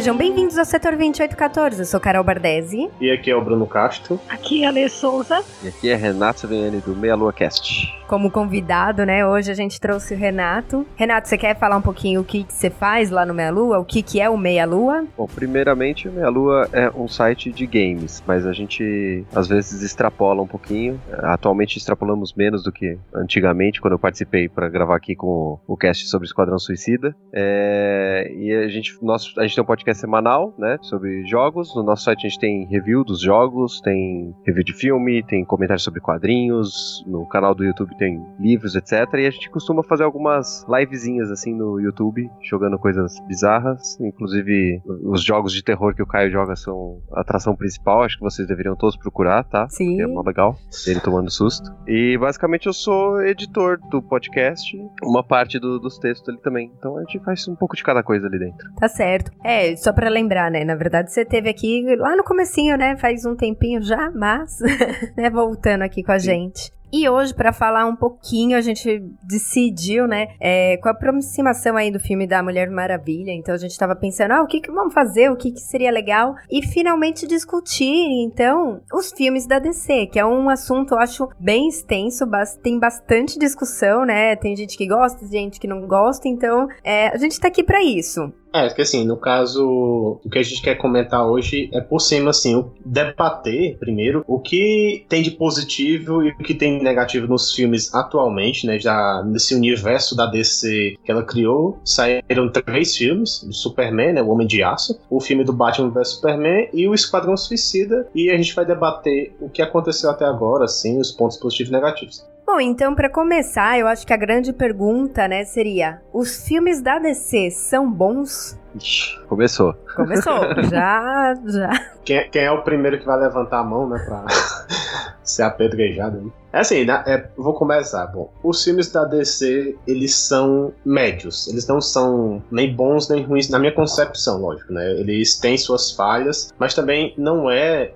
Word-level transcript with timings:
Sejam 0.00 0.16
bem-vindos 0.16 0.56
ao 0.56 0.64
Setor 0.64 0.96
2814. 0.96 1.78
Eu 1.78 1.84
sou 1.84 2.00
Carol 2.00 2.24
Bardesi. 2.24 2.88
E 2.98 3.10
aqui 3.10 3.30
é 3.30 3.36
o 3.36 3.44
Bruno 3.44 3.66
Castro. 3.66 4.18
Aqui 4.30 4.64
é 4.64 4.66
a 4.66 4.70
Lê 4.70 4.88
Souza. 4.88 5.44
E 5.62 5.68
aqui 5.68 5.90
é 5.90 5.94
Renato 5.94 6.40
Saviani 6.40 6.80
do 6.80 6.96
Meia 6.96 7.14
Lua 7.14 7.34
Cast. 7.34 8.00
Como 8.08 8.30
convidado, 8.30 9.04
né? 9.04 9.26
Hoje 9.26 9.50
a 9.50 9.54
gente 9.54 9.78
trouxe 9.78 10.14
o 10.14 10.16
Renato. 10.16 10.86
Renato, 10.96 11.28
você 11.28 11.36
quer 11.36 11.54
falar 11.58 11.76
um 11.76 11.82
pouquinho 11.82 12.22
o 12.22 12.24
que, 12.24 12.44
que 12.44 12.52
você 12.54 12.70
faz 12.70 13.10
lá 13.10 13.26
no 13.26 13.34
Meia 13.34 13.50
Lua? 13.50 13.78
O 13.78 13.84
que, 13.84 14.02
que 14.02 14.18
é 14.18 14.28
o 14.30 14.38
Meia 14.38 14.64
Lua? 14.64 15.04
Bom, 15.18 15.26
primeiramente, 15.26 16.08
o 16.08 16.12
Meia 16.12 16.30
Lua 16.30 16.66
é 16.72 16.90
um 16.90 17.06
site 17.06 17.52
de 17.52 17.66
games, 17.66 18.24
mas 18.26 18.46
a 18.46 18.54
gente 18.54 19.22
às 19.34 19.48
vezes 19.48 19.82
extrapola 19.82 20.40
um 20.40 20.46
pouquinho. 20.46 20.98
Atualmente 21.12 21.76
extrapolamos 21.76 22.32
menos 22.32 22.62
do 22.62 22.72
que 22.72 22.98
antigamente, 23.14 23.82
quando 23.82 23.92
eu 23.92 23.98
participei 23.98 24.48
para 24.48 24.66
gravar 24.70 24.96
aqui 24.96 25.14
com 25.14 25.60
o 25.68 25.76
cast 25.76 26.08
sobre 26.08 26.26
Esquadrão 26.26 26.58
Suicida. 26.58 27.14
É... 27.34 28.32
E 28.34 28.52
a 28.54 28.68
gente, 28.68 28.96
nós, 29.02 29.34
a 29.36 29.42
gente 29.42 29.54
tem 29.54 29.62
um 29.62 29.66
podcast 29.66 29.89
semanal, 29.94 30.54
né, 30.58 30.78
sobre 30.82 31.24
jogos. 31.26 31.74
No 31.74 31.82
nosso 31.82 32.04
site 32.04 32.26
a 32.26 32.28
gente 32.28 32.38
tem 32.38 32.66
review 32.66 33.04
dos 33.04 33.20
jogos, 33.20 33.80
tem 33.80 34.34
review 34.46 34.64
de 34.64 34.72
filme, 34.72 35.22
tem 35.22 35.44
comentários 35.44 35.82
sobre 35.82 36.00
quadrinhos. 36.00 37.04
No 37.06 37.26
canal 37.26 37.54
do 37.54 37.64
YouTube 37.64 37.96
tem 37.96 38.24
livros, 38.38 38.74
etc. 38.74 38.92
E 39.14 39.26
a 39.26 39.30
gente 39.30 39.50
costuma 39.50 39.82
fazer 39.82 40.04
algumas 40.04 40.66
livezinhas 40.68 41.30
assim 41.30 41.54
no 41.54 41.80
YouTube, 41.80 42.30
jogando 42.42 42.78
coisas 42.78 43.18
bizarras. 43.26 43.98
Inclusive, 44.00 44.82
os 45.04 45.22
jogos 45.22 45.52
de 45.52 45.62
terror 45.62 45.94
que 45.94 46.02
o 46.02 46.06
Caio 46.06 46.30
joga 46.30 46.56
são 46.56 47.00
a 47.12 47.20
atração 47.20 47.54
principal. 47.54 48.02
Acho 48.02 48.16
que 48.16 48.24
vocês 48.24 48.46
deveriam 48.46 48.76
todos 48.76 48.96
procurar, 48.96 49.44
tá? 49.44 49.68
Sim. 49.68 49.96
Que 49.96 50.02
é 50.02 50.06
mó 50.06 50.22
legal. 50.22 50.56
Ele 50.86 51.00
tomando 51.00 51.30
susto. 51.30 51.70
E 51.86 52.16
basicamente 52.18 52.66
eu 52.66 52.72
sou 52.72 53.20
editor 53.22 53.78
do 53.90 54.02
podcast, 54.02 54.76
uma 55.02 55.22
parte 55.22 55.58
do, 55.58 55.78
dos 55.78 55.98
textos 55.98 56.28
ali 56.28 56.38
também. 56.40 56.72
Então 56.78 56.96
a 56.96 57.00
gente 57.00 57.18
faz 57.20 57.46
um 57.48 57.54
pouco 57.54 57.76
de 57.76 57.82
cada 57.82 58.02
coisa 58.02 58.26
ali 58.26 58.38
dentro. 58.38 58.70
Tá 58.74 58.88
certo. 58.88 59.30
É, 59.44 59.74
só 59.80 59.92
para 59.92 60.08
lembrar, 60.08 60.50
né? 60.50 60.64
Na 60.64 60.74
verdade, 60.74 61.12
você 61.12 61.24
teve 61.24 61.48
aqui 61.48 61.84
lá 61.96 62.16
no 62.16 62.24
comecinho, 62.24 62.76
né? 62.76 62.96
Faz 62.96 63.24
um 63.24 63.34
tempinho 63.34 63.82
já, 63.82 64.10
mas, 64.10 64.58
né? 65.16 65.30
Voltando 65.30 65.82
aqui 65.82 66.02
com 66.02 66.12
a 66.12 66.18
Sim. 66.18 66.26
gente. 66.26 66.80
E 66.92 67.08
hoje, 67.08 67.32
para 67.32 67.52
falar 67.52 67.86
um 67.86 67.94
pouquinho, 67.94 68.56
a 68.56 68.60
gente 68.60 69.00
decidiu, 69.22 70.08
né, 70.08 70.28
é, 70.40 70.76
com 70.78 70.88
a 70.88 70.92
aproximação 70.92 71.76
aí 71.76 71.90
do 71.90 72.00
filme 72.00 72.26
da 72.26 72.42
Mulher 72.42 72.68
Maravilha. 72.68 73.30
Então 73.30 73.54
a 73.54 73.58
gente 73.58 73.78
tava 73.78 73.94
pensando, 73.94 74.32
ah, 74.32 74.42
o 74.42 74.46
que, 74.46 74.60
que 74.60 74.72
vamos 74.72 74.92
fazer, 74.92 75.30
o 75.30 75.36
que, 75.36 75.52
que 75.52 75.60
seria 75.60 75.92
legal, 75.92 76.34
e 76.50 76.66
finalmente 76.66 77.28
discutir, 77.28 77.94
então, 78.24 78.80
os 78.92 79.12
filmes 79.12 79.46
da 79.46 79.60
DC, 79.60 80.06
que 80.06 80.18
é 80.18 80.26
um 80.26 80.50
assunto, 80.50 80.94
eu 80.94 80.98
acho, 80.98 81.28
bem 81.38 81.68
extenso, 81.68 82.24
tem 82.60 82.78
bastante 82.78 83.38
discussão, 83.38 84.04
né? 84.04 84.34
Tem 84.34 84.56
gente 84.56 84.76
que 84.76 84.88
gosta, 84.88 85.24
gente 85.26 85.60
que 85.60 85.68
não 85.68 85.86
gosta, 85.86 86.26
então 86.26 86.66
é, 86.82 87.08
a 87.08 87.16
gente 87.16 87.38
tá 87.38 87.46
aqui 87.46 87.62
para 87.62 87.82
isso. 87.84 88.32
É, 88.52 88.68
que 88.68 88.82
assim, 88.82 89.04
no 89.04 89.16
caso, 89.16 90.20
o 90.24 90.30
que 90.30 90.38
a 90.38 90.42
gente 90.42 90.60
quer 90.60 90.74
comentar 90.74 91.24
hoje 91.24 91.70
é 91.72 91.80
por 91.80 92.00
cima, 92.00 92.30
assim, 92.30 92.64
debater 92.84 93.78
primeiro 93.78 94.24
o 94.26 94.40
que 94.40 95.04
tem 95.08 95.22
de 95.22 95.30
positivo 95.30 96.22
e 96.24 96.30
o 96.30 96.38
que 96.38 96.54
tem 96.54 96.78
de 96.78 96.84
negativo 96.84 97.28
nos 97.28 97.54
filmes 97.54 97.94
atualmente, 97.94 98.66
né? 98.66 98.78
Já 98.78 99.22
nesse 99.24 99.54
universo 99.54 100.16
da 100.16 100.26
DC 100.26 100.96
que 101.04 101.10
ela 101.10 101.22
criou, 101.22 101.78
saíram 101.84 102.50
três 102.50 102.96
filmes: 102.96 103.42
o 103.42 103.52
Superman, 103.52 104.14
né? 104.14 104.22
O 104.22 104.28
Homem 104.28 104.46
de 104.46 104.62
Aço, 104.62 104.98
o 105.08 105.20
filme 105.20 105.44
do 105.44 105.52
Batman 105.52 105.90
vs 105.90 106.08
Superman 106.08 106.68
e 106.72 106.88
o 106.88 106.94
Esquadrão 106.94 107.36
Suicida. 107.36 108.08
E 108.14 108.30
a 108.30 108.36
gente 108.36 108.54
vai 108.54 108.64
debater 108.64 109.32
o 109.40 109.48
que 109.48 109.62
aconteceu 109.62 110.10
até 110.10 110.24
agora, 110.24 110.64
assim, 110.64 110.98
os 110.98 111.12
pontos 111.12 111.36
positivos 111.36 111.70
e 111.70 111.72
negativos. 111.72 112.30
Bom, 112.52 112.60
então 112.60 112.96
para 112.96 113.08
começar, 113.08 113.78
eu 113.78 113.86
acho 113.86 114.04
que 114.04 114.12
a 114.12 114.16
grande 114.16 114.52
pergunta, 114.52 115.28
né, 115.28 115.44
seria: 115.44 116.02
os 116.12 116.44
filmes 116.44 116.82
da 116.82 116.98
DC 116.98 117.48
são 117.52 117.88
bons? 117.88 118.58
Ixi, 118.74 119.18
começou. 119.28 119.74
Começou, 119.94 120.40
já, 120.70 121.34
já. 121.46 121.70
Quem, 122.04 122.30
quem, 122.30 122.42
é 122.42 122.50
o 122.50 122.62
primeiro 122.62 122.98
que 122.98 123.06
vai 123.06 123.18
levantar 123.18 123.60
a 123.60 123.64
mão, 123.64 123.88
né, 123.88 123.98
pra 124.04 124.24
ser 125.22 125.42
apedrejado? 125.42 126.20
Né? 126.20 126.30
É 126.52 126.60
assim, 126.60 126.84
né, 126.84 127.02
é, 127.06 127.28
vou 127.36 127.54
começar. 127.54 128.06
Bom, 128.06 128.30
os 128.42 128.62
filmes 128.62 128.90
da 128.90 129.04
DC, 129.04 129.76
eles 129.86 130.14
são 130.14 130.72
médios. 130.84 131.46
Eles 131.48 131.66
não 131.66 131.80
são 131.80 132.42
nem 132.50 132.74
bons 132.74 133.08
nem 133.08 133.22
ruins, 133.22 133.48
na 133.48 133.58
minha 133.58 133.72
concepção, 133.72 134.40
lógico, 134.40 134.72
né? 134.72 134.92
Eles 134.92 135.38
têm 135.38 135.56
suas 135.56 135.92
falhas, 135.92 136.52
mas 136.58 136.74
também 136.74 137.14
não 137.16 137.50
é 137.50 137.92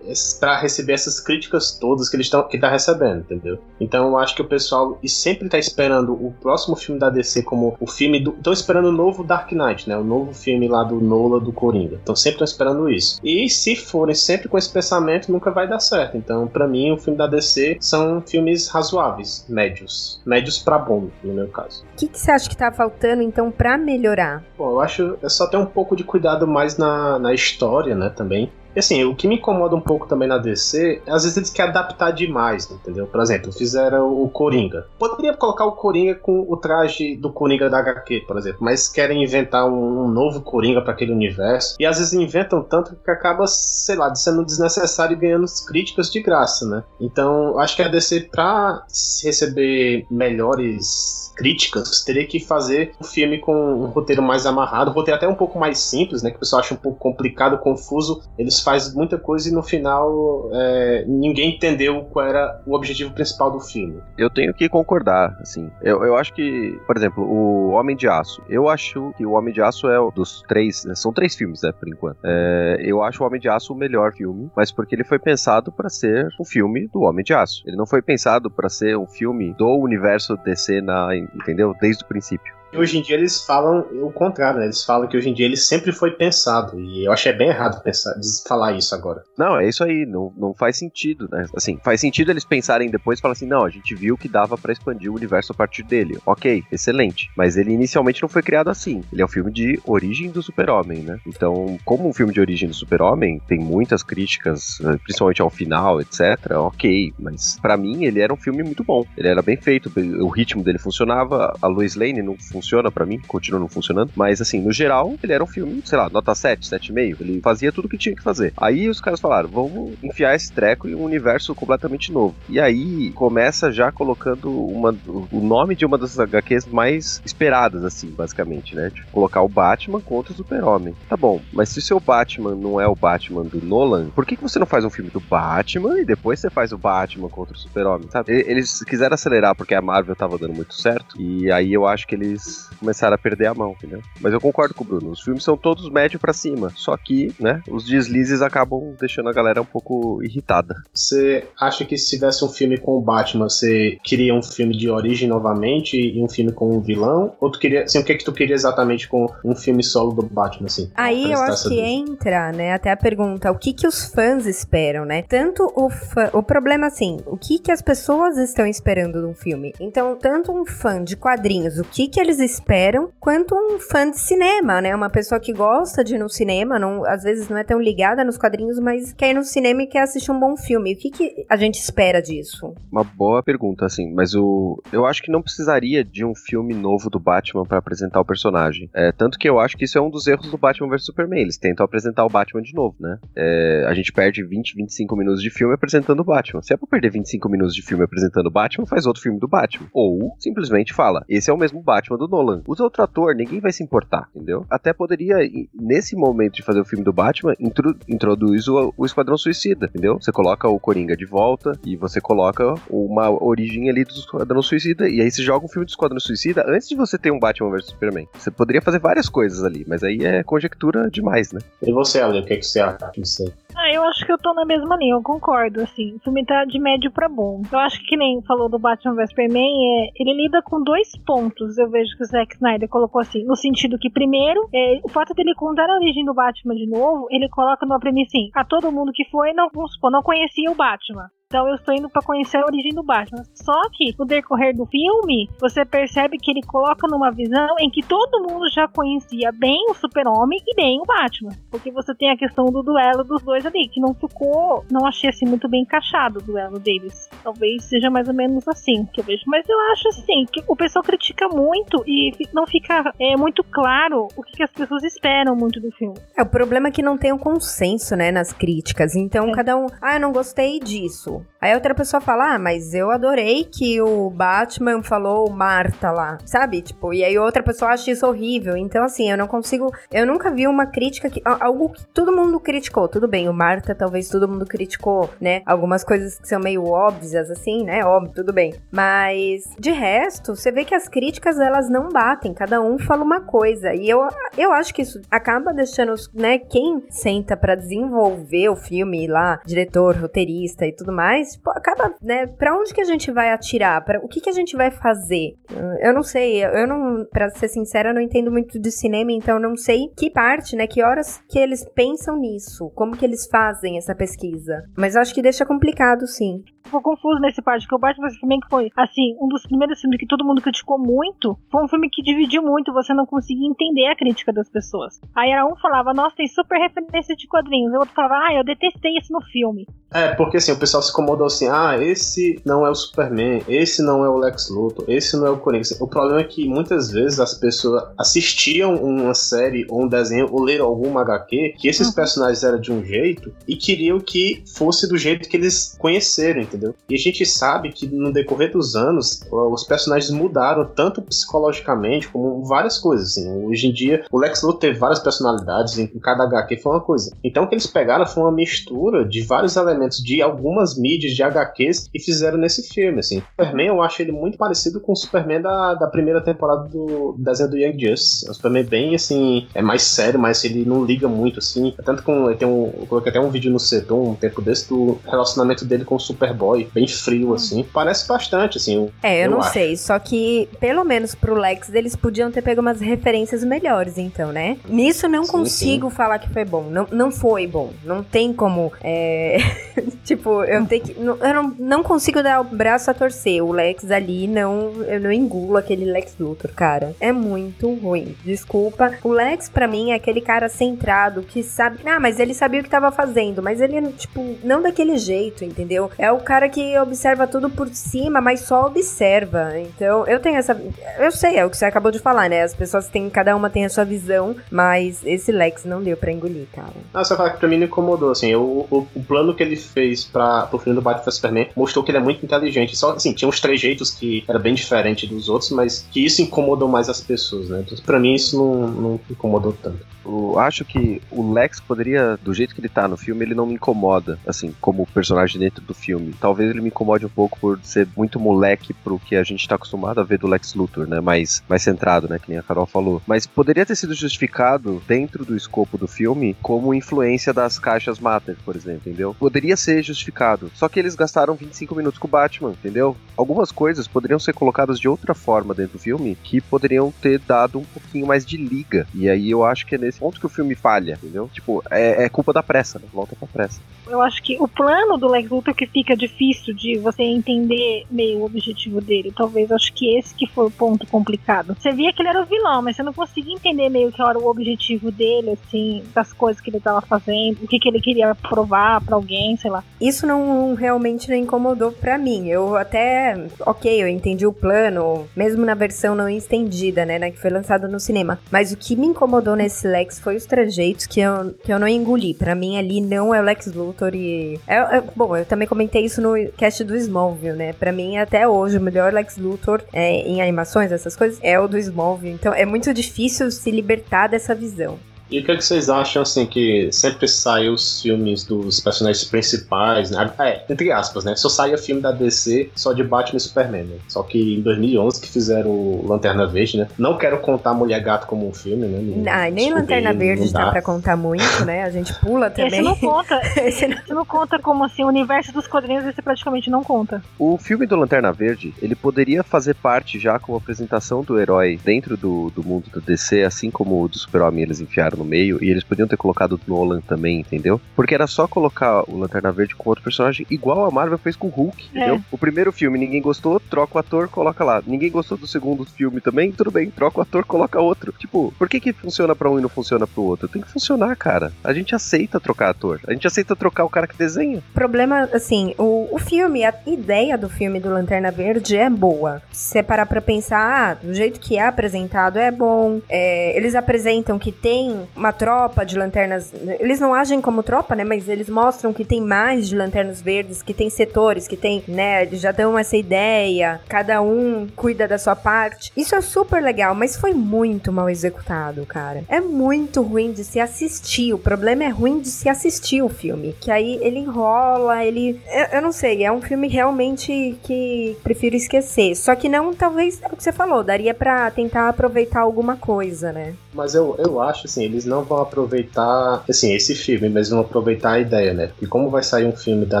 para 0.38 0.58
receber 0.58 0.92
essas 0.92 1.18
críticas 1.18 1.72
todas 1.72 2.08
que 2.08 2.16
eles 2.16 2.26
estão 2.26 2.46
que 2.46 2.58
tá 2.58 2.68
recebendo, 2.68 3.20
entendeu? 3.20 3.58
Então 3.80 4.08
eu 4.08 4.18
acho 4.18 4.36
que 4.36 4.42
o 4.42 4.48
pessoal 4.48 4.98
e 5.02 5.08
sempre 5.08 5.48
tá 5.48 5.58
esperando 5.58 6.12
o 6.12 6.32
próximo 6.40 6.76
filme 6.76 7.00
da 7.00 7.10
DC 7.10 7.42
como 7.42 7.76
o 7.80 7.86
filme 7.86 8.20
do. 8.20 8.30
Estão 8.30 8.52
esperando 8.52 8.86
o 8.86 8.92
novo 8.92 9.24
Dark 9.24 9.50
Knight, 9.50 9.88
né? 9.88 9.96
O 9.96 10.04
novo 10.04 10.32
filme 10.32 10.55
lá 10.68 10.82
do 10.82 11.00
Nola 11.00 11.38
do 11.40 11.52
Coringa. 11.52 11.98
Então 12.02 12.16
sempre 12.16 12.36
estão 12.36 12.44
esperando 12.44 12.88
isso. 12.88 13.20
E 13.22 13.48
se 13.48 13.76
forem 13.76 14.14
sempre 14.14 14.48
com 14.48 14.56
esse 14.56 14.70
pensamento, 14.70 15.30
nunca 15.30 15.50
vai 15.50 15.68
dar 15.68 15.80
certo. 15.80 16.16
Então, 16.16 16.46
para 16.46 16.66
mim, 16.66 16.92
o 16.92 16.98
filme 16.98 17.18
da 17.18 17.26
DC 17.26 17.78
são 17.80 18.22
filmes 18.22 18.46
filmes 18.46 18.68
razoáveis, 18.68 19.44
médios. 19.48 20.20
Médios 20.24 20.58
para 20.58 20.78
bom, 20.78 21.08
no 21.22 21.34
meu 21.34 21.48
caso. 21.48 21.84
O 21.92 21.96
que, 21.96 22.08
que, 22.08 22.18
você 22.18 22.30
acha 22.30 22.48
que 22.48 22.56
tá 22.56 22.70
faltando, 22.70 23.22
então, 23.22 23.50
para 23.50 23.76
melhorar? 23.76 24.44
Bom, 24.56 24.70
eu 24.70 24.80
acho 24.80 25.18
é 25.22 25.28
só 25.28 25.46
ter 25.46 25.56
um 25.56 25.66
pouco 25.66 25.96
de 25.96 26.04
cuidado 26.04 26.46
mais 26.46 26.76
na, 26.78 27.18
na 27.18 27.34
história, 27.34 27.94
né, 27.94 28.10
também. 28.10 28.52
E 28.76 28.78
assim, 28.78 29.02
o 29.04 29.16
que 29.16 29.26
me 29.26 29.36
incomoda 29.36 29.74
um 29.74 29.80
pouco 29.80 30.06
também 30.06 30.28
na 30.28 30.36
DC, 30.36 31.00
às 31.06 31.22
vezes 31.22 31.38
eles 31.38 31.48
querem 31.48 31.70
adaptar 31.70 32.10
demais, 32.10 32.70
entendeu? 32.70 33.06
Por 33.06 33.22
exemplo, 33.22 33.50
fizeram 33.50 34.22
o 34.22 34.28
Coringa. 34.28 34.86
Poderia 34.98 35.34
colocar 35.34 35.64
o 35.64 35.72
Coringa 35.72 36.14
com 36.14 36.44
o 36.46 36.58
traje 36.58 37.16
do 37.16 37.32
Coringa 37.32 37.70
da 37.70 37.78
HQ, 37.78 38.24
por 38.28 38.36
exemplo, 38.36 38.58
mas 38.60 38.86
querem 38.86 39.24
inventar 39.24 39.66
um, 39.66 40.04
um 40.04 40.08
novo 40.08 40.42
Coringa 40.42 40.82
para 40.82 40.92
aquele 40.92 41.12
universo. 41.12 41.76
E 41.80 41.86
às 41.86 41.96
vezes 41.96 42.12
inventam 42.12 42.62
tanto 42.62 42.94
que 42.96 43.10
acaba, 43.10 43.46
sei 43.46 43.96
lá, 43.96 44.14
sendo 44.14 44.44
desnecessário 44.44 45.16
e 45.16 45.20
ganhando 45.20 45.46
críticas 45.66 46.10
de 46.10 46.20
graça, 46.20 46.66
né? 46.66 46.84
Então, 47.00 47.58
acho 47.58 47.76
que 47.76 47.82
a 47.82 47.88
DC, 47.88 48.28
pra 48.30 48.84
receber 49.24 50.06
melhores 50.10 51.32
críticas, 51.36 52.02
teria 52.02 52.26
que 52.26 52.40
fazer 52.40 52.92
um 53.00 53.04
filme 53.04 53.38
com 53.38 53.54
um 53.54 53.86
roteiro 53.86 54.22
mais 54.22 54.46
amarrado, 54.46 54.90
um 54.90 54.94
roteiro 54.94 55.16
até 55.16 55.28
um 55.28 55.34
pouco 55.34 55.58
mais 55.58 55.78
simples, 55.78 56.22
né? 56.22 56.30
Que 56.30 56.36
o 56.36 56.40
pessoal 56.40 56.60
acha 56.60 56.74
um 56.74 56.78
pouco 56.78 56.98
complicado, 56.98 57.58
confuso. 57.58 58.22
Eles 58.38 58.60
fazem 58.66 58.96
muita 58.96 59.16
coisa 59.16 59.48
e 59.48 59.52
no 59.52 59.62
final 59.62 60.50
é, 60.52 61.04
ninguém 61.06 61.54
entendeu 61.54 62.02
qual 62.10 62.26
era 62.26 62.60
o 62.66 62.74
objetivo 62.74 63.12
principal 63.12 63.48
do 63.52 63.60
filme. 63.60 64.02
Eu 64.18 64.28
tenho 64.28 64.52
que 64.52 64.68
concordar, 64.68 65.38
assim. 65.40 65.70
Eu, 65.80 66.02
eu 66.02 66.16
acho 66.16 66.34
que, 66.34 66.76
por 66.84 66.96
exemplo, 66.96 67.22
o 67.22 67.70
Homem 67.70 67.94
de 67.94 68.08
Aço. 68.08 68.42
Eu 68.48 68.68
acho 68.68 69.12
que 69.16 69.24
o 69.24 69.32
Homem 69.32 69.54
de 69.54 69.62
Aço 69.62 69.86
é 69.86 70.00
o 70.00 70.10
dos 70.10 70.42
três. 70.48 70.84
Né, 70.84 70.96
são 70.96 71.12
três 71.12 71.36
filmes, 71.36 71.62
né, 71.62 71.70
por 71.70 71.88
enquanto. 71.88 72.18
É, 72.24 72.78
eu 72.80 73.04
acho 73.04 73.22
o 73.22 73.26
Homem 73.26 73.40
de 73.40 73.48
Aço 73.48 73.72
o 73.72 73.76
melhor 73.76 74.12
filme, 74.12 74.50
mas 74.56 74.72
porque 74.72 74.96
ele 74.96 75.04
foi 75.04 75.20
pensado 75.20 75.70
para 75.70 75.88
ser 75.88 76.28
um 76.40 76.44
filme 76.44 76.88
do 76.88 77.02
Homem 77.02 77.24
de 77.24 77.32
Aço. 77.32 77.62
Ele 77.66 77.76
não 77.76 77.86
foi 77.86 78.02
pensado 78.02 78.50
para 78.50 78.68
ser 78.68 78.98
um 78.98 79.06
filme 79.06 79.54
do 79.54 79.78
universo 79.78 80.36
DC 80.38 80.80
na 80.80 81.14
entendeu? 81.14 81.72
Desde 81.80 82.02
o 82.02 82.08
princípio. 82.08 82.55
Hoje 82.74 82.98
em 82.98 83.02
dia 83.02 83.16
eles 83.16 83.42
falam 83.44 83.86
o 83.92 84.10
contrário, 84.10 84.58
né? 84.60 84.66
Eles 84.66 84.84
falam 84.84 85.08
que 85.08 85.16
hoje 85.16 85.28
em 85.30 85.34
dia 85.34 85.46
ele 85.46 85.56
sempre 85.56 85.92
foi 85.92 86.10
pensado. 86.10 86.78
E 86.80 87.04
eu 87.04 87.12
achei 87.12 87.32
bem 87.32 87.48
errado 87.48 87.82
pensar, 87.82 88.14
falar 88.46 88.72
isso 88.72 88.94
agora. 88.94 89.22
Não, 89.36 89.58
é 89.58 89.68
isso 89.68 89.84
aí. 89.84 90.04
Não, 90.06 90.32
não 90.36 90.54
faz 90.54 90.76
sentido, 90.76 91.28
né? 91.30 91.46
Assim, 91.54 91.78
faz 91.82 92.00
sentido 92.00 92.30
eles 92.30 92.44
pensarem 92.44 92.90
depois 92.90 93.18
e 93.18 93.22
falar 93.22 93.32
assim: 93.32 93.46
não, 93.46 93.64
a 93.64 93.70
gente 93.70 93.94
viu 93.94 94.16
que 94.16 94.28
dava 94.28 94.58
para 94.58 94.72
expandir 94.72 95.10
o 95.10 95.14
universo 95.14 95.52
a 95.52 95.54
partir 95.54 95.82
dele. 95.82 96.18
Ok, 96.26 96.64
excelente. 96.70 97.30
Mas 97.36 97.56
ele 97.56 97.72
inicialmente 97.72 98.22
não 98.22 98.28
foi 98.28 98.42
criado 98.42 98.68
assim. 98.68 99.02
Ele 99.12 99.22
é 99.22 99.24
um 99.24 99.28
filme 99.28 99.52
de 99.52 99.80
origem 99.84 100.30
do 100.30 100.42
super-homem, 100.42 101.02
né? 101.02 101.18
Então, 101.26 101.78
como 101.84 102.08
um 102.08 102.12
filme 102.12 102.32
de 102.32 102.40
origem 102.40 102.68
do 102.68 102.74
super-homem, 102.74 103.40
tem 103.46 103.58
muitas 103.58 104.02
críticas, 104.02 104.80
eh, 104.80 104.96
principalmente 105.02 105.40
ao 105.40 105.50
final, 105.50 106.00
etc. 106.00 106.52
Ok, 106.56 107.12
mas 107.18 107.58
para 107.60 107.76
mim 107.76 108.04
ele 108.04 108.20
era 108.20 108.32
um 108.32 108.36
filme 108.36 108.62
muito 108.62 108.84
bom. 108.84 109.04
Ele 109.16 109.28
era 109.28 109.42
bem 109.42 109.56
feito, 109.56 109.90
o 110.20 110.28
ritmo 110.28 110.62
dele 110.62 110.78
funcionava, 110.78 111.56
a 111.60 111.66
Lois 111.66 111.94
Lane 111.94 112.22
não 112.22 112.36
funciona 112.56 112.90
para 112.90 113.04
mim, 113.04 113.20
continua 113.26 113.60
não 113.60 113.68
funcionando. 113.68 114.10
Mas 114.16 114.40
assim, 114.40 114.60
no 114.60 114.72
geral, 114.72 115.14
ele 115.22 115.32
era 115.32 115.44
um 115.44 115.46
filme, 115.46 115.82
sei 115.84 115.98
lá, 115.98 116.08
nota 116.08 116.34
7, 116.34 116.68
7,5. 116.68 117.16
Ele 117.20 117.40
fazia 117.42 117.70
tudo 117.70 117.84
o 117.84 117.88
que 117.88 117.98
tinha 117.98 118.16
que 118.16 118.22
fazer. 118.22 118.52
Aí 118.56 118.88
os 118.88 119.00
caras 119.00 119.20
falaram: 119.20 119.48
vamos 119.48 119.94
enfiar 120.02 120.34
esse 120.34 120.50
treco 120.52 120.88
em 120.88 120.94
um 120.94 121.04
universo 121.04 121.54
completamente 121.54 122.12
novo. 122.12 122.34
E 122.48 122.58
aí 122.58 123.10
começa 123.12 123.70
já 123.70 123.92
colocando 123.92 124.50
uma, 124.50 124.94
o 125.30 125.40
nome 125.40 125.74
de 125.74 125.84
uma 125.84 125.98
das 125.98 126.18
HQs 126.18 126.66
mais 126.66 127.20
esperadas, 127.24 127.84
assim, 127.84 128.08
basicamente, 128.08 128.74
né? 128.74 128.90
Tipo, 128.90 129.10
colocar 129.10 129.42
o 129.42 129.48
Batman 129.48 130.00
contra 130.00 130.32
o 130.32 130.36
Super-Homem. 130.36 130.94
Tá 131.08 131.16
bom, 131.16 131.40
mas 131.52 131.68
se 131.68 131.78
o 131.78 131.82
seu 131.82 132.00
Batman 132.00 132.54
não 132.54 132.80
é 132.80 132.86
o 132.86 132.94
Batman 132.94 133.42
do 133.42 133.64
Nolan, 133.64 134.08
por 134.10 134.24
que, 134.24 134.36
que 134.36 134.42
você 134.42 134.58
não 134.58 134.66
faz 134.66 134.84
um 134.84 134.90
filme 134.90 135.10
do 135.10 135.20
Batman 135.20 136.00
e 136.00 136.04
depois 136.04 136.40
você 136.40 136.48
faz 136.48 136.72
o 136.72 136.78
Batman 136.78 137.28
contra 137.28 137.54
o 137.54 137.58
Super-Homem, 137.58 138.08
sabe? 138.10 138.32
Eles 138.32 138.82
quiseram 138.84 139.14
acelerar 139.14 139.54
porque 139.54 139.74
a 139.74 139.82
Marvel 139.82 140.16
tava 140.16 140.38
dando 140.38 140.54
muito 140.54 140.74
certo. 140.74 141.20
E 141.20 141.50
aí 141.50 141.72
eu 141.72 141.86
acho 141.86 142.06
que 142.06 142.14
eles 142.14 142.36
eles 142.36 142.45
começaram 142.78 143.14
a 143.14 143.18
perder 143.18 143.46
a 143.46 143.54
mão, 143.54 143.72
entendeu? 143.72 144.00
Mas 144.20 144.32
eu 144.32 144.40
concordo 144.40 144.74
com 144.74 144.84
o 144.84 144.86
Bruno, 144.86 145.10
os 145.10 145.22
filmes 145.22 145.42
são 145.42 145.56
todos 145.56 145.90
médio 145.90 146.18
para 146.18 146.32
cima, 146.32 146.70
só 146.74 146.96
que, 146.96 147.34
né, 147.40 147.62
os 147.68 147.84
deslizes 147.84 148.42
acabam 148.42 148.94
deixando 148.98 149.28
a 149.28 149.32
galera 149.32 149.62
um 149.62 149.66
pouco 149.66 150.22
irritada. 150.22 150.74
Você 150.92 151.46
acha 151.60 151.84
que 151.84 151.96
se 151.96 152.10
tivesse 152.10 152.44
um 152.44 152.48
filme 152.48 152.78
com 152.78 152.92
o 152.92 153.00
Batman, 153.00 153.48
você 153.48 153.98
queria 154.02 154.34
um 154.34 154.42
filme 154.42 154.76
de 154.76 154.90
origem 154.90 155.28
novamente 155.28 155.96
e 155.96 156.22
um 156.22 156.28
filme 156.28 156.52
com 156.52 156.76
um 156.76 156.80
vilão? 156.80 157.34
Ou 157.40 157.50
tu 157.50 157.58
queria, 157.58 157.84
assim, 157.84 157.98
o 157.98 158.04
que 158.04 158.12
é 158.12 158.16
que 158.16 158.24
tu 158.24 158.32
queria 158.32 158.54
exatamente 158.54 159.08
com 159.08 159.26
um 159.44 159.54
filme 159.54 159.82
solo 159.82 160.12
do 160.12 160.22
Batman, 160.22 160.66
assim? 160.66 160.90
Aí 160.94 161.32
eu 161.32 161.40
acho 161.40 161.68
que 161.68 161.80
entra, 161.80 162.52
né, 162.52 162.72
até 162.72 162.90
a 162.90 162.96
pergunta, 162.96 163.50
o 163.50 163.58
que 163.58 163.72
que 163.72 163.86
os 163.86 164.04
fãs 164.04 164.46
esperam, 164.46 165.04
né? 165.04 165.22
Tanto 165.22 165.72
o 165.74 165.88
fã, 165.88 166.30
o 166.32 166.42
problema 166.42 166.86
assim, 166.86 167.18
o 167.26 167.36
que 167.36 167.58
que 167.58 167.72
as 167.72 167.82
pessoas 167.82 168.36
estão 168.36 168.66
esperando 168.66 169.20
de 169.20 169.26
um 169.26 169.34
filme? 169.34 169.72
Então, 169.80 170.16
tanto 170.16 170.52
um 170.52 170.64
fã 170.64 171.02
de 171.02 171.16
quadrinhos, 171.16 171.78
o 171.78 171.84
que 171.84 172.08
que 172.08 172.20
eles 172.20 172.35
esperam, 172.40 173.10
quanto 173.20 173.54
um 173.54 173.78
fã 173.78 174.10
de 174.10 174.18
cinema, 174.18 174.80
né? 174.80 174.94
Uma 174.94 175.10
pessoa 175.10 175.40
que 175.40 175.52
gosta 175.52 176.02
de 176.02 176.14
ir 176.14 176.18
no 176.18 176.28
cinema, 176.28 176.78
não, 176.78 177.04
às 177.04 177.22
vezes 177.22 177.48
não 177.48 177.56
é 177.56 177.64
tão 177.64 177.80
ligada 177.80 178.24
nos 178.24 178.38
quadrinhos, 178.38 178.78
mas 178.78 179.12
quer 179.12 179.30
ir 179.30 179.34
no 179.34 179.44
cinema 179.44 179.82
e 179.82 179.86
quer 179.86 180.02
assistir 180.02 180.30
um 180.30 180.38
bom 180.38 180.56
filme. 180.56 180.94
O 180.94 180.96
que 180.96 181.10
que 181.10 181.46
a 181.48 181.56
gente 181.56 181.76
espera 181.76 182.20
disso? 182.20 182.74
Uma 182.90 183.04
boa 183.04 183.42
pergunta, 183.42 183.84
assim, 183.84 184.12
mas 184.12 184.34
o 184.34 184.82
eu 184.92 185.06
acho 185.06 185.22
que 185.22 185.30
não 185.30 185.42
precisaria 185.42 186.04
de 186.04 186.24
um 186.24 186.34
filme 186.34 186.74
novo 186.74 187.10
do 187.10 187.18
Batman 187.18 187.64
para 187.64 187.78
apresentar 187.78 188.20
o 188.20 188.24
personagem. 188.24 188.88
É, 188.94 189.12
tanto 189.12 189.38
que 189.38 189.48
eu 189.48 189.58
acho 189.58 189.76
que 189.76 189.84
isso 189.84 189.98
é 189.98 190.00
um 190.00 190.10
dos 190.10 190.26
erros 190.26 190.50
do 190.50 190.58
Batman 190.58 190.88
vs 190.88 191.04
Superman. 191.04 191.40
Eles 191.40 191.58
tentam 191.58 191.84
apresentar 191.84 192.24
o 192.24 192.28
Batman 192.28 192.62
de 192.62 192.74
novo, 192.74 192.96
né? 193.00 193.18
É, 193.34 193.84
a 193.88 193.94
gente 193.94 194.12
perde 194.12 194.42
20, 194.44 194.74
25 194.74 195.16
minutos 195.16 195.42
de 195.42 195.50
filme 195.50 195.74
apresentando 195.74 196.20
o 196.20 196.24
Batman. 196.24 196.62
Se 196.62 196.72
é 196.72 196.76
pra 196.76 196.86
perder 196.86 197.10
25 197.10 197.48
minutos 197.48 197.74
de 197.74 197.82
filme 197.82 198.04
apresentando 198.04 198.46
o 198.46 198.50
Batman, 198.50 198.86
faz 198.86 199.06
outro 199.06 199.22
filme 199.22 199.38
do 199.38 199.48
Batman. 199.48 199.88
Ou 199.92 200.34
simplesmente 200.38 200.92
fala: 200.92 201.24
esse 201.28 201.50
é 201.50 201.52
o 201.52 201.58
mesmo 201.58 201.82
Batman 201.82 202.18
do 202.18 202.25
Nolan. 202.28 202.62
Usa 202.66 202.84
outro 202.84 203.02
ator, 203.02 203.34
ninguém 203.34 203.60
vai 203.60 203.72
se 203.72 203.82
importar, 203.82 204.28
entendeu? 204.34 204.64
Até 204.70 204.92
poderia, 204.92 205.36
nesse 205.74 206.16
momento 206.16 206.54
de 206.54 206.62
fazer 206.62 206.80
o 206.80 206.84
filme 206.84 207.04
do 207.04 207.12
Batman, 207.12 207.54
intro, 207.58 207.96
introduz 208.08 208.68
o, 208.68 208.92
o 208.96 209.06
Esquadrão 209.06 209.36
Suicida, 209.36 209.86
entendeu? 209.86 210.18
Você 210.20 210.32
coloca 210.32 210.68
o 210.68 210.78
Coringa 210.78 211.16
de 211.16 211.24
volta 211.24 211.72
e 211.84 211.96
você 211.96 212.20
coloca 212.20 212.74
uma 212.88 213.30
origem 213.42 213.88
ali 213.88 214.04
do 214.04 214.10
Esquadrão 214.10 214.62
Suicida. 214.62 215.08
E 215.08 215.20
aí 215.20 215.30
você 215.30 215.42
joga 215.42 215.64
um 215.64 215.68
filme 215.68 215.86
do 215.86 215.90
Esquadrão 215.90 216.20
Suicida 216.20 216.64
antes 216.66 216.88
de 216.88 216.96
você 216.96 217.18
ter 217.18 217.30
um 217.30 217.38
Batman 217.38 217.70
vs 217.70 217.86
Superman. 217.86 218.28
Você 218.34 218.50
poderia 218.50 218.82
fazer 218.82 218.98
várias 218.98 219.28
coisas 219.28 219.64
ali, 219.64 219.84
mas 219.88 220.02
aí 220.02 220.24
é 220.24 220.42
conjectura 220.42 221.10
demais, 221.10 221.52
né? 221.52 221.60
E 221.82 221.92
você, 221.92 222.20
Ale, 222.20 222.40
o 222.40 222.44
que, 222.44 222.54
é 222.54 222.56
que 222.56 222.66
você 222.66 222.80
acha 222.80 223.10
disso 223.12 223.42
aí? 223.42 223.65
Ah, 223.78 223.92
eu 223.92 224.02
acho 224.04 224.24
que 224.24 224.32
eu 224.32 224.38
tô 224.38 224.54
na 224.54 224.64
mesma 224.64 224.96
linha, 224.96 225.12
eu 225.12 225.22
concordo, 225.22 225.82
assim. 225.82 226.14
O 226.14 226.18
filme 226.20 226.46
tá 226.46 226.64
de 226.64 226.78
médio 226.78 227.12
pra 227.12 227.28
bom. 227.28 227.60
Eu 227.70 227.78
acho 227.80 228.00
que, 228.00 228.06
que 228.06 228.16
nem 228.16 228.40
falou 228.42 228.70
do 228.70 228.78
Batman 228.78 229.14
vs 229.14 229.28
Superman, 229.28 229.62
é, 229.62 230.10
ele 230.16 230.32
lida 230.32 230.62
com 230.62 230.82
dois 230.82 231.14
pontos, 231.26 231.76
eu 231.76 231.90
vejo 231.90 232.16
que 232.16 232.22
o 232.22 232.26
Zack 232.26 232.54
Snyder 232.54 232.88
colocou 232.88 233.20
assim, 233.20 233.44
no 233.44 233.54
sentido 233.54 233.98
que, 233.98 234.08
primeiro, 234.08 234.66
é, 234.74 234.98
o 235.04 235.10
fato 235.10 235.34
dele 235.34 235.54
contar 235.54 235.90
a 235.90 235.96
origem 235.96 236.24
do 236.24 236.32
Batman 236.32 236.74
de 236.74 236.86
novo, 236.86 237.26
ele 237.30 237.50
coloca 237.50 237.84
numa 237.84 238.00
premissa 238.00 238.28
assim, 238.28 238.48
a 238.54 238.64
todo 238.64 238.90
mundo 238.90 239.12
que 239.12 239.28
foi, 239.28 239.52
não, 239.52 239.68
vamos 239.70 239.92
supor, 239.92 240.10
não 240.10 240.22
conhecia 240.22 240.70
o 240.70 240.74
Batman. 240.74 241.28
Então 241.48 241.68
eu 241.68 241.76
estou 241.76 241.94
indo 241.94 242.10
para 242.10 242.22
conhecer 242.22 242.56
a 242.56 242.66
origem 242.66 242.92
do 242.92 243.04
Batman. 243.04 243.44
Só 243.54 243.80
que 243.92 244.12
no 244.18 244.24
decorrer 244.24 244.76
do 244.76 244.84
filme, 244.84 245.48
você 245.60 245.84
percebe 245.84 246.38
que 246.38 246.50
ele 246.50 246.60
coloca 246.60 247.06
numa 247.06 247.30
visão 247.30 247.76
em 247.78 247.88
que 247.88 248.02
todo 248.02 248.42
mundo 248.42 248.68
já 248.68 248.88
conhecia 248.88 249.52
bem 249.52 249.86
o 249.88 249.94
Super-Homem 249.94 250.58
e 250.66 250.74
bem 250.74 251.00
o 251.00 251.04
Batman. 251.04 251.52
Porque 251.70 251.92
você 251.92 252.12
tem 252.16 252.30
a 252.30 252.36
questão 252.36 252.66
do 252.66 252.82
duelo 252.82 253.22
dos 253.22 253.42
dois 253.42 253.64
ali, 253.64 253.88
que 253.88 254.00
não 254.00 254.12
ficou, 254.12 254.84
não 254.90 255.06
achei 255.06 255.30
assim 255.30 255.46
muito 255.46 255.68
bem 255.68 255.82
encaixado 255.82 256.40
o 256.40 256.42
duelo 256.42 256.80
deles. 256.80 257.30
Talvez 257.44 257.84
seja 257.84 258.10
mais 258.10 258.26
ou 258.26 258.34
menos 258.34 258.66
assim 258.66 259.06
que 259.12 259.20
eu 259.20 259.24
vejo. 259.24 259.44
Mas 259.46 259.68
eu 259.68 259.78
acho 259.92 260.08
assim, 260.08 260.46
que 260.50 260.64
o 260.66 260.74
pessoal 260.74 261.04
critica 261.04 261.48
muito 261.48 262.02
e 262.08 262.32
não 262.52 262.66
fica 262.66 263.14
é, 263.20 263.36
muito 263.36 263.62
claro 263.62 264.26
o 264.36 264.42
que, 264.42 264.64
as 264.64 264.72
pessoas 264.72 265.04
esperam 265.04 265.54
muito 265.54 265.80
do 265.80 265.92
filme. 265.92 266.16
É, 266.36 266.42
o 266.42 266.46
problema 266.46 266.88
é 266.88 266.90
que 266.90 267.02
não 267.02 267.16
tem 267.16 267.32
um 267.32 267.38
consenso, 267.38 268.16
né, 268.16 268.32
nas 268.32 268.52
críticas. 268.52 269.14
Então 269.14 269.50
é. 269.50 269.52
cada 269.52 269.76
um, 269.76 269.86
ah, 270.02 270.14
eu 270.14 270.20
não 270.20 270.32
gostei 270.32 270.80
disso. 270.80 271.35
Aí 271.60 271.74
outra 271.74 271.94
pessoa 271.94 272.20
fala, 272.20 272.54
ah, 272.54 272.58
mas 272.60 272.94
eu 272.94 273.10
adorei 273.10 273.64
que 273.64 274.00
o 274.00 274.30
Batman 274.30 275.02
falou 275.02 275.50
Marta 275.50 276.12
lá, 276.12 276.38
sabe? 276.44 276.80
Tipo, 276.80 277.12
e 277.12 277.24
aí 277.24 277.36
outra 277.36 277.60
pessoa 277.60 277.90
acha 277.90 278.10
isso 278.10 278.24
horrível. 278.24 278.76
Então, 278.76 279.02
assim, 279.02 279.30
eu 279.30 279.36
não 279.36 279.48
consigo. 279.48 279.92
Eu 280.12 280.24
nunca 280.24 280.48
vi 280.48 280.68
uma 280.68 280.86
crítica 280.86 281.28
que. 281.28 281.42
Algo 281.44 281.88
que 281.88 282.06
todo 282.14 282.34
mundo 282.34 282.60
criticou. 282.60 283.08
Tudo 283.08 283.26
bem, 283.26 283.48
o 283.48 283.52
Marta 283.52 283.96
talvez 283.96 284.28
todo 284.28 284.48
mundo 284.48 284.64
criticou, 284.64 285.28
né? 285.40 285.62
Algumas 285.66 286.04
coisas 286.04 286.38
que 286.38 286.46
são 286.46 286.60
meio 286.60 286.84
óbvias, 286.84 287.50
assim, 287.50 287.82
né? 287.82 288.04
Óbvio, 288.04 288.32
tudo 288.32 288.52
bem. 288.52 288.74
Mas, 288.92 289.64
de 289.76 289.90
resto, 289.90 290.54
você 290.54 290.70
vê 290.70 290.84
que 290.84 290.94
as 290.94 291.08
críticas 291.08 291.58
elas 291.58 291.90
não 291.90 292.10
batem. 292.10 292.54
Cada 292.54 292.80
um 292.80 292.96
fala 292.96 293.24
uma 293.24 293.40
coisa. 293.40 293.92
E 293.92 294.08
eu, 294.08 294.20
eu 294.56 294.72
acho 294.72 294.94
que 294.94 295.02
isso 295.02 295.20
acaba 295.28 295.72
deixando, 295.72 296.14
né? 296.32 296.58
Quem 296.58 297.02
senta 297.10 297.56
para 297.56 297.74
desenvolver 297.74 298.68
o 298.68 298.76
filme 298.76 299.26
lá, 299.26 299.60
diretor, 299.66 300.14
roteirista 300.16 300.86
e 300.86 300.92
tudo 300.92 301.12
mais 301.12 301.25
mais, 301.26 301.56
pô, 301.56 301.70
acaba, 301.70 302.14
né? 302.22 302.46
Pra 302.46 302.76
onde 302.76 302.94
que 302.94 303.00
a 303.00 303.04
gente 303.04 303.32
vai 303.32 303.50
atirar? 303.50 304.04
Para 304.04 304.24
o 304.24 304.28
que 304.28 304.40
que 304.40 304.48
a 304.48 304.52
gente 304.52 304.76
vai 304.76 304.92
fazer? 304.92 305.56
Eu 306.00 306.14
não 306.14 306.22
sei, 306.22 306.64
eu 306.64 306.86
não, 306.86 307.24
para 307.32 307.50
ser 307.50 307.68
sincera, 307.68 308.10
eu 308.10 308.14
não 308.14 308.20
entendo 308.20 308.50
muito 308.50 308.78
de 308.78 308.90
cinema, 308.92 309.32
então 309.32 309.56
eu 309.56 309.68
não 309.68 309.76
sei 309.76 310.08
que 310.16 310.30
parte, 310.30 310.76
né? 310.76 310.86
Que 310.86 311.02
horas 311.02 311.42
que 311.48 311.58
eles 311.58 311.84
pensam 311.94 312.36
nisso, 312.36 312.90
como 312.94 313.16
que 313.16 313.24
eles 313.24 313.48
fazem 313.50 313.98
essa 313.98 314.14
pesquisa. 314.14 314.84
Mas 314.96 315.14
eu 315.14 315.20
acho 315.20 315.34
que 315.34 315.42
deixa 315.42 315.66
complicado, 315.66 316.26
sim 316.26 316.62
ficou 316.86 317.02
confuso 317.02 317.40
nesse 317.40 317.60
parte, 317.60 317.82
porque 317.82 317.94
o 317.94 317.98
Batman 317.98 318.30
Superman 318.30 318.60
que 318.60 318.68
foi, 318.68 318.90
assim, 318.96 319.36
um 319.40 319.48
dos 319.48 319.62
primeiros 319.66 320.00
filmes 320.00 320.18
que 320.18 320.26
todo 320.26 320.44
mundo 320.44 320.62
criticou 320.62 320.98
muito, 320.98 321.58
foi 321.70 321.84
um 321.84 321.88
filme 321.88 322.08
que 322.10 322.22
dividiu 322.22 322.62
muito, 322.62 322.92
você 322.92 323.12
não 323.12 323.26
conseguia 323.26 323.68
entender 323.68 324.06
a 324.06 324.16
crítica 324.16 324.52
das 324.52 324.68
pessoas. 324.68 325.20
Aí 325.34 325.50
era 325.50 325.66
um 325.66 325.76
falava, 325.76 326.14
nossa, 326.14 326.36
tem 326.36 326.46
super 326.46 326.78
referência 326.78 327.36
de 327.36 327.46
quadrinhos, 327.46 327.92
o 327.92 327.98
outro 327.98 328.14
falava, 328.14 328.46
ah, 328.46 328.54
eu 328.54 328.64
detestei 328.64 329.16
isso 329.18 329.32
no 329.32 329.42
filme. 329.42 329.86
É, 330.12 330.34
porque 330.34 330.56
assim, 330.56 330.72
o 330.72 330.78
pessoal 330.78 331.02
se 331.02 331.12
incomodou 331.16 331.46
assim, 331.46 331.66
ah, 331.68 331.96
esse 331.98 332.60
não 332.64 332.86
é 332.86 332.90
o 332.90 332.94
Superman, 332.94 333.62
esse 333.66 334.02
não 334.02 334.22
é 334.24 334.28
o 334.28 334.36
Lex 334.36 334.68
Luthor, 334.68 335.04
esse 335.08 335.36
não 335.36 335.46
é 335.46 335.50
o 335.50 335.56
Coringa. 335.56 335.76
O 336.00 336.06
problema 336.06 336.40
é 336.40 336.44
que 336.44 336.68
muitas 336.68 337.10
vezes 337.10 337.40
as 337.40 337.54
pessoas 337.54 338.04
assistiam 338.18 338.94
uma 338.96 339.34
série 339.34 339.86
ou 339.88 340.04
um 340.04 340.08
desenho 340.08 340.48
ou 340.50 340.62
leram 340.62 340.86
alguma 340.86 341.22
HQ 341.22 341.74
que 341.78 341.88
esses 341.88 342.08
uhum. 342.08 342.14
personagens 342.14 342.62
eram 342.62 342.80
de 342.80 342.92
um 342.92 343.04
jeito 343.04 343.52
e 343.66 343.76
queriam 343.76 344.20
que 344.20 344.62
fosse 344.66 345.08
do 345.08 345.16
jeito 345.16 345.48
que 345.48 345.56
eles 345.56 345.96
conheceram, 345.98 346.60
entendeu? 346.60 346.94
E 347.08 347.14
a 347.14 347.18
gente 347.18 347.46
sabe 347.46 347.92
que 347.92 348.06
no 348.06 348.32
decorrer 348.32 348.72
dos 348.72 348.94
anos, 348.94 349.40
os 349.50 349.84
personagens 349.84 350.30
mudaram 350.30 350.84
tanto 350.84 351.22
psicologicamente 351.22 352.28
como 352.28 352.64
várias 352.64 352.98
coisas, 352.98 353.30
assim. 353.30 353.48
Hoje 353.66 353.86
em 353.86 353.92
dia, 353.92 354.24
o 354.30 354.38
Lex 354.38 354.62
Luthor 354.62 354.80
teve 354.80 354.98
várias 354.98 355.20
personalidades, 355.20 355.98
em 355.98 356.06
cada 356.18 356.44
HQ 356.44 356.76
foi 356.78 356.92
uma 356.92 357.00
coisa. 357.00 357.32
Então 357.42 357.64
o 357.64 357.68
que 357.68 357.74
eles 357.74 357.86
pegaram 357.86 358.26
foi 358.26 358.42
uma 358.42 358.52
mistura 358.52 359.24
de 359.24 359.42
vários 359.42 359.76
elementos 359.76 360.22
de 360.22 360.42
algumas 360.42 360.96
mídias 360.96 361.05
de 361.18 361.42
HQs 361.42 362.08
e 362.12 362.20
fizeram 362.20 362.58
nesse 362.58 362.88
filme, 362.92 363.20
assim. 363.20 363.42
Superman, 363.58 363.86
eu 363.86 364.02
acho 364.02 364.22
ele 364.22 364.32
muito 364.32 364.58
parecido 364.58 365.00
com 365.00 365.12
o 365.12 365.16
Superman 365.16 365.62
da, 365.62 365.94
da 365.94 366.06
primeira 366.06 366.40
temporada 366.40 366.88
do 366.88 367.34
desenho 367.38 367.70
do 367.70 367.78
Young 367.78 367.98
Justice. 367.98 368.46
É 368.46 368.50
um 368.50 368.54
Superman 368.54 368.84
bem, 368.84 369.14
assim, 369.14 369.66
é 369.74 369.82
mais 369.82 370.02
sério, 370.02 370.38
mas 370.38 370.64
ele 370.64 370.84
não 370.84 371.04
liga 371.04 371.28
muito, 371.28 371.58
assim. 371.58 371.94
Tanto 372.04 372.22
que 372.22 372.30
eu, 372.30 372.56
tenho 372.56 372.70
um, 372.70 372.92
eu 373.00 373.06
coloquei 373.06 373.30
até 373.30 373.40
um 373.40 373.50
vídeo 373.50 373.70
no 373.70 373.78
setor 373.78 374.16
um 374.16 374.34
tempo 374.34 374.60
desse 374.60 374.88
do 374.88 375.18
relacionamento 375.24 375.84
dele 375.84 376.04
com 376.04 376.16
o 376.16 376.20
Superboy 376.20 376.56
Boy, 376.56 376.88
bem 376.92 377.06
frio, 377.06 377.54
assim. 377.54 377.84
Parece 377.92 378.26
bastante, 378.26 378.78
assim. 378.78 379.08
É, 379.22 379.40
eu, 379.40 379.44
eu 379.44 379.50
não 379.50 379.60
acho. 379.60 379.72
sei. 379.72 379.96
Só 379.96 380.18
que, 380.18 380.68
pelo 380.80 381.04
menos 381.04 381.34
pro 381.34 381.54
Lex, 381.54 381.92
eles 381.94 382.16
podiam 382.16 382.50
ter 382.50 382.62
pego 382.62 382.80
umas 382.80 383.00
referências 383.00 383.62
melhores, 383.62 384.18
então, 384.18 384.50
né? 384.50 384.78
Nisso 384.88 385.28
não 385.28 385.44
sim, 385.44 385.52
consigo 385.52 386.10
sim. 386.10 386.16
falar 386.16 386.38
que 386.38 386.48
foi 386.48 386.64
bom. 386.64 386.84
Não, 386.90 387.06
não 387.12 387.30
foi 387.30 387.66
bom. 387.66 387.92
Não 388.04 388.22
tem 388.22 388.52
como. 388.52 388.92
É... 389.02 389.58
tipo, 390.24 390.64
eu 390.64 390.84
tenho 390.86 390.95
que. 391.00 391.16
Eu 391.18 391.54
não, 391.54 391.74
não 391.78 392.02
consigo 392.02 392.42
dar 392.42 392.60
o 392.60 392.64
braço 392.64 393.10
a 393.10 393.14
torcer. 393.14 393.62
O 393.62 393.72
Lex 393.72 394.10
ali 394.10 394.46
não. 394.46 394.92
Eu 395.04 395.20
não 395.20 395.32
engulo 395.32 395.76
aquele 395.76 396.04
Lex 396.04 396.36
Luthor, 396.38 396.70
cara. 396.72 397.14
É 397.20 397.32
muito 397.32 397.92
ruim. 397.94 398.34
Desculpa. 398.44 399.12
O 399.22 399.30
Lex, 399.30 399.68
para 399.68 399.86
mim, 399.86 400.10
é 400.10 400.14
aquele 400.14 400.40
cara 400.40 400.68
centrado 400.68 401.42
que 401.42 401.62
sabe. 401.62 401.98
Ah, 402.04 402.20
mas 402.20 402.38
ele 402.38 402.54
sabia 402.54 402.80
o 402.80 402.84
que 402.84 402.90
tava 402.90 403.10
fazendo. 403.10 403.62
Mas 403.62 403.80
ele, 403.80 404.00
tipo, 404.12 404.56
não 404.62 404.82
daquele 404.82 405.18
jeito, 405.18 405.64
entendeu? 405.64 406.10
É 406.18 406.30
o 406.30 406.38
cara 406.38 406.68
que 406.68 406.98
observa 406.98 407.46
tudo 407.46 407.70
por 407.70 407.88
cima, 407.88 408.40
mas 408.40 408.60
só 408.60 408.86
observa. 408.86 409.78
Então, 409.78 410.26
eu 410.26 410.40
tenho 410.40 410.56
essa. 410.56 410.80
Eu 411.18 411.30
sei, 411.32 411.56
é 411.56 411.64
o 411.64 411.70
que 411.70 411.76
você 411.76 411.84
acabou 411.84 412.10
de 412.10 412.18
falar, 412.18 412.48
né? 412.48 412.62
As 412.62 412.74
pessoas 412.74 413.08
têm. 413.08 413.28
Cada 413.30 413.54
uma 413.56 413.68
tem 413.70 413.84
a 413.84 413.88
sua 413.88 414.04
visão, 414.04 414.56
mas 414.70 415.20
esse 415.24 415.52
Lex 415.52 415.84
não 415.84 416.02
deu 416.02 416.16
pra 416.16 416.32
engolir, 416.32 416.66
cara. 416.74 416.92
Ah, 417.12 417.24
você 417.24 417.36
fala 417.36 417.50
que 417.50 417.58
pra 417.58 417.68
mim 417.68 417.78
não 417.78 417.86
incomodou, 417.86 418.30
assim. 418.30 418.54
O, 418.54 418.86
o, 418.90 419.06
o 419.14 419.24
plano 419.24 419.54
que 419.54 419.62
ele 419.62 419.76
fez 419.76 420.24
pra, 420.24 420.66
pro 420.66 420.78
do 420.94 421.02
Batman 421.02 421.30
Superman 421.30 421.68
mostrou 421.76 422.04
que 422.04 422.10
ele 422.10 422.18
é 422.18 422.20
muito 422.20 422.44
inteligente. 422.44 422.96
Só 422.96 423.12
assim, 423.12 423.32
tinha 423.32 423.48
uns 423.48 423.60
trejeitos 423.60 424.10
que 424.10 424.44
era 424.48 424.58
bem 424.58 424.74
diferente 424.74 425.26
dos 425.26 425.48
outros, 425.48 425.70
mas 425.70 426.06
que 426.10 426.24
isso 426.24 426.42
incomodou 426.42 426.88
mais 426.88 427.08
as 427.08 427.20
pessoas, 427.20 427.68
né? 427.68 427.84
Então, 427.84 427.98
pra 428.04 428.18
mim, 428.18 428.34
isso 428.34 428.56
não, 428.56 428.86
não 428.88 429.20
incomodou 429.30 429.72
tanto. 429.72 430.16
Eu 430.26 430.58
acho 430.58 430.84
que 430.84 431.22
o 431.30 431.52
Lex 431.52 431.78
poderia, 431.78 432.36
do 432.42 432.52
jeito 432.52 432.74
que 432.74 432.80
ele 432.80 432.88
tá 432.88 433.06
no 433.06 433.16
filme, 433.16 433.44
ele 433.44 433.54
não 433.54 433.64
me 433.64 433.74
incomoda, 433.74 434.38
assim, 434.46 434.74
como 434.80 435.06
personagem 435.06 435.60
dentro 435.60 435.82
do 435.84 435.94
filme. 435.94 436.34
Talvez 436.40 436.68
ele 436.68 436.80
me 436.80 436.88
incomode 436.88 437.24
um 437.24 437.28
pouco 437.28 437.58
por 437.60 437.78
ser 437.82 438.08
muito 438.16 438.40
moleque 438.40 438.92
pro 438.92 439.20
que 439.20 439.36
a 439.36 439.44
gente 439.44 439.66
tá 439.68 439.76
acostumado 439.76 440.20
a 440.20 440.24
ver 440.24 440.38
do 440.38 440.48
Lex 440.48 440.74
Luthor, 440.74 441.06
né? 441.06 441.20
Mais, 441.20 441.62
mais 441.68 441.82
centrado, 441.82 442.28
né? 442.28 442.38
Que 442.40 442.50
nem 442.50 442.58
a 442.58 442.62
Carol 442.62 442.86
falou. 442.86 443.22
Mas 443.26 443.46
poderia 443.46 443.86
ter 443.86 443.94
sido 443.94 444.14
justificado 444.14 445.00
dentro 445.06 445.44
do 445.44 445.56
escopo 445.56 445.96
do 445.96 446.08
filme 446.08 446.56
como 446.60 446.92
influência 446.92 447.52
das 447.52 447.78
caixas 447.78 448.18
Mater, 448.18 448.56
por 448.64 448.74
exemplo, 448.74 449.02
entendeu? 449.06 449.36
Poderia 449.38 449.76
ser 449.76 450.02
justificado. 450.02 450.70
Só 450.76 450.90
que 450.90 451.00
eles 451.00 451.14
gastaram 451.14 451.54
25 451.54 451.94
minutos 451.94 452.18
com 452.18 452.28
o 452.28 452.30
Batman, 452.30 452.72
entendeu? 452.72 453.16
Algumas 453.34 453.72
coisas 453.72 454.06
poderiam 454.06 454.38
ser 454.38 454.52
colocadas 454.52 455.00
de 455.00 455.08
outra 455.08 455.34
forma 455.34 455.72
dentro 455.72 455.94
do 455.94 455.98
filme 455.98 456.36
que 456.42 456.60
poderiam 456.60 457.10
ter 457.22 457.38
dado 457.38 457.78
um 457.78 457.84
pouquinho 457.84 458.26
mais 458.26 458.44
de 458.44 458.58
liga. 458.58 459.06
E 459.14 459.28
aí 459.28 459.50
eu 459.50 459.64
acho 459.64 459.86
que 459.86 459.94
é 459.94 459.98
nesse 459.98 460.18
ponto 460.18 460.38
que 460.38 460.44
o 460.44 460.50
filme 460.50 460.74
falha, 460.74 461.14
entendeu? 461.14 461.48
Tipo, 461.50 461.82
é, 461.90 462.24
é 462.24 462.28
culpa 462.28 462.52
da 462.52 462.62
pressa, 462.62 462.98
né? 462.98 463.06
Volta 463.10 463.34
pra 463.34 463.48
pressa. 463.48 463.80
Eu 464.06 464.20
acho 464.20 464.42
que 464.42 464.56
o 464.60 464.68
plano 464.68 465.16
do 465.16 465.28
Lex 465.28 465.50
Luthor 465.50 465.74
que 465.74 465.86
fica 465.86 466.14
difícil 466.14 466.74
de 466.74 466.98
você 466.98 467.22
entender 467.22 468.04
meio 468.10 468.40
o 468.40 468.44
objetivo 468.44 469.00
dele. 469.00 469.32
Talvez 469.34 469.72
acho 469.72 469.92
que 469.94 470.16
esse 470.16 470.34
que 470.34 470.46
foi 470.46 470.66
o 470.66 470.70
ponto 470.70 471.06
complicado. 471.06 471.74
Você 471.78 471.90
via 471.90 472.12
que 472.12 472.20
ele 472.20 472.28
era 472.28 472.42
o 472.42 472.46
vilão, 472.46 472.82
mas 472.82 472.96
você 472.96 473.02
não 473.02 473.14
conseguia 473.14 473.54
entender 473.54 473.88
meio 473.88 474.12
que 474.12 474.22
era 474.22 474.38
o 474.38 474.46
objetivo 474.46 475.10
dele, 475.10 475.52
assim, 475.52 476.04
das 476.14 476.32
coisas 476.32 476.60
que 476.60 476.68
ele 476.68 476.80
tava 476.80 477.00
fazendo, 477.00 477.62
o 477.62 477.66
que, 477.66 477.78
que 477.78 477.88
ele 477.88 478.00
queria 478.00 478.34
provar 478.34 479.00
para 479.00 479.16
alguém, 479.16 479.56
sei 479.56 479.70
lá. 479.70 479.82
Isso 480.00 480.26
não 480.26 480.55
realmente 480.74 481.28
não 481.28 481.36
incomodou 481.36 481.92
para 481.92 482.18
mim. 482.18 482.48
Eu 482.48 482.76
até, 482.76 483.36
ok, 483.60 484.02
eu 484.02 484.08
entendi 484.08 484.46
o 484.46 484.52
plano, 484.52 485.26
mesmo 485.36 485.64
na 485.64 485.74
versão 485.74 486.14
não 486.14 486.28
estendida, 486.28 487.04
né, 487.04 487.18
né, 487.18 487.30
que 487.30 487.40
foi 487.40 487.50
lançado 487.50 487.88
no 487.88 488.00
cinema. 488.00 488.38
Mas 488.50 488.72
o 488.72 488.76
que 488.76 488.96
me 488.96 489.06
incomodou 489.06 489.56
nesse 489.56 489.86
Lex 489.86 490.18
foi 490.18 490.36
os 490.36 490.46
trajeitos 490.46 491.06
que 491.06 491.20
eu, 491.20 491.54
que 491.62 491.72
eu 491.72 491.78
não 491.78 491.88
engoli. 491.88 492.34
Para 492.34 492.54
mim 492.54 492.78
ali 492.78 493.00
não 493.00 493.34
é 493.34 493.40
o 493.40 493.44
Lex 493.44 493.66
Luthor 493.66 494.14
e 494.14 494.60
é, 494.66 494.76
é, 494.76 495.02
bom, 495.14 495.36
eu 495.36 495.44
também 495.44 495.68
comentei 495.68 496.04
isso 496.04 496.20
no 496.20 496.34
cast 496.52 496.82
do 496.84 496.96
Smallville, 496.96 497.56
né? 497.56 497.72
Para 497.72 497.92
mim 497.92 498.18
até 498.18 498.46
hoje 498.46 498.78
o 498.78 498.80
melhor 498.80 499.12
Lex 499.12 499.36
Luthor 499.36 499.82
é, 499.92 500.20
em 500.22 500.40
animações, 500.40 500.92
essas 500.92 501.16
coisas, 501.16 501.38
é 501.42 501.58
o 501.58 501.68
do 501.68 501.78
Smallville. 501.78 502.34
Então 502.34 502.52
é 502.52 502.64
muito 502.64 502.92
difícil 502.92 503.50
se 503.50 503.70
libertar 503.70 504.28
dessa 504.28 504.54
visão. 504.54 504.98
E 505.30 505.40
o 505.40 505.44
que, 505.44 505.50
é 505.50 505.56
que 505.56 505.64
vocês 505.64 505.90
acham, 505.90 506.22
assim, 506.22 506.46
que 506.46 506.88
sempre 506.92 507.26
saem 507.26 507.68
os 507.68 508.00
filmes 508.00 508.44
dos 508.44 508.80
personagens 508.80 509.24
principais, 509.24 510.10
né? 510.10 510.32
É, 510.38 510.62
entre 510.70 510.92
aspas, 510.92 511.24
né? 511.24 511.34
Só 511.34 511.48
saia 511.48 511.76
filme 511.76 512.00
da 512.00 512.12
DC 512.12 512.70
só 512.74 512.92
de 512.92 513.02
Batman 513.02 513.38
e 513.38 513.40
Superman, 513.40 513.84
né? 513.84 513.96
Só 514.08 514.22
que 514.22 514.56
em 514.56 514.60
2011 514.60 515.20
que 515.20 515.28
fizeram 515.28 515.70
o 515.70 516.06
Lanterna 516.06 516.46
Verde, 516.46 516.78
né? 516.78 516.88
Não 516.96 517.18
quero 517.18 517.38
contar 517.40 517.74
Mulher 517.74 518.00
Gato 518.00 518.26
como 518.26 518.48
um 518.48 518.52
filme, 518.52 518.86
né? 518.86 518.98
Não, 519.00 519.32
ah, 519.32 519.50
nem 519.50 519.72
Lanterna 519.72 520.12
Verde 520.12 520.52
dá. 520.52 520.66
dá 520.66 520.70
pra 520.70 520.82
contar 520.82 521.16
muito, 521.16 521.64
né? 521.64 521.82
A 521.82 521.90
gente 521.90 522.14
pula 522.20 522.48
também. 522.50 522.66
Esse 522.76 522.82
não 522.82 522.96
conta. 522.96 523.40
esse 523.56 523.88
não... 523.88 523.98
não 524.08 524.24
conta 524.24 524.58
como, 524.58 524.84
assim, 524.84 525.02
o 525.02 525.08
universo 525.08 525.52
dos 525.52 525.66
quadrinhos, 525.66 526.04
esse 526.06 526.22
praticamente 526.22 526.70
não 526.70 526.84
conta. 526.84 527.22
O 527.38 527.58
filme 527.58 527.86
do 527.86 527.96
Lanterna 527.96 528.32
Verde, 528.32 528.74
ele 528.80 528.94
poderia 528.94 529.42
fazer 529.42 529.74
parte 529.74 530.18
já 530.18 530.38
com 530.38 530.54
a 530.54 530.58
apresentação 530.58 531.22
do 531.22 531.38
herói 531.38 531.78
dentro 531.82 532.16
do, 532.16 532.50
do 532.50 532.62
mundo 532.62 532.84
do 532.92 533.00
DC, 533.00 533.42
assim 533.42 533.70
como 533.70 534.02
o 534.02 534.08
do 534.08 534.18
Super-Homem 534.18 534.62
eles 534.62 534.80
enfiaram 534.80 535.15
no 535.16 535.24
meio, 535.24 535.62
e 535.62 535.70
eles 535.70 535.84
podiam 535.84 536.08
ter 536.08 536.16
colocado 536.16 536.52
o 536.52 536.60
Nolan 536.66 537.00
também, 537.00 537.40
entendeu? 537.40 537.80
Porque 537.94 538.14
era 538.14 538.26
só 538.26 538.46
colocar 538.46 539.02
o 539.08 539.18
Lanterna 539.18 539.52
Verde 539.52 539.74
com 539.74 539.88
outro 539.88 540.04
personagem, 540.04 540.46
igual 540.50 540.84
a 540.84 540.90
Marvel 540.90 541.18
fez 541.18 541.36
com 541.36 541.48
o 541.48 541.50
Hulk, 541.50 541.84
é. 541.94 541.98
entendeu? 541.98 542.20
O 542.30 542.38
primeiro 542.38 542.72
filme 542.72 542.98
ninguém 542.98 543.20
gostou, 543.20 543.60
troca 543.60 543.96
o 543.96 543.98
ator, 543.98 544.28
coloca 544.28 544.64
lá. 544.64 544.82
Ninguém 544.86 545.10
gostou 545.10 545.36
do 545.36 545.46
segundo 545.46 545.84
filme 545.84 546.20
também, 546.20 546.52
tudo 546.52 546.70
bem, 546.70 546.90
troca 546.90 547.18
o 547.18 547.22
ator, 547.22 547.44
coloca 547.44 547.80
outro. 547.80 548.12
Tipo, 548.18 548.52
por 548.58 548.68
que 548.68 548.80
que 548.80 548.92
funciona 548.92 549.34
para 549.34 549.50
um 549.50 549.58
e 549.58 549.62
não 549.62 549.68
funciona 549.68 550.06
pro 550.06 550.22
outro? 550.22 550.48
Tem 550.48 550.62
que 550.62 550.70
funcionar, 550.70 551.16
cara. 551.16 551.52
A 551.64 551.72
gente 551.72 551.94
aceita 551.94 552.40
trocar 552.40 552.70
ator. 552.70 553.00
A 553.06 553.12
gente 553.12 553.26
aceita 553.26 553.56
trocar 553.56 553.84
o 553.84 553.90
cara 553.90 554.06
que 554.06 554.16
desenha. 554.16 554.62
Problema, 554.74 555.28
assim, 555.32 555.74
o, 555.78 556.08
o 556.10 556.18
filme, 556.18 556.64
a 556.64 556.74
ideia 556.86 557.36
do 557.36 557.48
filme 557.48 557.80
do 557.80 557.88
Lanterna 557.88 558.30
Verde 558.30 558.76
é 558.76 558.88
boa. 558.90 559.42
Se 559.52 559.70
você 559.70 559.82
parar 559.82 560.06
pra 560.06 560.20
pensar, 560.20 560.58
ah, 560.58 560.94
do 560.94 561.14
jeito 561.14 561.40
que 561.40 561.56
é 561.56 561.66
apresentado 561.66 562.38
é 562.38 562.50
bom. 562.50 563.00
É, 563.08 563.56
eles 563.56 563.74
apresentam 563.74 564.38
que 564.38 564.52
tem 564.52 565.05
uma 565.14 565.32
tropa 565.32 565.84
de 565.84 565.96
lanternas. 565.96 566.52
Eles 566.80 567.00
não 567.00 567.14
agem 567.14 567.40
como 567.40 567.62
tropa, 567.62 567.94
né? 567.94 568.04
Mas 568.04 568.28
eles 568.28 568.48
mostram 568.48 568.92
que 568.92 569.04
tem 569.04 569.20
mais 569.20 569.68
de 569.68 569.76
lanternas 569.76 570.20
verdes, 570.20 570.62
que 570.62 570.74
tem 570.74 570.90
setores, 570.90 571.46
que 571.46 571.56
tem, 571.56 571.82
né? 571.86 572.22
Eles 572.22 572.40
já 572.40 572.52
dão 572.52 572.78
essa 572.78 572.96
ideia. 572.96 573.80
Cada 573.88 574.20
um 574.22 574.66
cuida 574.74 575.06
da 575.06 575.18
sua 575.18 575.36
parte. 575.36 575.92
Isso 575.96 576.14
é 576.14 576.20
super 576.20 576.62
legal, 576.62 576.94
mas 576.94 577.16
foi 577.16 577.32
muito 577.32 577.92
mal 577.92 578.08
executado, 578.08 578.84
cara. 578.86 579.24
É 579.28 579.40
muito 579.40 580.02
ruim 580.02 580.32
de 580.32 580.44
se 580.44 580.60
assistir. 580.60 581.32
O 581.32 581.38
problema 581.38 581.84
é 581.84 581.88
ruim 581.88 582.20
de 582.20 582.28
se 582.28 582.48
assistir 582.48 583.02
o 583.02 583.08
filme. 583.08 583.54
Que 583.60 583.70
aí 583.70 583.98
ele 584.02 584.18
enrola, 584.18 585.04
ele. 585.04 585.40
Eu, 585.46 585.78
eu 585.78 585.82
não 585.82 585.92
sei, 585.92 586.24
é 586.24 586.32
um 586.32 586.40
filme 586.40 586.68
realmente 586.68 587.58
que 587.62 588.16
prefiro 588.22 588.56
esquecer. 588.56 589.14
Só 589.16 589.34
que 589.34 589.48
não, 589.48 589.74
talvez, 589.74 590.20
é 590.22 590.26
o 590.26 590.36
que 590.36 590.42
você 590.42 590.52
falou, 590.52 590.82
daria 590.82 591.14
para 591.14 591.50
tentar 591.50 591.88
aproveitar 591.88 592.40
alguma 592.40 592.76
coisa, 592.76 593.32
né? 593.32 593.54
Mas 593.72 593.94
eu, 593.94 594.16
eu 594.18 594.40
acho 594.40 594.66
assim, 594.66 594.84
eles 594.96 595.04
não 595.04 595.22
vão 595.22 595.38
aproveitar, 595.38 596.42
assim, 596.48 596.74
esse 596.74 596.94
filme, 596.94 597.28
mas 597.28 597.50
vão 597.50 597.60
aproveitar 597.60 598.12
a 598.12 598.20
ideia, 598.20 598.54
né? 598.54 598.66
Porque 598.68 598.86
como 598.86 599.10
vai 599.10 599.22
sair 599.22 599.44
um 599.44 599.52
filme 599.52 599.84
da 599.84 600.00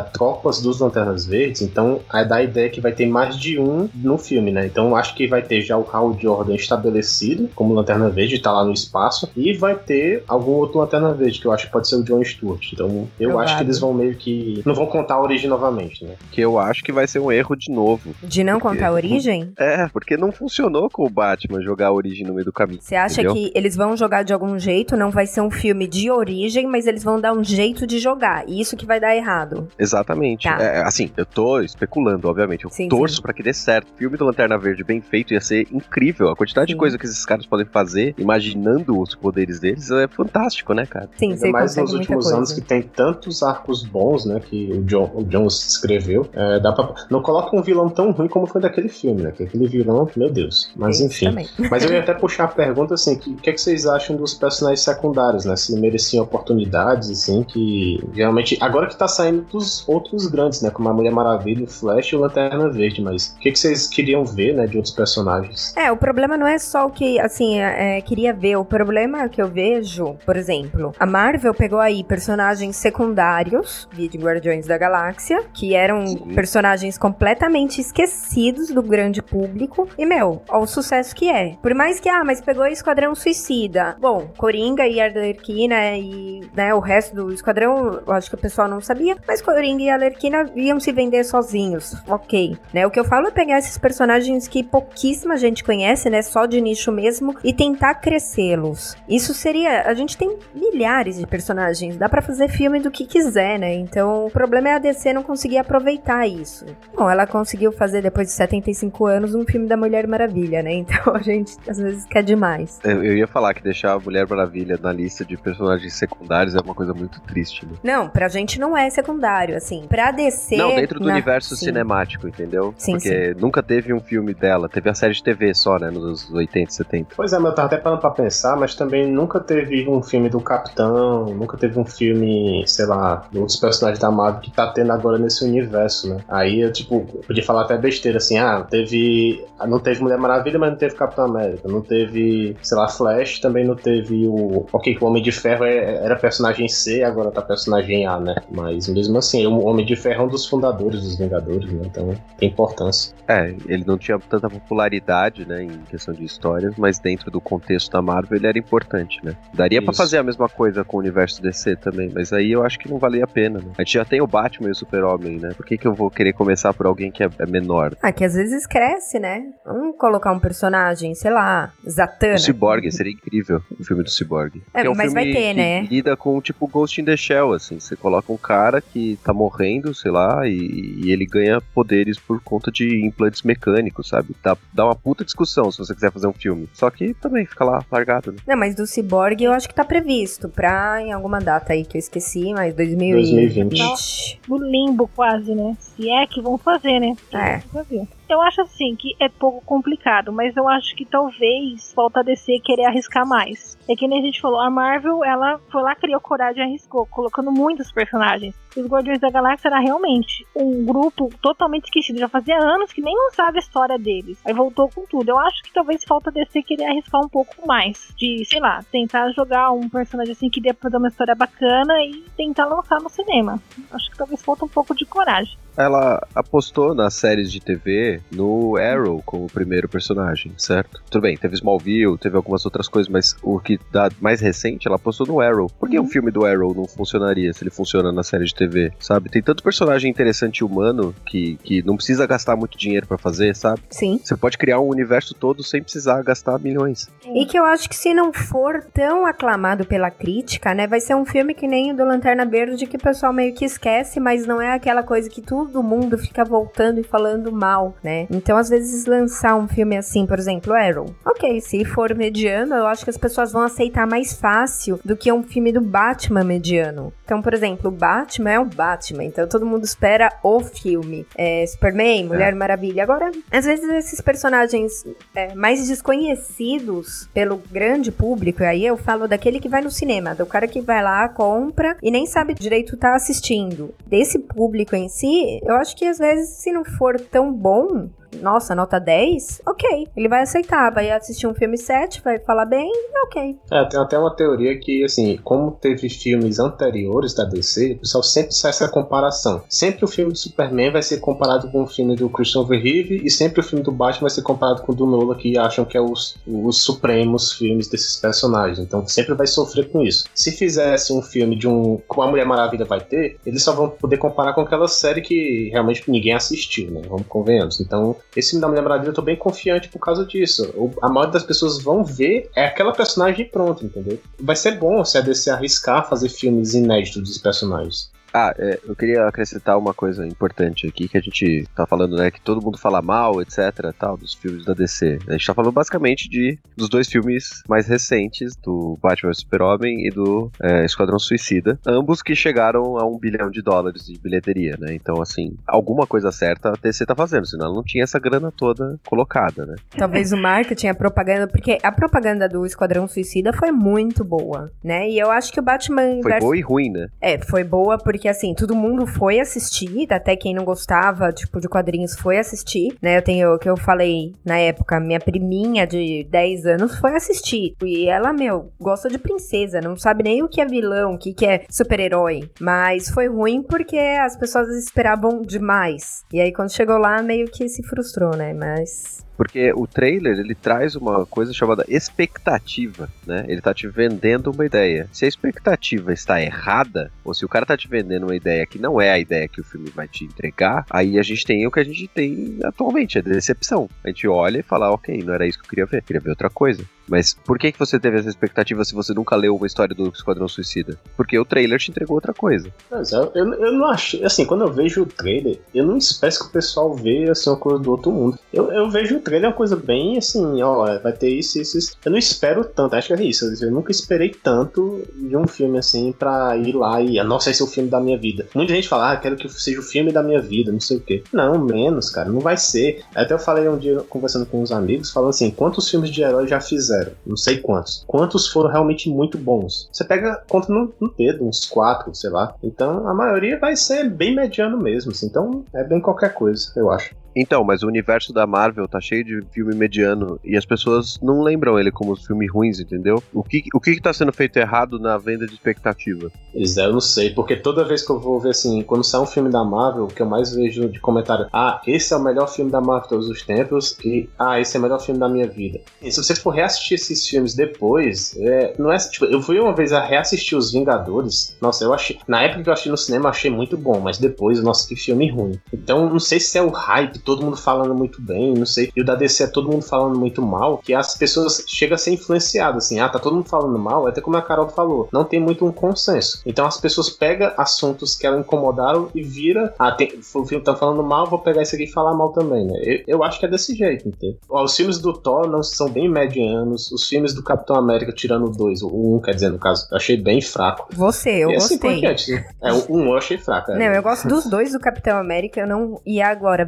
Tropas 0.00 0.60
dos 0.60 0.80
Lanternas 0.80 1.26
Verdes, 1.26 1.60
então 1.60 2.00
é 2.12 2.24
da 2.24 2.42
ideia 2.42 2.70
que 2.70 2.80
vai 2.80 2.92
ter 2.92 3.06
mais 3.06 3.38
de 3.38 3.58
um 3.58 3.88
no 3.94 4.16
filme, 4.16 4.50
né? 4.50 4.66
Então 4.66 4.96
acho 4.96 5.14
que 5.14 5.26
vai 5.26 5.42
ter 5.42 5.60
já 5.60 5.76
o 5.76 5.86
Hal 5.90 6.16
Jordan 6.18 6.54
estabelecido 6.54 7.48
como 7.54 7.74
Lanterna 7.74 8.08
Verde, 8.08 8.38
tá 8.38 8.50
lá 8.52 8.64
no 8.64 8.72
espaço, 8.72 9.30
e 9.36 9.52
vai 9.52 9.74
ter 9.74 10.24
algum 10.26 10.52
outro 10.52 10.78
Lanterna 10.78 11.12
Verde, 11.12 11.40
que 11.40 11.46
eu 11.46 11.52
acho 11.52 11.66
que 11.66 11.72
pode 11.72 11.88
ser 11.88 11.96
o 11.96 12.04
John 12.04 12.24
Stewart. 12.24 12.72
Então 12.72 13.08
eu 13.20 13.38
acho 13.38 13.56
que 13.56 13.62
eles 13.62 13.78
vão 13.78 13.92
meio 13.92 14.14
que. 14.14 14.62
Não 14.64 14.74
vão 14.74 14.86
contar 14.86 15.14
a 15.14 15.22
origem 15.22 15.48
novamente, 15.48 16.04
né? 16.04 16.14
Que 16.32 16.40
eu 16.40 16.58
acho 16.58 16.82
que 16.82 16.92
vai 16.92 17.06
ser 17.06 17.18
um 17.18 17.30
erro 17.30 17.54
de 17.54 17.70
novo. 17.70 18.14
De 18.22 18.42
não 18.42 18.58
porque... 18.58 18.68
contar 18.76 18.88
a 18.88 18.92
origem? 18.92 19.52
É, 19.66 19.88
porque 19.88 20.16
não 20.16 20.30
funcionou 20.30 20.88
com 20.88 21.04
o 21.04 21.10
Batman 21.10 21.60
jogar 21.60 21.88
a 21.88 21.92
origem 21.92 22.24
no 22.26 22.34
meio 22.34 22.44
do 22.44 22.52
caminho. 22.52 22.78
Você 22.80 22.94
acha 22.94 23.20
entendeu? 23.20 23.34
que 23.34 23.52
eles 23.54 23.74
vão 23.74 23.96
jogar 23.96 24.22
de 24.22 24.32
algum 24.32 24.58
jeito, 24.58 24.85
não 24.94 25.10
vai 25.10 25.26
ser 25.26 25.40
um 25.40 25.50
filme 25.50 25.86
de 25.86 26.10
origem, 26.10 26.66
mas 26.66 26.86
eles 26.86 27.02
vão 27.02 27.18
dar 27.18 27.32
um 27.32 27.42
jeito 27.42 27.86
de 27.86 27.98
jogar. 27.98 28.46
E 28.46 28.60
isso 28.60 28.76
que 28.76 28.84
vai 28.84 29.00
dar 29.00 29.16
errado. 29.16 29.66
Exatamente. 29.78 30.44
Tá. 30.44 30.58
É, 30.60 30.82
assim, 30.82 31.10
eu 31.16 31.24
tô 31.24 31.60
especulando, 31.60 32.28
obviamente. 32.28 32.64
Eu 32.64 32.70
sim, 32.70 32.88
torço 32.88 33.22
para 33.22 33.32
que 33.32 33.42
dê 33.42 33.54
certo. 33.54 33.88
O 33.94 33.96
filme 33.96 34.18
do 34.18 34.26
Lanterna 34.26 34.58
Verde 34.58 34.84
bem 34.84 35.00
feito 35.00 35.32
ia 35.32 35.40
ser 35.40 35.66
incrível. 35.72 36.28
A 36.28 36.36
quantidade 36.36 36.68
sim. 36.68 36.74
de 36.74 36.78
coisa 36.78 36.98
que 36.98 37.06
esses 37.06 37.24
caras 37.24 37.46
podem 37.46 37.64
fazer, 37.64 38.14
imaginando 38.18 39.00
os 39.00 39.14
poderes 39.14 39.58
deles, 39.58 39.90
é 39.90 40.06
fantástico, 40.06 40.74
né, 40.74 40.84
cara? 40.84 41.08
Sim, 41.16 41.32
Ainda 41.32 41.50
mais 41.50 41.76
nos 41.76 41.94
últimos 41.94 42.30
anos 42.30 42.52
que 42.52 42.60
tem 42.60 42.82
tantos 42.82 43.42
arcos 43.42 43.82
bons, 43.82 44.26
né, 44.26 44.40
que 44.40 44.72
o 44.72 44.82
John, 44.84 45.10
o 45.14 45.24
John 45.24 45.46
escreveu. 45.46 46.28
É, 46.34 46.60
dá 46.60 46.72
pra... 46.72 46.94
Não 47.10 47.22
coloca 47.22 47.56
um 47.56 47.62
vilão 47.62 47.88
tão 47.88 48.10
ruim 48.10 48.28
como 48.28 48.46
foi 48.46 48.60
daquele 48.60 48.88
filme, 48.88 49.22
né? 49.22 49.32
Que 49.32 49.44
aquele 49.44 49.66
vilão, 49.66 50.08
meu 50.16 50.30
Deus. 50.30 50.70
Mas 50.76 50.98
sim, 50.98 51.06
enfim. 51.06 51.26
Também. 51.26 51.48
Mas 51.70 51.84
eu 51.84 51.92
ia 51.92 52.00
até 52.00 52.14
puxar 52.14 52.44
a 52.44 52.48
pergunta 52.48 52.94
assim: 52.94 53.14
o 53.14 53.18
que, 53.18 53.34
que, 53.34 53.50
é 53.50 53.52
que 53.52 53.60
vocês 53.60 53.86
acham 53.86 54.16
dos 54.16 54.34
personagens 54.34 54.75
secundários, 54.80 55.44
né? 55.44 55.56
Se 55.56 55.78
mereciam 55.78 56.24
oportunidades, 56.24 57.10
assim, 57.10 57.42
que 57.42 58.02
realmente. 58.12 58.58
Agora 58.60 58.86
que 58.86 58.96
tá 58.96 59.08
saindo 59.08 59.42
dos 59.42 59.86
outros 59.88 60.26
grandes, 60.26 60.62
né? 60.62 60.70
Como 60.70 60.88
a 60.88 60.92
Mulher 60.92 61.12
Maravilha, 61.12 61.64
o 61.64 61.66
Flash 61.66 62.08
e 62.08 62.16
o 62.16 62.20
Lanterna 62.20 62.68
Verde, 62.70 63.02
mas 63.02 63.34
o 63.36 63.38
que, 63.40 63.52
que 63.52 63.58
vocês 63.58 63.86
queriam 63.86 64.24
ver, 64.24 64.54
né, 64.54 64.66
de 64.66 64.76
outros 64.76 64.94
personagens? 64.94 65.74
É, 65.76 65.90
o 65.90 65.96
problema 65.96 66.36
não 66.36 66.46
é 66.46 66.58
só 66.58 66.86
o 66.86 66.90
que, 66.90 67.18
assim, 67.18 67.60
é, 67.60 67.98
é, 67.98 68.00
queria 68.00 68.32
ver. 68.32 68.56
O 68.56 68.64
problema 68.64 69.28
que 69.28 69.40
eu 69.40 69.48
vejo, 69.48 70.16
por 70.24 70.36
exemplo, 70.36 70.92
a 70.98 71.06
Marvel 71.06 71.54
pegou 71.54 71.78
aí 71.78 72.02
personagens 72.04 72.76
secundários, 72.76 73.88
de 73.92 74.06
Guardiões 74.18 74.66
da 74.66 74.78
Galáxia, 74.78 75.42
que 75.52 75.74
eram 75.74 76.06
Sim. 76.06 76.16
personagens 76.34 76.98
completamente 76.98 77.80
esquecidos 77.80 78.70
do 78.70 78.82
grande 78.82 79.22
público. 79.22 79.88
E, 79.98 80.04
meu, 80.04 80.42
olha 80.48 80.62
o 80.62 80.66
sucesso 80.66 81.14
que 81.14 81.30
é. 81.30 81.56
Por 81.62 81.74
mais 81.74 82.00
que, 82.00 82.08
ah, 82.08 82.24
mas 82.24 82.40
pegou 82.40 82.66
Esquadrão 82.66 83.14
Suicida. 83.14 83.96
Bom, 84.00 84.28
Coringa 84.66 84.86
e 84.88 85.00
Arlequina 85.00 85.96
e 85.96 86.40
né, 86.52 86.74
o 86.74 86.80
resto 86.80 87.14
do 87.14 87.32
esquadrão, 87.32 88.00
eu 88.04 88.12
acho 88.12 88.28
que 88.28 88.34
o 88.34 88.38
pessoal 88.38 88.66
não 88.66 88.80
sabia, 88.80 89.16
mas 89.26 89.40
Coringa 89.40 89.82
e 89.84 89.88
Arlequina 89.88 90.50
iam 90.56 90.80
se 90.80 90.90
vender 90.90 91.22
sozinhos, 91.22 91.94
ok. 92.08 92.56
Né, 92.74 92.84
o 92.84 92.90
que 92.90 92.98
eu 92.98 93.04
falo 93.04 93.28
é 93.28 93.30
pegar 93.30 93.58
esses 93.58 93.78
personagens 93.78 94.48
que 94.48 94.64
pouquíssima 94.64 95.36
gente 95.36 95.62
conhece, 95.62 96.10
né, 96.10 96.20
só 96.20 96.46
de 96.46 96.60
nicho 96.60 96.90
mesmo, 96.90 97.36
e 97.44 97.52
tentar 97.52 97.94
crescê-los. 97.94 98.96
Isso 99.08 99.32
seria, 99.32 99.82
a 99.82 99.94
gente 99.94 100.16
tem 100.16 100.36
milhares 100.52 101.16
de 101.16 101.26
personagens, 101.28 101.96
dá 101.96 102.08
para 102.08 102.20
fazer 102.20 102.48
filme 102.48 102.80
do 102.80 102.90
que 102.90 103.06
quiser, 103.06 103.60
né, 103.60 103.72
então 103.74 104.26
o 104.26 104.30
problema 104.30 104.70
é 104.70 104.72
a 104.72 104.78
DC 104.80 105.12
não 105.12 105.22
conseguir 105.22 105.58
aproveitar 105.58 106.26
isso. 106.26 106.66
Bom, 106.92 107.08
ela 107.08 107.24
conseguiu 107.24 107.70
fazer 107.70 108.02
depois 108.02 108.26
de 108.26 108.32
75 108.32 109.06
anos 109.06 109.32
um 109.32 109.44
filme 109.44 109.68
da 109.68 109.76
Mulher 109.76 110.08
Maravilha, 110.08 110.60
né, 110.60 110.74
então 110.82 111.14
a 111.14 111.22
gente 111.22 111.56
às 111.68 111.78
vezes 111.78 112.04
quer 112.06 112.24
demais. 112.24 112.80
Eu 112.82 113.16
ia 113.16 113.28
falar 113.28 113.54
que 113.54 113.62
deixar 113.62 113.92
a 113.92 113.98
Mulher 114.00 114.26
Maravilha 114.28 114.55
Maravilha 114.56 114.78
na 114.82 114.92
lista 114.92 115.24
de 115.24 115.36
personagens 115.36 115.92
secundários 115.94 116.54
é 116.54 116.60
uma 116.60 116.74
coisa 116.74 116.94
muito 116.94 117.20
triste, 117.20 117.66
né? 117.66 117.72
Não, 117.82 118.08
pra 118.08 118.28
gente 118.28 118.58
não 118.58 118.76
é 118.76 118.88
secundário, 118.88 119.54
assim. 119.56 119.84
Pra 119.88 120.10
descer. 120.10 120.56
Não, 120.56 120.74
dentro 120.74 120.98
do 120.98 121.06
na- 121.06 121.12
universo 121.12 121.54
sim. 121.56 121.66
cinemático, 121.66 122.26
entendeu? 122.26 122.74
Sim, 122.78 122.92
Porque 122.92 123.36
nunca 123.38 123.62
teve 123.62 123.92
um 123.92 124.00
filme 124.00 124.32
dela, 124.32 124.68
teve 124.68 124.88
a 124.88 124.94
série 124.94 125.12
de 125.12 125.22
TV 125.22 125.52
só, 125.54 125.78
né, 125.78 125.90
nos 125.90 126.30
80 126.32 126.70
e 126.70 126.74
70. 126.74 127.08
Pois 127.16 127.32
é, 127.32 127.38
mas 127.38 127.50
eu 127.50 127.54
tava 127.54 127.66
até 127.66 127.76
parando 127.76 128.00
pra 128.00 128.10
pensar, 128.10 128.56
mas 128.56 128.74
também 128.74 129.10
nunca 129.10 129.40
teve 129.40 129.86
um 129.88 130.02
filme 130.02 130.28
do 130.30 130.40
Capitão, 130.40 131.26
nunca 131.34 131.56
teve 131.56 131.78
um 131.78 131.84
filme, 131.84 132.64
sei 132.66 132.86
lá, 132.86 133.26
de 133.30 133.38
outros 133.38 133.58
personagens 133.58 133.98
da 133.98 134.10
Marvel 134.10 134.40
que 134.40 134.50
tá 134.50 134.68
tendo 134.72 134.92
agora 134.92 135.18
nesse 135.18 135.44
universo, 135.44 136.08
né? 136.08 136.18
Aí 136.28 136.60
eu, 136.62 136.72
tipo, 136.72 137.00
podia 137.26 137.44
falar 137.44 137.62
até 137.62 137.76
besteira 137.76 138.18
assim, 138.18 138.38
ah, 138.38 138.66
teve. 138.68 139.44
Não 139.66 139.78
teve 139.80 140.02
Mulher 140.02 140.18
Maravilha, 140.18 140.58
mas 140.58 140.70
não 140.70 140.76
teve 140.78 140.94
Capitão 140.94 141.24
América. 141.24 141.66
Não 141.68 141.80
teve, 141.80 142.56
sei 142.62 142.76
lá, 142.76 142.88
Flash, 142.88 143.38
também 143.40 143.64
não 143.66 143.74
teve 143.74 144.26
o. 144.26 144.45
Ok, 144.72 144.94
que 144.94 145.02
o 145.04 145.06
Homem 145.06 145.22
de 145.22 145.32
Ferro 145.32 145.64
é- 145.64 146.04
era 146.04 146.16
personagem 146.16 146.68
C, 146.68 147.02
agora 147.02 147.30
tá 147.30 147.42
personagem 147.42 148.06
A, 148.06 148.18
né? 148.20 148.34
Mas 148.50 148.88
mesmo 148.88 149.18
assim, 149.18 149.46
o 149.46 149.64
Homem 149.64 149.84
de 149.84 149.96
Ferro 149.96 150.22
é 150.22 150.26
um 150.26 150.28
dos 150.28 150.46
fundadores 150.46 151.02
dos 151.02 151.18
Vingadores, 151.18 151.72
né? 151.72 151.82
Então 151.84 152.14
tem 152.38 152.48
importância. 152.48 153.14
É, 153.28 153.54
ele 153.66 153.84
não 153.84 153.98
tinha 153.98 154.18
tanta 154.18 154.48
popularidade, 154.48 155.46
né, 155.46 155.64
em 155.64 155.78
questão 155.88 156.14
de 156.14 156.24
histórias, 156.24 156.74
mas 156.76 156.98
dentro 156.98 157.30
do 157.30 157.40
contexto 157.40 157.90
da 157.90 158.00
Marvel 158.00 158.38
ele 158.38 158.46
era 158.46 158.58
importante, 158.58 159.18
né? 159.24 159.36
Daria 159.52 159.82
pra 159.82 159.90
Isso. 159.90 160.02
fazer 160.02 160.18
a 160.18 160.22
mesma 160.22 160.48
coisa 160.48 160.84
com 160.84 160.96
o 160.96 161.00
universo 161.00 161.42
DC 161.42 161.76
também, 161.76 162.10
mas 162.14 162.32
aí 162.32 162.52
eu 162.52 162.64
acho 162.64 162.78
que 162.78 162.88
não 162.88 162.98
valia 162.98 163.24
a 163.24 163.26
pena, 163.26 163.58
né? 163.58 163.72
A 163.76 163.82
gente 163.82 163.94
já 163.94 164.04
tem 164.04 164.20
o 164.20 164.26
Batman 164.26 164.68
e 164.68 164.72
o 164.72 164.74
Super-Homem, 164.74 165.38
né? 165.38 165.50
Por 165.56 165.66
que, 165.66 165.76
que 165.76 165.86
eu 165.86 165.94
vou 165.94 166.10
querer 166.10 166.32
começar 166.32 166.72
por 166.72 166.86
alguém 166.86 167.10
que 167.10 167.22
é, 167.22 167.28
é 167.38 167.46
menor? 167.46 167.96
Ah, 168.02 168.12
que 168.12 168.24
às 168.24 168.34
vezes 168.34 168.66
cresce, 168.66 169.18
né? 169.18 169.42
Vamos 169.64 169.96
colocar 169.98 170.32
um 170.32 170.38
personagem, 170.38 171.14
sei 171.14 171.30
lá, 171.30 171.72
Zatanna. 171.88 172.34
O 172.34 172.38
Cyborg, 172.38 172.90
seria 172.92 173.12
incrível 173.12 173.60
o 173.78 173.84
filme 173.84 174.02
do 174.02 174.10
Cyborg. 174.10 174.25
É, 174.74 174.82
Que 174.82 174.88
um 174.88 174.94
mas 174.94 175.12
vai 175.12 175.24
filme 175.24 175.38
ter, 175.38 175.48
que 175.54 175.60
né? 175.60 175.82
lida 175.82 176.16
com 176.16 176.40
tipo 176.40 176.66
Ghost 176.66 177.00
in 177.00 177.04
the 177.04 177.16
Shell, 177.16 177.52
assim. 177.52 177.78
Você 177.80 177.96
coloca 177.96 178.32
um 178.32 178.36
cara 178.36 178.80
que 178.80 179.18
tá 179.24 179.32
morrendo, 179.32 179.94
sei 179.94 180.10
lá, 180.10 180.46
e, 180.46 181.00
e 181.04 181.10
ele 181.12 181.24
ganha 181.26 181.60
poderes 181.74 182.18
por 182.18 182.40
conta 182.40 182.70
de 182.70 183.04
implantes 183.04 183.42
mecânicos, 183.42 184.08
sabe? 184.08 184.34
Dá, 184.42 184.56
dá 184.72 184.84
uma 184.84 184.94
puta 184.94 185.24
discussão 185.24 185.70
se 185.70 185.78
você 185.78 185.94
quiser 185.94 186.10
fazer 186.12 186.26
um 186.26 186.32
filme. 186.32 186.68
Só 186.72 186.90
que 186.90 187.14
também 187.14 187.46
fica 187.46 187.64
lá 187.64 187.84
largado, 187.90 188.32
né? 188.32 188.38
Não, 188.46 188.56
mas 188.56 188.74
do 188.74 188.86
Cyborg 188.86 189.42
eu 189.42 189.52
acho 189.52 189.68
que 189.68 189.74
tá 189.74 189.84
previsto 189.84 190.48
pra 190.48 191.00
em 191.00 191.12
alguma 191.12 191.40
data 191.40 191.72
aí 191.72 191.84
que 191.84 191.96
eu 191.96 192.00
esqueci, 192.00 192.52
mas 192.52 192.74
2020. 192.74 193.32
2020. 193.32 194.40
No 194.48 194.58
limbo 194.58 195.08
quase, 195.14 195.54
né? 195.54 195.76
Se 195.78 196.10
é 196.10 196.26
que 196.26 196.40
vão 196.40 196.58
fazer, 196.58 196.98
né? 197.00 197.14
É. 197.32 197.58
Pra 197.72 197.82
ver. 197.82 198.06
Eu 198.28 198.40
acho 198.40 198.60
assim 198.60 198.96
que 198.96 199.14
é 199.20 199.28
pouco 199.28 199.64
complicado, 199.64 200.32
mas 200.32 200.56
eu 200.56 200.68
acho 200.68 200.96
que 200.96 201.04
talvez 201.04 201.92
falta 201.94 202.20
a 202.20 202.22
DC 202.24 202.58
querer 202.64 202.86
arriscar 202.86 203.26
mais. 203.26 203.78
É 203.88 203.94
que 203.94 204.08
nem 204.08 204.20
a 204.20 204.24
gente 204.24 204.40
falou, 204.40 204.60
a 204.60 204.68
Marvel, 204.68 205.24
ela 205.24 205.60
foi 205.70 205.82
lá, 205.82 205.94
criou 205.94 206.20
coragem 206.20 206.62
e 206.62 206.66
arriscou, 206.66 207.06
colocando 207.06 207.52
muitos 207.52 207.92
personagens. 207.92 208.54
Os 208.76 208.86
Guardiões 208.86 209.20
da 209.20 209.30
Galáxia 209.30 209.68
era 209.68 209.78
realmente 209.78 210.44
um 210.54 210.84
grupo 210.84 211.30
totalmente 211.40 211.84
esquecido. 211.84 212.18
Já 212.18 212.28
fazia 212.28 212.58
anos 212.58 212.92
que 212.92 213.00
nem 213.00 213.16
lançava 213.16 213.56
a 213.56 213.60
história 213.60 213.98
deles. 213.98 214.38
Aí 214.44 214.52
voltou 214.52 214.90
com 214.90 215.06
tudo. 215.06 215.30
Eu 215.30 215.38
acho 215.38 215.62
que 215.62 215.72
talvez 215.72 216.04
falta 216.04 216.28
a 216.28 216.32
DC 216.32 216.62
querer 216.62 216.86
arriscar 216.86 217.20
um 217.24 217.28
pouco 217.28 217.66
mais. 217.66 218.12
De, 218.16 218.44
sei 218.44 218.60
lá, 218.60 218.84
tentar 218.90 219.30
jogar 219.30 219.70
um 219.70 219.88
personagem 219.88 220.32
assim 220.32 220.50
que 220.50 220.60
dê 220.60 220.74
pra 220.74 220.90
dar 220.90 220.98
uma 220.98 221.08
história 221.08 221.34
bacana 221.34 221.94
e 222.02 222.24
tentar 222.36 222.66
lançar 222.66 223.00
no 223.00 223.08
cinema. 223.08 223.62
Acho 223.92 224.10
que 224.10 224.18
talvez 224.18 224.42
falta 224.42 224.64
um 224.64 224.68
pouco 224.68 224.94
de 224.94 225.06
coragem. 225.06 225.56
Ela 225.76 226.26
apostou 226.34 226.94
nas 226.94 227.14
séries 227.14 227.50
de 227.52 227.60
TV 227.60 228.20
no 228.32 228.76
Arrow 228.76 229.22
como 229.24 229.46
primeiro 229.46 229.88
personagem, 229.88 230.52
certo? 230.56 231.02
Tudo 231.10 231.22
bem, 231.22 231.36
teve 231.36 231.54
Smallville, 231.54 232.16
teve 232.18 232.36
algumas 232.36 232.64
outras 232.64 232.88
coisas, 232.88 233.10
mas 233.10 233.36
o 233.42 233.58
que 233.60 233.78
dá 233.92 234.08
mais 234.20 234.40
recente, 234.40 234.86
ela 234.86 234.96
apostou 234.96 235.26
no 235.26 235.40
Arrow. 235.40 235.68
Por 235.78 235.88
que 235.88 235.98
Uhum. 235.98 236.04
o 236.04 236.08
filme 236.08 236.30
do 236.30 236.44
Arrow 236.46 236.74
não 236.74 236.86
funcionaria 236.86 237.52
se 237.52 237.62
ele 237.62 237.70
funciona 237.70 238.12
na 238.12 238.22
série 238.22 238.44
de 238.44 238.54
TV, 238.54 238.92
sabe? 239.00 239.28
Tem 239.30 239.42
tanto 239.42 239.62
personagem 239.62 240.10
interessante 240.10 240.58
e 240.58 240.64
humano 240.64 241.14
que, 241.26 241.56
que 241.62 241.82
não 241.82 241.96
precisa 241.96 242.26
gastar 242.26 242.56
muito 242.56 242.76
dinheiro 242.78 243.06
pra 243.06 243.18
fazer, 243.18 243.54
sabe? 243.56 243.80
Sim. 243.90 244.20
Você 244.22 244.36
pode 244.36 244.56
criar 244.58 244.80
um 244.80 244.88
universo 244.88 245.34
todo 245.34 245.62
sem 245.62 245.82
precisar 245.82 246.22
gastar 246.22 246.58
milhões. 246.58 247.08
E 247.34 247.44
que 247.46 247.58
eu 247.58 247.64
acho 247.64 247.88
que 247.88 247.96
se 247.96 248.12
não 248.14 248.32
for 248.32 248.82
tão 248.94 249.26
aclamado 249.26 249.84
pela 249.84 250.10
crítica, 250.10 250.74
né, 250.74 250.86
vai 250.86 251.00
ser 251.00 251.14
um 251.14 251.24
filme 251.24 251.54
que 251.54 251.66
nem 251.66 251.92
o 251.92 251.96
do 251.96 252.04
Lanterna 252.04 252.44
Verde 252.46 252.86
que 252.86 252.96
o 252.96 253.00
pessoal 253.00 253.32
meio 253.32 253.54
que 253.54 253.64
esquece, 253.64 254.20
mas 254.20 254.46
não 254.46 254.60
é 254.60 254.72
aquela 254.74 255.02
coisa 255.02 255.28
que 255.28 255.40
todo 255.66 255.82
mundo 255.82 256.16
fica 256.16 256.44
voltando 256.44 257.00
e 257.00 257.02
falando 257.02 257.52
mal, 257.52 257.94
né? 258.02 258.26
Então, 258.30 258.56
às 258.56 258.68
vezes 258.68 259.06
lançar 259.06 259.56
um 259.56 259.66
filme 259.66 259.96
assim, 259.96 260.26
por 260.26 260.38
exemplo, 260.38 260.72
Arrow. 260.72 261.06
OK, 261.24 261.60
se 261.60 261.84
for 261.84 262.14
mediano, 262.14 262.74
eu 262.74 262.86
acho 262.86 263.04
que 263.04 263.10
as 263.10 263.16
pessoas 263.16 263.52
vão 263.52 263.62
aceitar 263.62 264.06
mais 264.06 264.32
fácil 264.32 265.00
do 265.04 265.16
que 265.16 265.32
um 265.32 265.42
filme 265.42 265.72
do 265.72 265.80
Batman 265.80 266.44
mediano. 266.44 267.12
Então, 267.24 267.42
por 267.42 267.52
exemplo, 267.52 267.88
o 267.88 267.94
Batman 267.94 268.50
é 268.50 268.60
o 268.60 268.64
Batman, 268.64 269.24
então 269.24 269.48
todo 269.48 269.66
mundo 269.66 269.84
espera 269.84 270.32
o 270.42 270.60
filme. 270.60 271.26
É, 271.36 271.66
Superman, 271.66 272.26
Mulher 272.26 272.54
Maravilha. 272.54 273.02
Agora, 273.02 273.30
às 273.50 273.64
vezes 273.64 273.88
esses 273.90 274.20
personagens 274.20 275.04
é, 275.34 275.54
mais 275.54 275.86
desconhecidos 275.88 277.28
pelo 277.34 277.60
grande 277.70 278.12
público, 278.12 278.62
e 278.62 278.66
aí 278.66 278.86
eu 278.86 278.96
falo 278.96 279.26
daquele 279.26 279.58
que 279.58 279.68
vai 279.68 279.82
no 279.82 279.90
cinema, 279.90 280.34
do 280.34 280.46
cara 280.46 280.68
que 280.68 280.80
vai 280.80 281.02
lá, 281.02 281.28
compra 281.28 281.96
e 282.02 282.10
nem 282.10 282.26
sabe 282.26 282.54
direito 282.54 282.96
tá 282.96 283.14
assistindo. 283.14 283.92
Desse 284.06 284.38
público 284.38 284.94
em 284.94 285.08
si, 285.08 285.55
eu 285.62 285.76
acho 285.76 285.96
que 285.96 286.04
às 286.04 286.18
vezes, 286.18 286.50
se 286.50 286.72
não 286.72 286.84
for 286.84 287.18
tão 287.20 287.52
bom, 287.52 288.08
nossa, 288.40 288.74
nota 288.74 288.98
10, 288.98 289.62
ok. 289.66 290.08
Ele 290.16 290.28
vai 290.28 290.42
aceitar, 290.42 290.92
vai 290.92 291.10
assistir 291.10 291.46
um 291.46 291.54
filme 291.54 291.76
7, 291.76 292.22
vai 292.22 292.38
falar 292.38 292.66
bem, 292.66 292.90
ok. 293.24 293.56
É, 293.70 293.84
tem 293.84 294.00
até 294.00 294.18
uma 294.18 294.34
teoria 294.34 294.78
que, 294.78 295.04
assim, 295.04 295.38
como 295.42 295.70
teve 295.70 296.08
filmes 296.08 296.58
anteriores 296.58 297.34
da 297.34 297.44
DC, 297.44 297.92
o 297.92 297.98
pessoal 297.98 298.22
sempre 298.22 298.56
faz 298.56 298.76
essa 298.76 298.88
comparação. 298.88 299.62
Sempre 299.68 300.04
o 300.04 300.08
filme 300.08 300.32
do 300.32 300.38
Superman 300.38 300.92
vai 300.92 301.02
ser 301.02 301.18
comparado 301.18 301.70
com 301.70 301.82
o 301.82 301.86
filme 301.86 302.16
do 302.16 302.28
Christopher 302.28 302.82
Reeve 302.82 303.22
e 303.24 303.30
sempre 303.30 303.60
o 303.60 303.62
filme 303.62 303.84
do 303.84 303.92
Batman 303.92 304.22
vai 304.22 304.30
ser 304.30 304.42
comparado 304.42 304.82
com 304.82 304.92
o 304.92 304.94
do 304.94 305.06
Nolan, 305.06 305.36
que 305.36 305.56
acham 305.58 305.84
que 305.84 305.96
é 305.96 306.00
os, 306.00 306.36
os 306.46 306.82
supremos 306.82 307.52
filmes 307.52 307.88
desses 307.88 308.16
personagens. 308.16 308.78
Então 308.78 309.06
sempre 309.06 309.34
vai 309.34 309.46
sofrer 309.46 309.88
com 309.90 310.02
isso. 310.02 310.24
Se 310.34 310.52
fizesse 310.52 311.12
um 311.12 311.22
filme 311.22 311.56
de 311.56 311.68
um. 311.68 312.00
como 312.06 312.26
a 312.26 312.30
Mulher 312.30 312.46
Maravilha 312.46 312.84
vai 312.84 313.00
ter, 313.00 313.38
eles 313.46 313.62
só 313.62 313.72
vão 313.72 313.88
poder 313.88 314.16
comparar 314.18 314.52
com 314.52 314.60
aquela 314.60 314.88
série 314.88 315.20
que 315.20 315.68
realmente 315.70 316.10
ninguém 316.10 316.34
assistiu, 316.34 316.90
né? 316.90 317.02
Vamos 317.08 317.26
convenhamos. 317.26 317.80
Então, 317.80 318.15
esse 318.34 318.50
filme 318.50 318.60
da 318.60 318.68
Mulher 318.68 318.82
Maravilha 318.82 319.10
eu 319.10 319.14
tô 319.14 319.22
bem 319.22 319.36
confiante 319.36 319.88
por 319.88 319.98
causa 319.98 320.24
disso. 320.24 320.92
A 321.02 321.08
maioria 321.08 321.32
das 321.32 321.42
pessoas 321.42 321.82
vão 321.82 322.04
ver 322.04 322.50
é 322.54 322.66
aquela 322.66 322.92
personagem 322.92 323.48
pronto, 323.48 323.84
entendeu? 323.84 324.18
Vai 324.38 324.56
ser 324.56 324.72
bom 324.72 325.04
se 325.04 325.18
a 325.18 325.20
DC 325.20 325.50
arriscar 325.50 326.08
fazer 326.08 326.28
filmes 326.28 326.74
inéditos 326.74 327.22
dos 327.22 327.38
personagens. 327.38 328.10
Ah, 328.38 328.54
é, 328.58 328.78
eu 328.86 328.94
queria 328.94 329.26
acrescentar 329.26 329.78
uma 329.78 329.94
coisa 329.94 330.26
importante 330.26 330.86
aqui, 330.86 331.08
que 331.08 331.16
a 331.16 331.20
gente 331.22 331.66
tá 331.74 331.86
falando, 331.86 332.16
né, 332.16 332.30
que 332.30 332.38
todo 332.38 332.62
mundo 332.62 332.76
fala 332.76 333.00
mal, 333.00 333.40
etc, 333.40 333.94
tal, 333.98 334.14
dos 334.14 334.34
filmes 334.34 334.62
da 334.66 334.74
DC. 334.74 335.18
A 335.26 335.32
gente 335.32 335.46
tá 335.46 335.54
falando 335.54 335.72
basicamente 335.72 336.28
de 336.28 336.58
dos 336.76 336.90
dois 336.90 337.08
filmes 337.08 337.62
mais 337.66 337.88
recentes, 337.88 338.54
do 338.56 338.98
Batman 339.02 339.32
Super-Homem 339.32 340.06
e 340.06 340.10
do 340.10 340.50
é, 340.62 340.84
Esquadrão 340.84 341.18
Suicida, 341.18 341.78
ambos 341.86 342.20
que 342.20 342.34
chegaram 342.36 342.98
a 342.98 343.06
um 343.06 343.18
bilhão 343.18 343.50
de 343.50 343.62
dólares 343.62 344.04
de 344.04 344.18
bilheteria, 344.18 344.76
né, 344.78 344.92
então, 344.92 345.22
assim, 345.22 345.56
alguma 345.66 346.06
coisa 346.06 346.30
certa 346.30 346.68
a 346.68 346.72
DC 346.72 347.06
tá 347.06 347.14
fazendo, 347.14 347.46
senão 347.46 347.68
ela 347.68 347.74
não 347.74 347.82
tinha 347.82 348.04
essa 348.04 348.18
grana 348.18 348.52
toda 348.54 349.00
colocada, 349.06 349.64
né. 349.64 349.76
Talvez 349.96 350.30
o 350.32 350.36
marketing, 350.36 350.88
a 350.88 350.94
propaganda, 350.94 351.46
porque 351.48 351.78
a 351.82 351.90
propaganda 351.90 352.46
do 352.46 352.66
Esquadrão 352.66 353.08
Suicida 353.08 353.50
foi 353.54 353.72
muito 353.72 354.22
boa, 354.22 354.70
né? 354.84 355.08
E 355.08 355.18
eu 355.18 355.30
acho 355.30 355.50
que 355.50 355.58
o 355.58 355.62
Batman 355.62 356.20
Foi 356.20 356.32
versus- 356.32 356.40
boa 356.44 356.56
e 356.58 356.60
ruim, 356.60 356.90
né. 356.90 357.08
É, 357.18 357.38
foi 357.38 357.64
boa 357.64 357.96
porque 357.96 358.25
assim, 358.28 358.54
todo 358.54 358.74
mundo 358.74 359.06
foi 359.06 359.40
assistir, 359.40 360.06
até 360.12 360.36
quem 360.36 360.54
não 360.54 360.64
gostava, 360.64 361.32
tipo, 361.32 361.60
de 361.60 361.68
quadrinhos 361.68 362.14
foi 362.14 362.38
assistir, 362.38 362.96
né? 363.00 363.18
Eu 363.18 363.22
tenho 363.22 363.54
o 363.54 363.58
que 363.58 363.68
eu 363.68 363.76
falei 363.76 364.34
na 364.44 364.58
época, 364.58 365.00
minha 365.00 365.20
priminha 365.20 365.86
de 365.86 366.26
10 366.30 366.66
anos 366.66 366.96
foi 366.98 367.14
assistir. 367.14 367.74
E 367.82 368.08
ela, 368.08 368.32
meu, 368.32 368.72
gosta 368.80 369.08
de 369.08 369.18
princesa, 369.18 369.80
não 369.80 369.96
sabe 369.96 370.24
nem 370.24 370.42
o 370.42 370.48
que 370.48 370.60
é 370.60 370.66
vilão, 370.66 371.14
o 371.14 371.18
que 371.18 371.32
que 371.32 371.46
é 371.46 371.64
super-herói. 371.70 372.50
Mas 372.60 373.08
foi 373.10 373.28
ruim 373.28 373.62
porque 373.62 373.98
as 373.98 374.36
pessoas 374.36 374.68
esperavam 374.76 375.42
demais. 375.42 376.24
E 376.32 376.40
aí 376.40 376.52
quando 376.52 376.72
chegou 376.72 376.98
lá, 376.98 377.22
meio 377.22 377.46
que 377.50 377.68
se 377.68 377.82
frustrou, 377.82 378.36
né? 378.36 378.52
Mas 378.52 379.25
Porque 379.36 379.72
o 379.74 379.86
trailer, 379.86 380.38
ele 380.38 380.54
traz 380.54 380.96
uma 380.96 381.26
coisa 381.26 381.52
chamada 381.52 381.84
expectativa, 381.88 383.08
né? 383.26 383.44
Ele 383.48 383.60
tá 383.60 383.74
te 383.74 383.86
vendendo 383.86 384.50
uma 384.50 384.64
ideia. 384.64 385.08
Se 385.12 385.24
a 385.24 385.28
expectativa 385.28 386.12
está 386.12 386.40
errada, 386.40 387.10
ou 387.24 387.34
se 387.34 387.44
o 387.44 387.48
cara 387.48 387.66
tá 387.66 387.76
te 387.76 387.88
vendendo 387.88 388.24
uma 388.24 388.36
ideia 388.36 388.66
que 388.66 388.78
não 388.78 389.00
é 389.00 389.10
a 389.10 389.18
ideia 389.18 389.48
que 389.48 389.60
o 389.60 389.64
filme 389.64 389.90
vai 389.90 390.08
te 390.08 390.24
entregar, 390.24 390.86
aí 390.90 391.18
a 391.18 391.22
gente 391.22 391.44
tem 391.44 391.66
o 391.66 391.70
que 391.70 391.80
a 391.80 391.84
gente 391.84 392.08
tem 392.08 392.58
atualmente, 392.64 393.18
a 393.18 393.22
decepção. 393.22 393.88
A 394.02 394.08
gente 394.08 394.26
olha 394.26 394.58
e 394.58 394.62
fala, 394.62 394.90
ok, 394.90 395.22
não 395.22 395.34
era 395.34 395.46
isso 395.46 395.58
que 395.58 395.66
eu 395.66 395.70
queria 395.70 395.86
ver, 395.86 395.98
eu 395.98 396.02
queria 396.02 396.20
ver 396.20 396.30
outra 396.30 396.50
coisa. 396.50 396.84
Mas 397.08 397.34
por 397.44 397.58
que, 397.58 397.72
que 397.72 397.78
você 397.78 397.98
teve 397.98 398.18
essa 398.18 398.28
expectativa 398.28 398.84
se 398.84 398.94
você 398.94 399.14
nunca 399.14 399.36
leu 399.36 399.56
uma 399.56 399.66
história 399.66 399.94
do 399.94 400.08
Esquadrão 400.08 400.48
Suicida? 400.48 400.98
Porque 401.16 401.38
o 401.38 401.44
trailer 401.44 401.78
te 401.78 401.90
entregou 401.90 402.16
outra 402.16 402.34
coisa. 402.34 402.68
Mas 402.90 403.12
eu, 403.12 403.30
eu, 403.34 403.54
eu 403.54 403.72
não 403.72 403.86
achei. 403.86 404.24
Assim, 404.24 404.44
quando 404.44 404.62
eu 404.62 404.72
vejo 404.72 405.02
o 405.02 405.06
trailer, 405.06 405.58
eu 405.74 405.84
não 405.84 405.96
espero 405.96 406.26
que 406.36 406.44
o 406.46 406.50
pessoal 406.50 406.94
veja 406.94 407.32
assim, 407.32 407.50
uma 407.50 407.56
coisa 407.56 407.78
do 407.78 407.90
outro 407.90 408.10
mundo. 408.10 408.38
Eu, 408.52 408.72
eu 408.72 408.90
vejo 408.90 409.16
o 409.16 409.20
trailer 409.20 409.50
uma 409.50 409.56
coisa 409.56 409.76
bem 409.76 410.18
assim, 410.18 410.62
ó, 410.62 410.98
vai 410.98 411.12
ter 411.12 411.30
isso, 411.30 411.58
isso, 411.60 411.78
isso. 411.78 411.96
Eu 412.04 412.10
não 412.10 412.18
espero 412.18 412.64
tanto, 412.64 412.94
acho 412.94 413.08
que 413.08 413.22
é 413.22 413.24
isso. 413.24 413.44
Eu 413.62 413.70
nunca 413.70 413.92
esperei 413.92 414.30
tanto 414.30 415.02
de 415.14 415.36
um 415.36 415.46
filme 415.46 415.78
assim 415.78 416.12
pra 416.12 416.56
ir 416.56 416.74
lá 416.74 417.00
e. 417.00 417.22
Nossa, 417.22 417.50
esse 417.50 417.62
é 417.62 417.64
o 417.64 417.68
filme 417.68 417.88
da 417.88 418.00
minha 418.00 418.18
vida. 418.18 418.46
Muita 418.54 418.74
gente 418.74 418.88
fala, 418.88 419.12
ah, 419.12 419.16
quero 419.16 419.36
que 419.36 419.48
seja 419.48 419.80
o 419.80 419.82
filme 419.82 420.12
da 420.12 420.22
minha 420.22 420.40
vida, 420.40 420.72
não 420.72 420.80
sei 420.80 420.96
o 420.96 421.00
quê. 421.00 421.22
Não, 421.32 421.58
menos, 421.58 422.10
cara, 422.10 422.28
não 422.28 422.40
vai 422.40 422.56
ser. 422.56 423.02
Até 423.14 423.34
eu 423.34 423.38
falei 423.38 423.68
um 423.68 423.78
dia 423.78 424.00
conversando 424.08 424.46
com 424.46 424.62
uns 424.62 424.72
amigos, 424.72 425.10
falando 425.10 425.30
assim, 425.30 425.50
quantos 425.50 425.88
filmes 425.88 426.10
de 426.10 426.22
herói 426.22 426.46
já 426.46 426.60
fizeram? 426.60 426.95
Não 427.26 427.36
sei 427.36 427.60
quantos. 427.60 428.04
Quantos 428.06 428.48
foram 428.48 428.70
realmente 428.70 429.08
muito 429.08 429.38
bons? 429.38 429.88
Você 429.92 430.04
pega, 430.04 430.42
conta 430.48 430.72
no, 430.72 430.92
no 431.00 431.12
dedo, 431.12 431.46
uns 431.46 431.64
quatro, 431.64 432.14
sei 432.14 432.30
lá. 432.30 432.54
Então 432.62 433.08
a 433.08 433.14
maioria 433.14 433.58
vai 433.58 433.76
ser 433.76 434.08
bem 434.08 434.34
mediano 434.34 434.78
mesmo, 434.78 435.12
assim. 435.12 435.26
Então 435.26 435.64
é 435.74 435.84
bem 435.84 436.00
qualquer 436.00 436.34
coisa, 436.34 436.72
eu 436.76 436.90
acho. 436.90 437.14
Então, 437.36 437.62
mas 437.62 437.82
o 437.82 437.86
universo 437.86 438.32
da 438.32 438.46
Marvel 438.46 438.88
tá 438.88 438.98
cheio 438.98 439.22
de 439.22 439.42
filme 439.52 439.74
mediano 439.74 440.40
e 440.42 440.56
as 440.56 440.64
pessoas 440.64 441.18
não 441.20 441.42
lembram 441.42 441.78
ele 441.78 441.90
como 441.90 442.16
filmes 442.16 442.50
ruins, 442.50 442.80
entendeu? 442.80 443.22
O 443.34 443.42
que, 443.42 443.64
o 443.74 443.78
que, 443.78 443.94
que 443.94 444.00
tá 444.00 444.12
sendo 444.12 444.32
feito 444.32 444.56
errado 444.56 444.98
na 444.98 445.18
venda 445.18 445.46
de 445.46 445.52
expectativa? 445.52 446.30
Pois 446.50 446.78
é, 446.78 446.86
eu 446.86 446.92
não 446.94 447.00
sei, 447.00 447.30
porque 447.30 447.54
toda 447.54 447.84
vez 447.84 448.02
que 448.02 448.10
eu 448.10 448.18
vou 448.18 448.40
ver 448.40 448.50
assim, 448.50 448.80
quando 448.82 449.04
sai 449.04 449.20
um 449.20 449.26
filme 449.26 449.50
da 449.50 449.62
Marvel, 449.62 450.04
o 450.04 450.08
que 450.08 450.22
eu 450.22 450.26
mais 450.26 450.54
vejo 450.54 450.88
de 450.88 450.98
comentário, 450.98 451.46
ah, 451.52 451.82
esse 451.86 452.14
é 452.14 452.16
o 452.16 452.22
melhor 452.22 452.48
filme 452.48 452.70
da 452.70 452.80
Marvel 452.80 453.10
todos 453.10 453.28
os 453.28 453.42
tempos, 453.42 453.98
e 454.02 454.30
ah, 454.38 454.58
esse 454.58 454.74
é 454.74 454.80
o 454.80 454.82
melhor 454.82 455.00
filme 455.00 455.20
da 455.20 455.28
minha 455.28 455.46
vida. 455.46 455.80
E 456.00 456.10
se 456.10 456.22
você 456.22 456.34
for 456.34 456.50
reassistir 456.50 456.94
esses 456.94 457.28
filmes 457.28 457.54
depois, 457.54 458.34
é, 458.38 458.74
não 458.78 458.90
é 458.90 458.96
tipo, 458.96 459.26
eu 459.26 459.42
fui 459.42 459.60
uma 459.60 459.74
vez 459.74 459.92
a 459.92 460.00
reassistir 460.00 460.56
Os 460.56 460.72
Vingadores, 460.72 461.54
nossa, 461.60 461.84
eu 461.84 461.92
achei, 461.92 462.18
na 462.26 462.42
época 462.42 462.62
que 462.62 462.68
eu 462.70 462.72
achei 462.72 462.90
no 462.90 462.96
cinema, 462.96 463.28
achei 463.28 463.50
muito 463.50 463.76
bom, 463.76 464.00
mas 464.00 464.16
depois, 464.16 464.62
nossa, 464.62 464.88
que 464.88 464.96
filme 464.96 465.30
ruim. 465.30 465.60
Então, 465.70 466.08
não 466.08 466.18
sei 466.18 466.40
se 466.40 466.56
é 466.56 466.62
o 466.62 466.70
hype 466.70 467.18
todo 467.26 467.44
mundo 467.44 467.56
falando 467.56 467.94
muito 467.94 468.22
bem, 468.22 468.54
não 468.54 468.64
sei. 468.64 468.90
E 468.96 469.00
o 469.00 469.04
da 469.04 469.16
DC 469.16 469.42
é 469.42 469.46
todo 469.48 469.70
mundo 469.70 469.82
falando 469.82 470.18
muito 470.18 470.40
mal, 470.40 470.78
que 470.78 470.94
as 470.94 471.16
pessoas 471.16 471.64
chegam 471.66 471.96
a 471.96 471.98
ser 471.98 472.12
influenciadas, 472.12 472.84
assim, 472.84 473.00
ah, 473.00 473.08
tá 473.08 473.18
todo 473.18 473.34
mundo 473.34 473.48
falando 473.48 473.78
mal, 473.78 474.06
até 474.06 474.20
como 474.20 474.36
a 474.36 474.42
Carol 474.42 474.68
falou, 474.68 475.08
não 475.12 475.24
tem 475.24 475.40
muito 475.40 475.66
um 475.66 475.72
consenso. 475.72 476.40
Então 476.46 476.64
as 476.64 476.80
pessoas 476.80 477.10
pegam 477.10 477.52
assuntos 477.56 478.14
que 478.14 478.26
elas 478.26 478.40
incomodaram 478.40 479.10
e 479.14 479.22
vira, 479.22 479.74
ah, 479.78 479.90
tem, 479.90 480.18
o 480.34 480.44
filme 480.44 480.62
tá 480.62 480.74
falando 480.76 481.02
mal, 481.02 481.26
vou 481.26 481.40
pegar 481.40 481.62
isso 481.62 481.74
aqui 481.74 481.84
e 481.84 481.92
falar 481.92 482.14
mal 482.14 482.30
também, 482.30 482.64
né? 482.64 482.78
Eu, 482.82 483.16
eu 483.16 483.24
acho 483.24 483.40
que 483.40 483.46
é 483.46 483.48
desse 483.48 483.74
jeito, 483.74 484.08
entendeu? 484.08 484.38
Ó, 484.48 484.62
os 484.62 484.76
filmes 484.76 484.98
do 484.98 485.12
Thor 485.12 485.48
não 485.48 485.62
são 485.62 485.88
bem 485.88 486.08
medianos, 486.08 486.92
os 486.92 487.08
filmes 487.08 487.34
do 487.34 487.42
Capitão 487.42 487.76
América, 487.76 488.12
tirando 488.12 488.48
dois, 488.50 488.82
o 488.82 489.16
um, 489.16 489.20
quer 489.20 489.34
dizer, 489.34 489.50
no 489.50 489.58
caso, 489.58 489.88
eu 489.90 489.96
achei 489.96 490.16
bem 490.16 490.40
fraco. 490.40 490.88
Você, 490.92 491.30
eu 491.30 491.50
e 491.50 491.56
assim 491.56 491.78
gostei. 491.78 491.90
por 491.90 492.00
diante, 492.00 492.32
né? 492.32 492.46
É, 492.62 492.72
o 492.72 492.84
um 492.90 493.06
eu 493.06 493.16
achei 493.16 493.36
fraco. 493.38 493.72
é. 493.72 493.78
Não, 493.78 493.94
eu 493.94 494.02
gosto 494.02 494.28
dos 494.28 494.46
dois 494.46 494.72
do 494.72 494.80
Capitão 494.80 495.18
América, 495.18 495.60
eu 495.60 495.66
não. 495.66 496.00
E 496.06 496.20
agora, 496.20 496.64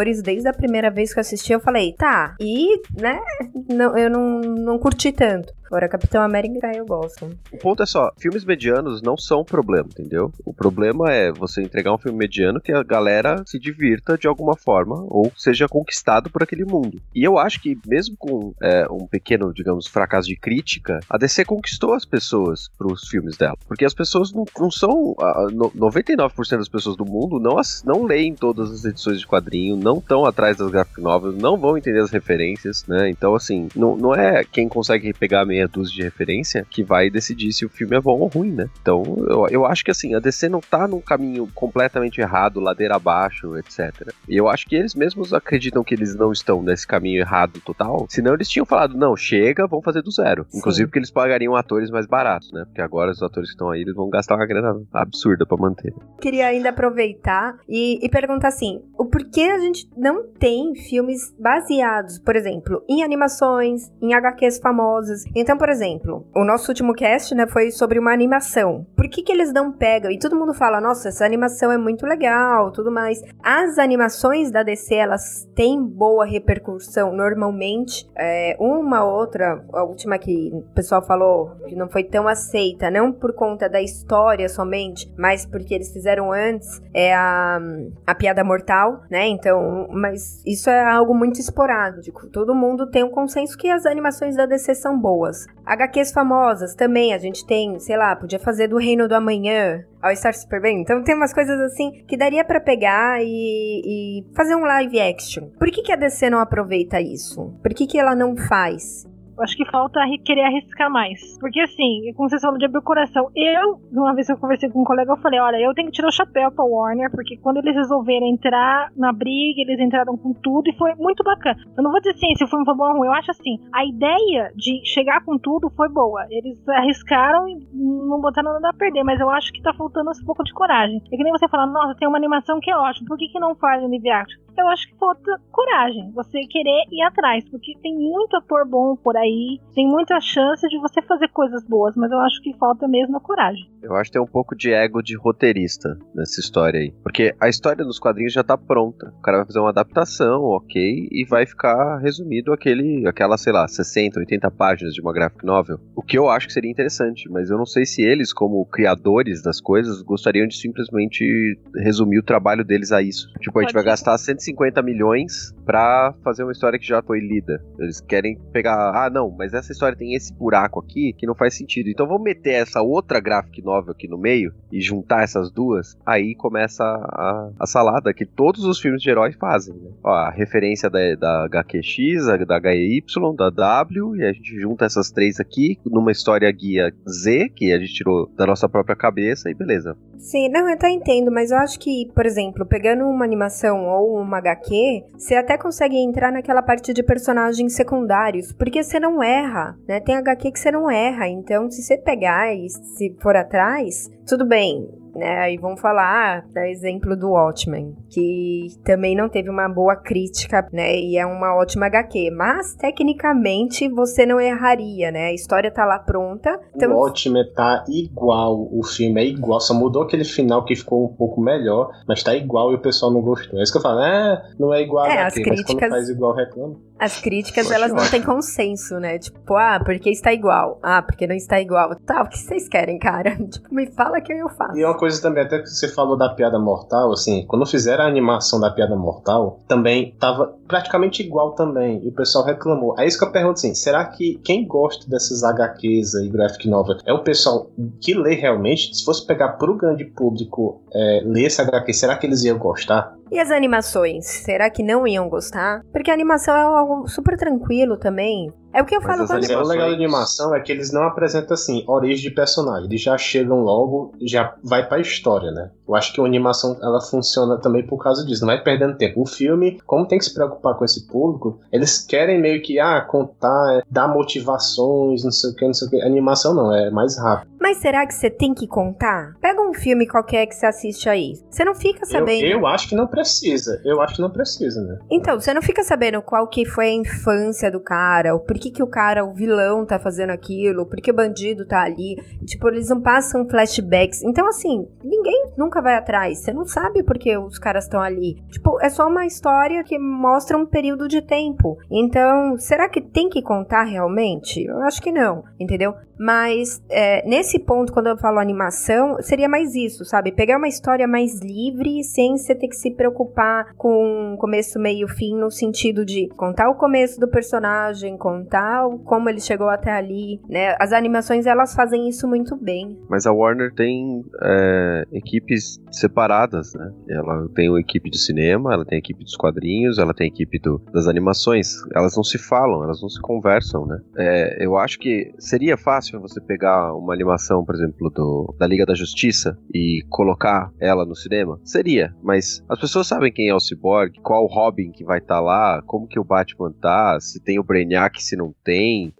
Vingadores, 0.00 0.22
desde 0.22 0.48
a 0.48 0.52
primeira 0.52 0.90
vez 0.90 1.12
que 1.12 1.18
eu 1.18 1.22
assisti, 1.22 1.52
eu 1.52 1.60
falei, 1.60 1.92
tá, 1.92 2.34
e, 2.40 2.80
né, 2.98 3.20
não, 3.68 3.96
eu 3.96 4.10
não, 4.10 4.40
não 4.40 4.78
curti 4.78 5.12
tanto. 5.12 5.52
Agora, 5.66 5.88
Capitão 5.88 6.20
América 6.20 6.72
eu 6.74 6.84
gosto. 6.84 7.30
O 7.52 7.56
ponto 7.56 7.80
é 7.80 7.86
só, 7.86 8.10
filmes 8.18 8.44
medianos 8.44 9.00
não 9.02 9.16
são 9.16 9.42
um 9.42 9.44
problema, 9.44 9.86
entendeu? 9.88 10.32
O 10.44 10.52
problema 10.52 11.12
é 11.12 11.30
você 11.30 11.62
entregar 11.62 11.94
um 11.94 11.98
filme 11.98 12.18
mediano 12.18 12.60
que 12.60 12.72
a 12.72 12.82
galera 12.82 13.44
se 13.46 13.56
divirta 13.56 14.18
de 14.18 14.26
alguma 14.26 14.56
forma 14.56 14.96
ou 15.08 15.30
seja 15.36 15.68
conquistado 15.68 16.28
por 16.28 16.42
aquele 16.42 16.64
mundo. 16.64 17.00
E 17.14 17.22
eu 17.22 17.38
acho 17.38 17.62
que 17.62 17.78
mesmo 17.86 18.16
com 18.18 18.52
é, 18.60 18.84
um 18.90 19.06
pequeno, 19.06 19.54
digamos, 19.54 19.86
fracasso 19.86 20.26
de 20.26 20.34
crítica, 20.34 20.98
a 21.08 21.16
DC 21.16 21.44
conquistou 21.44 21.94
as 21.94 22.04
pessoas 22.04 22.68
pros 22.76 23.06
filmes 23.06 23.36
dela. 23.36 23.56
Porque 23.68 23.84
as 23.84 23.94
pessoas 23.94 24.32
não, 24.32 24.44
não 24.58 24.72
são. 24.72 25.14
ah, 25.20 25.46
no- 25.52 25.70
99% 25.70 26.58
das 26.58 26.68
pessoas 26.68 26.96
do 26.96 27.04
mundo 27.06 27.38
não, 27.38 27.56
as- 27.58 27.84
não 27.84 28.02
leem 28.02 28.34
todas 28.34 28.72
as 28.72 28.84
edições 28.84 29.20
de 29.20 29.26
quadrinho, 29.26 29.76
não 29.80 29.98
estão 29.98 30.24
atrás 30.24 30.56
das 30.56 30.70
graphic 30.70 31.00
novels, 31.00 31.36
não 31.36 31.56
vão 31.56 31.76
entender 31.76 32.00
as 32.00 32.10
referências, 32.10 32.86
né? 32.86 33.10
Então, 33.10 33.34
assim, 33.34 33.68
não, 33.74 33.96
não 33.96 34.14
é 34.14 34.44
quem 34.44 34.68
consegue 34.68 35.12
pegar 35.12 35.44
meia 35.44 35.66
dúzia 35.66 35.94
de 35.94 36.02
referência 36.02 36.66
que 36.68 36.82
vai 36.82 37.10
decidir 37.10 37.52
se 37.52 37.64
o 37.64 37.68
filme 37.68 37.96
é 37.96 38.00
bom 38.00 38.20
ou 38.20 38.28
ruim, 38.28 38.52
né? 38.52 38.68
Então, 38.80 39.02
eu, 39.28 39.46
eu 39.48 39.66
acho 39.66 39.84
que 39.84 39.90
assim, 39.90 40.14
a 40.14 40.18
DC 40.18 40.48
não 40.48 40.60
tá 40.60 40.86
num 40.86 41.00
caminho 41.00 41.48
completamente 41.54 42.20
errado, 42.20 42.60
ladeira 42.60 42.96
abaixo, 42.96 43.56
etc. 43.56 44.12
E 44.28 44.36
eu 44.36 44.48
acho 44.48 44.66
que 44.66 44.76
eles 44.76 44.94
mesmos 44.94 45.32
acreditam 45.32 45.82
que 45.82 45.94
eles 45.94 46.14
não 46.14 46.32
estão 46.32 46.62
nesse 46.62 46.86
caminho 46.86 47.20
errado 47.20 47.60
total. 47.64 48.06
Senão 48.08 48.34
eles 48.34 48.48
tinham 48.48 48.66
falado, 48.66 48.96
não, 48.96 49.16
chega, 49.16 49.66
vamos 49.66 49.84
fazer 49.84 50.02
do 50.02 50.10
zero. 50.10 50.46
Sim. 50.48 50.58
Inclusive 50.58 50.86
porque 50.86 50.98
eles 50.98 51.10
pagariam 51.10 51.56
atores 51.56 51.90
mais 51.90 52.06
baratos, 52.06 52.52
né? 52.52 52.64
Porque 52.64 52.80
agora 52.80 53.10
os 53.10 53.22
atores 53.22 53.50
que 53.50 53.54
estão 53.54 53.70
aí, 53.70 53.80
eles 53.80 53.94
vão 53.94 54.08
gastar 54.10 54.36
uma 54.36 54.46
grana 54.46 54.80
absurda 54.92 55.46
pra 55.46 55.56
manter. 55.56 55.94
Queria 56.20 56.46
ainda 56.46 56.70
aproveitar 56.70 57.58
e, 57.68 58.04
e 58.04 58.08
perguntar 58.08 58.48
assim: 58.48 58.82
o 58.98 59.06
porquê 59.06 59.42
a 59.42 59.58
gente 59.58 59.69
não 59.96 60.24
tem 60.24 60.74
filmes 60.74 61.34
baseados, 61.38 62.18
por 62.18 62.36
exemplo, 62.36 62.82
em 62.88 63.02
animações, 63.02 63.90
em 64.00 64.14
HQs 64.14 64.58
famosas? 64.58 65.24
Então, 65.34 65.56
por 65.56 65.68
exemplo, 65.68 66.26
o 66.34 66.44
nosso 66.44 66.70
último 66.70 66.94
cast, 66.94 67.34
né, 67.34 67.46
foi 67.46 67.70
sobre 67.70 67.98
uma 67.98 68.12
animação. 68.12 68.86
Por 68.96 69.08
que, 69.08 69.22
que 69.22 69.32
eles 69.32 69.52
não 69.52 69.72
pegam? 69.72 70.10
E 70.10 70.18
todo 70.18 70.36
mundo 70.36 70.54
fala, 70.54 70.80
nossa, 70.80 71.08
essa 71.08 71.24
animação 71.24 71.72
é 71.72 71.78
muito 71.78 72.06
legal, 72.06 72.70
tudo 72.70 72.90
mais. 72.90 73.22
As 73.42 73.78
animações 73.78 74.50
da 74.50 74.62
DC, 74.62 74.94
elas 74.94 75.48
têm 75.54 75.82
boa 75.82 76.24
repercussão 76.24 77.12
normalmente. 77.12 78.08
É, 78.16 78.56
uma 78.58 79.04
outra, 79.04 79.64
a 79.72 79.84
última 79.84 80.18
que 80.18 80.50
o 80.52 80.62
pessoal 80.74 81.02
falou 81.02 81.52
que 81.66 81.74
não 81.74 81.88
foi 81.88 82.04
tão 82.04 82.26
aceita, 82.28 82.90
não 82.90 83.12
por 83.12 83.32
conta 83.32 83.68
da 83.68 83.80
história 83.80 84.48
somente, 84.48 85.12
mas 85.16 85.46
porque 85.46 85.74
eles 85.74 85.92
fizeram 85.92 86.32
antes, 86.32 86.80
é 86.92 87.14
a, 87.14 87.60
a 88.06 88.14
piada 88.14 88.42
mortal, 88.44 89.02
né? 89.10 89.26
Então, 89.26 89.59
mas 89.92 90.42
isso 90.46 90.68
é 90.70 90.84
algo 90.84 91.14
muito 91.14 91.40
esporádico. 91.40 92.28
Todo 92.28 92.54
mundo 92.54 92.90
tem 92.90 93.04
um 93.04 93.10
consenso 93.10 93.56
que 93.56 93.68
as 93.68 93.86
animações 93.86 94.36
da 94.36 94.46
DC 94.46 94.74
são 94.74 94.98
boas. 94.98 95.46
HQs 95.64 96.12
famosas 96.12 96.74
também, 96.74 97.14
a 97.14 97.18
gente 97.18 97.46
tem, 97.46 97.78
sei 97.78 97.96
lá, 97.96 98.14
podia 98.16 98.38
fazer 98.38 98.68
do 98.68 98.76
Reino 98.76 99.08
do 99.08 99.14
Amanhã, 99.14 99.84
All 100.02 100.14
Star 100.16 100.34
Superman. 100.34 100.80
Então 100.80 101.02
tem 101.02 101.14
umas 101.14 101.32
coisas 101.32 101.60
assim 101.60 102.04
que 102.06 102.16
daria 102.16 102.44
pra 102.44 102.60
pegar 102.60 103.22
e, 103.22 103.82
e 103.84 104.34
fazer 104.34 104.54
um 104.54 104.64
live 104.64 105.00
action. 105.00 105.48
Por 105.58 105.70
que, 105.70 105.82
que 105.82 105.92
a 105.92 105.96
DC 105.96 106.30
não 106.30 106.40
aproveita 106.40 107.00
isso? 107.00 107.52
Por 107.62 107.74
que, 107.74 107.86
que 107.86 107.98
ela 107.98 108.14
não 108.14 108.36
faz? 108.36 109.09
Acho 109.42 109.56
que 109.56 109.70
falta 109.70 110.00
querer 110.24 110.42
arriscar 110.42 110.90
mais. 110.90 111.38
Porque 111.38 111.60
assim, 111.60 112.12
como 112.16 112.28
vocês 112.28 112.42
falam 112.42 112.58
de 112.58 112.64
abrir 112.64 112.78
o 112.78 112.82
coração, 112.82 113.30
eu, 113.34 113.80
uma 113.92 114.14
vez 114.14 114.26
que 114.26 114.32
eu 114.32 114.38
conversei 114.38 114.68
com 114.68 114.82
um 114.82 114.84
colega, 114.84 115.12
eu 115.12 115.16
falei, 115.16 115.40
olha, 115.40 115.56
eu 115.56 115.74
tenho 115.74 115.88
que 115.88 115.94
tirar 115.94 116.08
o 116.08 116.12
chapéu 116.12 116.50
pra 116.50 116.64
Warner, 116.64 117.10
porque 117.10 117.36
quando 117.38 117.58
eles 117.58 117.74
resolveram 117.74 118.26
entrar 118.26 118.90
na 118.96 119.12
briga, 119.12 119.60
eles 119.60 119.80
entraram 119.80 120.16
com 120.16 120.32
tudo 120.32 120.68
e 120.68 120.76
foi 120.76 120.94
muito 120.94 121.22
bacana. 121.24 121.58
Eu 121.76 121.82
não 121.82 121.90
vou 121.90 122.00
dizer 122.00 122.10
assim, 122.10 122.34
se 122.36 122.46
foi 122.46 122.62
bom 122.64 122.88
ou 122.88 122.98
ruim, 122.98 123.06
eu 123.06 123.12
acho 123.12 123.30
assim, 123.30 123.58
a 123.72 123.84
ideia 123.84 124.52
de 124.56 124.82
chegar 124.84 125.24
com 125.24 125.38
tudo 125.38 125.70
foi 125.70 125.88
boa. 125.88 126.26
Eles 126.30 126.66
arriscaram 126.68 127.48
e 127.48 127.56
não 127.74 128.20
botaram 128.20 128.52
nada 128.54 128.70
a 128.70 128.74
perder, 128.74 129.04
mas 129.04 129.20
eu 129.20 129.30
acho 129.30 129.52
que 129.52 129.62
tá 129.62 129.72
faltando 129.74 130.10
um 130.10 130.24
pouco 130.24 130.44
de 130.44 130.52
coragem. 130.52 131.02
É 131.12 131.16
que 131.16 131.22
nem 131.22 131.32
você 131.32 131.48
falar, 131.48 131.66
nossa, 131.66 131.94
tem 131.98 132.08
uma 132.08 132.18
animação 132.18 132.60
que 132.60 132.70
é 132.70 132.76
ótima, 132.76 133.08
por 133.08 133.18
que, 133.18 133.28
que 133.28 133.40
não 133.40 133.54
faz 133.54 133.82
live 133.82 134.10
action? 134.10 134.40
Eu 134.56 134.68
acho 134.68 134.88
que 134.88 134.98
falta 134.98 135.40
coragem, 135.50 136.10
você 136.12 136.40
querer 136.42 136.84
ir 136.90 137.02
atrás, 137.02 137.44
porque 137.50 137.72
tem 137.82 137.94
muito 137.96 138.36
ator 138.36 138.66
bom 138.66 138.96
por 138.96 139.16
aí, 139.16 139.60
tem 139.74 139.86
muita 139.86 140.20
chance 140.20 140.66
de 140.68 140.78
você 140.78 141.00
fazer 141.02 141.28
coisas 141.28 141.64
boas, 141.64 141.94
mas 141.96 142.10
eu 142.10 142.18
acho 142.20 142.40
que 142.42 142.56
falta 142.58 142.86
mesmo 142.86 143.16
a 143.16 143.20
coragem. 143.20 143.70
Eu 143.82 143.94
acho 143.94 144.10
que 144.10 144.12
tem 144.12 144.22
um 144.22 144.26
pouco 144.26 144.54
de 144.54 144.72
ego 144.72 145.02
de 145.02 145.16
roteirista 145.16 145.98
nessa 146.14 146.40
história 146.40 146.80
aí. 146.80 146.92
Porque 147.02 147.34
a 147.40 147.48
história 147.48 147.84
dos 147.84 147.98
quadrinhos 147.98 148.32
já 148.32 148.44
tá 148.44 148.56
pronta. 148.56 149.12
O 149.18 149.22
cara 149.22 149.38
vai 149.38 149.46
fazer 149.46 149.60
uma 149.60 149.70
adaptação, 149.70 150.42
ok, 150.42 151.08
e 151.10 151.24
vai 151.28 151.46
ficar 151.46 151.98
resumido 151.98 152.52
aquele, 152.52 153.06
aquela, 153.08 153.38
sei 153.38 153.52
lá, 153.52 153.66
60, 153.66 154.20
80 154.20 154.50
páginas 154.50 154.94
de 154.94 155.00
uma 155.00 155.12
graphic 155.12 155.44
novel. 155.44 155.78
O 155.96 156.02
que 156.02 156.18
eu 156.18 156.28
acho 156.28 156.46
que 156.46 156.52
seria 156.52 156.70
interessante, 156.70 157.28
mas 157.30 157.50
eu 157.50 157.56
não 157.56 157.66
sei 157.66 157.86
se 157.86 158.02
eles, 158.02 158.32
como 158.32 158.64
criadores 158.66 159.42
das 159.42 159.60
coisas, 159.60 160.02
gostariam 160.02 160.46
de 160.46 160.56
simplesmente 160.56 161.58
resumir 161.76 162.18
o 162.18 162.24
trabalho 162.24 162.64
deles 162.64 162.92
a 162.92 163.00
isso. 163.02 163.28
Tipo, 163.40 163.58
a 163.58 163.62
gente 163.62 163.74
vai 163.74 163.84
gastar 163.84 164.18
150 164.40 164.82
milhões 164.82 165.54
pra 165.64 166.14
fazer 166.24 166.42
uma 166.42 166.52
história 166.52 166.78
que 166.78 166.86
já 166.86 167.02
foi 167.02 167.20
lida. 167.20 167.62
Eles 167.78 168.00
querem 168.00 168.36
pegar, 168.52 168.90
ah, 168.92 169.08
não, 169.10 169.30
mas 169.30 169.54
essa 169.54 169.70
história 169.70 169.96
tem 169.96 170.14
esse 170.14 170.32
buraco 170.34 170.80
aqui 170.80 171.12
que 171.12 171.26
não 171.26 171.34
faz 171.34 171.54
sentido. 171.54 171.88
Então 171.88 172.06
vamos 172.06 172.22
meter 172.22 172.54
essa 172.54 172.82
outra 172.82 173.20
graphic 173.20 173.62
novel 173.62 173.92
aqui 173.92 174.08
no 174.08 174.18
meio 174.18 174.52
e 174.72 174.80
juntar 174.80 175.22
essas 175.22 175.50
duas. 175.50 175.96
Aí 176.04 176.34
começa 176.34 176.82
a, 176.84 177.50
a 177.58 177.66
salada 177.66 178.12
que 178.12 178.26
todos 178.26 178.64
os 178.64 178.80
filmes 178.80 179.02
de 179.02 179.10
herói 179.10 179.32
fazem. 179.32 179.74
Né? 179.74 179.90
Ó, 180.02 180.10
a 180.10 180.30
referência 180.30 180.90
da, 180.90 181.14
da 181.14 181.44
HQX, 181.46 182.26
da 182.46 182.58
HEY, 182.58 183.04
da 183.36 183.50
W, 183.50 184.16
e 184.16 184.24
a 184.24 184.32
gente 184.32 184.58
junta 184.58 184.84
essas 184.84 185.10
três 185.10 185.38
aqui 185.38 185.78
numa 185.84 186.10
história 186.10 186.50
guia 186.50 186.92
Z, 187.08 187.50
que 187.50 187.72
a 187.72 187.78
gente 187.78 187.94
tirou 187.94 188.28
da 188.36 188.46
nossa 188.46 188.68
própria 188.68 188.96
cabeça, 188.96 189.50
e 189.50 189.54
beleza. 189.54 189.96
Sim, 190.18 190.48
não, 190.50 190.68
eu 190.68 190.74
até 190.74 190.90
entendo, 190.90 191.30
mas 191.30 191.50
eu 191.50 191.58
acho 191.58 191.78
que, 191.78 192.10
por 192.14 192.26
exemplo, 192.26 192.66
pegando 192.66 193.04
uma 193.04 193.24
animação 193.24 193.86
ou 193.86 194.20
uma 194.20 194.29
HQ, 194.34 195.04
você 195.16 195.34
até 195.34 195.56
consegue 195.56 195.96
entrar 195.96 196.32
naquela 196.32 196.62
parte 196.62 196.92
de 196.92 197.02
personagens 197.02 197.74
secundários, 197.74 198.52
porque 198.52 198.82
você 198.82 198.98
não 198.98 199.22
erra, 199.22 199.76
né? 199.86 200.00
Tem 200.00 200.16
HQ 200.16 200.52
que 200.52 200.58
você 200.58 200.70
não 200.70 200.90
erra, 200.90 201.28
então 201.28 201.70
se 201.70 201.82
você 201.82 201.96
pegar 201.96 202.54
e 202.54 202.68
se 202.68 203.16
for 203.20 203.36
atrás, 203.36 204.10
tudo 204.26 204.46
bem, 204.46 204.88
né? 205.14 205.38
Aí 205.38 205.56
vamos 205.56 205.80
falar, 205.80 206.46
da 206.52 206.68
exemplo 206.68 207.16
do 207.16 207.30
Watchmen, 207.30 207.94
que 208.08 208.68
também 208.84 209.16
não 209.16 209.28
teve 209.28 209.50
uma 209.50 209.68
boa 209.68 209.96
crítica, 209.96 210.66
né? 210.72 210.96
E 210.96 211.16
é 211.16 211.26
uma 211.26 211.54
ótima 211.54 211.86
HQ, 211.86 212.30
mas 212.30 212.74
tecnicamente 212.74 213.88
você 213.88 214.26
não 214.26 214.40
erraria, 214.40 215.10
né? 215.10 215.26
A 215.26 215.32
história 215.32 215.70
tá 215.70 215.84
lá 215.84 215.98
pronta. 215.98 216.58
Então... 216.74 216.92
O 216.92 217.00
Watchmen 217.00 217.44
tá 217.54 217.84
igual, 217.88 218.68
o 218.72 218.84
filme 218.84 219.20
é 219.20 219.24
igual, 219.24 219.60
só 219.60 219.74
mudou 219.74 220.02
aquele 220.02 220.24
final 220.24 220.64
que 220.64 220.76
ficou 220.76 221.04
um 221.04 221.14
pouco 221.14 221.40
melhor, 221.40 221.90
mas 222.06 222.22
tá 222.22 222.34
igual 222.34 222.72
e 222.72 222.76
o 222.76 222.80
pessoal 222.80 223.12
não 223.12 223.20
gostou. 223.20 223.58
É 223.58 223.62
isso 223.62 223.72
que 223.72 223.78
eu 223.78 223.82
falo, 223.82 224.00
é, 224.00 224.42
não 224.58 224.72
é 224.72 224.82
igual 224.82 225.06
é, 225.06 225.18
a 225.18 225.26
HQ, 225.26 225.26
as 225.26 225.34
críticas... 225.34 225.74
mas 225.74 225.80
quando 225.80 225.90
faz 225.90 226.08
igual 226.08 226.34
reclama. 226.34 226.90
As 227.00 227.18
críticas, 227.18 227.70
elas 227.70 227.90
não 227.92 228.10
têm 228.10 228.22
consenso, 228.22 229.00
né? 229.00 229.18
Tipo, 229.18 229.56
ah, 229.56 229.80
porque 229.82 230.10
está 230.10 230.34
igual. 230.34 230.78
Ah, 230.82 231.00
porque 231.00 231.26
não 231.26 231.34
está 231.34 231.58
igual. 231.58 231.96
Tá, 231.96 232.22
o 232.22 232.28
que 232.28 232.38
vocês 232.38 232.68
querem, 232.68 232.98
cara? 232.98 233.36
Tipo, 233.50 233.74
me 233.74 233.90
fala 233.90 234.20
que 234.20 234.32
eu 234.32 234.50
faço. 234.50 234.76
E 234.76 234.84
uma 234.84 234.96
coisa 235.00 235.22
também, 235.22 235.42
até 235.42 235.58
que 235.58 235.66
você 235.70 235.88
falou 235.88 236.14
da 236.14 236.28
piada 236.28 236.58
mortal, 236.58 237.10
assim, 237.12 237.46
quando 237.46 237.64
fizeram 237.64 238.04
a 238.04 238.06
animação 238.06 238.60
da 238.60 238.70
piada 238.70 238.94
mortal, 238.94 239.58
também 239.66 240.14
tava 240.20 240.54
praticamente 240.68 241.22
igual 241.22 241.52
também. 241.52 242.04
E 242.04 242.08
o 242.08 242.12
pessoal 242.12 242.44
reclamou. 242.44 242.94
É 242.98 243.06
isso 243.06 243.18
que 243.18 243.24
eu 243.24 243.32
pergunto 243.32 243.54
assim: 243.54 243.74
será 243.74 244.04
que 244.04 244.38
quem 244.44 244.66
gosta 244.66 245.08
dessas 245.08 245.42
HQs 245.42 246.14
e 246.14 246.28
graphic 246.28 246.68
novel 246.68 246.98
é 247.06 247.14
o 247.14 247.24
pessoal 247.24 247.70
que 247.98 248.12
lê 248.12 248.34
realmente? 248.34 248.94
Se 248.94 249.02
fosse 249.02 249.26
pegar 249.26 249.52
pro 249.52 249.74
grande 249.74 250.04
público 250.04 250.82
é, 250.92 251.22
ler 251.24 251.46
essa 251.46 251.62
HQ, 251.62 251.94
será 251.94 252.16
que 252.16 252.26
eles 252.26 252.44
iam 252.44 252.58
gostar? 252.58 253.14
E 253.30 253.38
as 253.38 253.50
animações? 253.50 254.26
Será 254.26 254.68
que 254.68 254.82
não 254.82 255.06
iam 255.06 255.28
gostar? 255.28 255.82
Porque 255.92 256.10
a 256.10 256.14
animação 256.14 256.54
é 256.54 256.60
algo 256.60 257.08
super 257.08 257.38
tranquilo 257.38 257.96
também. 257.96 258.52
É 258.72 258.80
o 258.80 258.84
que 258.84 258.94
eu 258.94 259.00
falo 259.00 259.26
quando... 259.26 259.44
Animações... 259.44 259.66
O 259.66 259.68
legal 259.68 259.88
da 259.88 259.94
animação 259.94 260.54
é 260.54 260.60
que 260.60 260.70
eles 260.70 260.92
não 260.92 261.02
apresentam 261.02 261.54
assim, 261.54 261.84
origem 261.86 262.28
de 262.28 262.34
personagem. 262.34 262.86
Eles 262.86 263.00
já 263.00 263.18
chegam 263.18 263.60
logo, 263.62 264.12
já 264.22 264.54
vai 264.62 264.86
pra 264.86 265.00
história, 265.00 265.50
né? 265.50 265.70
Eu 265.88 265.96
acho 265.96 266.12
que 266.12 266.20
a 266.20 266.24
animação 266.24 266.78
ela 266.80 267.00
funciona 267.00 267.58
também 267.58 267.84
por 267.84 267.98
causa 267.98 268.24
disso, 268.24 268.42
não 268.42 268.54
vai 268.54 268.62
perdendo 268.62 268.96
tempo. 268.96 269.22
O 269.22 269.26
filme, 269.26 269.80
como 269.86 270.06
tem 270.06 270.18
que 270.18 270.24
se 270.24 270.32
preocupar 270.34 270.76
com 270.76 270.84
esse 270.84 271.06
público, 271.08 271.58
eles 271.72 271.98
querem 271.98 272.40
meio 272.40 272.62
que, 272.62 272.78
ah, 272.78 273.00
contar, 273.00 273.82
dar 273.90 274.06
motivações, 274.06 275.24
não 275.24 275.32
sei 275.32 275.50
o 275.50 275.54
que, 275.54 275.66
não 275.66 275.74
sei 275.74 275.88
o 275.88 275.90
que. 275.90 276.02
A 276.02 276.06
animação 276.06 276.54
não, 276.54 276.72
é 276.72 276.90
mais 276.90 277.18
rápido. 277.18 277.49
Mas 277.60 277.76
será 277.76 278.06
que 278.06 278.14
você 278.14 278.30
tem 278.30 278.54
que 278.54 278.66
contar? 278.66 279.36
Pega 279.40 279.60
um 279.60 279.74
filme 279.74 280.06
qualquer 280.06 280.46
que 280.46 280.54
você 280.54 280.64
assiste 280.66 281.08
aí. 281.08 281.34
Você 281.50 281.62
não 281.64 281.74
fica 281.74 282.06
sabendo. 282.06 282.46
Eu, 282.46 282.60
eu 282.60 282.66
acho 282.66 282.88
que 282.88 282.94
não 282.94 283.06
precisa. 283.06 283.80
Eu 283.84 284.00
acho 284.00 284.16
que 284.16 284.22
não 284.22 284.30
precisa, 284.30 284.80
né? 284.80 284.98
Então, 285.10 285.38
você 285.38 285.52
não 285.52 285.60
fica 285.60 285.82
sabendo 285.84 286.22
qual 286.22 286.48
que 286.48 286.64
foi 286.64 286.86
a 286.86 286.92
infância 286.92 287.70
do 287.70 287.80
cara, 287.80 288.34
o 288.34 288.40
porquê 288.40 288.70
que 288.70 288.82
o 288.82 288.86
cara, 288.86 289.24
o 289.24 289.34
vilão, 289.34 289.84
tá 289.84 289.98
fazendo 289.98 290.30
aquilo, 290.30 290.86
por 290.86 291.00
que 291.00 291.10
o 291.10 291.14
bandido 291.14 291.66
tá 291.66 291.82
ali. 291.82 292.16
Tipo, 292.46 292.68
eles 292.68 292.88
não 292.88 293.00
passam 293.00 293.46
flashbacks. 293.46 294.22
Então, 294.22 294.48
assim, 294.48 294.88
ninguém 295.04 295.39
nunca 295.56 295.80
vai 295.80 295.94
atrás. 295.94 296.38
Você 296.38 296.52
não 296.52 296.64
sabe 296.64 297.02
por 297.02 297.18
que 297.18 297.36
os 297.36 297.58
caras 297.58 297.84
estão 297.84 298.00
ali. 298.00 298.42
Tipo, 298.50 298.80
é 298.80 298.88
só 298.88 299.08
uma 299.08 299.26
história 299.26 299.84
que 299.84 299.98
mostra 299.98 300.56
um 300.56 300.66
período 300.66 301.08
de 301.08 301.22
tempo. 301.22 301.78
Então, 301.90 302.56
será 302.58 302.88
que 302.88 303.00
tem 303.00 303.28
que 303.28 303.42
contar 303.42 303.84
realmente? 303.84 304.64
Eu 304.64 304.82
acho 304.82 305.00
que 305.00 305.12
não, 305.12 305.44
entendeu? 305.58 305.94
Mas 306.20 306.82
é, 306.90 307.26
nesse 307.26 307.58
ponto, 307.58 307.94
quando 307.94 308.08
eu 308.08 308.18
falo 308.18 308.38
animação, 308.38 309.16
seria 309.22 309.48
mais 309.48 309.74
isso, 309.74 310.04
sabe? 310.04 310.30
Pegar 310.30 310.58
uma 310.58 310.68
história 310.68 311.08
mais 311.08 311.40
livre, 311.40 312.04
sem 312.04 312.36
você 312.36 312.54
ter 312.54 312.68
que 312.68 312.76
se 312.76 312.90
preocupar 312.90 313.72
com 313.74 314.36
começo, 314.38 314.78
meio, 314.78 315.08
fim, 315.08 315.34
no 315.34 315.50
sentido 315.50 316.04
de 316.04 316.28
contar 316.36 316.68
o 316.68 316.74
começo 316.74 317.18
do 317.18 317.26
personagem, 317.26 318.18
contar 318.18 318.82
como 319.06 319.30
ele 319.30 319.40
chegou 319.40 319.70
até 319.70 319.92
ali, 319.92 320.42
né? 320.46 320.76
As 320.78 320.92
animações, 320.92 321.46
elas 321.46 321.74
fazem 321.74 322.06
isso 322.06 322.28
muito 322.28 322.54
bem. 322.54 322.98
Mas 323.08 323.26
a 323.26 323.32
Warner 323.32 323.72
tem 323.74 324.22
é, 324.42 325.04
equipes 325.40 325.80
separadas, 325.90 326.74
né? 326.74 326.92
Ela 327.08 327.48
tem 327.54 327.68
uma 327.68 327.80
equipe 327.80 328.10
de 328.10 328.18
cinema, 328.18 328.72
ela 328.72 328.84
tem 328.84 328.96
a 328.96 328.98
equipe 328.98 329.24
dos 329.24 329.36
quadrinhos, 329.36 329.98
ela 329.98 330.14
tem 330.14 330.26
a 330.26 330.28
equipe 330.28 330.58
do, 330.58 330.80
das 330.92 331.06
animações. 331.08 331.76
Elas 331.94 332.16
não 332.16 332.22
se 332.22 332.38
falam, 332.38 332.84
elas 332.84 333.00
não 333.00 333.08
se 333.08 333.20
conversam, 333.20 333.86
né? 333.86 334.00
É, 334.16 334.64
eu 334.64 334.76
acho 334.76 334.98
que 334.98 335.32
seria 335.38 335.76
fácil 335.76 336.20
você 336.20 336.40
pegar 336.40 336.94
uma 336.94 337.12
animação, 337.12 337.64
por 337.64 337.74
exemplo, 337.74 338.10
do, 338.10 338.54
da 338.58 338.66
Liga 338.66 338.86
da 338.86 338.94
Justiça 338.94 339.58
e 339.74 340.04
colocar 340.08 340.70
ela 340.80 341.04
no 341.04 341.16
cinema? 341.16 341.58
Seria, 341.64 342.14
mas 342.22 342.62
as 342.68 342.78
pessoas 342.78 343.06
sabem 343.06 343.32
quem 343.32 343.48
é 343.48 343.54
o 343.54 343.60
Cyborg, 343.60 344.20
qual 344.22 344.46
Robin 344.46 344.90
que 344.92 345.04
vai 345.04 345.18
estar 345.18 345.36
tá 345.36 345.40
lá, 345.40 345.82
como 345.86 346.06
que 346.06 346.18
o 346.18 346.24
Batman 346.24 346.72
tá, 346.80 347.18
se 347.20 347.40
tem 347.42 347.58
o 347.58 347.64
Brainiac, 347.64 348.22
se 348.22 348.36
não 348.36 348.54
tem. 348.62 349.12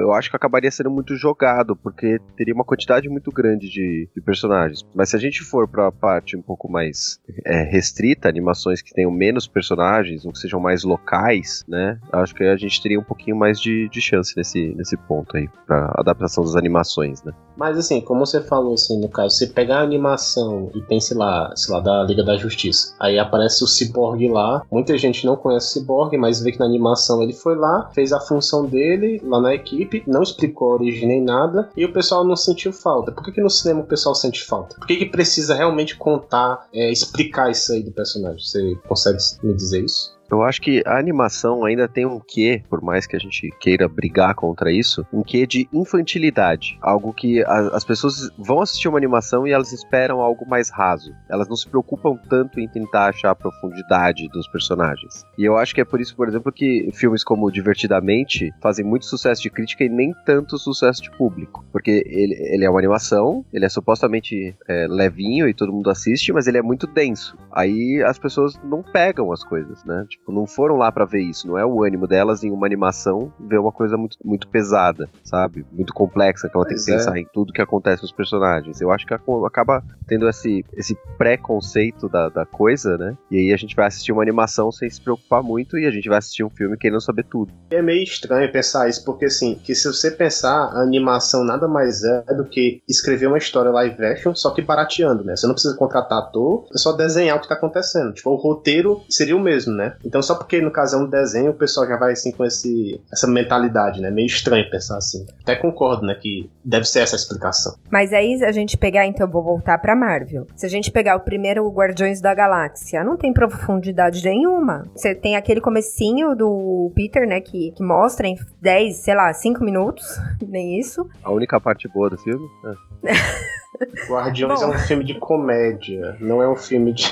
Eu 0.00 0.12
acho 0.12 0.30
que 0.30 0.36
acabaria 0.36 0.70
sendo 0.70 0.90
muito 0.90 1.16
jogado, 1.16 1.76
porque 1.76 2.18
teria 2.36 2.54
uma 2.54 2.64
quantidade 2.64 3.08
muito 3.08 3.30
grande 3.30 3.68
de, 3.68 4.08
de 4.14 4.20
personagens. 4.20 4.82
Mas 4.94 5.10
se 5.10 5.16
a 5.16 5.18
gente 5.18 5.42
for 5.50 5.66
para 5.66 5.88
a 5.88 5.92
parte 5.92 6.36
um 6.36 6.42
pouco 6.42 6.70
mais 6.70 7.20
é, 7.44 7.62
restrita, 7.62 8.28
animações 8.28 8.80
que 8.80 8.94
tenham 8.94 9.10
menos 9.10 9.46
personagens, 9.46 10.24
ou 10.24 10.32
que 10.32 10.38
sejam 10.38 10.60
mais 10.60 10.84
locais, 10.84 11.64
né? 11.68 11.98
Acho 12.12 12.34
que 12.34 12.44
a 12.44 12.56
gente 12.56 12.80
teria 12.80 13.00
um 13.00 13.04
pouquinho 13.04 13.36
mais 13.36 13.60
de, 13.60 13.88
de 13.88 14.00
chance 14.00 14.36
nesse, 14.36 14.74
nesse 14.76 14.96
ponto 14.96 15.36
aí, 15.36 15.48
para 15.66 15.92
adaptação 15.96 16.44
das 16.44 16.54
animações, 16.54 17.22
né? 17.24 17.32
Mas 17.60 17.76
assim, 17.76 18.00
como 18.00 18.24
você 18.24 18.40
falou 18.40 18.72
assim, 18.72 18.98
no 18.98 19.10
caso, 19.10 19.36
você 19.36 19.46
pegar 19.46 19.80
a 19.80 19.82
animação 19.82 20.70
e 20.74 20.80
tem, 20.80 20.98
sei 20.98 21.14
lá, 21.14 21.52
sei 21.54 21.74
lá, 21.74 21.80
da 21.80 22.02
Liga 22.04 22.24
da 22.24 22.38
Justiça. 22.38 22.94
Aí 22.98 23.18
aparece 23.18 23.62
o 23.62 23.66
Cyborg 23.66 24.26
lá. 24.28 24.62
Muita 24.72 24.96
gente 24.96 25.26
não 25.26 25.36
conhece 25.36 25.66
o 25.66 25.82
Cyborg, 25.82 26.16
mas 26.16 26.40
vê 26.40 26.52
que 26.52 26.58
na 26.58 26.64
animação 26.64 27.22
ele 27.22 27.34
foi 27.34 27.56
lá, 27.56 27.90
fez 27.94 28.14
a 28.14 28.20
função 28.20 28.64
dele 28.64 29.20
lá 29.22 29.38
na 29.42 29.54
equipe, 29.54 30.02
não 30.06 30.22
explicou 30.22 30.70
a 30.70 30.74
origem 30.76 31.06
nem 31.06 31.22
nada, 31.22 31.68
e 31.76 31.84
o 31.84 31.92
pessoal 31.92 32.24
não 32.24 32.34
sentiu 32.34 32.72
falta. 32.72 33.12
Por 33.12 33.22
que, 33.22 33.32
que 33.32 33.42
no 33.42 33.50
cinema 33.50 33.80
o 33.80 33.86
pessoal 33.86 34.14
sente 34.14 34.42
falta? 34.42 34.76
Por 34.76 34.86
que, 34.86 34.96
que 34.96 35.04
precisa 35.04 35.54
realmente 35.54 35.98
contar, 35.98 36.66
é, 36.72 36.90
explicar 36.90 37.50
isso 37.50 37.74
aí 37.74 37.82
do 37.82 37.92
personagem? 37.92 38.40
Você 38.40 38.74
consegue 38.88 39.18
me 39.42 39.52
dizer 39.52 39.84
isso? 39.84 40.18
Eu 40.30 40.42
acho 40.42 40.60
que 40.60 40.82
a 40.86 40.98
animação 40.98 41.64
ainda 41.64 41.88
tem 41.88 42.06
um 42.06 42.20
quê, 42.20 42.62
por 42.68 42.80
mais 42.80 43.06
que 43.06 43.16
a 43.16 43.18
gente 43.18 43.50
queira 43.60 43.88
brigar 43.88 44.34
contra 44.34 44.70
isso, 44.70 45.04
um 45.12 45.22
quê 45.22 45.46
de 45.46 45.68
infantilidade. 45.72 46.78
Algo 46.80 47.12
que 47.12 47.42
a, 47.42 47.76
as 47.76 47.84
pessoas 47.84 48.30
vão 48.38 48.60
assistir 48.60 48.88
uma 48.88 48.98
animação 48.98 49.46
e 49.46 49.52
elas 49.52 49.72
esperam 49.72 50.20
algo 50.20 50.48
mais 50.48 50.70
raso. 50.70 51.12
Elas 51.28 51.48
não 51.48 51.56
se 51.56 51.68
preocupam 51.68 52.16
tanto 52.28 52.60
em 52.60 52.68
tentar 52.68 53.08
achar 53.08 53.30
a 53.30 53.34
profundidade 53.34 54.28
dos 54.28 54.46
personagens. 54.48 55.24
E 55.36 55.44
eu 55.44 55.56
acho 55.56 55.74
que 55.74 55.80
é 55.80 55.84
por 55.84 56.00
isso, 56.00 56.14
por 56.14 56.28
exemplo, 56.28 56.52
que 56.52 56.88
filmes 56.92 57.24
como 57.24 57.50
Divertidamente 57.50 58.52
fazem 58.62 58.84
muito 58.84 59.06
sucesso 59.06 59.42
de 59.42 59.50
crítica 59.50 59.84
e 59.84 59.88
nem 59.88 60.14
tanto 60.24 60.56
sucesso 60.56 61.02
de 61.02 61.10
público. 61.10 61.64
Porque 61.72 62.04
ele, 62.06 62.34
ele 62.34 62.64
é 62.64 62.70
uma 62.70 62.78
animação, 62.78 63.44
ele 63.52 63.64
é 63.64 63.68
supostamente 63.68 64.56
é, 64.68 64.86
levinho 64.88 65.48
e 65.48 65.54
todo 65.54 65.72
mundo 65.72 65.90
assiste, 65.90 66.32
mas 66.32 66.46
ele 66.46 66.58
é 66.58 66.62
muito 66.62 66.86
denso. 66.86 67.36
Aí 67.52 68.02
as 68.02 68.18
pessoas 68.18 68.58
não 68.62 68.82
pegam 68.82 69.32
as 69.32 69.42
coisas, 69.42 69.84
né? 69.84 70.04
Tipo, 70.08 70.19
Tipo, 70.20 70.32
não 70.32 70.46
foram 70.46 70.76
lá 70.76 70.90
para 70.92 71.04
ver 71.04 71.22
isso. 71.22 71.46
Não 71.46 71.58
é 71.58 71.64
o 71.64 71.82
ânimo 71.82 72.06
delas 72.06 72.44
em 72.44 72.50
uma 72.50 72.66
animação 72.66 73.32
ver 73.38 73.58
uma 73.58 73.72
coisa 73.72 73.96
muito, 73.96 74.16
muito 74.24 74.48
pesada, 74.48 75.08
sabe? 75.24 75.66
Muito 75.72 75.92
complexa, 75.92 76.48
que 76.48 76.56
ela 76.56 76.64
pois 76.64 76.84
tem 76.84 76.94
que 76.94 77.00
é. 77.00 77.04
pensar 77.04 77.18
em 77.18 77.26
tudo 77.32 77.52
que 77.52 77.60
acontece 77.60 78.00
com 78.00 78.06
os 78.06 78.12
personagens. 78.12 78.80
Eu 78.80 78.90
acho 78.90 79.06
que 79.06 79.14
acaba 79.14 79.82
tendo 80.06 80.28
esse, 80.28 80.64
esse 80.74 80.96
pré-conceito 81.18 82.08
da, 82.08 82.28
da 82.28 82.46
coisa, 82.46 82.96
né? 82.96 83.16
E 83.30 83.38
aí 83.38 83.52
a 83.52 83.56
gente 83.56 83.74
vai 83.74 83.86
assistir 83.86 84.12
uma 84.12 84.22
animação 84.22 84.70
sem 84.70 84.88
se 84.88 85.00
preocupar 85.00 85.42
muito 85.42 85.78
e 85.78 85.86
a 85.86 85.90
gente 85.90 86.08
vai 86.08 86.18
assistir 86.18 86.44
um 86.44 86.50
filme 86.50 86.76
querendo 86.76 87.00
saber 87.00 87.24
tudo. 87.24 87.52
É 87.70 87.82
meio 87.82 88.02
estranho 88.02 88.50
pensar 88.52 88.88
isso, 88.88 89.04
porque 89.04 89.26
assim, 89.26 89.56
que 89.56 89.74
se 89.74 89.86
você 89.88 90.10
pensar, 90.10 90.70
a 90.72 90.82
animação 90.82 91.44
nada 91.44 91.66
mais 91.66 92.02
é 92.04 92.34
do 92.34 92.44
que 92.44 92.82
escrever 92.88 93.26
uma 93.26 93.38
história 93.38 93.70
live 93.70 94.04
action, 94.04 94.34
só 94.34 94.50
que 94.50 94.62
barateando, 94.62 95.24
né? 95.24 95.34
Você 95.36 95.46
não 95.46 95.54
precisa 95.54 95.76
contratar 95.76 96.18
ator, 96.18 96.66
é 96.72 96.78
só 96.78 96.92
desenhar 96.92 97.36
o 97.36 97.40
que 97.40 97.48
tá 97.48 97.54
acontecendo. 97.54 98.12
Tipo, 98.12 98.30
o 98.30 98.36
roteiro 98.36 99.00
seria 99.08 99.36
o 99.36 99.40
mesmo, 99.40 99.74
né? 99.74 99.96
Então, 100.10 100.20
só 100.20 100.34
porque 100.34 100.60
no 100.60 100.72
caso 100.72 100.96
é 100.96 100.98
um 100.98 101.06
desenho, 101.06 101.52
o 101.52 101.54
pessoal 101.54 101.86
já 101.86 101.96
vai 101.96 102.12
assim 102.12 102.32
com 102.32 102.44
esse, 102.44 103.00
essa 103.12 103.28
mentalidade, 103.28 104.00
né? 104.00 104.10
Meio 104.10 104.26
estranho 104.26 104.68
pensar 104.68 104.96
assim. 104.96 105.24
Até 105.40 105.54
concordo, 105.54 106.04
né? 106.04 106.16
Que 106.20 106.50
deve 106.64 106.84
ser 106.84 106.98
essa 106.98 107.14
a 107.14 107.18
explicação. 107.18 107.76
Mas 107.88 108.12
aí 108.12 108.42
a 108.42 108.50
gente 108.50 108.76
pegar, 108.76 109.06
então, 109.06 109.30
vou 109.30 109.40
voltar 109.40 109.78
pra 109.78 109.94
Marvel. 109.94 110.48
Se 110.56 110.66
a 110.66 110.68
gente 110.68 110.90
pegar 110.90 111.14
o 111.14 111.20
primeiro 111.20 111.70
Guardiões 111.70 112.20
da 112.20 112.34
Galáxia, 112.34 113.04
não 113.04 113.16
tem 113.16 113.32
profundidade 113.32 114.24
nenhuma. 114.24 114.82
Você 114.96 115.14
tem 115.14 115.36
aquele 115.36 115.60
comecinho 115.60 116.34
do 116.34 116.90
Peter, 116.92 117.24
né? 117.24 117.40
Que, 117.40 117.70
que 117.70 117.82
mostra 117.82 118.26
em 118.26 118.36
10, 118.60 118.96
sei 118.96 119.14
lá, 119.14 119.32
5 119.32 119.62
minutos, 119.62 120.04
nem 120.42 120.76
isso. 120.76 121.08
A 121.22 121.30
única 121.30 121.60
parte 121.60 121.86
boa 121.86 122.10
do 122.10 122.18
filme? 122.18 122.48
É. 122.64 124.10
Guardiões 124.10 124.60
Bom. 124.60 124.72
é 124.72 124.76
um 124.76 124.78
filme 124.80 125.04
de 125.04 125.14
comédia, 125.14 126.16
não 126.20 126.42
é 126.42 126.48
um 126.48 126.56
filme 126.56 126.92
de... 126.92 127.04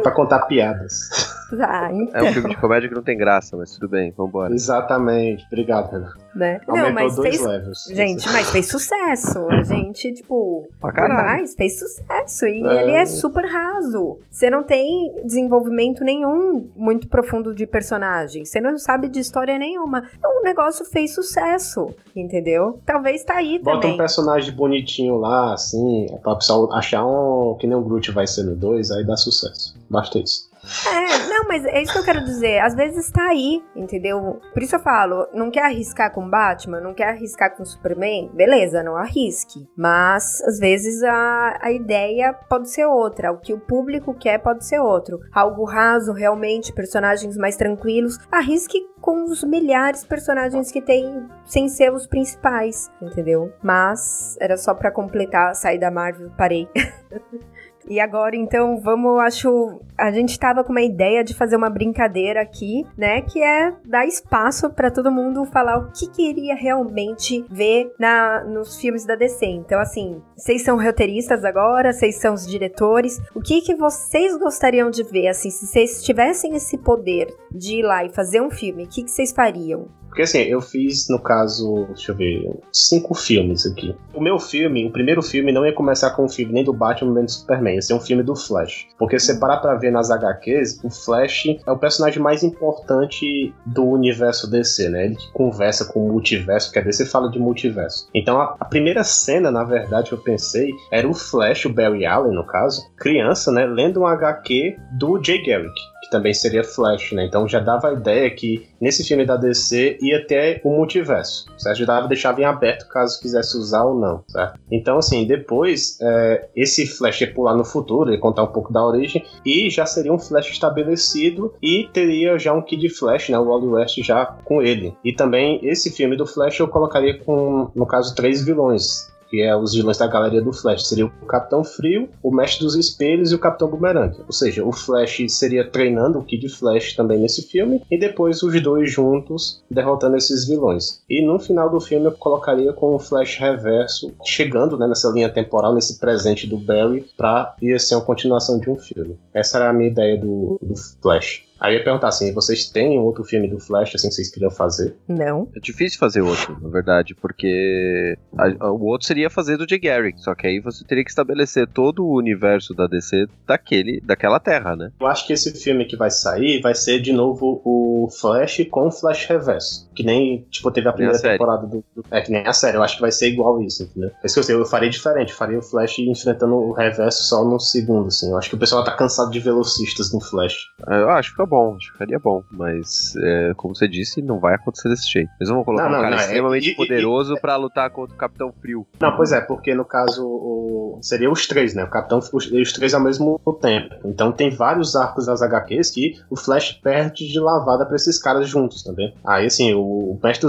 pra 0.00 0.12
contar 0.12 0.46
piadas. 0.46 1.10
Tá, 1.50 1.90
então. 1.94 2.26
É 2.26 2.30
um 2.30 2.32
filme 2.32 2.48
de 2.50 2.56
comédia 2.60 2.88
que 2.88 2.94
não 2.94 3.02
tem 3.02 3.16
graça, 3.16 3.56
mas 3.56 3.72
tudo 3.72 3.88
bem, 3.88 4.12
vambora. 4.16 4.52
Exatamente. 4.54 5.44
Obrigado, 5.46 5.90
Renan. 5.90 6.12
Né? 6.34 6.60
Aumentou 6.66 6.88
Não, 6.88 6.94
mas 6.94 7.16
dois 7.16 7.36
fez. 7.36 7.46
levels. 7.46 7.84
Gente, 7.90 8.26
mas 8.32 8.50
fez 8.50 8.66
sucesso. 8.68 9.46
A 9.48 9.62
gente, 9.62 10.12
tipo, 10.12 10.68
Pra 10.80 10.92
caralho. 10.92 11.14
mais, 11.28 11.54
fez 11.54 11.78
sucesso. 11.78 12.46
E 12.46 12.62
É. 12.66 12.82
ele 12.82 12.92
é 12.92 13.06
super 13.06 13.46
raso. 13.46 14.18
Você 14.30 14.50
não 14.50 14.62
tem 14.62 15.14
desenvolvimento 15.24 16.04
nenhum 16.04 16.68
muito 16.76 17.08
profundo 17.08 17.54
de 17.54 17.66
personagem. 17.66 18.44
Você 18.44 18.60
não 18.60 18.76
sabe 18.78 19.08
de 19.08 19.18
história 19.20 19.58
nenhuma. 19.58 20.04
O 20.22 20.42
negócio 20.44 20.84
fez 20.84 21.14
sucesso, 21.14 21.94
entendeu? 22.14 22.80
Talvez 22.84 23.24
tá 23.24 23.36
aí 23.36 23.58
Bota 23.58 23.78
um 23.78 23.80
também. 23.80 23.96
personagem 23.96 24.54
bonitinho 24.54 25.16
lá, 25.16 25.54
assim, 25.54 26.06
pra 26.22 26.32
o 26.32 26.36
pessoal 26.36 26.72
achar 26.74 27.04
um 27.06 27.56
que 27.58 27.66
nem 27.66 27.76
o 27.76 27.80
Groot 27.82 28.10
vai 28.12 28.26
ser 28.26 28.42
no 28.44 28.54
2, 28.54 28.90
aí 28.90 29.04
dá 29.06 29.16
sucesso. 29.16 29.74
Basta 29.88 30.18
isso. 30.18 30.45
É, 30.86 31.28
não, 31.28 31.44
mas 31.48 31.64
é 31.64 31.82
isso 31.82 31.92
que 31.92 31.98
eu 31.98 32.04
quero 32.04 32.24
dizer. 32.24 32.58
Às 32.60 32.74
vezes 32.74 33.10
tá 33.10 33.28
aí, 33.28 33.62
entendeu? 33.74 34.40
Por 34.52 34.62
isso 34.62 34.76
eu 34.76 34.80
falo, 34.80 35.26
não 35.32 35.50
quer 35.50 35.64
arriscar 35.64 36.12
com 36.12 36.28
Batman, 36.28 36.80
não 36.80 36.94
quer 36.94 37.08
arriscar 37.08 37.56
com 37.56 37.64
Superman? 37.64 38.30
Beleza, 38.34 38.82
não 38.82 38.96
arrisque. 38.96 39.68
Mas, 39.76 40.42
às 40.42 40.58
vezes, 40.58 41.02
a, 41.02 41.58
a 41.60 41.70
ideia 41.70 42.32
pode 42.32 42.70
ser 42.70 42.86
outra. 42.86 43.32
O 43.32 43.38
que 43.38 43.52
o 43.52 43.60
público 43.60 44.14
quer 44.14 44.38
pode 44.38 44.66
ser 44.66 44.80
outro. 44.80 45.20
Algo 45.32 45.64
raso, 45.64 46.12
realmente, 46.12 46.72
personagens 46.72 47.36
mais 47.36 47.56
tranquilos. 47.56 48.18
Arrisque 48.30 48.86
com 49.00 49.24
os 49.24 49.44
milhares 49.44 50.02
de 50.02 50.08
personagens 50.08 50.72
que 50.72 50.82
tem 50.82 51.26
sem 51.44 51.68
ser 51.68 51.92
os 51.92 52.06
principais, 52.06 52.90
entendeu? 53.00 53.52
Mas, 53.62 54.36
era 54.40 54.56
só 54.56 54.74
pra 54.74 54.90
completar, 54.90 55.54
sair 55.54 55.78
da 55.78 55.90
Marvel, 55.90 56.30
parei. 56.36 56.68
E 57.88 58.00
agora, 58.00 58.36
então, 58.36 58.80
vamos, 58.80 59.20
acho. 59.20 59.80
A 59.96 60.10
gente 60.10 60.38
tava 60.38 60.62
com 60.64 60.72
uma 60.72 60.82
ideia 60.82 61.22
de 61.22 61.34
fazer 61.34 61.56
uma 61.56 61.70
brincadeira 61.70 62.42
aqui, 62.42 62.84
né? 62.98 63.22
Que 63.22 63.42
é 63.42 63.72
dar 63.84 64.06
espaço 64.06 64.68
pra 64.70 64.90
todo 64.90 65.10
mundo 65.10 65.44
falar 65.46 65.78
o 65.78 65.90
que 65.92 66.08
queria 66.08 66.54
realmente 66.54 67.44
ver 67.50 67.92
na, 67.98 68.44
nos 68.44 68.76
filmes 68.76 69.06
da 69.06 69.14
DC. 69.14 69.46
Então, 69.46 69.80
assim, 69.80 70.20
vocês 70.36 70.62
são 70.62 70.76
roteiristas 70.76 71.44
agora, 71.44 71.92
vocês 71.92 72.16
são 72.16 72.34
os 72.34 72.46
diretores. 72.46 73.20
O 73.34 73.40
que, 73.40 73.60
que 73.60 73.74
vocês 73.74 74.36
gostariam 74.36 74.90
de 74.90 75.02
ver? 75.02 75.28
Assim, 75.28 75.50
se 75.50 75.66
vocês 75.66 76.02
tivessem 76.02 76.54
esse 76.56 76.76
poder 76.76 77.34
de 77.50 77.76
ir 77.76 77.82
lá 77.82 78.04
e 78.04 78.10
fazer 78.10 78.40
um 78.40 78.50
filme, 78.50 78.84
o 78.84 78.88
que, 78.88 79.04
que 79.04 79.10
vocês 79.10 79.32
fariam? 79.32 79.88
Porque 80.16 80.22
assim, 80.22 80.38
eu 80.38 80.62
fiz, 80.62 81.10
no 81.10 81.18
caso, 81.18 81.84
deixa 81.88 82.12
eu 82.12 82.16
ver, 82.16 82.50
cinco 82.72 83.12
filmes 83.12 83.66
aqui. 83.66 83.94
O 84.14 84.20
meu 84.22 84.38
filme, 84.38 84.86
o 84.86 84.90
primeiro 84.90 85.22
filme, 85.22 85.52
não 85.52 85.66
ia 85.66 85.74
começar 85.74 86.12
com 86.12 86.24
um 86.24 86.28
filme 86.28 86.54
nem 86.54 86.64
do 86.64 86.72
Batman 86.72 87.12
nem 87.12 87.26
do 87.26 87.30
Superman, 87.30 87.75
ia 87.76 87.82
ser 87.82 87.94
um 87.94 88.00
filme 88.00 88.22
do 88.22 88.34
Flash. 88.34 88.88
Porque 88.98 89.18
se 89.18 89.38
parar 89.38 89.58
pra 89.58 89.74
ver 89.74 89.90
nas 89.90 90.10
HQs, 90.10 90.80
o 90.82 90.90
Flash 90.90 91.46
é 91.66 91.70
o 91.70 91.78
personagem 91.78 92.20
mais 92.20 92.42
importante 92.42 93.54
do 93.64 93.84
universo 93.84 94.50
DC, 94.50 94.88
né? 94.88 95.06
Ele 95.06 95.16
que 95.16 95.30
conversa 95.32 95.84
com 95.84 96.06
o 96.06 96.12
multiverso, 96.12 96.68
porque 96.68 96.80
a 96.80 96.82
DC 96.82 97.06
fala 97.06 97.30
de 97.30 97.38
multiverso. 97.38 98.08
Então 98.14 98.40
a, 98.40 98.56
a 98.58 98.64
primeira 98.64 99.04
cena, 99.04 99.50
na 99.50 99.64
verdade, 99.64 100.08
que 100.08 100.14
eu 100.14 100.22
pensei, 100.22 100.70
era 100.90 101.08
o 101.08 101.14
Flash, 101.14 101.66
o 101.66 101.72
Barry 101.72 102.04
Allen, 102.04 102.34
no 102.34 102.44
caso, 102.44 102.82
criança, 102.96 103.52
né? 103.52 103.66
Lendo 103.66 104.00
um 104.00 104.06
HQ 104.06 104.76
do 104.92 105.22
Jay 105.22 105.44
Garrick 105.44 105.95
que 106.06 106.10
também 106.10 106.32
seria 106.32 106.64
Flash, 106.64 107.12
né? 107.12 107.24
Então 107.24 107.46
já 107.46 107.60
dava 107.60 107.88
a 107.88 107.92
ideia 107.92 108.30
que 108.30 108.68
nesse 108.80 109.04
filme 109.04 109.26
da 109.26 109.36
DC 109.36 109.98
ia 110.00 110.24
ter 110.24 110.60
o 110.64 110.70
multiverso, 110.70 111.46
certo? 111.58 111.78
Já 111.78 111.84
dava, 111.84 112.08
deixava 112.08 112.40
em 112.40 112.44
aberto 112.44 112.88
caso 112.88 113.20
quisesse 113.20 113.56
usar 113.56 113.84
ou 113.84 113.98
não, 113.98 114.24
certo? 114.28 114.58
Então, 114.70 114.98
assim, 114.98 115.26
depois 115.26 115.98
é, 116.00 116.48
esse 116.54 116.86
Flash 116.86 117.20
ia 117.20 117.32
pular 117.32 117.54
no 117.54 117.64
futuro, 117.64 118.12
ia 118.12 118.18
contar 118.18 118.44
um 118.44 118.52
pouco 118.52 118.72
da 118.72 118.84
origem, 118.84 119.24
e 119.44 119.68
já 119.68 119.84
seria 119.84 120.12
um 120.12 120.18
Flash 120.18 120.50
estabelecido 120.50 121.54
e 121.60 121.88
teria 121.92 122.38
já 122.38 122.52
um 122.52 122.62
Kid 122.62 122.88
Flash, 122.88 123.28
né? 123.28 123.38
O 123.38 123.46
Wally 123.46 123.66
West 123.66 123.98
já 124.02 124.24
com 124.26 124.62
ele. 124.62 124.94
E 125.04 125.12
também 125.12 125.60
esse 125.62 125.90
filme 125.90 126.16
do 126.16 126.26
Flash 126.26 126.60
eu 126.60 126.68
colocaria 126.68 127.18
com, 127.18 127.70
no 127.74 127.86
caso, 127.86 128.14
três 128.14 128.44
vilões 128.44 129.14
que 129.28 129.42
é 129.42 129.56
os 129.56 129.74
vilões 129.74 129.98
da 129.98 130.06
galeria 130.06 130.42
do 130.42 130.52
Flash. 130.52 130.86
Seria 130.86 131.06
o 131.06 131.26
Capitão 131.26 131.64
Frio, 131.64 132.08
o 132.22 132.34
Mestre 132.34 132.64
dos 132.64 132.74
Espelhos 132.74 133.32
e 133.32 133.34
o 133.34 133.38
Capitão 133.38 133.68
Boomerang. 133.68 134.16
Ou 134.26 134.32
seja, 134.32 134.64
o 134.64 134.72
Flash 134.72 135.22
seria 135.28 135.68
treinando 135.68 136.18
o 136.18 136.24
Kid 136.24 136.48
Flash 136.48 136.94
também 136.94 137.18
nesse 137.18 137.42
filme, 137.42 137.82
e 137.90 137.98
depois 137.98 138.42
os 138.42 138.62
dois 138.62 138.90
juntos 138.90 139.62
derrotando 139.70 140.16
esses 140.16 140.46
vilões. 140.46 141.02
E 141.08 141.24
no 141.24 141.38
final 141.38 141.70
do 141.70 141.80
filme 141.80 142.06
eu 142.06 142.12
colocaria 142.12 142.72
com 142.72 142.94
o 142.94 142.98
Flash 142.98 143.36
reverso, 143.38 144.12
chegando 144.24 144.78
né, 144.78 144.86
nessa 144.86 145.08
linha 145.10 145.28
temporal, 145.28 145.74
nesse 145.74 145.98
presente 145.98 146.46
do 146.46 146.58
Barry, 146.58 147.06
pra 147.16 147.54
ia 147.60 147.78
ser 147.78 147.94
uma 147.96 148.04
continuação 148.04 148.58
de 148.58 148.70
um 148.70 148.76
filme. 148.76 149.18
Essa 149.32 149.58
era 149.58 149.70
a 149.70 149.72
minha 149.72 149.90
ideia 149.90 150.18
do, 150.18 150.58
do 150.62 150.74
Flash. 151.02 151.45
Aí 151.60 151.74
eu 151.74 151.78
ia 151.78 151.84
perguntar 151.84 152.08
assim, 152.08 152.32
vocês 152.32 152.68
têm 152.68 152.98
outro 152.98 153.24
filme 153.24 153.48
do 153.48 153.58
Flash 153.58 153.94
assim 153.94 154.08
que 154.08 154.14
vocês 154.14 154.30
queriam 154.30 154.50
fazer? 154.50 154.94
Não. 155.08 155.48
É 155.56 155.60
difícil 155.60 155.98
fazer 155.98 156.20
outro, 156.20 156.58
na 156.60 156.68
verdade, 156.68 157.14
porque 157.14 158.16
a- 158.36 158.66
a- 158.66 158.72
o 158.72 158.84
outro 158.84 159.06
seria 159.06 159.30
fazer 159.30 159.56
do 159.56 159.68
Jay 159.68 159.78
Garrick, 159.78 160.20
só 160.20 160.34
que 160.34 160.46
aí 160.46 160.60
você 160.60 160.84
teria 160.84 161.04
que 161.04 161.10
estabelecer 161.10 161.66
todo 161.66 162.04
o 162.04 162.16
universo 162.16 162.74
da 162.74 162.86
DC 162.86 163.26
daquele, 163.46 164.00
daquela 164.04 164.38
terra, 164.38 164.76
né? 164.76 164.90
Eu 165.00 165.06
acho 165.06 165.26
que 165.26 165.32
esse 165.32 165.52
filme 165.52 165.84
que 165.84 165.96
vai 165.96 166.10
sair 166.10 166.60
vai 166.60 166.74
ser 166.74 167.00
de 167.00 167.12
novo 167.12 167.60
o 167.64 168.08
Flash 168.20 168.66
com 168.70 168.88
o 168.88 168.90
Flash 168.92 169.26
Reverso. 169.26 169.88
Que 169.94 170.02
nem, 170.02 170.46
tipo, 170.50 170.70
teve 170.70 170.86
a 170.88 170.90
a 170.90 170.94
primeira 170.94 171.18
série. 171.18 171.34
temporada 171.38 171.66
do, 171.66 171.84
do- 171.94 172.04
É, 172.10 172.20
que 172.20 172.30
nem 172.30 172.46
a 172.46 172.52
série. 172.52 172.76
Eu 172.76 172.82
acho 172.82 172.96
que 172.96 173.00
vai 173.00 173.10
ser 173.12 173.28
igual 173.28 173.62
isso, 173.62 173.82
entendeu? 173.82 174.10
É 174.22 174.26
isso 174.26 174.34
que 174.34 174.40
eu 174.40 174.44
sei, 174.44 174.54
eu 174.54 174.64
faria 174.66 174.88
diferente. 174.90 175.30
Eu 175.32 175.36
faria 175.36 175.58
o 175.58 175.62
Flash 175.62 175.98
enfrentando 175.98 176.54
o 176.54 176.72
Reverso 176.72 177.24
só 177.24 177.44
no 177.44 177.58
segundo, 177.58 178.08
assim. 178.08 178.30
Eu 178.30 178.38
acho 178.38 178.48
que 178.50 178.54
o 178.54 178.58
pessoal 178.58 178.84
tá 178.84 178.92
cansado 178.94 179.30
de 179.30 179.40
velocistas 179.40 180.12
no 180.12 180.20
Flash. 180.20 180.54
É, 180.88 180.96
Eu 181.00 181.10
acho 181.10 181.34
que 181.34 181.42
fica 181.46 181.56
bom, 181.56 181.76
acho 181.76 181.86
que 181.86 181.92
ficaria 181.92 182.18
bom, 182.18 182.42
mas 182.50 183.14
é, 183.22 183.52
como 183.56 183.74
você 183.74 183.86
disse, 183.88 184.20
não 184.20 184.38
vai 184.40 184.54
acontecer 184.54 184.88
desse 184.88 185.10
jeito. 185.10 185.30
Eles 185.40 185.48
vão 185.50 185.62
colocar 185.64 185.84
Não, 185.84 185.90
não, 185.92 185.98
um 185.98 186.02
cara 186.02 186.16
não, 186.16 186.22
é- 186.22 186.26
extremamente 186.26 186.68
e- 186.68 186.72
e- 186.72 186.76
poderoso 186.76 187.34
pra 187.40 187.56
lutar 187.56 187.90
contra 187.90 188.14
o 188.14 188.18
Capitão 188.18 188.52
Frio. 188.60 188.86
Não, 189.00 189.16
pois 189.16 189.32
é, 189.32 189.40
porque 189.40 189.74
no 189.74 189.84
caso 189.84 190.26
o... 190.26 190.98
seria 191.02 191.30
os 191.30 191.46
três, 191.46 191.74
né? 191.74 191.84
O 191.84 191.90
Capitão 191.90 192.18
os, 192.18 192.32
os 192.32 192.72
três 192.72 192.94
ao 192.94 193.00
mesmo 193.00 193.38
tempo. 193.60 193.94
Então 194.04 194.32
tem 194.32 194.50
vários 194.50 194.96
arcos 194.96 195.26
das 195.26 195.42
HQs 195.42 195.90
que 195.90 196.14
o 196.30 196.36
Flash 196.36 196.72
perde 196.72 197.26
de 197.28 197.38
lavada 197.38 197.86
pra 197.86 197.96
esses 197.96 198.18
caras 198.18 198.48
juntos, 198.48 198.82
também. 198.82 199.14
Aí 199.24 199.46
assim, 199.46 199.72
o, 199.74 199.80
o 199.80 200.20
Mestre 200.22 200.46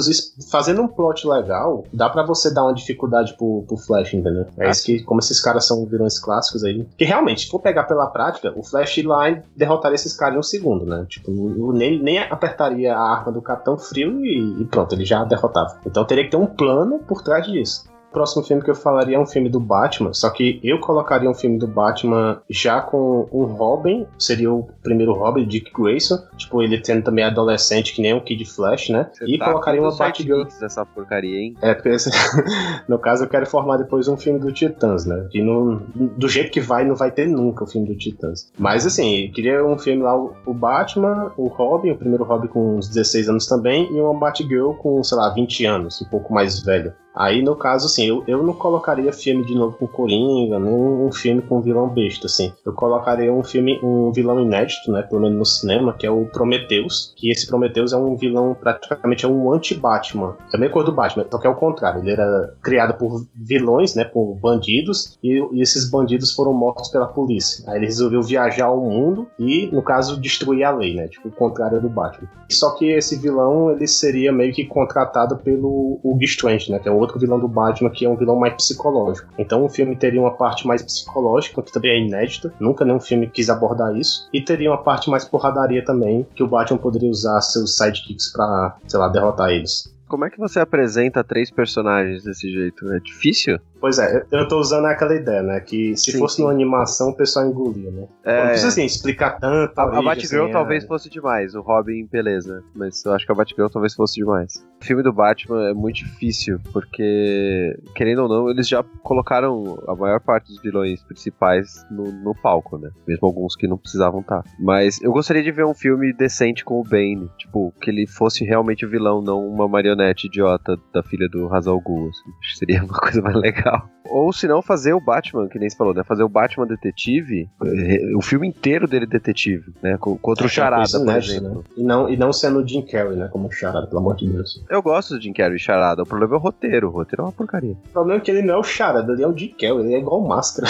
fazendo 0.52 0.82
um 0.82 0.88
plot 0.88 1.28
legal, 1.28 1.86
dá 1.94 2.10
pra 2.10 2.24
você 2.24 2.54
dar 2.54 2.64
uma 2.64 2.74
dificuldade 2.74 3.36
pro, 3.38 3.64
pro 3.68 3.78
Flash, 3.78 4.14
entendeu? 4.14 4.46
É 4.58 4.68
Ah, 4.68 4.70
isso 4.70 4.86
que, 4.86 5.04
como 5.04 5.20
esses 5.20 5.40
caras 5.40 5.66
são 5.68 5.86
vilões 5.86 6.20
clássicos 6.20 6.64
aí. 6.64 6.86
Que 6.98 7.06
realmente, 7.06 7.42
se 7.42 7.50
for 7.50 7.60
pegar 7.60 7.84
pela 7.84 8.08
prática, 8.08 8.54
o 8.56 8.64
Flash 8.64 8.98
lá 9.04 9.30
e 9.30 9.42
derrotaria 9.56 9.96
esses 9.96 10.16
caras 10.16 10.36
em 10.36 10.40
um 10.40 10.44
segundo, 10.44 10.86
né? 10.88 11.06
Tipo, 11.08 11.32
nem, 11.74 12.02
nem 12.02 12.20
apertaria 12.20 12.96
a 12.96 13.00
arma 13.00 13.32
do 13.32 13.42
Capitão 13.42 13.78
Frio 13.78 14.26
e, 14.26 14.62
e 14.62 14.66
pronto, 14.66 14.94
ele 14.94 15.06
já 15.06 15.24
derrotava. 15.24 15.80
Então 15.86 16.06
teria 16.06 16.24
que 16.24 16.32
ter 16.32 16.38
um 16.38 16.48
plano 16.48 17.00
por 17.00 17.22
trás 17.22 17.46
disso. 17.46 17.88
O 18.10 18.14
próximo 18.18 18.44
filme 18.44 18.64
que 18.64 18.72
eu 18.72 18.76
falaria 18.76 19.18
é 19.18 19.20
um 19.20 19.26
filme 19.26 19.50
do 19.50 19.60
Batman, 19.60 20.14
só 20.14 20.30
que 20.30 20.60
eu 20.64 20.80
colocaria 20.80 21.30
um 21.30 21.34
filme 21.34 21.60
do 21.60 21.68
Batman 21.68 22.42
já 22.50 22.82
com 22.82 23.28
um 23.32 23.44
Robin, 23.44 24.08
seria 24.18 24.52
o 24.52 24.68
primeiro 24.82 25.14
Robin, 25.14 25.46
Dick 25.46 25.72
Grayson, 25.72 26.18
tipo, 26.36 26.62
ele 26.64 26.80
tendo 26.80 27.04
também 27.04 27.24
adolescente, 27.26 27.94
que 27.94 28.02
nem 28.02 28.14
o 28.14 28.22
Kid 28.22 28.44
Flash, 28.46 28.90
né? 28.90 29.10
Você 29.14 29.26
e 29.26 29.38
tá 29.38 29.46
colocaria 29.46 29.82
uma 29.82 29.96
Batgirl. 29.96 30.44
dessa 30.60 30.86
porcaria, 30.86 31.38
hein? 31.38 31.56
É, 31.62 31.78
esse- 31.90 32.10
no 32.88 32.98
caso 32.98 33.26
eu 33.26 33.30
quero 33.30 33.46
formar 33.46 33.78
depois 33.78 34.08
um 34.08 34.18
filme 34.18 34.40
do 34.40 34.52
Titãs, 34.52 35.06
né? 35.06 35.28
Que 35.30 35.42
não, 35.42 35.82
do 35.96 36.28
jeito 36.28 36.50
que 36.52 36.62
vai, 36.62 36.86
não 36.86 36.96
vai 36.96 37.12
ter 37.12 37.28
nunca 37.28 37.66
o 37.66 37.68
filme 37.68 37.88
do 37.88 37.96
Titãs. 37.96 38.52
Mas 38.58 38.86
assim, 38.86 39.26
eu 39.26 39.32
queria 39.32 39.64
um 39.66 39.78
filme 39.78 40.02
lá, 40.02 40.16
o 40.18 40.34
o 40.46 40.54
Batman, 40.54 41.32
o 41.38 41.48
Robin, 41.48 41.92
o 41.92 41.98
primeiro 41.98 42.24
Robin 42.24 42.48
com 42.48 42.78
uns 42.78 42.88
16 42.88 43.28
anos 43.30 43.46
também, 43.48 43.86
e 43.94 44.00
uma 44.00 44.14
Batgirl 44.18 44.72
com, 44.74 45.04
sei 45.04 45.18
lá, 45.18 45.30
20 45.34 45.66
anos, 45.66 46.02
um 46.02 46.06
pouco 46.10 46.34
mais 46.34 46.62
velho. 46.64 46.94
Aí, 47.18 47.42
no 47.42 47.56
caso, 47.56 47.88
assim, 47.88 48.06
eu, 48.06 48.24
eu 48.28 48.44
não 48.44 48.54
colocaria 48.54 49.12
filme 49.12 49.44
de 49.44 49.56
novo 49.56 49.76
com 49.76 49.88
Coringa, 49.88 50.60
nem 50.60 50.74
um 50.74 51.12
filme 51.12 51.42
com 51.42 51.60
vilão 51.62 51.90
besta, 51.90 52.28
assim. 52.28 52.54
Eu 52.64 52.74
colocaria 52.74 53.34
um 53.34 53.44
filme, 53.44 53.80
um 53.82 54.12
vilão 54.12 54.40
inédito, 54.40 54.92
né, 54.92 55.02
pelo 55.02 55.22
menos 55.22 55.38
no 55.38 55.46
cinema, 55.46 55.94
que 55.94 56.06
é 56.06 56.12
o 56.12 56.26
Prometheus, 56.26 57.14
que 57.16 57.32
esse 57.32 57.48
Prometheus 57.48 57.92
é 57.92 57.98
um 57.98 58.16
vilão, 58.16 58.56
praticamente 58.60 59.26
é 59.26 59.28
um 59.28 59.52
anti-Batman. 59.52 60.36
Também 60.52 60.70
cor 60.70 60.84
do 60.84 60.92
Batman, 60.92 61.26
só 61.32 61.40
que 61.40 61.48
é 61.48 61.50
o 61.50 61.56
contrário. 61.56 62.02
Ele 62.02 62.12
era 62.12 62.54
criado 62.62 62.94
por 62.94 63.26
vilões, 63.34 63.96
né, 63.96 64.04
por 64.04 64.36
bandidos, 64.36 65.18
e, 65.24 65.44
e 65.54 65.62
esses 65.62 65.90
bandidos 65.90 66.32
foram 66.34 66.54
mortos 66.54 66.90
pela 66.90 67.08
polícia. 67.08 67.64
Aí 67.68 67.78
ele 67.78 67.88
resolveu 67.88 68.22
viajar 68.22 68.68
ao 68.68 68.80
mundo 68.80 69.28
e, 69.40 69.68
no 69.72 69.82
caso, 69.82 70.20
destruir 70.22 70.64
a 70.64 70.72
lei, 70.72 70.94
né, 70.94 71.08
tipo, 71.08 71.30
o 71.30 71.32
contrário 71.32 71.82
do 71.82 71.90
Batman. 71.90 72.30
Só 72.52 72.76
que 72.76 72.86
esse 72.92 73.16
vilão, 73.16 73.72
ele 73.72 73.88
seria 73.88 74.32
meio 74.32 74.54
que 74.54 74.66
contratado 74.66 75.38
pelo 75.38 76.00
Hugo 76.04 76.24
Strange, 76.24 76.72
né, 76.72 76.78
que 76.78 76.88
é 76.88 76.92
o 76.92 77.07
outro 77.08 77.20
vilão 77.20 77.40
do 77.40 77.48
Batman, 77.48 77.90
que 77.90 78.06
é 78.06 78.10
um 78.10 78.16
vilão 78.16 78.36
mais 78.36 78.54
psicológico. 78.54 79.28
Então 79.38 79.64
o 79.64 79.70
filme 79.70 79.96
teria 79.96 80.22
uma 80.22 80.36
parte 80.36 80.68
mais 80.68 80.84
psicológica, 80.84 81.62
que 81.62 81.72
também 81.72 81.92
é 81.92 82.06
inédita, 82.06 82.54
nunca 82.60 82.86
nenhum 82.86 83.00
filme 83.00 83.28
quis 83.28 83.50
abordar 83.50 83.96
isso, 83.96 84.28
e 84.32 84.42
teria 84.42 84.70
uma 84.70 84.84
parte 84.84 85.10
mais 85.10 85.26
porradaria 85.26 85.84
também, 85.84 86.26
que 86.36 86.44
o 86.44 86.48
Batman 86.48 86.78
poderia 86.78 87.10
usar 87.10 87.42
seus 87.42 87.76
sidekicks 87.76 88.32
pra, 88.32 88.78
sei 88.88 89.00
lá, 89.00 89.08
derrotar 89.08 89.50
eles. 89.50 89.97
Como 90.08 90.26
é 90.26 90.30
que 90.30 90.38
você 90.38 90.60
apresenta 90.60 91.24
três 91.24 91.52
personagens 91.52 92.24
desse 92.24 92.50
jeito? 92.50 92.92
É 92.94 93.00
difícil? 93.00 93.60
Pois 93.80 94.00
é, 94.00 94.26
eu 94.32 94.48
tô 94.48 94.58
usando 94.60 94.86
aquela 94.86 95.14
ideia, 95.14 95.44
né? 95.44 95.60
Que 95.60 95.96
se 95.96 96.12
Sim, 96.12 96.18
fosse 96.20 96.38
sim. 96.38 96.42
numa 96.42 96.52
animação, 96.52 97.10
o 97.10 97.16
pessoal 97.16 97.46
engolia, 97.46 97.92
né? 97.92 98.08
É, 98.24 98.40
Não 98.40 98.46
precisa 98.48 98.68
assim, 98.70 98.86
explicar 98.86 99.38
tanto. 99.40 99.78
a, 99.78 99.84
a 100.00 100.02
Batgirl 100.02 100.44
assim, 100.46 100.52
talvez 100.54 100.84
é- 100.84 100.88
fosse 100.88 101.10
demais, 101.10 101.54
o 101.54 101.62
Robin, 101.62 102.08
beleza. 102.12 102.64
Mas 102.74 103.04
eu 103.06 103.14
acho 103.14 103.26
que 103.26 103.32
a 103.32 103.36
Batgirl 103.36 103.68
talvez 103.68 103.94
fosse 103.94 104.16
demais. 104.16 104.66
O 104.82 104.86
filme 104.86 105.04
do 105.04 105.14
Batman 105.14 105.70
é 105.70 105.74
muito 105.74 105.98
difícil, 105.98 106.60
porque, 106.74 107.78
querendo 107.96 108.24
ou 108.24 108.30
não, 108.30 108.50
eles 108.50 108.68
já 108.68 108.84
colocaram 109.04 109.84
a 109.88 109.96
maior 109.96 110.20
parte 110.22 110.48
dos 110.48 110.62
vilões 110.62 111.04
principais 111.04 111.86
no, 111.92 112.12
no 112.12 112.34
palco, 112.34 112.78
né? 112.78 112.90
Mesmo 113.08 113.28
alguns 113.28 113.56
que 113.56 113.68
não 113.68 113.78
precisavam 113.78 114.22
estar. 114.22 114.44
Mas 114.60 115.00
eu 115.02 115.12
gostaria 115.12 115.44
de 115.44 115.52
ver 115.52 115.66
um 115.66 115.74
filme 115.76 116.14
decente 116.14 116.64
com 116.66 116.80
o 116.80 116.84
Bane. 116.84 117.30
Tipo, 117.38 117.72
que 117.80 117.92
ele 117.92 118.08
fosse 118.08 118.44
realmente 118.44 118.86
o 118.86 118.90
vilão, 118.90 119.22
não 119.22 119.48
uma 119.48 119.68
marionete 119.68 119.97
idiota 120.28 120.78
da 120.94 121.04
filha 121.04 121.28
do 121.30 121.54
Hazal 121.54 121.80
Ghul. 121.82 122.10
assim. 122.10 122.32
Seria 122.58 122.84
uma 122.86 122.94
coisa 122.94 123.22
mais 123.22 123.36
legal. 123.36 123.90
Ou 124.10 124.32
se 124.34 124.48
não, 124.48 124.62
fazer 124.62 124.94
o 124.94 125.00
Batman, 125.00 125.48
que 125.48 125.60
nem 125.60 125.70
você 125.70 125.76
falou, 125.78 125.94
né? 125.94 126.04
Fazer 126.04 126.24
o 126.24 126.30
Batman 126.30 126.66
detetive, 126.68 127.50
eh, 127.66 128.16
o 128.16 128.22
filme 128.22 128.48
inteiro 128.48 128.88
dele 128.88 129.06
detetive, 129.06 129.74
né? 129.82 129.98
Co- 130.00 130.18
Contra 130.18 130.46
o 130.46 130.48
É 130.48 130.52
aquela 130.52 130.86
Charada, 130.86 131.00
por 131.06 131.18
exemplo. 131.18 131.56
né? 131.58 131.64
E 131.78 131.84
não, 131.84 132.10
e 132.10 132.18
não 132.18 132.34
sendo 132.34 132.60
o 132.60 132.68
Jim 132.68 132.82
Carrey, 132.82 133.16
né? 133.16 133.28
Como 133.32 133.52
charada, 133.52 133.88
pelo 133.88 134.00
amor 134.00 134.16
de 134.16 134.28
Deus. 134.28 134.64
Eu 134.70 134.82
gosto 134.82 135.16
do 135.16 135.22
Jim 135.22 135.34
Carrey 135.34 135.56
e 135.56 135.60
Charada, 135.60 136.04
o 136.04 136.06
problema 136.06 136.36
é 136.36 136.38
o 136.38 136.42
roteiro. 136.42 136.88
O 136.88 136.92
roteiro 136.92 137.22
é 137.24 137.26
uma 137.26 137.32
porcaria. 137.32 137.74
O 137.74 137.90
problema 137.94 138.20
é 138.20 138.24
que 138.24 138.32
ele 138.32 138.42
não 138.42 138.56
é 138.56 138.58
o 138.58 138.64
charada, 138.64 139.12
ele 139.14 139.24
é 139.24 139.28
o 139.28 139.38
Jim 139.38 139.50
Carrey, 139.60 139.80
ele 139.80 139.94
é 139.96 140.00
igual 140.00 140.22
o 140.22 140.28
Máscara. 140.28 140.68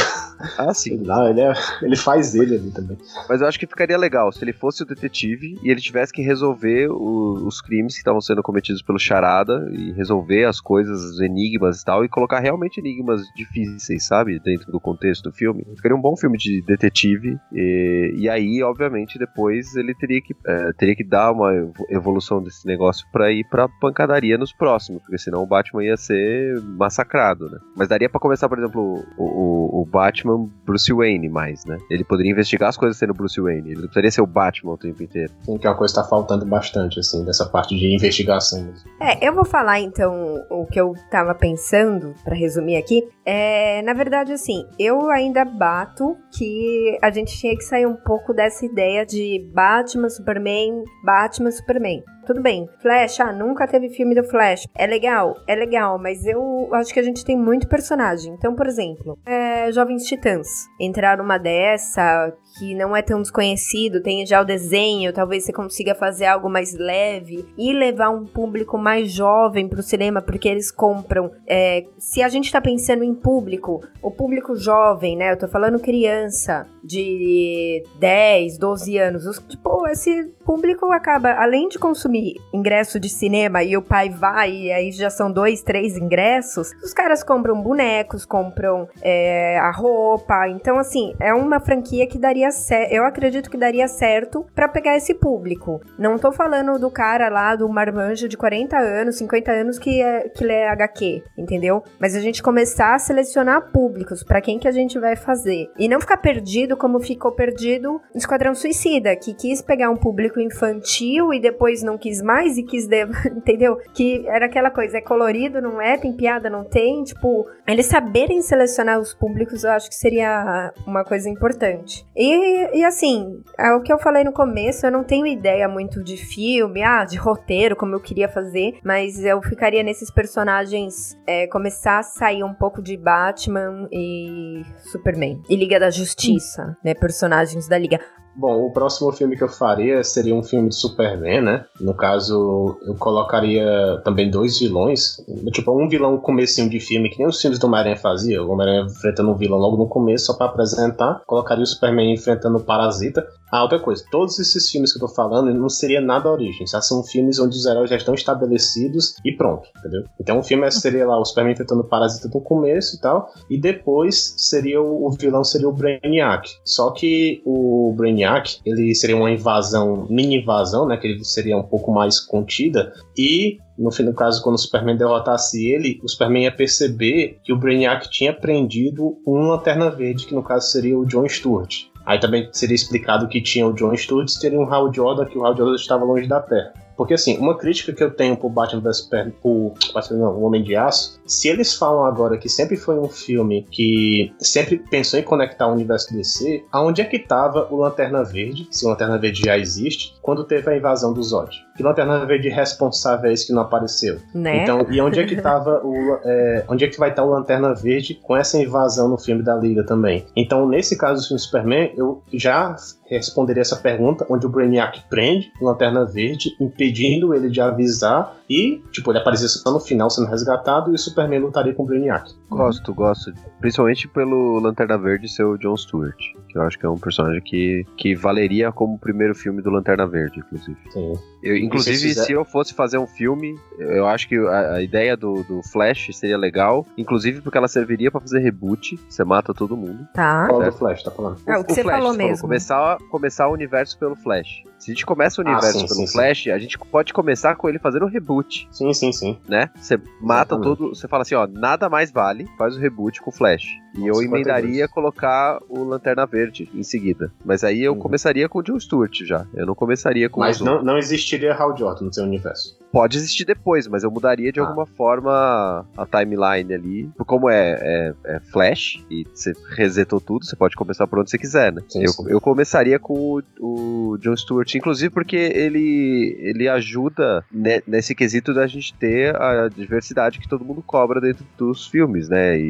Ah, 0.58 0.74
sim. 0.76 0.98
lá, 1.04 1.30
ele, 1.30 1.42
é, 1.42 1.54
ele 1.82 1.96
faz 1.96 2.36
ele 2.36 2.56
ali 2.56 2.72
também. 2.72 2.98
Mas 3.30 3.42
eu 3.42 3.48
acho 3.48 3.60
que 3.60 3.68
ficaria 3.68 3.98
legal 3.98 4.32
se 4.32 4.44
ele 4.44 4.54
fosse 4.54 4.84
o 4.84 4.86
detetive 4.86 5.58
e 5.64 5.70
ele 5.70 5.82
tivesse 5.82 6.12
que 6.14 6.22
resolver 6.22 6.88
o- 6.90 7.46
os 7.48 7.62
crimes 7.62 7.94
que 7.94 8.00
estavam 8.00 8.22
sendo 8.22 8.42
cometidos 8.44 8.82
pelo 8.82 9.00
Charada 9.00 9.68
e 9.72 9.92
resolver 9.94 10.46
as 10.46 10.60
coisas, 10.60 11.02
os 11.04 11.20
enigmas 11.20 11.82
e 11.82 11.86
tal, 11.86 12.04
e 12.06 12.10
colocar 12.10 12.40
realmente 12.40 12.80
enigmas 12.80 13.22
difíceis, 13.36 14.06
sabe? 14.06 14.40
Dentro 14.40 14.72
do 14.72 14.80
contexto 14.80 15.30
do 15.30 15.32
filme. 15.36 15.66
Ficaria 15.76 15.96
um 15.96 16.02
bom 16.02 16.16
filme 16.16 16.38
de 16.38 16.62
detetive. 16.66 17.38
E, 17.54 18.14
e 18.18 18.30
aí, 18.30 18.62
obviamente, 18.64 19.18
depois 19.20 19.76
ele 19.76 19.94
teria 19.96 20.22
que, 20.22 20.36
é, 20.46 20.74
teria 20.74 20.96
que 20.96 21.04
dar 21.04 21.32
uma 21.32 21.54
evo- 21.54 21.86
evolução 21.90 22.42
desse 22.42 22.66
negócio 22.66 23.06
pra 23.12 23.32
ir 23.32 23.46
pra 23.50 23.68
pancadaria 23.82 24.38
nos 24.38 24.54
próximos, 24.54 25.02
porque 25.02 25.18
senão 25.18 25.42
o 25.44 25.46
Batman 25.48 25.84
ia 25.84 25.98
ser 25.98 26.60
massacrado, 26.62 27.50
né? 27.50 27.58
Mas 27.76 27.88
daria 27.88 28.10
pra 28.10 28.20
começar, 28.20 28.48
por 28.50 28.58
exemplo, 28.58 29.04
o, 29.18 29.24
o, 29.24 29.82
o 29.82 29.86
Batman 29.86 30.50
Bruce 30.66 30.92
Wayne 30.94 31.30
mais, 31.30 31.66
né? 31.66 31.78
Ele 31.90 32.04
poderia 32.04 32.32
investigar 32.32 32.70
as 32.70 32.78
coisas 32.78 32.98
sendo 32.98 33.14
Bruce 33.14 33.40
Wayne. 33.40 33.70
Ele 33.72 33.76
não 33.76 33.82
precisaria 33.84 34.12
ser 34.12 34.22
o 34.22 34.28
Batman 34.28 34.74
o 34.74 34.78
tempo 34.78 35.02
inteiro. 35.04 35.32
Assim, 35.42 35.58
que 35.58 35.68
é 35.68 35.70
uma 35.70 35.76
coisa 35.78 35.94
que 35.94 36.02
tá 36.02 36.08
faltando 36.08 36.46
bastante, 36.46 37.00
assim, 37.00 37.24
dessa 37.26 37.46
parte 37.46 37.76
de 37.78 37.94
investigação 37.94 38.64
mesmo. 38.64 38.90
É, 39.02 39.28
eu 39.28 39.34
vou 39.34 39.46
falar 39.46 39.80
então 39.80 40.44
o 40.50 40.66
que 40.66 40.80
eu 40.80 40.94
tava 41.10 41.34
pensando, 41.36 42.14
pra 42.24 42.36
resumir 42.36 42.76
aqui. 42.78 43.08
É, 43.30 43.82
na 43.82 43.92
verdade, 43.92 44.32
assim, 44.32 44.66
eu 44.80 45.12
ainda 45.12 45.44
bato 45.44 46.16
que 46.32 46.98
a 47.02 47.12
gente 47.12 47.38
tinha 47.38 47.54
que 47.58 47.64
sair 47.64 47.86
um 47.86 47.98
pouco 47.98 48.34
dessa 48.34 48.66
ideia 48.66 49.06
de 49.06 49.52
Batman, 49.54 50.10
Superman, 50.10 50.82
Batman, 51.04 51.52
Superman. 51.52 52.02
Tudo 52.26 52.42
bem, 52.42 52.70
Flash, 52.82 53.20
ah, 53.20 53.34
nunca 53.34 53.68
teve 53.68 53.90
filme 53.90 54.16
do 54.16 54.24
Flash. 54.24 54.66
É 54.76 54.86
legal, 54.86 55.34
é 55.46 55.56
legal, 55.56 55.98
mas 55.98 56.26
eu 56.26 56.70
acho 56.74 56.94
que 56.94 57.00
a 57.00 57.04
gente 57.04 57.24
tem 57.24 57.38
muito 57.38 57.68
personagem. 57.68 58.34
Então, 58.34 58.56
por 58.56 58.66
exemplo, 58.66 59.18
é, 59.26 59.72
Jovens 59.74 60.04
Titãs. 60.04 60.48
Entrar 60.80 61.18
numa 61.18 61.38
dessa 61.38 62.34
que 62.58 62.76
não 62.76 62.96
é 62.96 63.02
tão 63.02 63.22
desconhecido, 63.22 64.02
tem 64.02 64.26
já 64.26 64.42
o 64.42 64.46
desenho, 64.46 65.14
talvez 65.14 65.44
você 65.44 65.54
consiga 65.54 65.94
fazer 65.94 66.26
algo 66.26 66.50
mais 66.50 66.74
leve 66.74 67.46
e 67.58 67.74
levar 67.74 68.10
um 68.10 68.26
público 68.26 68.78
mais 68.78 69.12
jovem 69.12 69.68
pro 69.68 69.84
cinema, 69.84 70.22
porque 70.22 70.48
eles 70.48 70.72
compram. 70.72 71.32
é, 71.46 71.86
se 71.98 72.22
a 72.22 72.30
gente 72.30 72.52
tá 72.52 72.62
pensando 72.62 73.04
em 73.04 73.14
público, 73.14 73.82
o 74.02 74.12
público 74.12 74.56
jovem, 74.56 75.16
né? 75.16 75.32
Eu 75.32 75.38
tô 75.38 75.48
falando 75.48 75.80
criança 75.80 76.66
de 76.84 77.84
10, 78.00 78.58
12 78.58 78.98
anos. 78.98 79.26
Os, 79.26 79.40
tipo, 79.40 79.88
esse 79.88 80.26
público 80.46 80.92
acaba, 80.92 81.34
além 81.34 81.68
de 81.68 81.78
consumir 81.78 82.36
ingresso 82.54 83.00
de 83.00 83.10
cinema 83.10 83.64
e 83.64 83.76
o 83.76 83.82
pai 83.82 84.10
vai, 84.10 84.52
e 84.52 84.72
aí 84.72 84.92
já 84.92 85.10
são 85.10 85.32
dois, 85.32 85.62
três 85.62 85.98
ingressos, 85.98 86.72
os 86.84 86.94
caras 86.94 87.24
compram 87.24 87.62
bonecos, 87.62 88.26
compram 88.26 88.88
é, 89.02 89.60
a 89.60 89.72
roupa. 89.72 90.48
Então, 90.48 90.80
assim, 90.80 91.14
é 91.20 91.34
uma 91.34 91.60
franquia 91.60 92.08
que 92.08 92.18
daria 92.18 92.47
certo. 92.52 92.92
Eu 92.92 93.06
acredito 93.06 93.50
que 93.50 93.58
daria 93.58 93.88
certo 93.88 94.46
pra 94.54 94.68
pegar 94.68 94.96
esse 94.96 95.14
público. 95.14 95.82
Não 95.98 96.18
tô 96.18 96.32
falando 96.32 96.80
do 96.80 96.90
cara 96.90 97.30
lá, 97.30 97.56
do 97.56 97.68
marmanjo 97.70 98.28
de 98.28 98.38
40 98.38 98.78
anos, 98.78 99.18
50 99.18 99.52
anos 99.52 99.80
que, 99.80 100.02
é, 100.02 100.30
que 100.30 100.44
lê 100.44 100.66
HQ, 100.68 101.24
entendeu? 101.38 101.84
Mas 102.00 102.16
a 102.16 102.20
gente 102.20 102.44
começar 102.44 102.96
a 102.96 103.00
selecionar 103.00 103.72
públicos 103.72 104.24
pra 104.24 104.42
quem 104.42 104.60
que 104.60 104.68
a 104.68 104.72
gente 104.72 105.00
vai 105.00 105.16
fazer. 105.16 105.70
E 105.78 105.88
não 105.88 106.00
ficar 106.00 106.18
perdido 106.18 106.78
como 106.78 107.00
ficou 107.00 107.32
perdido 107.32 108.02
Esquadrão 108.16 108.56
Suicida, 108.56 109.16
que 109.16 109.34
quis 109.34 109.62
pegar 109.62 109.90
um 109.90 109.98
público 109.98 110.40
infantil 110.40 111.34
e 111.34 111.40
depois 111.40 111.84
não 111.84 111.98
quis 111.98 112.22
mais 112.22 112.58
e 112.58 112.64
quis, 112.64 112.88
de... 112.88 113.04
entendeu? 113.36 113.78
Que 113.94 114.28
era 114.28 114.46
aquela 114.46 114.72
coisa, 114.72 114.98
é 114.98 115.02
colorido, 115.02 115.62
não 115.62 115.82
é? 115.82 115.98
Tem 115.98 116.14
piada, 116.14 116.50
não 116.50 116.64
tem? 116.64 117.04
Tipo, 117.04 117.48
eles 117.68 117.86
saberem 117.86 118.42
selecionar 118.42 119.00
os 119.00 119.14
públicos, 119.14 119.64
eu 119.64 119.72
acho 119.72 119.90
que 119.90 119.96
seria 119.96 120.74
uma 120.86 121.04
coisa 121.04 121.30
importante. 121.30 122.06
E, 122.16 122.78
e 122.80 122.86
assim, 122.86 123.42
é 123.58 123.74
o 123.74 123.82
que 123.82 123.92
eu 123.92 124.00
falei 124.00 124.24
no 124.24 124.32
começo, 124.32 124.86
eu 124.86 124.92
não 124.92 125.04
tenho 125.04 125.28
ideia 125.28 125.68
muito 125.68 126.04
de 126.04 126.18
filme, 126.18 126.82
ah, 126.82 127.04
de 127.04 127.18
roteiro, 127.18 127.76
como 127.76 127.96
eu 127.96 128.00
queria 128.00 128.30
fazer, 128.30 128.80
mas 128.84 129.24
eu 129.24 129.42
ficaria 129.42 129.84
nesses 129.84 130.10
personagens, 130.10 131.18
é, 131.28 131.48
começar 131.48 132.00
a 132.00 132.04
sair 132.04 132.44
um 132.44 132.54
pouco 132.54 132.82
de 132.82 132.96
Batman 132.96 133.88
e 133.92 134.64
Superman. 134.78 135.42
E 135.50 135.56
Liga 135.56 135.80
da 135.80 135.90
Justiça, 135.90 136.78
né? 136.84 136.94
Personagens 136.94 137.68
da 137.68 137.78
Liga. 137.78 138.00
Bom, 138.40 138.68
o 138.68 138.72
próximo 138.72 139.12
filme 139.12 139.36
que 139.36 139.44
eu 139.44 139.50
faria 139.50 140.04
seria 140.04 140.36
um 140.36 140.44
filme 140.44 140.70
de 140.70 140.76
Superman, 140.76 141.42
né? 141.42 141.66
No 141.82 141.96
caso, 141.96 142.78
eu 142.86 142.94
colocaria 142.94 144.00
também 144.04 144.30
dois 144.30 144.60
vilões. 144.60 145.18
Tipo, 145.52 145.72
um 145.72 145.90
vilão 145.90 146.20
comecinho 146.20 146.70
de 146.70 146.80
filme, 146.80 147.10
que 147.10 147.18
nem 147.18 147.28
os 147.28 147.42
filmes 147.42 147.58
do 147.58 147.66
Homem-Aranha 147.66 147.98
fazia. 147.98 148.44
O 148.44 148.52
Homem-Aranha 148.52 148.84
enfrentando 148.84 149.32
um 149.32 149.36
vilão 149.36 149.58
logo 149.58 149.76
no 149.76 149.88
começo, 149.88 150.28
só 150.28 150.36
pra 150.36 150.46
apresentar. 150.46 151.24
Colocaria 151.26 151.64
o 151.64 151.68
Superman 151.68 152.14
enfrentando 152.14 152.58
o 152.58 152.64
Parasita. 152.64 153.28
Ah, 153.52 153.64
outra 153.64 153.80
coisa, 153.80 154.04
todos 154.12 154.38
esses 154.40 154.70
filmes 154.70 154.92
que 154.92 154.98
eu 154.98 155.08
tô 155.08 155.14
falando 155.14 155.54
não 155.54 155.70
seria 155.70 156.02
nada. 156.02 156.28
Já 156.70 156.82
são 156.82 157.04
filmes 157.04 157.40
onde 157.40 157.56
os 157.56 157.66
heróis 157.66 157.90
já 157.90 157.96
estão 157.96 158.14
estabelecidos 158.14 159.16
e 159.24 159.32
pronto, 159.32 159.70
entendeu? 159.78 160.04
Então 160.20 160.40
o 160.40 160.44
filme 160.44 160.70
seria 160.72 161.08
lá 161.08 161.18
o 161.18 161.24
Superman 161.24 161.54
enfrentando 161.54 161.82
o 161.82 161.86
Parasita 161.86 162.28
no 162.28 162.42
começo 162.42 162.98
e 162.98 163.00
tal. 163.00 163.32
E 163.50 163.58
depois 163.58 164.36
seria 164.38 164.82
o, 164.82 165.06
o 165.06 165.12
vilão 165.12 165.44
seria 165.44 165.70
o 165.70 165.72
Brainiac. 165.72 166.50
Só 166.66 166.92
que 166.92 167.42
o 167.46 167.94
Brainiac, 167.96 168.60
ele 168.66 168.94
seria 168.94 169.16
uma 169.16 169.32
invasão, 169.32 170.06
mini 170.10 170.42
invasão, 170.42 170.86
né? 170.86 170.98
Que 170.98 171.08
ele 171.08 171.24
seria 171.24 171.58
um 171.58 171.64
pouco 171.64 171.92
mais 171.92 172.20
contida. 172.20 172.92
E 173.18 173.58
no 173.78 173.92
fim 173.92 174.04
do 174.04 174.14
caso, 174.14 174.42
quando 174.42 174.56
o 174.56 174.60
Superman 174.60 174.98
derrotasse 174.98 175.70
ele, 175.70 176.00
o 176.04 176.10
Superman 176.10 176.44
ia 176.44 176.52
perceber 176.52 177.40
que 177.44 177.54
o 177.54 177.58
Brainiac 177.58 178.10
tinha 178.10 178.34
prendido 178.34 179.18
um 179.26 179.48
Lanterna 179.48 179.90
Verde, 179.90 180.26
que 180.26 180.34
no 180.34 180.44
caso 180.44 180.72
seria 180.72 180.98
o 180.98 181.06
John 181.06 181.28
Stewart. 181.30 181.86
Aí 182.08 182.18
também 182.18 182.48
seria 182.54 182.74
explicado 182.74 183.28
que 183.28 183.42
tinha 183.42 183.68
o 183.68 183.74
John 183.74 183.94
Stewart 183.94 184.32
e 184.32 184.40
teria 184.40 184.58
um 184.58 184.74
Hal 184.74 184.94
Jordan, 184.94 185.26
que 185.26 185.38
o 185.38 185.46
Hal 185.46 185.58
Jordan 185.58 185.76
estava 185.76 186.06
longe 186.06 186.26
da 186.26 186.40
Terra. 186.40 186.74
Porque 186.98 187.14
assim, 187.14 187.38
uma 187.38 187.56
crítica 187.56 187.94
que 187.94 188.04
eu 188.04 188.10
tenho 188.10 188.36
pro 188.36 188.50
Batman 188.50 188.82
vs 188.82 188.98
Superman, 188.98 189.34
pro 189.42 189.74
Batman 189.94 190.18
não, 190.18 190.34
o 190.34 190.44
Homem 190.44 190.64
de 190.64 190.76
Aço, 190.76 191.20
se 191.26 191.48
eles 191.48 191.76
falam 191.76 192.06
agora 192.06 192.38
que 192.38 192.50
sempre 192.50 192.76
foi 192.76 193.00
um 193.00 193.08
filme 193.08 193.66
que 193.70 194.34
sempre 194.40 194.78
pensou 194.78 195.20
em 195.20 195.24
conectar 195.24 195.68
o 195.68 195.74
universo 195.74 196.14
DC, 196.14 196.66
aonde 196.72 197.02
é 197.02 197.06
que 197.06 197.20
tava 197.20 197.68
o 197.70 197.78
Lanterna 197.78 198.24
Verde, 198.24 198.68
se 198.72 198.86
o 198.86 198.90
Lanterna 198.90 199.18
Verde 199.18 199.42
já 199.46 199.58
existe, 199.58 200.16
quando 200.22 200.44
teve 200.44 200.70
a 200.72 200.76
invasão 200.76 201.14
do 201.14 201.22
Zod? 201.22 201.52
Que 201.76 201.84
Lanterna 201.84 202.26
Verde 202.26 202.50
responsável 202.50 203.30
é 203.30 203.34
esse 203.34 203.48
que 203.48 203.54
não 203.54 203.62
apareceu? 203.62 204.18
Né? 204.34 204.64
Então, 204.64 204.88
e 204.90 205.00
onde 205.00 205.20
é 205.20 205.26
que 205.26 205.36
tava 205.42 205.82
o. 205.84 206.20
é, 206.24 206.66
onde 206.68 206.84
é 206.84 206.88
que 206.88 206.98
vai 206.98 207.12
estar 207.12 207.24
o 207.24 207.30
Lanterna 207.30 207.74
Verde 207.76 208.16
com 208.16 208.36
essa 208.36 208.58
invasão 208.58 209.08
no 209.08 209.18
filme 209.18 209.44
da 209.44 209.56
Liga 209.56 209.84
também? 209.84 210.26
Então, 210.36 210.68
nesse 210.68 210.98
caso 210.98 211.22
do 211.22 211.28
filme 211.28 211.40
Superman, 211.40 211.94
eu 211.96 212.24
já 212.34 212.76
responderia 213.10 213.62
essa 213.62 213.76
pergunta, 213.76 214.26
onde 214.30 214.46
o 214.46 214.50
Brainiac 214.50 215.04
prende 215.10 215.52
o 215.60 215.66
Lanterna 215.66 216.06
Verde, 216.06 216.56
impedindo 216.60 217.34
ele 217.34 217.50
de 217.50 217.62
avisar, 217.62 218.36
e, 218.50 218.82
tipo, 218.92 219.12
ele 219.12 219.20
aparecia 219.20 219.48
só 219.48 219.72
no 219.72 219.80
final 219.80 220.10
sendo 220.10 220.28
resgatado, 220.28 220.92
e 220.92 220.96
o 220.96 220.98
Superman 220.98 221.40
lutaria 221.40 221.74
com 221.74 221.84
o 221.84 221.86
Brainiac. 221.86 222.32
Gosto, 222.50 222.94
gosto. 222.94 223.34
Principalmente 223.60 224.08
pelo 224.08 224.60
Lanterna 224.60 224.98
Verde 224.98 225.28
ser 225.28 225.44
o 225.44 225.58
John 225.58 225.76
Stewart. 225.76 226.18
Que 226.50 226.58
eu 226.58 226.62
acho 226.62 226.78
que 226.80 226.86
é 226.86 226.90
um 226.90 226.98
personagem 226.98 227.42
que, 227.42 227.86
que 227.98 228.16
valeria 228.16 228.72
como 228.72 228.96
o 228.96 229.00
primeiro 229.00 229.36
filme 229.36 229.62
do 229.62 229.70
Lanterna 229.70 230.08
Verde, 230.08 230.40
inclusive. 230.40 230.78
Sim. 230.92 231.14
Eu, 231.48 231.58
inclusive, 231.58 231.98
fizer- 231.98 232.24
se 232.24 232.32
eu 232.32 232.44
fosse 232.46 232.74
fazer 232.74 232.98
um 232.98 233.08
filme, 233.08 233.58
eu 233.78 234.06
acho 234.08 234.28
que 234.28 234.36
a, 234.38 234.74
a 234.76 234.82
ideia 234.82 235.16
do, 235.16 235.44
do 235.44 235.62
Flash 235.64 236.10
seria 236.14 236.38
legal. 236.38 236.86
Inclusive 236.98 237.42
porque 237.42 237.58
ela 237.58 237.68
serviria 237.68 238.12
pra 238.12 238.20
fazer 238.22 238.40
reboot. 238.40 239.00
Você 239.10 239.24
mata 239.24 239.54
todo 239.54 239.76
mundo. 239.78 240.08
Tá. 240.14 240.48
Qual 240.48 240.62
do 240.64 240.72
Flash, 240.72 241.04
tá 241.04 241.12
falando? 241.12 241.38
É 241.46 241.58
o 241.58 241.64
que 241.64 241.74
você 241.74 241.84
Flash, 241.84 241.96
falou 241.98 242.12
você 242.14 242.18
mesmo. 242.18 242.42
Começar, 242.42 242.98
começar 243.10 243.48
o 243.48 243.54
universo 243.54 243.98
pelo 243.98 244.16
Flash. 244.16 244.64
Se 244.80 244.92
a 244.92 244.94
gente 244.94 245.06
começa 245.06 245.42
o 245.42 245.46
Ah, 245.48 245.52
universo 245.52 245.80
sim, 245.80 245.88
pelo 245.88 246.00
sim, 246.02 246.08
sim. 246.08 246.14
Flash, 246.14 246.48
a 246.48 246.60
gente 246.60 246.78
pode 246.78 247.12
começar 247.12 247.56
com 247.56 247.68
ele 247.68 247.80
fazendo 247.80 248.06
um 248.06 248.10
reboot, 248.10 248.68
Sim, 248.72 248.94
sim, 248.94 249.12
sim. 249.12 249.38
né? 249.50 249.70
Você 249.76 249.98
mata 250.22 250.54
Exatamente. 250.56 250.64
todo. 250.78 250.90
Você 250.96 251.08
fala 251.08 251.24
assim, 251.24 251.36
ó, 251.36 251.48
nada 251.48 251.90
mais 251.90 252.12
vale, 252.12 252.48
faz 252.58 252.76
o 252.76 252.80
reboot 252.80 253.20
com 253.22 253.30
o 253.32 253.34
Flash. 253.34 253.64
E 253.96 254.06
eu 254.08 254.14
52. 254.16 254.26
emendaria 254.26 254.88
colocar 254.88 255.60
o 255.68 255.84
Lanterna 255.84 256.26
Verde 256.28 256.70
em 256.74 256.84
seguida. 256.84 257.32
Mas 257.44 257.64
aí 257.64 257.82
eu 257.82 257.94
Uhum. 257.94 258.00
começaria 258.00 258.48
com 258.48 258.60
o 258.60 258.64
John 258.64 258.80
Stewart 258.80 259.18
já. 259.26 259.46
Eu 259.56 259.66
não 259.66 259.74
começaria 259.74 260.30
com 260.30 260.40
Mas 260.42 260.62
não, 260.62 260.84
não 260.84 260.98
existiria 260.98 261.54
Hal 261.56 261.76
Jordan 261.76 262.06
no 262.06 262.14
seu 262.14 262.24
universo. 262.24 262.77
Pode 262.92 263.18
existir 263.18 263.46
depois, 263.46 263.88
mas 263.88 264.04
eu 264.04 264.10
mudaria 264.12 264.52
de 264.52 264.60
Ah. 264.60 264.64
alguma 264.64 264.86
forma 264.86 265.86
a 265.98 266.06
timeline 266.06 266.74
ali. 266.74 267.10
Como 267.26 267.50
é, 267.50 267.78
é, 267.82 268.14
é 268.36 268.40
Flash 268.40 269.04
e 269.12 269.26
você 269.34 269.54
resetou 269.70 270.20
tudo, 270.22 270.46
você 270.46 270.56
pode 270.56 270.76
começar 270.76 271.06
por 271.08 271.20
onde 271.20 271.30
você 271.30 271.38
quiser, 271.38 271.72
né? 271.74 271.82
Sim, 271.90 272.04
eu, 272.04 272.10
sim. 272.12 272.26
eu 272.30 272.42
começaria 272.42 272.98
com 272.98 273.14
o, 273.60 274.14
o 274.14 274.18
John 274.18 274.36
Stewart, 274.36 274.74
inclusive 274.76 275.10
porque 275.10 275.36
ele, 275.36 276.36
ele 276.40 276.68
ajuda 276.70 277.44
ne- 277.52 277.84
nesse 277.86 278.16
quesito 278.16 278.54
da 278.54 278.66
gente 278.68 278.94
ter 278.94 279.36
a 279.36 279.68
diversidade 279.70 280.40
que 280.40 280.48
todo 280.48 280.64
mundo 280.66 280.82
cobra 280.82 281.20
dentro 281.22 281.46
dos 281.58 281.88
filmes, 281.88 282.30
né? 282.30 282.58
E, 282.60 282.64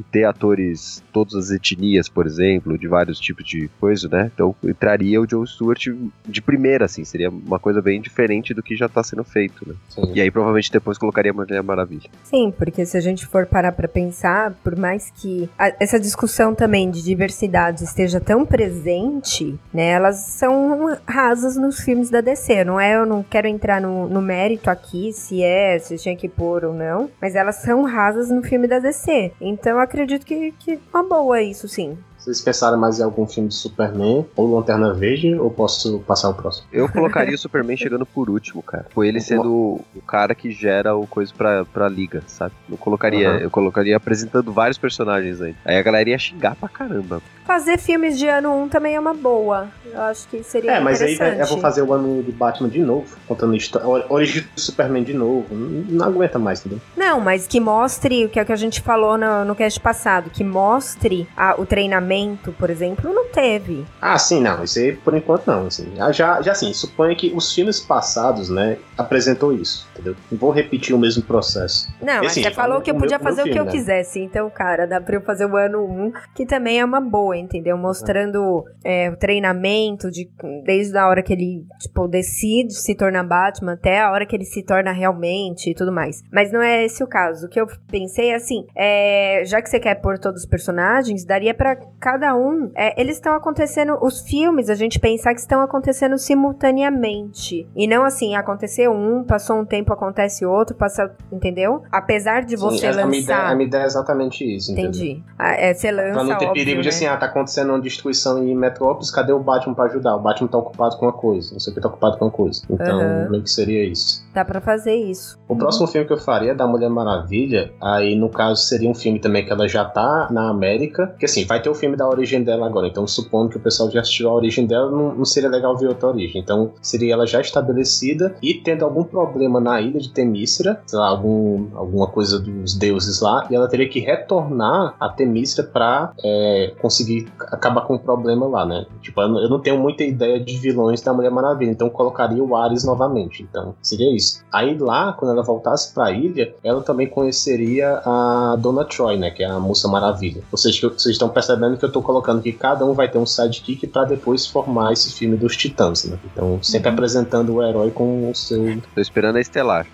e 0.00 0.04
ter 0.10 0.24
atores, 0.24 1.02
todas 1.12 1.34
as 1.34 1.50
etnias, 1.50 2.08
por 2.08 2.26
exemplo, 2.26 2.76
de 2.78 2.88
vários 2.88 3.18
tipos 3.20 3.44
de 3.44 3.68
coisa, 3.80 4.08
né? 4.08 4.30
Então 4.34 4.54
entraria 4.64 5.20
o 5.20 5.26
John 5.26 5.44
Stewart 5.46 5.86
de 6.26 6.42
primeira, 6.42 6.86
assim, 6.86 7.04
seria 7.04 7.30
uma 7.30 7.58
coisa 7.58 7.80
bem 7.82 8.00
diferente 8.00 8.54
do 8.54 8.62
que 8.62 8.74
já 8.76 8.88
tá 8.88 9.02
sendo 9.02 9.24
feito, 9.24 9.57
né? 9.66 9.74
Sim. 9.88 10.12
E 10.14 10.20
aí 10.20 10.30
provavelmente 10.30 10.70
depois 10.70 10.98
colocaria 10.98 11.30
a 11.30 11.34
Mulher 11.34 11.62
Maravilha. 11.62 12.08
Sim, 12.24 12.52
porque 12.56 12.84
se 12.84 12.96
a 12.96 13.00
gente 13.00 13.26
for 13.26 13.46
parar 13.46 13.72
pra 13.72 13.88
pensar, 13.88 14.52
por 14.62 14.76
mais 14.76 15.10
que 15.10 15.48
a- 15.58 15.72
essa 15.80 15.98
discussão 15.98 16.54
também 16.54 16.90
de 16.90 17.02
diversidade 17.02 17.84
esteja 17.84 18.20
tão 18.20 18.44
presente, 18.44 19.58
né, 19.72 19.90
elas 19.90 20.16
são 20.16 20.96
rasas 21.06 21.56
nos 21.56 21.80
filmes 21.80 22.10
da 22.10 22.20
DC, 22.20 22.64
não 22.64 22.78
é? 22.80 22.94
Eu 22.96 23.06
não 23.06 23.22
quero 23.22 23.46
entrar 23.48 23.80
no, 23.80 24.08
no 24.08 24.20
mérito 24.22 24.70
aqui 24.70 25.12
se 25.12 25.42
é, 25.42 25.78
se 25.78 25.96
tinha 25.96 26.16
que 26.16 26.28
pôr 26.28 26.64
ou 26.64 26.74
não, 26.74 27.10
mas 27.20 27.34
elas 27.34 27.56
são 27.56 27.82
rasas 27.84 28.30
no 28.30 28.42
filme 28.42 28.66
da 28.66 28.78
DC. 28.78 29.32
Então 29.40 29.72
eu 29.72 29.80
acredito 29.80 30.24
que, 30.24 30.52
que 30.58 30.72
é 30.72 30.78
uma 30.92 31.02
boa 31.02 31.40
isso, 31.42 31.68
sim. 31.68 31.96
Vocês 32.28 32.42
pensaram 32.42 32.76
mais 32.76 33.00
em 33.00 33.02
algum 33.02 33.26
filme 33.26 33.48
de 33.48 33.54
Superman 33.54 34.26
ou 34.36 34.54
Lanterna 34.54 34.92
Verde 34.92 35.34
ou 35.34 35.50
posso 35.50 36.00
passar 36.00 36.28
o 36.28 36.34
próximo? 36.34 36.66
Eu 36.70 36.86
colocaria 36.86 37.34
o 37.34 37.38
Superman 37.38 37.74
chegando 37.74 38.04
por 38.04 38.28
último, 38.28 38.62
cara. 38.62 38.84
Foi 38.90 39.08
ele 39.08 39.18
sendo 39.18 39.80
o 39.96 40.02
cara 40.06 40.34
que 40.34 40.50
gera 40.50 40.94
o 40.94 41.06
coisa 41.06 41.32
pra, 41.34 41.64
pra 41.64 41.88
liga, 41.88 42.22
sabe? 42.26 42.52
Eu 42.70 42.76
colocaria, 42.76 43.30
Aham. 43.30 43.38
eu 43.38 43.50
colocaria 43.50 43.96
apresentando 43.96 44.52
vários 44.52 44.76
personagens 44.76 45.40
aí. 45.40 45.54
Aí 45.64 45.78
a 45.78 45.82
galera 45.82 46.10
ia 46.10 46.18
xingar 46.18 46.54
pra 46.54 46.68
caramba. 46.68 47.22
Fazer 47.46 47.78
filmes 47.78 48.18
de 48.18 48.28
ano 48.28 48.54
1 48.64 48.68
também 48.68 48.94
é 48.94 49.00
uma 49.00 49.14
boa. 49.14 49.68
Eu 49.90 50.02
acho 50.02 50.28
que 50.28 50.42
seria 50.42 50.72
É, 50.72 50.80
mas 50.80 51.00
aí 51.00 51.16
eu 51.38 51.46
vou 51.46 51.58
fazer 51.60 51.80
o 51.80 51.94
ano 51.94 52.22
de 52.22 52.30
Batman 52.30 52.68
de 52.68 52.80
novo, 52.80 53.16
contando 53.26 53.56
história. 53.56 53.88
Origem 54.10 54.42
do 54.54 54.60
Superman 54.60 55.02
de 55.02 55.14
novo. 55.14 55.46
Não, 55.54 55.84
não 55.88 56.06
aguenta 56.06 56.38
mais, 56.38 56.60
entendeu? 56.60 56.78
Não, 56.94 57.20
mas 57.20 57.46
que 57.46 57.58
mostre 57.58 58.26
o 58.26 58.28
que 58.28 58.38
é 58.38 58.42
o 58.42 58.44
que 58.44 58.52
a 58.52 58.56
gente 58.56 58.82
falou 58.82 59.16
no, 59.16 59.46
no 59.46 59.54
cast 59.54 59.80
passado, 59.80 60.28
que 60.28 60.44
mostre 60.44 61.26
a- 61.34 61.54
o 61.58 61.64
treinamento, 61.64 62.17
por 62.58 62.70
exemplo, 62.70 63.12
não 63.12 63.26
teve. 63.28 63.84
Ah, 64.00 64.18
sim, 64.18 64.40
não. 64.40 64.64
Isso 64.64 64.78
aí 64.78 64.96
por 64.96 65.14
enquanto 65.14 65.46
não. 65.46 65.66
Assim. 65.66 65.92
Já, 66.12 66.40
já, 66.42 66.52
assim, 66.52 66.72
suponha 66.72 67.14
que 67.14 67.32
os 67.34 67.52
filmes 67.54 67.80
passados, 67.80 68.48
né, 68.48 68.78
apresentou 68.96 69.52
isso, 69.52 69.86
entendeu? 69.92 70.14
Não 70.30 70.38
vou 70.38 70.50
repetir 70.50 70.94
o 70.94 70.98
mesmo 70.98 71.22
processo. 71.22 71.88
Não, 72.02 72.24
Assim, 72.24 72.42
você 72.42 72.50
falou 72.50 72.80
que 72.80 72.90
eu 72.90 72.94
meu- 72.94 73.02
podia 73.02 73.18
meu 73.18 73.24
fazer 73.24 73.42
o 73.42 73.52
que 73.52 73.58
eu 73.58 73.64
né? 73.64 73.70
quisesse. 73.70 74.20
Então, 74.20 74.48
cara, 74.50 74.86
dá 74.86 75.00
pra 75.00 75.16
eu 75.16 75.20
fazer 75.22 75.46
o 75.46 75.56
ano 75.56 75.84
1, 75.84 76.12
que 76.34 76.46
também 76.46 76.80
é 76.80 76.84
uma 76.84 77.00
boa, 77.00 77.36
entendeu? 77.36 77.76
Mostrando 77.76 78.64
é, 78.84 79.10
o 79.10 79.16
treinamento 79.16 80.10
de, 80.10 80.28
desde 80.64 80.96
a 80.96 81.08
hora 81.08 81.22
que 81.22 81.32
ele, 81.32 81.64
tipo, 81.80 82.06
decide 82.08 82.74
se 82.74 82.94
tornar 82.94 83.24
Batman 83.24 83.72
até 83.74 84.00
a 84.00 84.10
hora 84.10 84.26
que 84.26 84.34
ele 84.36 84.44
se 84.44 84.62
torna 84.62 84.92
realmente 84.92 85.70
e 85.70 85.74
tudo 85.74 85.92
mais. 85.92 86.22
Mas 86.32 86.52
não 86.52 86.60
é 86.62 86.84
esse 86.84 87.02
o 87.02 87.06
caso. 87.06 87.46
O 87.46 87.48
que 87.48 87.60
eu 87.60 87.66
pensei 87.90 88.30
é 88.30 88.34
assim, 88.36 88.64
é, 88.76 89.42
já 89.44 89.60
que 89.62 89.68
você 89.68 89.78
quer 89.80 89.96
pôr 89.96 90.18
todos 90.18 90.42
os 90.42 90.48
personagens, 90.48 91.24
daria 91.24 91.54
pra 91.54 91.76
cada 92.00 92.34
um. 92.36 92.70
é, 92.74 93.00
eles 93.00 93.16
estão 93.16 93.34
acontecendo, 93.34 93.98
os 94.00 94.20
filmes, 94.20 94.68
a 94.70 94.74
gente 94.74 94.98
pensar 94.98 95.34
que 95.34 95.40
estão 95.40 95.60
acontecendo 95.60 96.16
simultaneamente. 96.18 97.68
E 97.74 97.86
não 97.86 98.04
assim, 98.04 98.34
aconteceu 98.36 98.92
um, 98.92 99.24
passou 99.24 99.56
um 99.56 99.64
tempo, 99.64 99.92
acontece 99.92 100.44
outro, 100.44 100.74
passa, 100.76 101.10
entendeu? 101.32 101.82
Apesar 101.90 102.44
de 102.44 102.56
você 102.56 102.92
Sim, 102.92 103.00
a, 103.00 103.06
minha 103.06 103.20
ideia, 103.20 103.38
lançar. 103.38 103.52
a 103.52 103.54
minha 103.54 103.66
ideia 103.66 103.82
é 103.82 103.86
exatamente 103.86 104.56
isso, 104.56 104.72
entendeu? 104.72 104.90
Entendi. 104.90 105.22
Ah, 105.38 105.52
é, 105.54 105.74
você 105.74 105.90
lança, 105.90 106.12
Pra 106.12 106.24
não 106.24 106.38
ter 106.38 106.46
óbvio, 106.46 106.52
perigo 106.64 106.82
de 106.82 106.88
né? 106.88 106.94
assim, 106.94 107.06
ah, 107.06 107.16
tá 107.16 107.26
acontecendo 107.26 107.70
uma 107.70 107.80
destruição 107.80 108.42
em 108.44 108.54
Metrópolis, 108.56 109.10
cadê 109.10 109.32
o 109.32 109.38
Batman 109.40 109.74
pra 109.74 109.84
ajudar? 109.84 110.16
O 110.16 110.20
Batman 110.20 110.48
tá 110.48 110.58
ocupado 110.58 110.96
com 110.96 111.06
uma 111.06 111.12
coisa, 111.12 111.52
não 111.52 111.60
sei 111.60 111.72
o 111.72 111.74
que 111.74 111.80
tá 111.82 111.88
ocupado 111.88 112.18
com 112.18 112.24
uma 112.26 112.30
coisa. 112.30 112.62
Então, 112.70 113.00
Aham. 113.00 113.28
meio 113.30 113.42
que 113.42 113.50
seria 113.50 113.84
isso. 113.84 114.24
Dá 114.34 114.44
pra 114.44 114.60
fazer 114.60 114.94
isso. 114.94 115.38
O 115.48 115.56
próximo 115.56 115.86
filme 115.86 116.06
que 116.06 116.12
eu 116.12 116.18
faria 116.18 116.52
é 116.52 116.54
da 116.54 116.66
Mulher 116.66 116.88
Maravilha. 116.90 117.72
Aí, 117.80 118.14
no 118.14 118.28
caso, 118.28 118.62
seria 118.62 118.88
um 118.88 118.94
filme 118.94 119.18
também 119.18 119.44
que 119.44 119.52
ela 119.52 119.66
já 119.68 119.84
tá 119.84 120.28
na 120.30 120.48
América. 120.50 121.14
Que 121.18 121.24
assim, 121.24 121.44
vai 121.44 121.60
ter 121.60 121.68
o 121.68 121.74
filme 121.74 121.87
da 121.96 122.08
origem 122.08 122.42
dela 122.42 122.66
agora. 122.66 122.86
Então, 122.88 123.06
supondo 123.06 123.50
que 123.50 123.56
o 123.56 123.60
pessoal 123.60 123.90
já 123.90 124.00
assistiu 124.00 124.28
a 124.30 124.34
origem 124.34 124.66
dela, 124.66 124.90
não, 124.90 125.14
não 125.14 125.24
seria 125.24 125.48
legal 125.48 125.76
ver 125.76 125.88
outra 125.88 126.08
origem. 126.08 126.40
Então, 126.40 126.72
seria 126.82 127.14
ela 127.14 127.26
já 127.26 127.40
estabelecida 127.40 128.34
e 128.42 128.54
tendo 128.54 128.84
algum 128.84 129.04
problema 129.04 129.60
na 129.60 129.80
ilha 129.80 130.00
de 130.00 130.10
Temícera, 130.10 130.80
sei 130.86 130.98
lá, 130.98 131.08
algum, 131.08 131.66
alguma 131.74 132.06
coisa 132.06 132.38
dos 132.38 132.74
deuses 132.74 133.20
lá. 133.20 133.46
E 133.50 133.54
ela 133.54 133.68
teria 133.68 133.88
que 133.88 134.00
retornar 134.00 134.94
a 134.98 135.08
Temícera 135.08 135.66
pra 135.66 136.12
é, 136.24 136.72
conseguir 136.80 137.28
acabar 137.40 137.82
com 137.82 137.94
o 137.94 137.98
problema 137.98 138.46
lá, 138.46 138.66
né? 138.66 138.86
Tipo, 139.00 139.20
eu 139.22 139.48
não- 139.48 139.58
tenho 139.60 139.78
muita 139.78 140.04
ideia 140.04 140.38
de 140.38 140.56
vilões 140.56 141.00
da 141.00 141.12
Mulher 141.12 141.30
Maravilha. 141.30 141.70
Então, 141.70 141.90
colocaria 141.90 142.42
o 142.42 142.54
Ares 142.56 142.84
novamente. 142.84 143.42
Então, 143.42 143.74
seria 143.82 144.14
isso. 144.14 144.42
Aí 144.52 144.76
lá, 144.78 145.12
quando 145.12 145.32
ela 145.32 145.42
voltasse 145.42 145.92
pra 145.92 146.10
ilha, 146.12 146.54
ela 146.62 146.80
também 146.82 147.06
conheceria 147.08 148.00
a 148.04 148.56
Dona 148.58 148.84
Troy, 148.84 149.16
né? 149.16 149.30
Que 149.30 149.42
é 149.42 149.46
a 149.46 149.58
Moça 149.58 149.88
Maravilha. 149.88 150.42
Ou 150.50 150.58
seja, 150.58 150.88
vocês 150.88 151.14
estão 151.14 151.28
percebendo 151.28 151.76
que 151.78 151.84
eu 151.84 151.92
tô 151.92 152.02
colocando 152.02 152.42
que 152.42 152.52
cada 152.52 152.84
um 152.84 152.92
vai 152.92 153.08
ter 153.08 153.18
um 153.18 153.26
sidekick 153.26 153.86
pra 153.86 154.04
depois 154.04 154.46
formar 154.46 154.92
esse 154.92 155.12
filme 155.12 155.36
dos 155.36 155.56
Titãs, 155.56 156.04
né? 156.04 156.18
Então, 156.32 156.58
sempre 156.62 156.90
apresentando 156.90 157.54
o 157.54 157.62
herói 157.62 157.90
com 157.90 158.30
o 158.30 158.34
seu 158.34 158.80
Tô 158.94 159.00
esperando 159.00 159.36
a 159.36 159.40
Estelar. 159.40 159.86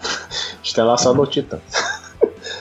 estelar 0.63 0.99
só 0.99 1.13
do 1.13 1.27
Titã. 1.27 1.59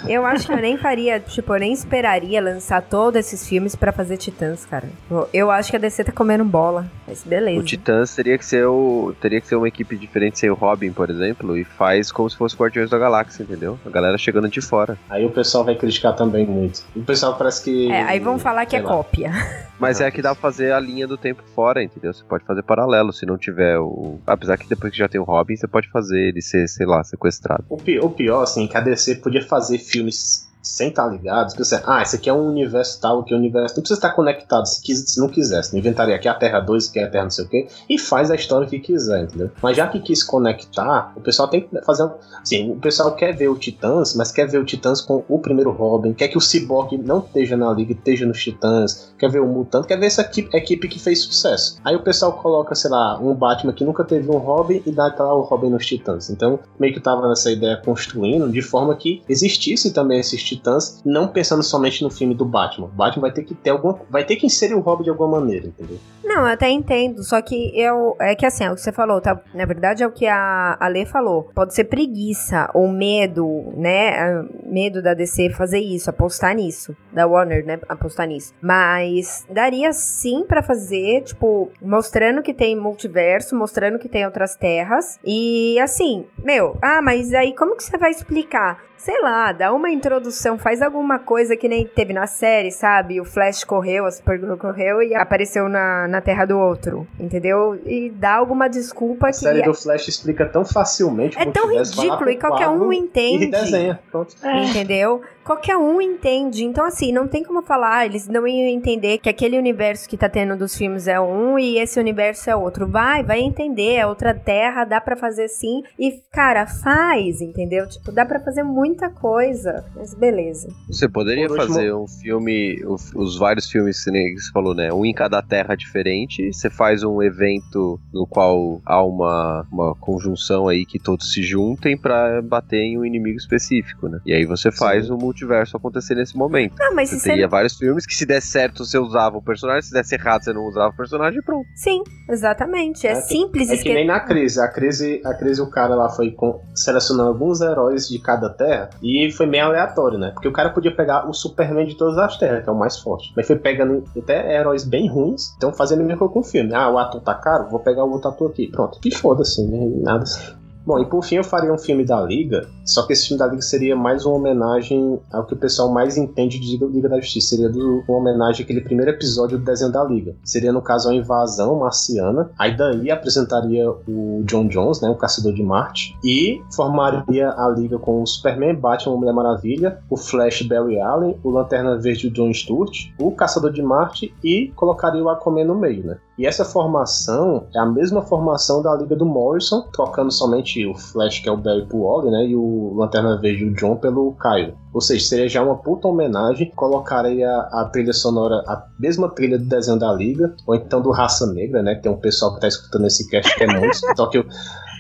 Eu 0.08 0.26
acho 0.26 0.46
que 0.48 0.52
eu 0.54 0.58
nem 0.58 0.78
faria, 0.78 1.20
tipo, 1.20 1.54
eu 1.54 1.60
nem 1.60 1.72
esperaria 1.74 2.42
lançar 2.42 2.82
todos 2.82 3.20
esses 3.20 3.48
filmes 3.48 3.76
pra 3.76 3.92
fazer 3.92 4.18
Titãs, 4.18 4.66
cara. 4.66 4.88
Eu- 5.34 5.50
acho 5.52 5.70
que 5.70 5.76
a 5.76 5.80
DC 5.80 6.04
tá 6.04 6.12
comendo 6.12 6.44
bola. 6.44 6.86
Mas 7.08 7.24
beleza. 7.24 7.60
O 7.60 7.64
Titãs 7.64 8.16
teria 8.16 8.38
que 8.38 8.46
ser 8.46 8.66
o. 8.66 9.14
Teria 9.22 9.40
que 9.40 9.48
ser 9.48 9.56
uma 9.56 9.68
equipe 9.68 9.96
diferente 9.96 10.40
sem 10.40 10.50
o 10.50 10.54
Robin, 10.56 10.92
por 10.92 11.10
exemplo, 11.10 11.56
e 11.58 11.64
faz 11.64 12.12
como 12.12 12.30
se 12.30 12.36
fosse 12.38 12.56
Guardiões 12.56 12.90
da 12.90 12.98
Galáxia, 12.98 13.44
entendeu? 13.44 13.78
A 13.86 13.90
galera 13.90 14.18
chegando 14.18 14.48
de 14.50 14.62
fora. 14.62 14.98
Aí 15.10 15.26
o 15.26 15.30
pessoal 15.30 15.64
vai 15.64 15.76
criticar 15.76 16.16
também 16.16 16.46
muito. 16.46 16.82
O 16.96 17.04
pessoal 17.04 17.36
parece 17.38 17.64
que. 17.64 17.92
É, 17.92 18.02
aí 18.04 18.20
vão 18.20 18.40
falar 18.40 18.66
que 18.66 18.72
sei 18.72 18.80
é 18.80 18.84
lá. 18.84 18.90
cópia. 18.90 19.32
Mas 19.80 20.00
é 20.00 20.10
que 20.10 20.22
dá 20.22 20.34
pra 20.34 20.42
fazer 20.42 20.72
a 20.72 20.80
linha 20.80 21.06
do 21.06 21.18
tempo 21.18 21.44
fora, 21.54 21.84
entendeu? 21.84 22.14
Você 22.14 22.24
pode 22.24 22.46
fazer 22.46 22.64
paralelo, 22.64 23.12
se 23.12 23.26
não 23.26 23.38
tiver 23.38 23.78
o. 23.80 24.18
Apesar 24.26 24.58
que 24.58 24.68
depois 24.68 24.92
que 24.94 24.98
já 25.00 25.10
tem 25.10 25.20
o 25.20 25.24
Robin, 25.26 25.56
você 25.58 25.68
pode 25.68 25.90
fazer 25.90 26.20
ele 26.30 26.42
ser, 26.42 26.68
sei 26.70 26.86
lá, 26.86 27.04
sequestrado. 27.04 27.66
O 27.70 27.76
pi- 27.78 28.00
o 28.00 28.10
pior, 28.10 28.44
assim, 28.44 28.66
que 28.66 28.78
a 28.78 28.82
DC 28.82 29.16
podia 29.16 29.42
fazer 29.42 29.78
filmes 29.94 30.53
sem 30.64 30.88
estar 30.88 31.08
ligados, 31.08 31.54
que 31.54 31.64
você, 31.64 31.82
ah, 31.86 32.02
esse 32.02 32.16
aqui 32.16 32.30
é 32.30 32.34
um 32.34 32.48
universo 32.48 33.00
tal, 33.02 33.20
aqui 33.20 33.34
é 33.34 33.38
um 33.38 33.40
universo. 33.40 33.76
Não 33.76 33.82
precisa 33.82 33.98
estar 33.98 34.12
conectado 34.12 34.66
se, 34.66 34.82
quis, 34.82 35.00
se 35.00 35.20
não 35.20 35.28
quisesse. 35.28 35.74
Não 35.74 35.80
inventaria 35.80 36.16
aqui 36.16 36.28
a 36.28 36.34
Terra 36.34 36.62
2, 36.62 36.88
que 36.88 37.00
é 37.00 37.04
a 37.04 37.10
Terra 37.10 37.26
não 37.26 37.30
sei 37.30 37.46
o 37.46 37.50
quê, 37.50 37.68
e 37.90 38.00
faz 38.00 38.32
a 38.32 38.36
história 38.36 38.66
que 38.66 38.80
quiser, 38.80 39.24
entendeu? 39.24 39.52
Mas 39.62 39.76
já 39.76 39.88
que 39.88 40.00
quis 40.00 40.24
conectar, 40.24 41.12
o 41.16 41.22
pessoal 41.22 41.50
tem 41.50 41.62
que 41.62 41.82
fazer. 41.82 42.10
Assim, 42.42 42.72
o 42.72 42.78
pessoal 42.78 43.14
quer 43.16 43.36
ver 43.36 43.50
o 43.50 43.58
Titãs, 43.58 44.16
mas 44.16 44.32
quer 44.32 44.48
ver 44.48 44.58
o 44.58 44.66
Titãs 44.66 45.02
com 45.02 45.24
o 45.28 45.40
primeiro 45.40 45.72
Robin, 45.72 46.14
quer 46.14 46.30
que 46.30 46.38
o 46.38 46.42
Cyborg 46.42 46.98
não 46.98 47.20
esteja 47.20 47.58
na 47.58 47.72
Liga, 47.74 47.92
esteja 47.92 48.26
nos 48.26 48.42
Titãs, 48.42 49.14
quer 49.20 49.30
ver 49.30 49.42
o 49.42 49.48
Mutante, 49.48 49.88
quer 49.88 50.00
ver 50.00 50.06
essa 50.06 50.22
equipe, 50.22 50.56
equipe 50.56 50.88
que 50.88 51.00
fez 51.00 51.22
sucesso. 51.22 51.78
Aí 51.84 51.96
o 51.96 52.02
pessoal 52.02 52.34
coloca, 52.34 52.74
sei 52.74 52.90
lá, 52.90 53.20
um 53.20 53.34
Batman 53.34 53.74
que 53.74 53.84
nunca 53.84 54.04
teve 54.06 54.30
um 54.30 54.38
Robin 54.38 54.82
e 54.86 54.92
dá 54.92 55.14
lá 55.18 55.34
o 55.34 55.42
Robin 55.42 55.70
nos 55.70 55.86
Titãs. 55.86 56.30
Então, 56.30 56.60
meio 56.80 56.94
que 56.94 57.00
tava 57.02 57.28
nessa 57.28 57.52
ideia 57.52 57.78
construindo 57.78 58.50
de 58.50 58.62
forma 58.62 58.96
que 58.96 59.22
existisse 59.28 59.92
também 59.92 60.20
esses 60.20 60.44
Titãs, 60.56 61.02
não 61.06 61.28
pensando 61.28 61.64
somente 61.64 62.04
no 62.04 62.10
filme 62.10 62.34
do 62.34 62.46
Batman. 62.46 62.88
O 62.88 62.90
Batman 62.90 63.22
vai 63.22 63.32
ter 63.32 63.44
que 63.44 63.54
ter 63.54 63.72
alguma, 63.72 64.00
vai 64.10 64.24
ter 64.24 64.36
que 64.36 64.46
inserir 64.46 64.76
o 64.76 64.80
Robin 64.80 65.04
de 65.04 65.10
alguma 65.10 65.40
maneira, 65.40 65.68
entendeu? 65.68 65.98
Não, 66.24 66.42
eu 66.42 66.54
até 66.54 66.70
entendo, 66.70 67.24
só 67.24 67.42
que 67.42 67.78
eu. 67.78 68.16
É 68.20 68.34
que 68.36 68.46
assim, 68.46 68.64
é 68.64 68.72
o 68.72 68.76
que 68.76 68.82
você 68.82 68.92
falou, 68.92 69.20
tá? 69.20 69.40
Na 69.54 69.66
verdade 69.66 70.04
é 70.04 70.08
o 70.08 70.12
que 70.12 70.26
a, 70.26 70.78
a 70.80 70.88
Lê 70.88 71.06
falou. 71.06 71.50
Pode 71.54 71.74
ser 71.74 71.86
preguiça 71.86 72.70
ou 72.74 72.88
medo, 72.88 73.74
né? 73.76 74.18
ah, 74.18 74.46
medo 74.66 75.02
da 75.02 75.14
DC 75.14 75.50
fazer 75.52 75.80
isso, 75.80 76.10
apostar 76.10 76.56
nisso. 76.56 76.96
Da 77.12 77.28
Warner, 77.28 77.66
né? 77.66 77.80
Apostar 77.90 78.28
nisso. 78.28 78.54
Mas 78.62 79.46
daria 79.50 79.92
sim 79.94 80.46
para 80.48 80.64
fazer, 80.64 81.24
tipo, 81.24 81.70
mostrando 81.82 82.42
que 82.42 82.54
tem 82.54 82.76
multiverso, 82.76 83.56
mostrando 83.56 84.00
que 84.00 84.10
tem 84.10 84.26
outras 84.26 84.56
terras. 84.56 85.20
E 85.26 85.80
assim, 85.80 86.26
meu, 86.44 86.78
ah, 86.82 87.02
mas 87.02 87.34
aí 87.34 87.54
como 87.56 87.76
que 87.76 87.84
você 87.84 87.98
vai 87.98 88.12
explicar? 88.12 88.80
Sei 89.04 89.22
lá, 89.22 89.52
dá 89.52 89.74
uma 89.74 89.90
introdução, 89.90 90.58
faz 90.58 90.82
alguma 90.82 91.20
coisa 91.20 91.58
que 91.58 91.68
nem 91.68 91.86
teve 91.86 92.14
na 92.14 92.26
série, 92.26 92.72
sabe? 92.72 93.20
O 93.20 93.26
Flash 93.26 93.66
correu, 93.66 94.06
a 94.06 94.12
Supergirl 94.12 94.56
correu 94.56 95.04
e 95.04 95.14
apareceu 95.14 95.68
na, 95.68 96.08
na 96.08 96.22
terra 96.22 96.46
do 96.46 96.58
outro, 96.58 97.06
entendeu? 97.20 97.78
E 97.86 98.10
dá 98.10 98.36
alguma 98.36 98.70
desculpa 98.70 99.28
a 99.28 99.32
que... 99.32 99.36
A 99.36 99.40
série 99.40 99.62
do 99.62 99.74
Flash 99.74 100.08
explica 100.08 100.46
tão 100.46 100.64
facilmente. 100.64 101.38
É 101.38 101.46
tão 101.46 101.70
ridículo 101.70 102.30
e 102.30 102.38
qualquer 102.38 102.70
um 102.70 102.94
entende. 102.94 103.44
E 103.44 103.52
desenha, 103.52 104.00
pronto. 104.10 104.36
É. 104.42 104.64
Entendeu? 104.64 105.22
Qualquer 105.44 105.76
um 105.78 106.02
entende. 106.02 106.64
Então, 106.64 106.86
assim, 106.86 107.12
não 107.12 107.28
tem 107.28 107.44
como 107.44 107.62
falar, 107.62 108.06
eles 108.06 108.28
não 108.28 108.48
iam 108.48 108.68
entender 108.68 109.18
que 109.18 109.30
aquele 109.30 109.58
universo 109.58 110.08
que 110.08 110.18
tá 110.18 110.30
tendo 110.30 110.58
dos 110.58 110.76
filmes 110.76 111.08
é 111.08 111.20
um 111.20 111.60
e 111.60 111.78
esse 111.78 112.00
universo 112.00 112.50
é 112.50 112.56
outro. 112.56 112.88
Vai, 112.88 113.24
vai 113.24 113.40
entender, 113.40 113.96
é 113.96 114.08
outra 114.08 114.34
terra, 114.34 114.86
dá 114.86 115.02
para 115.02 115.16
fazer 115.16 115.48
sim. 115.48 115.84
E, 116.00 116.12
cara, 116.32 116.66
faz, 116.66 117.42
entendeu? 117.42 117.88
Tipo, 117.88 118.12
dá 118.12 118.26
para 118.26 118.40
fazer 118.40 118.64
muita 118.64 119.10
coisa, 119.10 119.86
mas 119.96 120.14
beleza. 120.14 120.70
Você 120.88 121.10
poderia 121.10 121.48
Por 121.48 121.58
fazer 121.58 121.92
último... 121.92 122.04
um 122.04 122.22
filme, 122.22 122.82
os 123.16 123.38
vários 123.38 123.70
filmes 123.70 124.04
que 124.04 124.36
você 124.40 124.52
falou, 124.52 124.74
né? 124.74 124.94
Um 124.94 125.06
em 125.06 125.14
cada 125.14 125.42
terra 125.42 125.76
diferente. 125.76 126.54
Você 126.54 126.70
faz 126.70 127.04
um 127.04 127.22
evento 127.22 128.00
no 128.14 128.26
qual 128.26 128.82
há 128.86 129.04
uma, 129.04 129.66
uma 129.72 129.96
conjunção 129.96 130.68
aí 130.68 130.86
que 130.86 131.00
todos 131.00 131.34
se 131.34 131.44
juntem 131.44 131.98
para 131.98 132.42
bater 132.42 132.80
em 132.80 132.98
um 132.98 133.06
inimigo 133.06 133.38
específico, 133.38 134.08
né? 134.08 134.20
E 134.26 134.34
aí 134.34 134.46
você 134.46 134.72
faz 134.72 135.10
o 135.10 135.16
um 135.16 135.33
multiverso 135.34 135.76
acontecer 135.76 136.16
nesse 136.16 136.38
momento. 136.38 136.76
Ah, 136.80 136.92
mas 136.94 137.10
você 137.10 137.30
teria 137.30 137.48
vários 137.48 137.76
filmes 137.76 138.06
que 138.06 138.14
se 138.14 138.26
desse 138.26 138.48
certo 138.48 138.86
você 138.86 138.98
usava 138.98 139.38
o 139.38 139.42
personagem, 139.42 139.82
se 139.82 139.92
desse 139.92 140.16
errado 140.16 140.44
você 140.44 140.54
não 140.54 140.66
usava 140.66 140.94
o 140.94 140.96
personagem 140.96 141.40
e 141.40 141.42
pronto. 141.44 141.68
Sim, 141.76 142.04
exatamente. 142.30 143.08
É, 143.08 143.12
é 143.12 143.16
simples. 143.16 143.70
É 143.70 143.76
que, 143.76 143.82
é 143.82 143.84
que 143.84 143.94
nem 143.94 144.08
na 144.08 144.20
crise. 144.20 144.62
A 144.62 144.68
crise, 144.68 145.22
a 145.26 145.34
crise 145.34 145.62
o 145.62 145.70
cara 145.70 145.96
lá 145.96 146.10
foi 146.10 146.32
com, 146.32 146.62
selecionando 146.76 147.30
alguns 147.30 147.60
heróis 147.60 148.08
de 148.08 148.20
cada 148.20 148.50
terra. 148.50 148.92
E 149.02 149.32
foi 149.32 149.48
meio 149.48 149.66
aleatório, 149.66 150.18
né? 150.18 150.32
Porque 150.32 150.48
o 150.48 150.54
cara 150.54 150.70
podia 150.70 150.96
pegar 150.96 151.28
o 151.28 151.34
Superman 151.34 151.88
de 151.88 151.98
todas 151.98 152.18
as 152.18 152.38
terras, 152.38 152.64
que 152.64 152.70
é 152.70 152.72
o 152.72 152.78
mais 152.78 153.00
forte. 153.00 153.34
Mas 153.36 153.48
foi 153.48 153.58
pegando 153.58 154.04
até 154.16 154.56
heróis 154.56 154.84
bem 154.84 155.10
ruins, 155.10 155.54
então 155.58 155.74
fazendo 155.74 156.04
coisa 156.04 156.34
com 156.34 156.40
o 156.40 156.44
filme. 156.44 156.74
Ah, 156.74 156.90
o 156.90 156.98
ator 156.98 157.22
tá 157.22 157.34
caro, 157.34 157.70
vou 157.70 157.80
pegar 157.80 158.04
o 158.04 158.12
outro 158.12 158.30
ator 158.30 158.52
aqui. 158.52 158.68
Pronto, 158.68 159.00
que 159.00 159.12
foda-se, 159.12 159.66
né? 159.66 159.90
Nada 160.04 160.24
assim. 160.24 160.63
Bom, 160.86 161.00
e 161.00 161.06
por 161.06 161.24
fim 161.24 161.36
eu 161.36 161.44
faria 161.44 161.74
um 161.74 161.78
filme 161.78 162.04
da 162.04 162.22
Liga, 162.22 162.68
só 162.86 163.08
que 163.08 163.14
esse 163.14 163.28
filme 163.28 163.40
da 163.40 163.48
Liga 163.48 163.62
seria 163.62 163.96
mais 163.96 164.26
uma 164.26 164.36
homenagem 164.36 165.18
ao 165.32 165.46
que 165.46 165.54
o 165.54 165.58
pessoal 165.58 165.90
mais 165.90 166.18
entende 166.18 166.60
de 166.60 166.78
Liga 166.86 167.08
da 167.08 167.20
Justiça. 167.22 167.54
Seria 167.54 167.70
do, 167.70 168.04
uma 168.08 168.18
homenagem 168.18 168.64
àquele 168.64 168.82
primeiro 168.82 169.12
episódio 169.12 169.58
do 169.58 169.64
desenho 169.64 169.92
da 169.92 170.04
Liga. 170.04 170.36
Seria, 170.44 170.74
no 170.74 170.82
caso, 170.82 171.10
a 171.10 171.16
invasão 171.16 171.80
marciana. 171.80 172.50
Aí 172.60 172.76
daí 172.76 173.10
apresentaria 173.10 173.90
o 173.90 174.44
John 174.46 174.68
Jones, 174.68 175.00
né, 175.02 175.10
o 175.10 175.16
Caçador 175.16 175.54
de 175.54 175.64
Marte, 175.64 176.18
e 176.24 176.62
formaria 176.76 177.50
a 177.50 177.70
Liga 177.70 177.98
com 177.98 178.22
o 178.22 178.28
Superman, 178.28 178.76
Batman, 178.76 179.16
Mulher 179.16 179.34
Maravilha, 179.34 180.00
o 180.10 180.18
Flash, 180.18 180.64
Barry 180.64 181.00
Allen, 181.00 181.38
o 181.44 181.50
Lanterna 181.50 181.98
Verde, 181.98 182.28
o 182.28 182.32
John 182.32 182.54
Stewart, 182.54 182.94
o 183.20 183.32
Caçador 183.32 183.72
de 183.72 183.82
Marte 183.82 184.34
e 184.44 184.72
colocaria 184.76 185.24
o 185.24 185.30
Aquaman 185.30 185.64
no 185.64 185.76
meio, 185.76 186.06
né? 186.06 186.18
E 186.38 186.48
essa 186.48 186.66
formação 186.66 187.68
é 187.74 187.80
a 187.80 187.86
mesma 187.86 188.22
formação 188.22 188.82
da 188.82 188.96
Liga 188.96 189.16
do 189.16 189.26
Morrison, 189.26 189.84
trocando 189.94 190.32
somente 190.32 190.73
o 190.86 190.96
Flash, 190.96 191.40
que 191.40 191.50
é 191.50 191.52
o 191.52 191.58
Barry 191.58 191.86
pro 191.86 192.04
Wally, 192.04 192.32
né? 192.32 192.48
E 192.48 192.56
o 192.56 192.94
Lanterna 192.96 193.40
Verde, 193.40 193.66
o 193.66 193.74
John, 193.74 193.96
pelo 193.98 194.34
Caio. 194.34 194.76
Ou 194.94 195.02
seja, 195.02 195.26
seria 195.26 195.50
já 195.50 195.64
uma 195.64 195.78
puta 195.78 196.08
homenagem. 196.08 196.72
Colocaria 196.76 197.50
a, 197.50 197.82
a 197.82 197.90
trilha 197.92 198.14
sonora, 198.14 198.56
a 198.68 198.86
mesma 199.00 199.30
trilha 199.30 199.58
do 199.58 199.66
desenho 199.66 199.98
da 200.00 200.12
Liga, 200.14 200.56
ou 200.68 200.76
então 200.76 201.02
do 201.02 201.12
Raça 201.12 201.52
Negra, 201.52 201.82
né? 201.82 201.96
Tem 201.96 202.12
um 202.12 202.18
pessoal 202.18 202.56
que 202.56 202.62
tá 202.62 202.68
escutando 202.68 203.06
esse 203.08 203.30
cast 203.30 203.56
que 203.56 203.64
é 203.64 203.68
muito. 203.68 203.98
só 204.16 204.28
que 204.28 204.40
o, 204.40 204.46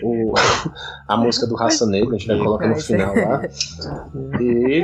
o, 0.03 0.33
a 1.07 1.17
música 1.17 1.47
do 1.47 1.55
Raça 1.55 1.85
Negra, 1.85 2.15
a 2.15 2.17
gente 2.17 2.27
vai 2.27 2.37
colocar 2.37 2.67
no 2.67 2.75
final 2.75 3.13
lá. 3.15 3.41
E 4.39 4.83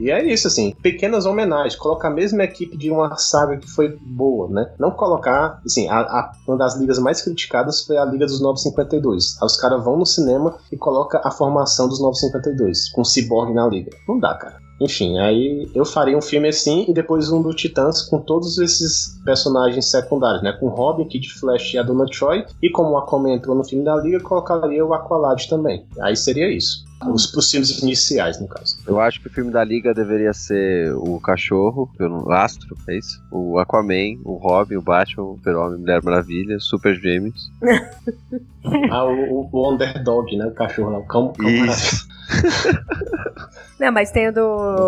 e 0.00 0.10
é 0.10 0.24
isso, 0.24 0.48
assim, 0.48 0.74
pequenas 0.80 1.26
homenagens, 1.26 1.76
colocar 1.76 2.08
a 2.08 2.10
mesma 2.10 2.42
equipe 2.42 2.74
de 2.74 2.90
uma 2.90 3.16
saga 3.18 3.58
que 3.58 3.70
foi 3.70 3.98
boa, 4.00 4.48
né? 4.48 4.72
Não 4.78 4.90
colocar, 4.90 5.60
assim, 5.64 5.88
a, 5.88 6.00
a, 6.00 6.32
uma 6.48 6.56
das 6.56 6.74
ligas 6.76 6.98
mais 6.98 7.20
criticadas 7.20 7.84
foi 7.84 7.98
a 7.98 8.04
Liga 8.06 8.24
dos 8.24 8.40
952. 8.40 9.36
Aí 9.40 9.46
os 9.46 9.56
caras 9.56 9.84
vão 9.84 9.98
no 9.98 10.06
cinema 10.06 10.56
e 10.72 10.76
coloca 10.76 11.20
a 11.22 11.30
formação 11.30 11.86
dos 11.86 12.00
952, 12.00 12.90
com 12.92 13.02
o 13.02 13.04
Cyborg 13.04 13.52
na 13.52 13.68
liga. 13.68 13.90
Não 14.08 14.18
dá, 14.18 14.34
cara. 14.34 14.58
Enfim, 14.80 15.18
aí 15.18 15.70
eu 15.74 15.84
faria 15.84 16.16
um 16.16 16.22
filme 16.22 16.48
assim 16.48 16.86
e 16.88 16.94
depois 16.94 17.30
um 17.30 17.42
do 17.42 17.52
Titãs 17.52 18.00
com 18.00 18.18
todos 18.18 18.56
esses 18.56 19.20
personagens 19.26 19.90
secundários, 19.90 20.42
né? 20.42 20.52
Com 20.52 20.68
Robin, 20.68 21.04
Kid 21.06 21.28
Flash 21.34 21.74
e 21.74 21.78
a 21.78 21.82
Dona 21.82 22.06
Troy. 22.06 22.46
E 22.62 22.70
como 22.70 22.92
o 22.92 22.96
Aquaman 22.96 23.34
entrou 23.34 23.54
no 23.54 23.62
filme 23.62 23.84
da 23.84 23.96
Liga, 23.96 24.20
colocaria 24.20 24.84
o 24.84 24.94
Aqualad 24.94 25.46
também. 25.48 25.86
Aí 26.00 26.16
seria 26.16 26.50
isso. 26.50 26.88
Os 27.06 27.26
possíveis 27.26 27.70
iniciais, 27.78 28.38
no 28.38 28.46
caso. 28.46 28.78
Eu 28.86 29.00
acho 29.00 29.20
que 29.20 29.28
o 29.28 29.30
filme 29.30 29.50
da 29.50 29.64
Liga 29.64 29.94
deveria 29.94 30.34
ser 30.34 30.92
o 30.94 31.18
Cachorro, 31.18 31.90
o 31.98 32.32
Astro, 32.32 32.76
é 32.88 32.98
isso? 32.98 33.22
O 33.30 33.58
Aquaman, 33.58 34.18
o 34.22 34.34
Robin, 34.34 34.76
o 34.76 34.82
Batman, 34.82 35.24
o 35.24 35.36
Super-Homem, 35.36 35.78
Mulher 35.78 36.02
Maravilha, 36.02 36.58
Super 36.60 36.94
Gêmeos. 36.94 37.50
ah, 38.90 39.04
o, 39.04 39.48
o, 39.50 39.72
Underdog, 39.72 40.36
né? 40.36 40.46
O 40.46 40.52
cachorro 40.52 40.90
lá, 40.90 40.98
o 40.98 41.06
cão. 41.06 41.32
cão 41.32 41.48
isso. 41.48 42.06
Não, 43.80 43.90
mas 43.90 44.10
tem 44.10 44.28
o 44.28 44.32
do. 44.32 44.86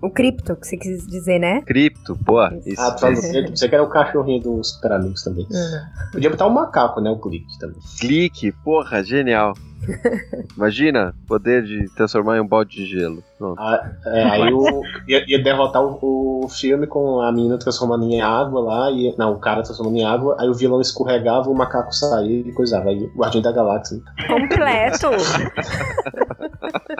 O 0.00 0.08
Cripto, 0.08 0.54
que 0.54 0.66
você 0.66 0.76
quis 0.76 1.04
dizer, 1.04 1.40
né? 1.40 1.62
Cripto, 1.62 2.16
pô. 2.24 2.46
Isso. 2.64 2.80
Ah, 2.80 2.92
tu 2.92 3.00
falou 3.00 3.20
Cripto. 3.20 3.58
Você 3.58 3.68
quer 3.68 3.80
o 3.80 3.88
cachorrinho 3.88 4.40
dos 4.40 4.70
Super 4.70 4.92
Amigos 4.92 5.24
também. 5.24 5.44
Uhum. 5.50 6.10
Podia 6.12 6.30
botar 6.30 6.46
o 6.46 6.50
um 6.50 6.54
macaco, 6.54 7.00
né? 7.00 7.10
O 7.10 7.18
Clique 7.18 7.58
também. 7.58 7.76
Clique, 7.98 8.52
porra, 8.64 9.02
genial. 9.02 9.52
Imagina, 10.56 11.14
poder 11.26 11.62
de 11.62 11.88
transformar 11.94 12.36
em 12.36 12.40
um 12.40 12.46
balde 12.46 12.76
de 12.76 12.86
gelo. 12.86 13.22
Ah, 13.58 13.90
é, 14.06 14.22
aí 14.24 14.52
o, 14.52 14.82
ia, 15.08 15.24
ia, 15.26 15.42
derrotar 15.42 15.82
o, 15.82 16.44
o, 16.44 16.48
filme 16.48 16.86
com 16.86 17.20
a 17.20 17.32
menina 17.32 17.58
transformando 17.58 18.04
em 18.04 18.20
água 18.20 18.60
lá, 18.60 18.90
e, 18.90 19.14
não, 19.16 19.32
o 19.32 19.38
cara 19.38 19.62
transformando 19.62 19.96
em 19.96 20.04
água, 20.04 20.36
aí 20.38 20.48
o 20.48 20.54
vilão 20.54 20.80
escorregava, 20.80 21.48
o 21.48 21.54
macaco 21.54 21.94
saía 21.94 22.40
e 22.40 22.52
coisava. 22.52 22.90
Aí 22.90 23.10
Guardião 23.16 23.42
da 23.42 23.52
Galáxia. 23.52 23.98
Completo! 24.28 25.08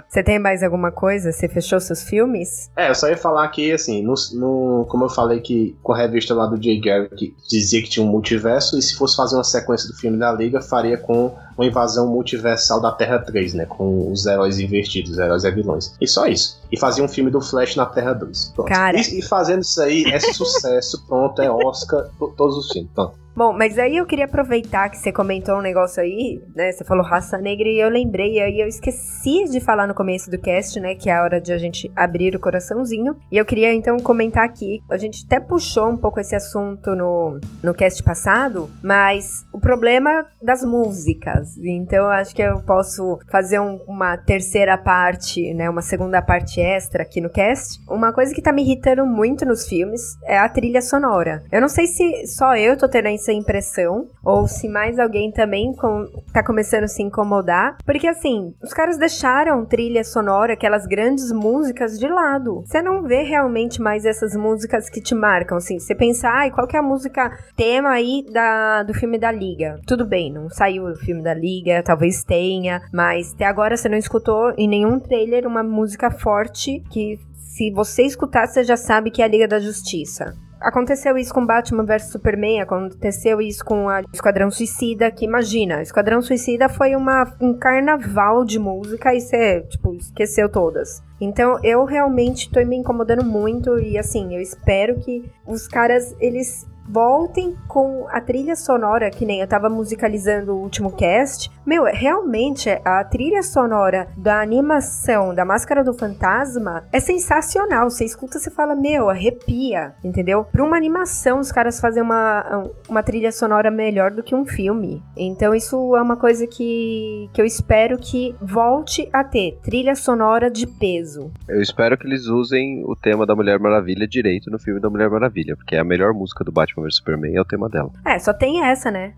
Você 0.09 0.25
tem 0.25 0.41
mais 0.41 0.63
alguma 0.63 0.91
coisa? 0.91 1.31
Você 1.31 1.49
fechou 1.49 1.79
seus 1.79 2.03
filmes? 2.03 2.69
É, 2.77 2.91
eu 2.91 2.95
só 2.97 3.09
ia 3.09 3.17
falar 3.17 3.47
que, 3.49 3.71
assim, 3.71 4.03
no, 4.03 4.15
no, 4.35 4.85
como 4.89 5.05
eu 5.05 5.09
falei 5.09 5.41
que 5.41 5.77
com 5.83 5.93
a 5.93 5.97
revista 5.97 6.35
lá 6.35 6.47
do 6.47 6.61
Jay 6.61 6.81
Garrick 6.81 7.33
dizia 7.49 7.81
que 7.81 7.89
tinha 7.89 8.05
um 8.05 8.09
multiverso, 8.09 8.77
e 8.77 8.83
se 8.83 8.97
fosse 8.97 9.17
fazer 9.17 9.37
uma 9.37 9.45
sequência 9.45 9.89
do 9.89 9.97
filme 9.97 10.19
da 10.19 10.33
Liga, 10.33 10.61
faria 10.61 10.97
com 10.97 11.37
uma 11.61 11.67
invasão 11.67 12.07
multiversal 12.07 12.81
da 12.81 12.91
Terra 12.91 13.19
3, 13.19 13.53
né? 13.53 13.67
Com 13.67 14.11
os 14.11 14.25
heróis 14.25 14.59
invertidos, 14.59 15.13
os 15.13 15.19
heróis 15.19 15.45
e 15.45 15.51
vilões. 15.51 15.95
E 16.01 16.07
só 16.09 16.27
isso. 16.27 16.59
E 16.73 16.79
fazia 16.79 17.05
um 17.05 17.09
filme 17.09 17.31
do 17.31 17.41
Flash 17.41 17.77
na 17.77 17.85
Terra 17.85 18.15
2. 18.15 18.53
Pronto. 18.55 18.69
Cara. 18.69 18.97
E, 18.97 19.19
e 19.19 19.23
fazendo 19.23 19.61
isso 19.61 19.81
aí 19.83 20.05
é 20.05 20.19
sucesso, 20.33 21.05
pronto, 21.07 21.41
é 21.43 21.51
Oscar, 21.51 22.07
todos 22.37 22.57
os 22.57 22.73
filmes. 22.73 22.91
Pronto. 22.95 23.13
Bom, 23.35 23.53
mas 23.53 23.79
aí 23.79 23.97
eu 23.97 24.07
queria 24.07 24.25
aproveitar 24.25 24.89
que 24.91 24.99
você 24.99 25.13
comentou 25.13 25.57
um 25.57 25.63
negócio 25.63 26.03
aí, 26.03 26.43
né? 26.55 26.73
Você 26.73 26.85
falou 26.85 27.05
raça 27.05 27.39
negra 27.39 27.69
e 27.69 27.81
eu 27.81 27.89
lembrei, 27.89 28.35
e 28.35 28.41
aí 28.41 28.61
eu 28.61 28.67
esqueci 28.67 29.45
de 29.45 29.61
falar 29.61 29.87
no 29.87 29.95
começo 29.95 30.31
do 30.31 30.39
cast, 30.39 30.79
né? 30.81 30.95
Que 30.95 31.09
é 31.09 31.17
a 31.17 31.23
hora 31.23 31.41
de 31.41 31.53
a 31.53 31.59
gente 31.59 31.91
abrir 31.95 32.35
o 32.35 32.41
coraçãozinho. 32.41 33.17
E 33.31 33.37
eu 33.37 33.45
queria 33.45 33.73
então 33.73 33.97
comentar 33.99 34.45
aqui. 34.45 34.83
A 34.91 34.97
gente 34.97 35.25
até 35.25 35.39
puxou 35.39 35.89
um 35.89 35.97
pouco 35.97 36.19
esse 36.19 36.35
assunto 36.35 36.95
no, 36.97 37.39
no 37.63 37.73
cast 37.73 38.03
passado, 38.03 38.69
mas 38.83 39.47
o 39.53 39.61
problema 39.61 40.27
das 40.43 40.65
músicas. 40.65 41.57
Então 41.59 42.05
eu 42.05 42.11
acho 42.11 42.35
que 42.35 42.43
eu 42.43 42.61
posso 42.63 43.19
fazer 43.31 43.61
um, 43.61 43.81
uma 43.87 44.17
terceira 44.17 44.77
parte, 44.77 45.55
né? 45.55 45.71
Uma 45.71 45.83
segunda 45.83 46.21
parte 46.21 46.61
extra 46.61 47.05
aqui 47.05 47.21
no 47.21 47.31
cast. 47.31 47.81
Uma 47.89 48.13
coisa 48.13 48.35
que 48.35 48.43
tá 48.43 48.53
me 48.53 48.63
irritando 48.63 49.07
muito 49.07 49.47
nos 49.47 49.69
filmes 49.69 50.03
é 50.25 50.37
a 50.37 50.49
trilha 50.49 50.83
sonora. 50.83 51.43
Eu 51.53 51.61
não 51.61 51.69
sei 51.69 51.87
se 51.87 52.27
só 52.27 52.57
eu 52.57 52.77
tô 52.77 52.89
tendo 52.89 53.09
essa 53.09 53.20
essa 53.21 53.33
impressão, 53.33 54.09
ou 54.25 54.49
se 54.49 54.69
mais 54.69 54.99
alguém 54.99 55.31
também 55.31 55.73
com, 55.75 56.07
tá 56.33 56.45
começando 56.45 56.85
a 56.85 56.89
se 56.89 57.03
incomodar, 57.03 57.77
porque 57.85 58.09
assim, 58.09 58.55
os 58.63 58.73
caras 58.73 58.99
deixaram 58.99 59.65
trilha 59.67 60.03
sonora, 60.03 60.55
aquelas 60.55 60.87
grandes 60.87 61.31
músicas 61.31 61.99
de 61.99 62.09
lado. 62.09 62.63
Você 62.65 62.83
não 62.83 63.03
vê 63.03 63.23
realmente 63.23 63.81
mais 63.81 64.05
essas 64.05 64.35
músicas 64.35 64.89
que 64.89 65.01
te 65.01 65.15
marcam, 65.15 65.59
assim, 65.59 65.79
você 65.79 65.95
pensar, 65.95 66.33
ai, 66.33 66.51
qual 66.51 66.67
que 66.67 66.77
é 66.77 66.81
a 66.81 66.83
música 66.83 67.31
tema 67.57 67.91
aí 67.91 68.25
da, 68.33 68.83
do 68.83 68.95
filme 68.95 69.19
da 69.19 69.31
Liga? 69.31 69.79
Tudo 69.87 70.07
bem, 70.07 70.33
não 70.33 70.49
saiu 70.49 70.85
o 70.85 70.97
filme 70.97 71.23
da 71.23 71.35
Liga, 71.35 71.83
talvez 71.83 72.25
tenha, 72.25 72.81
mas 72.93 73.33
até 73.35 73.45
agora 73.45 73.77
você 73.77 73.89
não 73.89 73.99
escutou 73.99 74.53
em 74.57 74.69
nenhum 74.69 74.99
trailer 74.99 75.47
uma 75.47 75.63
música 75.63 76.11
forte 76.11 76.83
que 76.91 77.19
se 77.35 77.71
você 77.71 78.05
escutar, 78.05 78.47
você 78.47 78.65
já 78.65 78.77
sabe 78.77 79.11
que 79.11 79.21
é 79.21 79.25
a 79.25 79.29
Liga 79.29 79.47
da 79.47 79.59
Justiça. 79.59 80.35
Aconteceu 80.61 81.17
isso 81.17 81.33
com 81.33 81.47
Batman 81.47 81.85
vs 81.85 82.11
Superman, 82.11 82.61
aconteceu 82.61 83.41
isso 83.41 83.65
com 83.65 83.89
a 83.89 84.03
Esquadrão 84.13 84.51
Suicida, 84.51 85.11
que 85.11 85.25
imagina, 85.25 85.83
Esquadrão 85.83 86.21
Suicida 86.21 86.69
foi 86.69 86.95
uma, 86.95 87.25
um 87.41 87.55
carnaval 87.55 88.45
de 88.45 88.59
música 88.59 89.15
e 89.15 89.21
você, 89.21 89.63
tipo, 89.63 89.95
esqueceu 89.95 90.49
todas. 90.49 91.03
Então 91.21 91.59
eu 91.63 91.85
realmente 91.85 92.51
tô 92.51 92.65
me 92.65 92.77
incomodando 92.77 93.25
muito 93.25 93.79
e 93.79 93.99
assim, 93.99 94.35
eu 94.35 94.41
espero 94.41 94.99
que 95.01 95.31
os 95.47 95.67
caras 95.67 96.15
eles 96.21 96.67
voltem 96.91 97.57
com 97.69 98.07
a 98.11 98.21
trilha 98.21 98.57
sonora, 98.57 99.11
que 99.11 99.25
nem 99.25 99.41
eu 99.41 99.47
tava 99.47 99.69
musicalizando 99.69 100.53
o 100.53 100.61
último 100.61 100.91
cast. 100.91 101.51
Meu, 101.65 101.85
realmente 101.85 102.69
a 102.85 103.05
trilha 103.05 103.43
sonora 103.43 104.09
da 104.17 104.41
animação 104.41 105.33
da 105.33 105.45
Máscara 105.45 105.85
do 105.85 105.95
Fantasma 105.95 106.85
é 106.93 106.99
sensacional. 106.99 107.89
Você 107.89 108.05
escuta, 108.05 108.39
você 108.39 108.51
fala, 108.51 108.75
meu, 108.75 109.09
arrepia, 109.09 109.95
entendeu? 110.03 110.45
Pra 110.45 110.65
uma 110.65 110.77
animação, 110.77 111.39
os 111.39 111.53
caras 111.53 111.81
fazem 111.81 112.03
uma, 112.03 112.69
uma 112.89 113.03
trilha 113.03 113.31
sonora 113.31 113.71
melhor 113.71 114.11
do 114.11 114.23
que 114.23 114.35
um 114.35 114.45
filme. 114.45 115.01
Então 115.17 115.55
isso 115.55 115.97
é 115.97 116.03
uma 116.03 116.17
coisa 116.17 116.47
que, 116.47 117.31
que 117.33 117.41
eu 117.41 117.47
espero 117.47 117.99
que 117.99 118.35
volte 118.41 119.09
a 119.13 119.23
ter 119.23 119.59
trilha 119.63 119.95
sonora 119.95 120.51
de 120.51 120.67
peso. 120.67 121.31
Eu 121.49 121.63
espero 121.63 121.97
que 121.97 122.07
eles 122.07 122.27
usem 122.27 122.83
o 122.85 122.97
tema 122.97 123.25
da 123.25 123.37
Mulher 123.37 123.61
Maravilha 123.61 124.09
direito 124.09 124.51
no 124.51 124.59
filme 124.59 124.81
da 124.81 124.91
Mulher 124.91 125.09
Maravilha, 125.09 125.55
porque 125.57 125.77
é 125.77 125.79
a 125.79 125.85
melhor 125.85 126.13
música 126.13 126.43
do 126.43 126.51
Batman 126.51 126.80
vs 126.83 126.97
Superman 126.97 127.35
é 127.35 127.41
o 127.41 127.45
tema 127.45 127.69
dela. 127.69 127.91
É, 128.05 128.19
só 128.19 128.33
tem 128.33 128.63
essa, 128.65 128.91
né? 128.91 129.15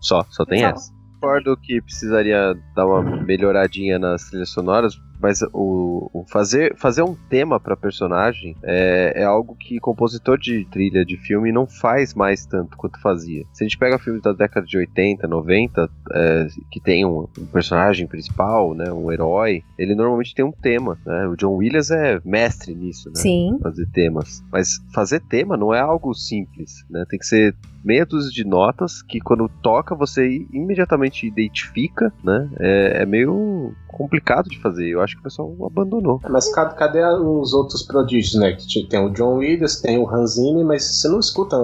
Só, 0.00 0.26
só 0.30 0.44
tem 0.44 0.60
Só. 0.60 0.66
essa. 0.70 0.92
Concordo 1.20 1.56
que 1.56 1.80
precisaria 1.80 2.54
dar 2.74 2.86
uma 2.86 3.00
melhoradinha 3.22 3.98
nas 3.98 4.24
trilhas 4.24 4.50
sonoras, 4.50 4.96
mas 5.22 5.40
o, 5.52 6.10
o 6.12 6.24
fazer, 6.24 6.76
fazer 6.76 7.02
um 7.02 7.14
tema 7.14 7.60
para 7.60 7.76
personagem 7.76 8.56
é, 8.62 9.12
é 9.22 9.24
algo 9.24 9.54
que 9.54 9.78
compositor 9.78 10.36
de 10.36 10.64
trilha 10.64 11.04
de 11.04 11.16
filme 11.16 11.52
não 11.52 11.64
faz 11.64 12.12
mais 12.12 12.44
tanto 12.44 12.76
quanto 12.76 13.00
fazia. 13.00 13.44
Se 13.52 13.62
a 13.62 13.68
gente 13.68 13.78
pega 13.78 13.98
filmes 13.98 14.20
da 14.20 14.32
década 14.32 14.66
de 14.66 14.76
80, 14.76 15.28
90, 15.28 15.90
é, 16.12 16.48
que 16.70 16.80
tem 16.80 17.06
um, 17.06 17.28
um 17.38 17.46
personagem 17.46 18.06
principal, 18.08 18.74
né, 18.74 18.92
um 18.92 19.12
herói, 19.12 19.62
ele 19.78 19.94
normalmente 19.94 20.34
tem 20.34 20.44
um 20.44 20.52
tema. 20.52 20.98
Né? 21.06 21.28
O 21.28 21.36
John 21.36 21.54
Williams 21.54 21.92
é 21.92 22.20
mestre 22.24 22.74
nisso, 22.74 23.08
né? 23.08 23.14
Sim. 23.16 23.58
fazer 23.62 23.86
temas. 23.92 24.42
Mas 24.50 24.80
fazer 24.92 25.20
tema 25.20 25.56
não 25.56 25.72
é 25.72 25.80
algo 25.80 26.12
simples, 26.14 26.84
né? 26.90 27.04
Tem 27.08 27.18
que 27.18 27.26
ser 27.26 27.54
meia 27.84 28.04
dúzia 28.06 28.30
de 28.30 28.44
notas 28.44 29.02
que 29.02 29.18
quando 29.20 29.48
toca 29.62 29.94
você 29.94 30.46
imediatamente 30.52 31.26
identifica, 31.26 32.12
né? 32.22 32.48
É, 32.58 33.02
é 33.02 33.06
meio 33.06 33.74
complicado 33.88 34.48
de 34.48 34.58
fazer. 34.60 34.88
Eu 34.88 35.00
acho 35.02 35.14
que 35.14 35.20
o 35.20 35.24
pessoal 35.24 35.54
abandonou. 35.66 36.20
Mas 36.30 36.50
cadê, 36.54 37.04
os 37.04 37.52
outros 37.52 37.82
prodígios, 37.86 38.34
né? 38.40 38.52
Que 38.52 38.86
tem 38.88 39.00
o 39.04 39.10
John 39.10 39.36
Williams, 39.36 39.80
tem 39.80 39.98
o 39.98 40.08
Hans 40.08 40.34
Zimmer, 40.36 40.64
mas 40.64 40.84
você 41.00 41.08
não 41.08 41.20
escuta 41.20 41.56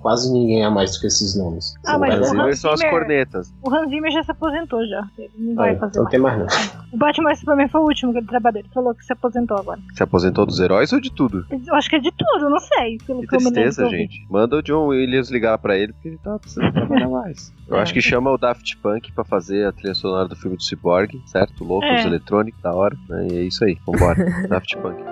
quase 0.00 0.32
ninguém 0.32 0.64
a 0.64 0.70
mais 0.70 0.94
do 0.94 1.00
que 1.00 1.06
esses 1.06 1.36
nomes. 1.36 1.74
Ah, 1.86 1.98
mas 1.98 2.14
dizer- 2.14 2.24
Zimmer 2.30 2.46
Hans 2.46 2.58
são 2.60 2.72
as 2.72 2.82
cornetas. 2.82 3.52
O 3.62 3.72
Hans 3.72 3.88
Zimmer 3.90 4.10
já 4.12 4.22
se 4.24 4.30
aposentou 4.32 4.84
já. 4.86 5.06
Ele 5.18 5.30
não 5.38 5.54
vai 5.54 5.74
Ah, 5.74 5.78
fazer 5.78 5.90
então 5.90 6.02
mais. 6.02 6.10
tem 6.10 6.20
mais 6.20 6.38
não. 6.38 6.86
O 6.92 6.96
Batman 6.96 7.34
Superman 7.34 7.68
foi 7.68 7.80
o 7.80 7.84
último 7.84 8.12
que 8.12 8.18
ele 8.18 8.26
trabalhou. 8.26 8.60
Ele 8.60 8.68
falou 8.72 8.94
que 8.94 9.04
se 9.04 9.12
aposentou 9.12 9.56
agora. 9.56 9.80
Se 9.94 10.02
aposentou 10.02 10.44
dos 10.46 10.58
heróis 10.60 10.92
ou 10.92 11.00
de 11.00 11.12
tudo? 11.12 11.44
Eu 11.50 11.74
acho 11.74 11.88
que 11.90 11.96
é 11.96 12.00
de 12.00 12.10
tudo, 12.12 12.48
não 12.50 12.58
sei. 12.58 12.98
Pelo 13.06 13.20
Que 13.20 13.26
tristeza, 13.28 13.88
gente. 13.88 14.26
Manda 14.30 14.56
o 14.56 14.62
John 14.62 14.86
Williams 14.88 15.30
ligar 15.30 15.58
pra 15.66 15.76
ele 15.76 15.92
porque 15.92 16.08
ele 16.08 16.18
tá 16.18 16.38
precisando 16.38 16.72
trabalhar 16.72 17.08
mais. 17.08 17.52
Eu 17.66 17.76
É. 17.76 17.82
acho 17.82 17.92
que 17.92 18.00
chama 18.00 18.30
o 18.30 18.38
Daft 18.38 18.76
Punk 18.78 19.10
pra 19.12 19.24
fazer 19.24 19.66
a 19.66 19.72
trilha 19.72 19.94
sonora 19.94 20.28
do 20.28 20.36
filme 20.36 20.56
do 20.56 20.62
Cyborg, 20.62 21.20
certo? 21.26 21.64
Loucos, 21.64 21.88
É. 21.88 22.06
eletrônicos, 22.06 22.60
da 22.62 22.72
hora. 22.72 22.96
Né? 23.08 23.26
E 23.32 23.36
é 23.38 23.42
isso 23.42 23.64
aí. 23.64 23.76
Vambora. 23.84 24.16
Daft 24.48 24.76
Punk. 24.76 25.02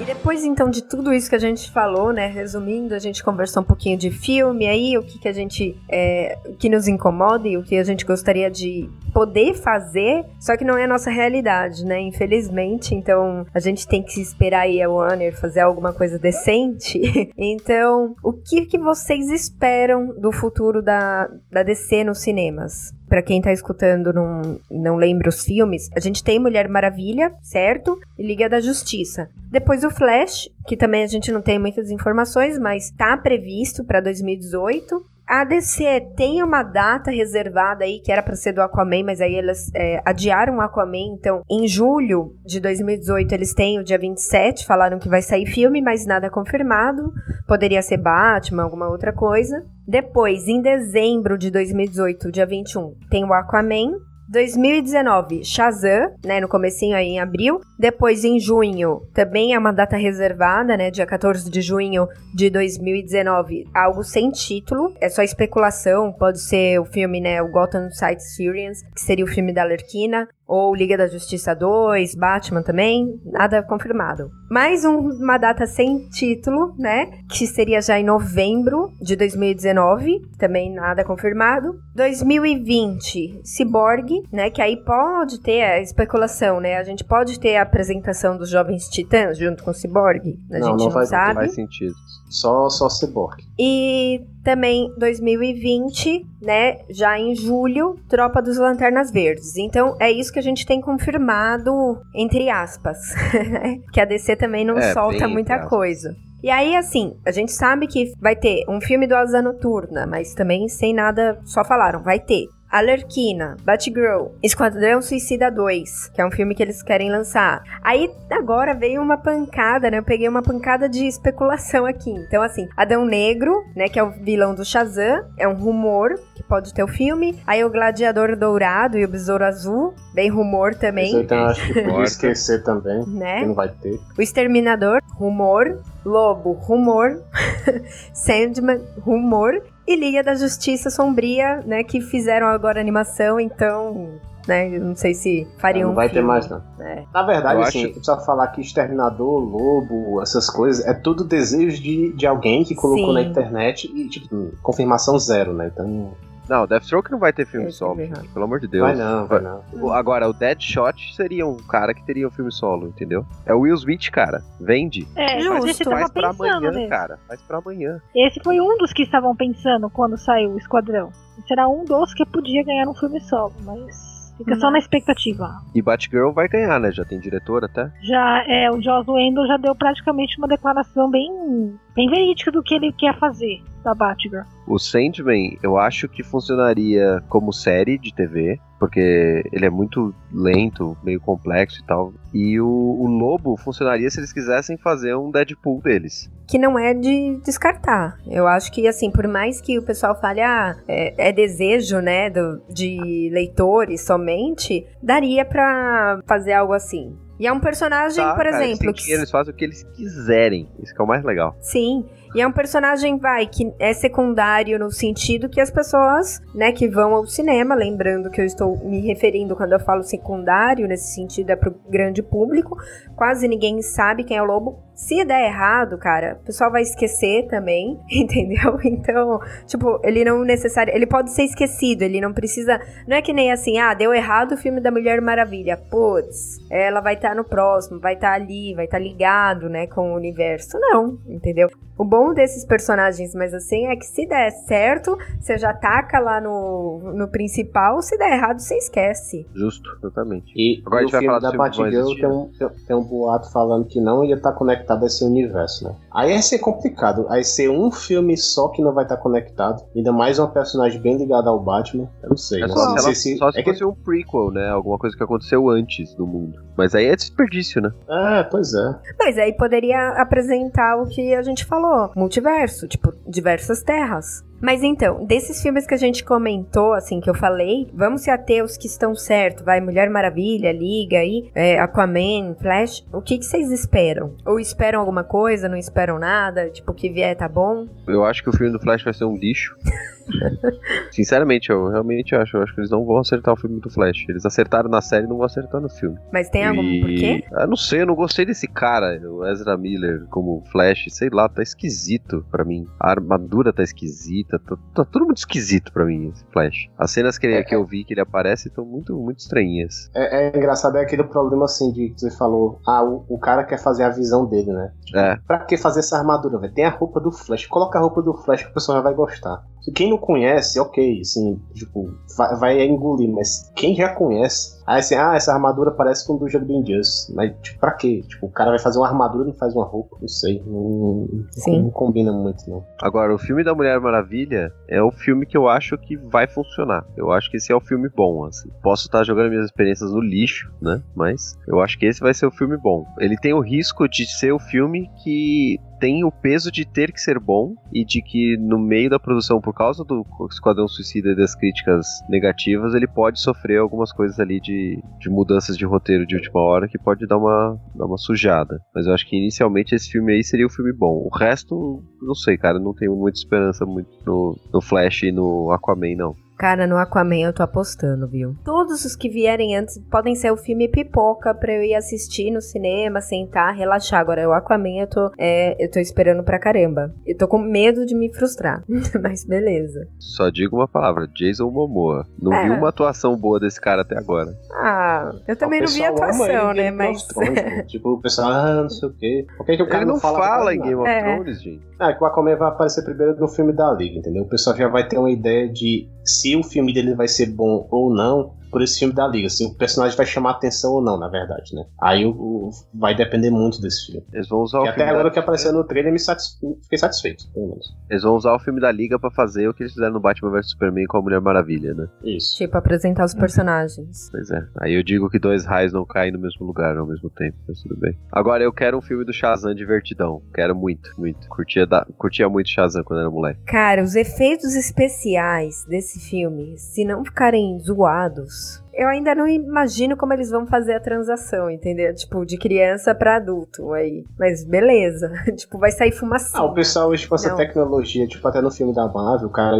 E 0.00 0.04
depois, 0.04 0.44
então, 0.44 0.70
de 0.70 0.82
tudo 0.82 1.12
isso 1.12 1.28
que 1.28 1.36
a 1.36 1.38
gente 1.38 1.70
falou, 1.70 2.12
né? 2.12 2.26
Resumindo, 2.26 2.94
a 2.94 2.98
gente 2.98 3.22
conversou 3.22 3.62
um 3.62 3.66
pouquinho 3.66 3.98
de 3.98 4.10
filme 4.10 4.66
aí, 4.66 4.96
o 4.96 5.02
que, 5.02 5.18
que 5.18 5.28
a 5.28 5.32
gente. 5.32 5.76
É, 5.88 6.38
que 6.58 6.68
nos 6.68 6.88
incomoda 6.88 7.46
e 7.46 7.56
o 7.56 7.62
que 7.62 7.76
a 7.76 7.84
gente 7.84 8.04
gostaria 8.04 8.50
de 8.50 8.88
poder 9.12 9.54
fazer, 9.54 10.24
só 10.38 10.56
que 10.56 10.64
não 10.64 10.76
é 10.76 10.84
a 10.84 10.88
nossa 10.88 11.10
realidade, 11.10 11.84
né? 11.84 12.00
Infelizmente. 12.00 12.94
Então, 12.94 13.46
a 13.52 13.60
gente 13.60 13.86
tem 13.86 14.02
que 14.02 14.20
esperar 14.20 14.62
aí 14.62 14.80
a 14.80 14.88
Warner 14.88 15.38
fazer 15.38 15.60
alguma 15.60 15.92
coisa 15.92 16.18
decente. 16.18 17.00
então, 17.36 18.14
o 18.22 18.32
que, 18.32 18.66
que 18.66 18.78
vocês 18.78 19.28
esperam 19.30 20.14
do 20.18 20.32
futuro 20.32 20.82
da, 20.82 21.28
da 21.50 21.62
DC 21.62 22.04
nos 22.04 22.20
cinemas? 22.20 22.92
Pra 23.08 23.22
quem 23.22 23.42
tá 23.42 23.52
escutando 23.52 24.12
não, 24.12 24.60
não 24.70 24.96
lembra 24.96 25.28
os 25.28 25.44
filmes, 25.44 25.90
a 25.96 25.98
gente 25.98 26.22
tem 26.22 26.38
Mulher 26.38 26.68
Maravilha, 26.68 27.32
certo? 27.42 27.98
E 28.16 28.24
Liga 28.24 28.48
da 28.48 28.60
Justiça. 28.60 29.28
Depois 29.50 29.82
o 29.82 29.90
Flash, 29.90 30.48
que 30.64 30.76
também 30.76 31.02
a 31.02 31.08
gente 31.08 31.32
não 31.32 31.42
tem 31.42 31.58
muitas 31.58 31.90
informações, 31.90 32.56
mas 32.56 32.92
tá 32.92 33.16
previsto 33.16 33.82
pra 33.82 34.00
2018. 34.00 35.04
A 35.30 35.44
DC 35.44 36.08
tem 36.16 36.42
uma 36.42 36.64
data 36.64 37.08
reservada 37.08 37.84
aí, 37.84 38.00
que 38.00 38.10
era 38.10 38.20
pra 38.20 38.34
ser 38.34 38.52
do 38.52 38.60
Aquaman, 38.60 39.04
mas 39.04 39.20
aí 39.20 39.36
elas 39.36 39.70
é, 39.72 40.02
adiaram 40.04 40.56
o 40.56 40.60
Aquaman. 40.60 41.14
Então, 41.14 41.42
em 41.48 41.68
julho 41.68 42.34
de 42.44 42.58
2018, 42.58 43.32
eles 43.32 43.54
têm 43.54 43.78
o 43.78 43.84
dia 43.84 43.96
27, 43.96 44.66
falaram 44.66 44.98
que 44.98 45.08
vai 45.08 45.22
sair 45.22 45.46
filme, 45.46 45.80
mas 45.80 46.04
nada 46.04 46.28
confirmado. 46.28 47.12
Poderia 47.46 47.80
ser 47.80 47.98
Batman, 47.98 48.64
alguma 48.64 48.88
outra 48.88 49.12
coisa. 49.12 49.64
Depois, 49.86 50.48
em 50.48 50.60
dezembro 50.60 51.38
de 51.38 51.48
2018, 51.48 52.32
dia 52.32 52.44
21, 52.44 52.96
tem 53.08 53.24
o 53.24 53.32
Aquaman. 53.32 54.09
2019, 54.30 55.44
Shazam, 55.44 56.14
né, 56.24 56.40
no 56.40 56.46
comecinho 56.46 56.96
aí 56.96 57.08
em 57.08 57.18
abril. 57.20 57.60
Depois 57.76 58.24
em 58.24 58.38
junho, 58.38 59.02
também 59.12 59.54
é 59.54 59.58
uma 59.58 59.72
data 59.72 59.96
reservada, 59.96 60.76
né, 60.76 60.88
dia 60.88 61.04
14 61.04 61.50
de 61.50 61.60
junho 61.60 62.06
de 62.32 62.48
2019, 62.48 63.66
algo 63.74 64.04
sem 64.04 64.30
título, 64.30 64.94
é 65.00 65.08
só 65.08 65.22
especulação, 65.22 66.12
pode 66.12 66.40
ser 66.40 66.78
o 66.78 66.84
filme, 66.84 67.20
né, 67.20 67.42
o 67.42 67.50
Gotham 67.50 67.90
Side 67.90 68.22
Sirians, 68.22 68.82
que 68.94 69.00
seria 69.00 69.24
o 69.24 69.28
filme 69.28 69.52
da 69.52 69.64
Lerquina, 69.64 70.28
ou 70.52 70.74
Liga 70.74 70.96
da 70.98 71.06
Justiça 71.06 71.54
2, 71.54 72.16
Batman 72.16 72.60
também, 72.60 73.20
nada 73.24 73.62
confirmado. 73.62 74.28
Mais 74.50 74.84
um- 74.84 74.98
uma 75.22 75.38
data 75.38 75.64
sem 75.64 76.08
título, 76.08 76.74
né? 76.76 77.06
Que 77.30 77.46
seria 77.46 77.80
já 77.80 78.00
em 78.00 78.04
novembro 78.04 78.90
de 79.00 79.14
2019, 79.14 80.20
também 80.38 80.74
nada 80.74 81.04
confirmado. 81.04 81.78
2020, 81.94 83.40
Cyborg, 83.44 84.22
né? 84.32 84.50
Que 84.50 84.60
aí 84.60 84.76
pode 84.84 85.40
ter 85.40 85.62
a 85.62 85.80
especulação, 85.80 86.58
né? 86.60 86.76
A 86.78 86.82
gente 86.82 87.04
pode 87.04 87.38
ter 87.38 87.56
a 87.56 87.62
apresentação 87.62 88.36
dos 88.36 88.50
Jovens 88.50 88.88
Titãs 88.88 89.38
junto 89.38 89.62
com 89.62 89.70
o 89.70 89.74
Cyborg, 89.74 90.36
a 90.50 90.58
Não, 90.58 90.66
gente 90.66 90.78
não 90.84 90.88
não, 90.88 90.94
não 90.94 91.06
sabe. 91.06 91.34
Faz 91.34 91.54
sentido. 91.54 91.94
Só, 92.30 92.70
só 92.70 92.88
Cyborg. 92.88 93.42
E 93.58 94.24
também 94.44 94.90
2020, 94.96 96.24
né? 96.40 96.78
Já 96.88 97.18
em 97.18 97.34
julho, 97.34 97.98
Tropa 98.08 98.40
dos 98.40 98.56
Lanternas 98.56 99.10
Verdes. 99.10 99.56
Então 99.56 99.96
é 100.00 100.10
isso 100.10 100.32
que 100.32 100.38
a 100.38 100.42
gente 100.42 100.64
tem 100.64 100.80
confirmado, 100.80 101.98
entre 102.14 102.48
aspas. 102.48 102.96
né? 103.34 103.80
que 103.92 104.00
a 104.00 104.04
DC 104.04 104.36
também 104.36 104.64
não 104.64 104.78
É, 104.78 104.92
solta 104.92 105.26
bem 105.26 105.32
muita 105.32 105.66
coisa. 105.66 106.14
E 106.42 106.48
aí, 106.48 106.74
assim, 106.74 107.14
a 107.26 107.30
gente 107.30 107.52
sabe 107.52 107.86
que 107.86 108.12
vai 108.18 108.34
ter 108.34 108.64
um 108.66 108.80
filme 108.80 109.06
do 109.06 109.14
Asa 109.14 109.42
Noturna, 109.42 110.06
mas 110.06 110.32
também 110.32 110.68
sem 110.68 110.94
nada, 110.94 111.38
só 111.44 111.62
falaram, 111.62 112.02
vai 112.02 112.18
ter. 112.18 112.46
Alerquina, 112.70 113.56
Batgirl, 113.64 114.28
Esquadrão 114.42 115.02
Suicida 115.02 115.50
2, 115.50 116.10
que 116.14 116.20
é 116.20 116.26
um 116.26 116.30
filme 116.30 116.54
que 116.54 116.62
eles 116.62 116.82
querem 116.82 117.10
lançar. 117.10 117.62
Aí 117.82 118.10
agora 118.30 118.74
veio 118.74 119.02
uma 119.02 119.16
pancada, 119.18 119.90
né? 119.90 119.98
Eu 119.98 120.04
peguei 120.04 120.28
uma 120.28 120.42
pancada 120.42 120.88
de 120.88 121.06
especulação 121.06 121.84
aqui. 121.84 122.10
Então, 122.10 122.42
assim, 122.42 122.68
Adão 122.76 123.04
Negro, 123.04 123.64
né? 123.74 123.88
Que 123.88 123.98
é 123.98 124.02
o 124.02 124.10
vilão 124.10 124.54
do 124.54 124.64
Shazam, 124.64 125.24
é 125.36 125.48
um 125.48 125.54
rumor 125.54 126.14
que 126.34 126.42
pode 126.44 126.72
ter 126.72 126.84
o 126.84 126.88
filme. 126.88 127.38
Aí 127.46 127.64
o 127.64 127.70
Gladiador 127.70 128.36
Dourado 128.36 128.98
e 128.98 129.04
o 129.04 129.08
Besouro 129.08 129.44
Azul, 129.44 129.94
bem 130.14 130.28
rumor 130.30 130.70
Isso 130.70 130.80
também, 130.80 131.12
eu 131.14 131.22
então, 131.22 131.46
acho 131.46 131.60
que 131.66 131.68
podia 131.74 131.88
Importa. 131.88 132.04
esquecer 132.04 132.62
também, 132.62 133.04
que 133.04 133.10
né? 133.10 133.44
não 133.44 133.54
vai 133.54 133.68
ter. 133.68 133.98
O 134.16 134.22
Exterminador, 134.22 135.00
rumor. 135.14 135.80
Lobo, 136.04 136.52
rumor. 136.52 137.22
Sandman, 138.14 138.80
rumor. 139.00 139.62
E 139.86 139.96
Liga 139.96 140.22
da 140.22 140.34
Justiça 140.34 140.90
Sombria, 140.90 141.62
né? 141.66 141.82
Que 141.82 142.00
fizeram 142.00 142.46
agora 142.46 142.78
a 142.78 142.82
animação, 142.82 143.38
então. 143.40 144.08
Né, 144.48 144.70
não 144.78 144.96
sei 144.96 145.12
se 145.12 145.46
fariam 145.58 145.88
não 145.90 145.94
vai 145.94 146.08
um 146.08 146.10
ter 146.10 146.22
mais, 146.22 146.48
não. 146.48 146.62
É. 146.80 147.04
Na 147.12 147.22
verdade, 147.22 147.60
assim, 147.60 147.84
acho- 147.84 147.92
precisa 147.92 148.16
falar 148.20 148.48
que 148.48 148.62
Exterminador, 148.62 149.38
Lobo, 149.38 150.20
essas 150.22 150.48
coisas, 150.48 150.84
é 150.86 150.94
tudo 150.94 151.24
desejo 151.24 151.80
de, 151.80 152.12
de 152.14 152.26
alguém 152.26 152.64
que 152.64 152.74
colocou 152.74 153.08
Sim. 153.08 153.12
na 153.14 153.22
internet 153.22 153.92
e, 153.94 154.08
tipo, 154.08 154.50
confirmação 154.62 155.18
zero, 155.18 155.52
né? 155.52 155.70
Então, 155.72 156.12
Não, 156.50 156.66
Deathstroke 156.66 157.12
não 157.12 157.18
vai 157.20 157.32
ter 157.32 157.46
filme 157.46 157.70
solo, 157.70 158.04
gente, 158.04 158.28
pelo 158.30 158.44
amor 158.44 158.58
de 158.58 158.66
Deus. 158.66 158.82
vai 158.88 158.96
não, 158.96 159.24
vai 159.26 159.40
não. 159.40 159.62
O- 159.72 159.92
Agora, 159.92 160.28
o 160.28 160.32
Deadshot 160.32 161.14
seria 161.14 161.46
um 161.46 161.56
cara 161.58 161.94
que 161.94 162.04
teria 162.04 162.26
um 162.26 162.30
filme 162.30 162.50
solo, 162.50 162.88
entendeu? 162.88 163.24
É 163.46 163.54
o 163.54 163.60
Will 163.60 163.74
Smith, 163.76 164.10
cara. 164.10 164.42
Vende. 164.60 165.06
É, 165.14 165.38
Justo. 165.38 165.52
mas 165.54 165.64
esse 165.66 165.84
tava 165.84 165.96
Faz 166.00 166.10
pra 166.10 166.30
pensando 166.30 166.56
amanhã, 166.56 166.70
nesse. 166.72 166.88
cara. 166.88 167.18
Faz 167.28 167.40
pra 167.42 167.58
amanhã. 167.58 168.00
Esse 168.12 168.40
foi 168.42 168.60
um 168.60 168.76
dos 168.78 168.92
que 168.92 169.04
estavam 169.04 169.36
pensando 169.36 169.88
quando 169.90 170.18
saiu 170.18 170.50
o 170.50 170.58
Esquadrão. 170.58 171.10
Será 171.46 171.68
um 171.68 171.84
dos 171.84 172.12
que 172.14 172.26
podia 172.26 172.64
ganhar 172.64 172.88
um 172.88 172.94
filme 172.94 173.20
solo, 173.20 173.52
mas 173.64 174.18
Fica 174.36 174.56
só 174.56 174.70
na 174.70 174.78
expectativa. 174.78 175.50
E 175.74 175.82
Batgirl 175.82 176.32
vai 176.32 176.48
ganhar, 176.48 176.80
né? 176.80 176.90
Já 176.90 177.04
tem 177.04 177.20
diretor 177.20 177.62
até. 177.62 177.92
Já 178.02 178.42
é, 178.48 178.70
o 178.70 178.80
Joss 178.80 179.04
Wendell 179.10 179.46
já 179.46 179.58
deu 179.58 179.74
praticamente 179.74 180.38
uma 180.38 180.48
declaração 180.48 181.10
bem, 181.10 181.78
bem 181.94 182.08
verídica 182.08 182.50
do 182.50 182.62
que 182.62 182.74
ele 182.74 182.90
quer 182.90 183.18
fazer 183.18 183.62
da 183.82 183.94
Batgirl. 183.94 184.42
O 184.66 184.78
Sandman, 184.78 185.58
eu 185.62 185.76
acho 185.76 186.08
que 186.08 186.22
funcionaria 186.22 187.22
como 187.28 187.52
série 187.52 187.98
de 187.98 188.14
TV, 188.14 188.58
porque 188.78 189.42
ele 189.52 189.66
é 189.66 189.70
muito 189.70 190.14
lento, 190.32 190.96
meio 191.02 191.20
complexo 191.20 191.80
e 191.82 191.86
tal. 191.86 192.12
E 192.32 192.60
o, 192.60 192.66
o 192.66 193.06
Lobo 193.06 193.56
funcionaria 193.56 194.08
se 194.10 194.20
eles 194.20 194.32
quisessem 194.32 194.76
fazer 194.78 195.14
um 195.16 195.30
Deadpool 195.30 195.80
deles. 195.82 196.30
Que 196.46 196.58
não 196.58 196.78
é 196.78 196.94
de 196.94 197.40
descartar. 197.44 198.18
Eu 198.26 198.46
acho 198.46 198.72
que, 198.72 198.86
assim, 198.88 199.10
por 199.10 199.26
mais 199.28 199.60
que 199.60 199.78
o 199.78 199.82
pessoal 199.82 200.18
fale, 200.20 200.40
ah, 200.40 200.76
é, 200.88 201.28
é 201.28 201.32
desejo, 201.32 202.00
né, 202.00 202.30
do, 202.30 202.62
de 202.68 203.30
leitores 203.32 204.00
somente, 204.02 204.86
daria 205.02 205.44
pra 205.44 206.20
fazer 206.26 206.52
algo 206.52 206.72
assim. 206.72 207.16
E 207.38 207.46
é 207.46 207.52
um 207.52 207.58
personagem, 207.58 208.22
Tá, 208.22 208.34
por 208.34 208.44
cara, 208.44 208.62
exemplo, 208.62 208.92
que 208.92 209.10
eles 209.10 209.30
fazem 209.30 209.54
o 209.54 209.56
que 209.56 209.64
eles 209.64 209.82
quiserem. 209.96 210.68
Isso 210.82 210.94
que 210.94 211.00
é 211.00 211.04
o 211.04 211.08
mais 211.08 211.24
legal. 211.24 211.56
Sim. 211.58 212.04
E 212.32 212.40
é 212.40 212.46
um 212.46 212.52
personagem, 212.52 213.18
vai, 213.18 213.46
que 213.46 213.72
é 213.78 213.92
secundário 213.92 214.78
no 214.78 214.90
sentido 214.90 215.48
que 215.48 215.60
as 215.60 215.70
pessoas, 215.70 216.40
né, 216.54 216.70
que 216.70 216.88
vão 216.88 217.12
ao 217.12 217.26
cinema, 217.26 217.74
lembrando 217.74 218.30
que 218.30 218.40
eu 218.40 218.44
estou 218.44 218.78
me 218.84 219.00
referindo 219.00 219.56
quando 219.56 219.72
eu 219.72 219.80
falo 219.80 220.04
secundário, 220.04 220.86
nesse 220.86 221.12
sentido 221.12 221.50
é 221.50 221.56
pro 221.56 221.74
grande 221.88 222.22
público, 222.22 222.76
quase 223.16 223.48
ninguém 223.48 223.82
sabe 223.82 224.22
quem 224.22 224.36
é 224.36 224.42
o 224.42 224.46
lobo. 224.46 224.78
Se 225.00 225.24
der 225.24 225.46
errado, 225.46 225.96
cara, 225.96 226.38
o 226.40 226.44
pessoal 226.44 226.70
vai 226.70 226.82
esquecer 226.82 227.48
também, 227.48 227.98
entendeu? 228.12 228.78
Então, 228.84 229.40
tipo, 229.66 229.98
ele 230.04 230.22
não 230.24 230.44
necessário, 230.44 230.94
ele 230.94 231.06
pode 231.06 231.30
ser 231.30 231.44
esquecido, 231.44 232.02
ele 232.02 232.20
não 232.20 232.34
precisa, 232.34 232.78
não 233.08 233.16
é 233.16 233.22
que 233.22 233.32
nem 233.32 233.50
assim, 233.50 233.78
ah, 233.78 233.94
deu 233.94 234.12
errado 234.12 234.52
o 234.52 234.56
filme 234.58 234.78
da 234.78 234.90
Mulher 234.90 235.22
Maravilha, 235.22 235.78
putz, 235.90 236.58
ela 236.70 237.00
vai 237.00 237.14
estar 237.14 237.34
no 237.34 237.44
próximo, 237.44 237.98
vai 237.98 238.12
estar 238.12 238.34
ali, 238.34 238.74
vai 238.74 238.84
estar 238.84 238.98
ligado, 238.98 239.70
né, 239.70 239.86
com 239.86 240.12
o 240.12 240.16
universo. 240.16 240.78
Não, 240.78 241.18
entendeu? 241.26 241.68
O 241.96 242.04
bom 242.04 242.32
desses 242.32 242.64
personagens, 242.64 243.34
mas 243.34 243.54
assim, 243.54 243.86
é 243.86 243.96
que 243.96 244.06
se 244.06 244.26
der 244.26 244.50
certo, 244.50 245.16
você 245.38 245.56
já 245.58 245.72
taca 245.72 246.18
lá 246.18 246.40
no, 246.40 247.12
no 247.14 247.28
principal, 247.28 248.00
se 248.02 248.16
der 248.16 248.32
errado, 248.32 248.58
você 248.58 248.76
esquece. 248.76 249.46
Justo, 249.54 249.88
exatamente. 249.98 250.52
E 250.56 250.82
Agora 250.84 251.02
a 251.02 251.02
gente 251.02 251.12
vai 251.12 251.20
filme 251.20 251.40
falar 251.40 251.50
da 251.50 251.58
Batgirl 251.58 252.14
tem 252.14 252.26
um, 252.26 252.50
tem, 252.58 252.68
tem 252.86 252.96
um 252.96 253.04
boato 253.04 253.52
falando 253.52 253.86
que 253.86 254.00
não 254.00 254.24
ia 254.24 254.36
estar 254.36 254.52
conectado 254.52 254.89
a 255.04 255.06
esse 255.06 255.24
universo, 255.24 255.84
né? 255.84 255.94
Aí 256.12 256.32
ia 256.32 256.42
ser 256.42 256.58
complicado. 256.58 257.26
Aí 257.28 257.44
ser 257.44 257.70
um 257.70 257.90
filme 257.90 258.36
só 258.36 258.68
que 258.68 258.82
não 258.82 258.92
vai 258.92 259.04
estar 259.04 259.16
conectado. 259.16 259.82
Ainda 259.94 260.12
mais 260.12 260.38
uma 260.38 260.48
personagem 260.48 261.00
bem 261.00 261.16
ligada 261.16 261.48
ao 261.50 261.58
Batman. 261.60 262.08
Eu 262.22 262.30
não 262.30 262.36
sei. 262.36 262.58
É 262.62 262.66
né? 262.66 262.72
só, 262.72 262.90
Não 262.90 262.98
sei 262.98 263.04
ela- 263.06 263.14
se- 263.14 263.36
só 263.38 263.52
se 263.52 263.58
é 263.60 263.62
que- 263.62 263.70
fosse 263.70 263.84
um 263.84 263.94
prequel, 263.94 264.50
né? 264.50 264.68
Alguma 264.70 264.98
coisa 264.98 265.16
que 265.16 265.22
aconteceu 265.22 265.68
antes 265.68 266.14
do 266.14 266.26
mundo. 266.26 266.58
Mas 266.76 266.94
aí 266.94 267.06
é 267.06 267.16
desperdício, 267.16 267.80
né? 267.80 267.90
É, 268.08 268.42
pois 268.44 268.72
é. 268.74 268.94
Mas 269.18 269.38
aí 269.38 269.52
poderia 269.52 270.10
apresentar 270.20 270.96
o 270.96 271.06
que 271.06 271.34
a 271.34 271.42
gente 271.42 271.64
falou, 271.64 272.10
multiverso, 272.16 272.86
tipo, 272.88 273.12
diversas 273.26 273.82
terras. 273.82 274.42
Mas 274.60 274.82
então, 274.82 275.24
desses 275.24 275.62
filmes 275.62 275.86
que 275.86 275.94
a 275.94 275.98
gente 275.98 276.24
comentou, 276.24 276.92
assim, 276.92 277.20
que 277.20 277.30
eu 277.30 277.34
falei, 277.34 277.88
vamos 277.94 278.22
se 278.22 278.30
ater 278.30 278.62
os 278.62 278.76
que 278.76 278.86
estão 278.86 279.14
certo, 279.14 279.64
vai, 279.64 279.80
Mulher 279.80 280.10
Maravilha, 280.10 280.72
Liga 280.72 281.18
aí, 281.18 281.50
é, 281.54 281.78
Aquaman, 281.78 282.54
Flash, 282.60 283.04
o 283.12 283.22
que, 283.22 283.38
que 283.38 283.44
vocês 283.44 283.70
esperam? 283.70 284.34
Ou 284.44 284.60
esperam 284.60 285.00
alguma 285.00 285.24
coisa, 285.24 285.68
não 285.68 285.76
esperam 285.76 286.18
nada, 286.18 286.68
tipo, 286.68 286.92
o 286.92 286.94
que 286.94 287.08
vier 287.08 287.36
tá 287.36 287.48
bom? 287.48 287.86
Eu 288.06 288.24
acho 288.24 288.42
que 288.42 288.50
o 288.50 288.52
filme 288.52 288.72
do 288.72 288.80
Flash 288.80 289.02
vai 289.02 289.14
ser 289.14 289.24
um 289.24 289.36
lixo. 289.36 289.74
Sinceramente, 291.10 291.70
eu 291.70 291.88
realmente 291.88 292.34
acho. 292.34 292.56
Eu 292.56 292.62
acho 292.62 292.74
que 292.74 292.80
eles 292.80 292.90
não 292.90 293.04
vão 293.04 293.18
acertar 293.18 293.54
o 293.54 293.56
filme 293.56 293.80
do 293.80 293.90
Flash. 293.90 294.24
Eles 294.28 294.44
acertaram 294.44 294.88
na 294.88 295.00
série 295.00 295.24
e 295.24 295.28
não 295.28 295.36
vão 295.36 295.46
acertar 295.46 295.80
no 295.80 295.88
filme. 295.88 296.18
Mas 296.32 296.48
tem 296.48 296.66
algum 296.66 296.82
E- 296.82 297.00
porquê? 297.00 297.44
Ah, 297.52 297.66
não 297.66 297.76
sei, 297.76 298.02
eu 298.02 298.06
não 298.06 298.14
gostei 298.14 298.44
desse 298.44 298.66
cara, 298.68 299.20
o 299.30 299.46
Ezra 299.46 299.76
Miller, 299.76 300.24
como 300.30 300.62
Flash, 300.70 301.06
sei 301.10 301.28
lá, 301.30 301.48
tá 301.48 301.62
esquisito 301.62 302.44
pra 302.50 302.64
mim. 302.64 302.86
A 302.98 303.10
armadura 303.10 303.72
tá 303.72 303.82
esquisita, 303.82 304.58
tá, 304.58 304.76
tá 304.94 305.04
tudo 305.04 305.24
muito 305.26 305.38
esquisito 305.38 305.92
pra 305.92 306.04
mim, 306.04 306.28
esse 306.28 306.44
Flash. 306.52 306.88
As 306.98 307.10
cenas 307.10 307.38
que, 307.38 307.46
ele- 307.46 307.56
É, 307.56 307.62
que 307.64 307.74
eu 307.74 307.84
vi 307.84 308.04
que 308.04 308.14
ele 308.14 308.20
aparece 308.20 308.68
estão 308.68 308.84
muito, 308.84 309.16
muito 309.16 309.38
estranhas. 309.40 310.10
É, 310.14 310.48
é 310.48 310.56
engraçado, 310.56 310.96
é 310.96 311.02
aquele 311.02 311.24
problema 311.24 311.64
assim 311.64 311.92
de 311.92 312.10
que 312.10 312.20
você 312.20 312.30
falou. 312.36 312.80
Ah, 312.86 313.02
o, 313.04 313.24
o 313.28 313.38
cara 313.38 313.64
quer 313.64 313.78
fazer 313.78 314.04
a 314.04 314.10
visão 314.10 314.46
dele, 314.46 314.72
né? 314.72 314.92
É, 315.14 315.36
Pra 315.46 315.58
que 315.60 315.76
fazer 315.76 316.00
essa 316.00 316.16
armadura, 316.16 316.58
velho? 316.58 316.72
Tem 316.72 316.84
a 316.84 316.90
roupa 316.90 317.20
do 317.20 317.32
Flash. 317.32 317.66
Coloca 317.66 317.98
a 317.98 318.02
roupa 318.02 318.22
do 318.22 318.34
Flash 318.34 318.62
que 318.64 318.70
o 318.70 318.74
pessoal 318.74 318.98
já 318.98 319.02
vai 319.02 319.14
gostar. 319.14 319.64
Quem 319.94 320.10
não 320.10 320.18
conhece, 320.18 320.78
ok, 320.78 321.20
assim, 321.20 321.60
tipo, 321.74 322.10
vai, 322.36 322.56
vai 322.56 322.86
engolir, 322.86 323.30
mas 323.30 323.70
quem 323.74 323.94
já 323.94 324.14
conhece, 324.14 324.79
aí 324.90 325.00
assim, 325.00 325.14
ah, 325.14 325.34
essa 325.34 325.52
armadura 325.52 325.92
parece 325.92 326.26
com 326.26 326.36
do 326.36 326.48
jogo 326.48 326.66
do 326.66 326.72
Injustice. 326.72 327.32
Mas, 327.34 327.54
tipo, 327.62 327.78
pra 327.78 327.92
quê? 327.92 328.22
Tipo, 328.26 328.46
o 328.46 328.50
cara 328.50 328.70
vai 328.70 328.78
fazer 328.78 328.98
uma 328.98 329.06
armadura 329.06 329.44
e 329.44 329.52
não 329.52 329.54
faz 329.54 329.74
uma 329.74 329.84
roupa, 329.84 330.16
não 330.20 330.28
sei. 330.28 330.60
Não, 330.66 331.28
Sim. 331.52 331.82
não 331.82 331.90
combina 331.90 332.32
muito, 332.32 332.68
não. 332.68 332.84
Agora, 333.00 333.32
o 333.32 333.38
filme 333.38 333.62
da 333.62 333.74
Mulher 333.74 334.00
Maravilha 334.00 334.72
é 334.88 335.00
o 335.00 335.12
filme 335.12 335.46
que 335.46 335.56
eu 335.56 335.68
acho 335.68 335.96
que 335.96 336.16
vai 336.16 336.48
funcionar. 336.48 337.04
Eu 337.16 337.30
acho 337.30 337.48
que 337.50 337.56
esse 337.56 337.72
é 337.72 337.76
o 337.76 337.80
filme 337.80 338.08
bom, 338.08 338.44
assim. 338.44 338.68
Posso 338.82 339.06
estar 339.06 339.22
jogando 339.22 339.50
minhas 339.50 339.66
experiências 339.66 340.10
no 340.12 340.20
lixo, 340.20 340.70
né? 340.82 341.00
Mas 341.14 341.56
eu 341.68 341.80
acho 341.80 341.96
que 341.96 342.06
esse 342.06 342.20
vai 342.20 342.34
ser 342.34 342.46
o 342.46 342.50
filme 342.50 342.76
bom. 342.76 343.06
Ele 343.18 343.36
tem 343.36 343.54
o 343.54 343.60
risco 343.60 344.08
de 344.08 344.26
ser 344.26 344.52
o 344.52 344.58
filme 344.58 345.08
que 345.22 345.78
tem 346.00 346.24
o 346.24 346.32
peso 346.32 346.72
de 346.72 346.84
ter 346.84 347.12
que 347.12 347.20
ser 347.20 347.38
bom 347.38 347.74
e 347.92 348.04
de 348.04 348.22
que 348.22 348.56
no 348.56 348.78
meio 348.78 349.10
da 349.10 349.20
produção, 349.20 349.60
por 349.60 349.74
causa 349.74 350.02
do 350.02 350.24
Esquadrão 350.50 350.88
Suicida 350.88 351.30
e 351.30 351.36
das 351.36 351.54
críticas 351.54 352.06
negativas, 352.28 352.94
ele 352.94 353.06
pode 353.06 353.38
sofrer 353.38 353.78
algumas 353.78 354.10
coisas 354.10 354.40
ali 354.40 354.58
de, 354.58 354.79
de 355.18 355.30
mudanças 355.30 355.76
de 355.76 355.84
roteiro 355.84 356.26
de 356.26 356.36
última 356.36 356.60
hora 356.60 356.88
que 356.88 356.98
pode 356.98 357.26
dar 357.26 357.38
uma, 357.38 357.78
dar 357.94 358.06
uma 358.06 358.18
sujada. 358.18 358.80
Mas 358.94 359.06
eu 359.06 359.14
acho 359.14 359.28
que 359.28 359.36
inicialmente 359.36 359.94
esse 359.94 360.10
filme 360.10 360.32
aí 360.32 360.44
seria 360.44 360.66
o 360.66 360.70
filme 360.70 360.92
bom. 360.92 361.26
O 361.26 361.36
resto, 361.36 362.02
não 362.20 362.34
sei, 362.34 362.56
cara, 362.56 362.78
não 362.78 362.94
tenho 362.94 363.14
muita 363.16 363.38
esperança 363.38 363.84
muito 363.84 364.10
no, 364.26 364.56
no 364.72 364.80
Flash 364.80 365.24
e 365.24 365.32
no 365.32 365.70
Aquaman, 365.70 366.16
não. 366.16 366.34
Cara, 366.60 366.86
no 366.86 366.98
Aquaman 366.98 367.40
eu 367.40 367.54
tô 367.54 367.62
apostando, 367.62 368.28
viu? 368.28 368.54
Todos 368.62 369.02
os 369.06 369.16
que 369.16 369.30
vierem 369.30 369.74
antes 369.74 369.96
podem 370.10 370.34
ser 370.34 370.50
o 370.52 370.58
filme 370.58 370.88
pipoca 370.88 371.54
pra 371.54 371.72
eu 371.72 371.82
ir 371.82 371.94
assistir 371.94 372.50
no 372.50 372.60
cinema, 372.60 373.22
sentar, 373.22 373.74
relaxar. 373.74 374.20
Agora, 374.20 374.46
o 374.46 374.52
Aquaman 374.52 375.00
eu 375.00 375.06
tô, 375.08 375.30
é, 375.38 375.82
eu 375.82 375.90
tô 375.90 375.98
esperando 375.98 376.44
pra 376.44 376.58
caramba. 376.58 377.14
Eu 377.26 377.34
tô 377.38 377.48
com 377.48 377.56
medo 377.56 378.04
de 378.04 378.14
me 378.14 378.30
frustrar. 378.34 378.84
Mas 379.22 379.42
beleza. 379.46 380.06
Só 380.18 380.50
digo 380.50 380.76
uma 380.76 380.86
palavra, 380.86 381.26
Jason 381.34 381.70
Momoa. 381.70 382.26
Não 382.38 382.52
É. 382.52 382.64
vi 382.64 382.70
uma 382.76 382.90
atuação 382.90 383.34
boa 383.38 383.58
desse 383.58 383.80
cara 383.80 384.02
até 384.02 384.18
agora. 384.18 384.50
Ah, 384.82 385.32
eu 385.48 385.56
também 385.56 385.80
não 385.80 385.88
vi 385.88 386.04
atuação, 386.04 386.74
né? 386.74 386.90
Mas. 386.90 387.22
of 387.22 387.28
Thrones, 387.32 387.86
tipo, 387.90 388.10
o 388.10 388.20
pessoal, 388.20 388.50
ah, 388.50 388.82
não 388.82 388.90
sei 388.90 389.08
o 389.08 389.12
quê. 389.14 389.46
Por 389.56 389.64
que, 389.64 389.78
que 389.78 389.82
o 389.82 389.88
cara 389.88 390.02
Ele 390.02 390.10
não 390.12 390.20
fala, 390.20 390.38
fala 390.38 390.74
em 390.74 390.78
nada? 390.78 390.90
Game 390.90 391.00
of 391.00 391.10
É. 391.10 391.34
Thrones, 391.36 391.62
gente. 391.62 391.88
Ah, 391.98 392.12
que 392.12 392.22
o 392.22 392.26
Aquaman 392.26 392.56
vai 392.56 392.68
aparecer 392.68 393.02
primeiro 393.02 393.34
no 393.40 393.48
filme 393.48 393.72
da 393.72 393.90
Liga, 393.92 394.18
entendeu? 394.18 394.42
O 394.42 394.48
pessoal 394.48 394.76
já 394.76 394.88
vai 394.88 395.06
ter 395.08 395.16
uma 395.18 395.30
ideia 395.30 395.66
de 395.70 396.06
se 396.24 396.49
o 396.56 396.62
filme 396.62 396.92
dele 396.92 397.14
vai 397.14 397.28
ser 397.28 397.46
bom 397.46 397.86
ou 397.90 398.12
não 398.12 398.52
por 398.70 398.82
esse 398.82 398.98
filme 398.98 399.14
da 399.14 399.26
Liga. 399.26 399.48
Se 399.48 399.64
o 399.64 399.74
personagem 399.74 400.16
vai 400.16 400.26
chamar 400.26 400.52
atenção 400.52 400.92
ou 400.92 401.02
não, 401.02 401.18
na 401.18 401.28
verdade, 401.28 401.74
né? 401.74 401.84
Aí 402.00 402.24
o, 402.24 402.30
o- 402.30 402.70
vai 402.94 403.14
depender 403.14 403.50
muito 403.50 403.80
desse 403.80 404.06
filme. 404.06 404.26
Eles 404.32 404.48
vão 404.48 404.60
usar 404.60 404.80
o 404.80 404.84
E 404.84 404.88
até 404.88 404.96
filme 404.98 405.10
agora 405.10 405.24
da... 405.24 405.30
o 405.30 405.32
que 405.32 405.38
apareceu 405.38 405.72
no 405.72 405.84
trailer 405.84 406.12
me 406.12 406.18
satis... 406.18 406.58
fiquei 406.82 406.98
satisfeito, 406.98 407.44
pelo 407.52 407.68
menos. 407.68 407.86
Eles 408.08 408.22
vão 408.22 408.34
usar 408.36 408.54
o 408.54 408.58
filme 408.58 408.80
da 408.80 408.90
Liga 408.92 409.18
pra 409.18 409.30
fazer 409.30 409.68
o 409.68 409.74
que 409.74 409.82
eles 409.82 409.92
fizeram 409.92 410.12
no 410.14 410.20
Batman 410.20 410.50
vs 410.50 410.70
Superman 410.70 411.06
com 411.06 411.18
a 411.18 411.22
Mulher 411.22 411.40
Maravilha, 411.40 411.94
né? 411.94 412.08
Isso. 412.24 412.56
Tipo, 412.56 412.76
apresentar 412.78 413.24
os 413.24 413.34
personagens. 413.34 414.28
Pois 414.30 414.50
é. 414.50 414.62
Aí 414.80 414.94
eu 414.94 415.02
digo 415.02 415.28
que 415.30 415.38
dois 415.38 415.64
raios 415.64 415.92
não 415.92 416.04
caem 416.04 416.32
no 416.32 416.38
mesmo 416.38 416.66
lugar 416.66 416.96
ao 416.96 417.06
mesmo 417.06 417.30
tempo, 417.30 417.56
mas 417.68 417.80
tudo 417.82 417.96
bem. 417.98 418.16
Agora 418.32 418.62
eu 418.62 418.72
quero 418.72 418.98
um 418.98 419.02
filme 419.02 419.24
do 419.24 419.32
Shazam 419.32 419.74
divertidão. 419.74 420.42
Quero 420.54 420.74
muito, 420.74 421.10
muito. 421.18 421.48
Curtia, 421.48 421.86
da... 421.86 422.04
Curtia 422.16 422.48
muito 422.48 422.68
Shazam 422.68 423.02
quando 423.04 423.20
era 423.20 423.30
moleque. 423.30 423.60
Cara, 423.66 424.02
os 424.02 424.14
efeitos 424.14 424.74
especiais 424.74 425.84
desse 425.88 426.20
filme, 426.20 426.76
se 426.78 427.04
não 427.04 427.24
ficarem 427.24 427.78
zoados, 427.80 428.59
eu 428.92 429.08
ainda 429.08 429.34
não 429.34 429.46
imagino 429.48 430.16
como 430.16 430.32
eles 430.32 430.50
vão 430.50 430.66
fazer 430.66 430.94
a 430.94 431.00
transação, 431.00 431.70
entendeu? 431.70 432.14
Tipo, 432.14 432.44
de 432.44 432.58
criança 432.58 433.14
pra 433.14 433.36
adulto 433.36 433.92
aí. 433.92 434.24
Mas 434.38 434.64
beleza. 434.64 435.30
tipo, 435.56 435.78
vai 435.78 435.90
sair 435.90 436.12
fumacinha. 436.12 436.62
Ah, 436.62 436.66
o 436.66 436.74
pessoal 436.74 437.10
com 437.28 437.34
essa 437.34 437.48
Não. 437.50 437.56
tecnologia, 437.56 438.26
tipo, 438.26 438.46
até 438.46 438.60
no 438.60 438.70
filme 438.70 438.94
da 438.94 439.08
Marvel, 439.08 439.48
o 439.48 439.52
cara 439.52 439.76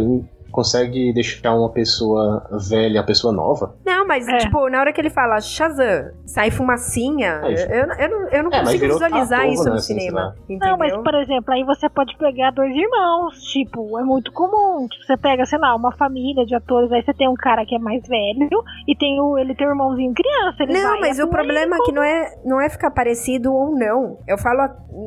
consegue 0.51 1.13
deixar 1.13 1.55
uma 1.55 1.69
pessoa 1.69 2.45
velha, 2.69 2.99
uma 2.99 3.05
pessoa 3.05 3.33
nova. 3.33 3.73
Não, 3.85 4.00
mas, 4.07 4.27
É. 4.27 4.37
tipo, 4.37 4.69
na 4.69 4.79
hora 4.79 4.91
que 4.93 4.99
ele 5.01 5.09
fala 5.09 5.39
Shazam, 5.39 6.11
sai 6.25 6.51
fumacinha, 6.51 7.41
É 7.43 7.51
eu, 7.51 7.85
eu, 7.85 7.93
eu 7.97 8.09
não, 8.09 8.29
eu 8.29 8.43
não 8.43 8.51
É, 8.51 8.59
consigo 8.59 8.85
visualizar 8.85 9.47
isso 9.47 9.63
né, 9.65 9.69
no 9.71 9.75
assim, 9.75 9.99
cinema. 9.99 10.35
Entendeu? 10.49 10.69
Não, 10.69 10.77
mas 10.77 10.95
por 10.97 11.13
exemplo, 11.15 11.53
aí 11.53 11.63
você 11.63 11.89
pode 11.89 12.17
pegar 12.17 12.51
dois 12.51 12.75
irmãos, 12.75 13.41
tipo, 13.51 13.97
é 13.99 14.03
muito 14.03 14.31
comum. 14.31 14.87
Tipo, 14.87 15.05
você 15.05 15.17
pega, 15.17 15.45
sei 15.45 15.59
lá, 15.59 15.75
uma 15.75 15.91
família 15.93 16.45
de 16.45 16.55
atores, 16.55 16.91
aí 16.91 17.03
você 17.03 17.13
tem 17.13 17.27
um 17.29 17.35
cara 17.35 17.65
que 17.65 17.75
é 17.75 17.79
mais 17.79 18.01
velho 18.07 18.49
e 18.87 18.95
tem 18.95 19.19
o, 19.21 19.37
ele 19.37 19.55
tem 19.55 19.67
um 19.67 19.71
irmãozinho 19.71 20.13
criança. 20.13 20.63
Ele 20.63 20.73
Não, 20.73 20.91
vai 20.91 20.99
mas 21.01 21.19
o 21.19 21.23
atuar 21.23 21.35
problema 21.37 21.75
é 21.75 21.79
que 21.79 21.91
não 21.91 22.03
é, 22.03 22.35
não 22.45 22.61
é 22.61 22.69
ficar 22.69 22.91
parecido 22.91 23.53
ou 23.53 23.71
não. 23.75 24.17
Eu 24.27 24.37
falo 24.37 24.61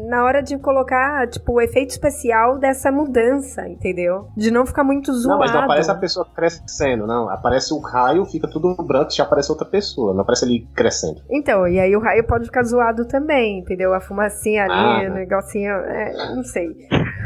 na 0.09 0.25
hora 0.25 0.43
de 0.43 0.57
colocar, 0.59 1.29
tipo, 1.29 1.53
o 1.55 1.61
efeito 1.61 1.91
especial 1.91 2.59
dessa 2.59 2.91
mudança, 2.91 3.69
entendeu? 3.69 4.29
De 4.37 4.51
não 4.51 4.67
ficar 4.67 4.85
muito 4.85 5.13
zoado. 5.13 5.39
Não, 5.39 5.39
mas 5.39 5.53
não 5.53 5.61
aparece 5.63 5.91
a 5.91 5.95
pessoa 5.95 6.27
crescendo, 6.35 7.07
não. 7.07 7.29
Aparece 7.29 7.73
o 7.75 7.79
raio, 7.81 8.25
fica 8.25 8.49
tudo 8.49 8.75
branco 8.85 9.11
já 9.13 9.25
aparece 9.25 9.51
outra 9.51 9.67
pessoa, 9.67 10.13
não 10.15 10.21
aparece 10.21 10.45
ele 10.45 10.67
crescendo. 10.75 11.21
Então, 11.31 11.67
e 11.67 11.81
aí 11.81 11.95
o 11.97 12.01
raio 12.01 12.25
pode 12.27 12.45
ficar 12.47 12.63
zoado 12.63 13.07
também, 13.07 13.59
entendeu? 13.59 13.93
A 13.95 14.01
fumacinha 14.01 14.65
ali, 14.65 14.73
Ah, 14.73 14.99
o 15.11 15.15
né. 15.15 15.21
negocinho, 15.21 15.73
é, 15.73 16.35
não 16.35 16.45
sei. 16.45 16.69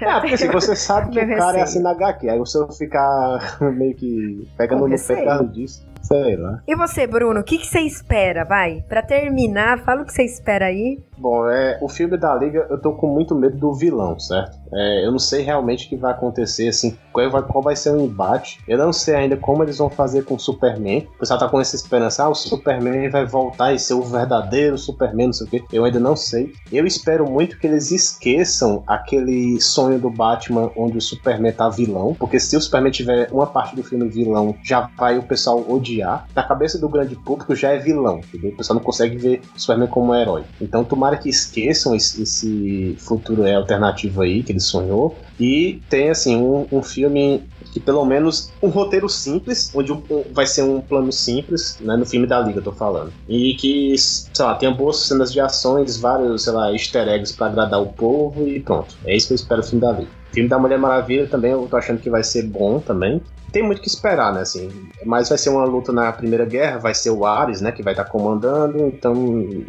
É, 0.00 0.18
porque 0.20 0.34
assim, 0.34 0.48
você 0.50 0.74
sabe 0.74 1.10
que 1.10 1.22
Meu 1.22 1.34
o 1.34 1.38
cara 1.38 1.58
é 1.58 1.60
receio. 1.60 1.64
assim 1.64 1.82
na 1.82 1.90
HQ, 1.90 2.26
aí 2.30 2.38
você 2.38 2.58
ficar 2.78 3.58
meio 3.76 3.94
que 3.94 4.48
pegando 4.56 4.88
no 4.88 4.96
pé 4.98 5.44
disso. 5.52 5.86
Sei 6.00 6.36
lá. 6.36 6.60
E 6.66 6.74
você, 6.74 7.06
Bruno, 7.06 7.40
o 7.40 7.44
que, 7.44 7.58
que 7.58 7.66
você 7.66 7.80
espera? 7.80 8.44
Vai, 8.44 8.82
pra 8.88 9.02
terminar, 9.02 9.78
fala 9.84 10.02
o 10.02 10.04
que 10.06 10.12
você 10.12 10.22
espera 10.24 10.66
aí. 10.66 10.98
Bom, 11.18 11.46
é, 11.48 11.78
o 11.82 11.88
filme 11.88 12.16
da 12.16 12.34
Liga, 12.34 12.66
eu 12.70 12.80
tô 12.80 12.94
com 12.94 13.06
muito 13.08 13.34
medo 13.34 13.56
do 13.58 13.74
vilão, 13.74 14.18
certo? 14.18 14.58
É, 14.72 15.04
eu 15.04 15.12
não 15.12 15.18
sei 15.18 15.42
realmente 15.42 15.86
o 15.86 15.88
que 15.88 15.96
vai 15.96 16.12
acontecer, 16.12 16.68
assim, 16.68 16.96
qual 17.12 17.30
vai, 17.30 17.42
qual 17.42 17.62
vai 17.62 17.76
ser 17.76 17.90
o 17.90 18.00
embate. 18.00 18.58
Eu 18.66 18.78
não 18.78 18.92
sei 18.92 19.14
ainda 19.14 19.36
como 19.36 19.62
eles 19.62 19.78
vão 19.78 19.90
fazer 19.90 20.24
com 20.24 20.34
o 20.34 20.40
Superman. 20.40 21.08
O 21.16 21.18
pessoal 21.18 21.38
tá 21.38 21.48
com 21.48 21.60
essa 21.60 21.76
esperança, 21.76 22.24
ah, 22.24 22.28
o 22.28 22.34
Superman 22.34 23.08
vai 23.10 23.26
voltar 23.26 23.72
e 23.72 23.78
ser 23.78 23.94
o 23.94 24.02
verdadeiro 24.02 24.78
Superman, 24.78 25.26
não 25.26 25.32
sei 25.32 25.46
o 25.46 25.50
quê. 25.50 25.64
Eu 25.72 25.84
ainda 25.84 26.00
não 26.00 26.16
sei. 26.16 26.52
Eu 26.72 26.86
espero 26.86 27.30
muito 27.30 27.58
que 27.58 27.66
eles 27.66 27.90
esqueçam 27.90 28.82
aquele 28.86 29.60
sonho 29.60 29.98
do 29.98 30.10
Batman 30.10 30.70
onde 30.76 30.98
o 30.98 31.00
Superman 31.00 31.52
tá 31.52 31.68
vilão, 31.68 32.14
porque 32.18 32.40
se 32.40 32.56
o 32.56 32.60
Superman 32.60 32.92
tiver 32.92 33.28
uma 33.30 33.46
parte 33.46 33.76
do 33.76 33.82
filme 33.82 34.08
vilão, 34.08 34.54
já 34.64 34.88
vai 34.96 35.18
o 35.18 35.22
pessoal 35.22 35.64
odiar. 35.68 36.26
Na 36.34 36.42
cabeça 36.42 36.78
do 36.78 36.88
grande 36.88 37.14
público 37.16 37.54
já 37.54 37.70
é 37.70 37.78
vilão, 37.78 38.18
entendeu? 38.18 38.50
O 38.50 38.56
pessoal 38.56 38.78
não 38.78 38.84
consegue 38.84 39.16
ver 39.16 39.40
o 39.54 39.60
Superman 39.60 39.88
como 39.88 40.12
um 40.12 40.14
herói. 40.14 40.44
Então 40.60 40.84
tomara 40.84 41.16
que 41.16 41.28
esqueçam 41.28 41.94
esse, 41.94 42.22
esse 42.22 42.96
futuro 42.98 43.44
é, 43.44 43.54
alternativo 43.54 44.22
aí 44.22 44.42
que 44.42 44.52
ele 44.52 44.61
sonhou 44.62 45.16
e 45.38 45.80
tem 45.90 46.10
assim 46.10 46.36
um, 46.36 46.66
um 46.70 46.82
filme 46.82 47.42
que 47.72 47.80
pelo 47.80 48.04
menos 48.04 48.52
um 48.62 48.68
roteiro 48.68 49.08
simples, 49.08 49.70
onde 49.74 49.92
um- 49.92 50.02
um- 50.10 50.24
vai 50.32 50.46
ser 50.46 50.62
um 50.62 50.80
plano 50.80 51.10
simples, 51.10 51.78
né, 51.80 51.96
no 51.96 52.04
filme 52.06 52.26
da 52.26 52.38
Liga 52.40 52.58
eu 52.60 52.64
tô 52.64 52.72
falando. 52.72 53.12
E 53.28 53.54
que, 53.54 53.94
sei 53.98 54.44
lá, 54.44 54.54
tenha 54.54 54.72
boas 54.72 54.98
cenas 54.98 55.32
de 55.32 55.40
ações, 55.40 55.96
vários, 55.96 56.44
sei 56.44 56.52
lá, 56.52 56.70
easter 56.72 57.08
eggs 57.08 57.34
pra 57.34 57.46
agradar 57.46 57.80
o 57.80 57.86
povo 57.86 58.46
e 58.46 58.60
pronto. 58.60 58.94
É 59.06 59.16
isso 59.16 59.28
que 59.28 59.32
eu 59.32 59.36
espero 59.36 59.60
do 59.62 59.66
filme 59.66 59.80
da 59.80 59.92
Liga. 59.92 60.10
Filme 60.32 60.48
da 60.48 60.58
Mulher 60.58 60.78
Maravilha 60.78 61.26
também 61.26 61.52
eu 61.52 61.66
tô 61.68 61.76
achando 61.76 62.00
que 62.00 62.08
vai 62.10 62.22
ser 62.22 62.42
bom 62.44 62.78
também. 62.80 63.20
Tem 63.52 63.62
muito 63.62 63.82
que 63.82 63.88
esperar, 63.88 64.32
né, 64.32 64.40
assim. 64.40 64.70
Mas 65.04 65.28
vai 65.28 65.38
ser 65.38 65.50
uma 65.50 65.64
luta 65.64 65.92
na 65.92 66.10
Primeira 66.12 66.44
Guerra, 66.44 66.78
vai 66.78 66.94
ser 66.94 67.10
o 67.10 67.26
Ares, 67.26 67.60
né, 67.60 67.70
que 67.70 67.82
vai 67.82 67.92
estar 67.92 68.04
comandando, 68.04 68.86
então 68.86 69.14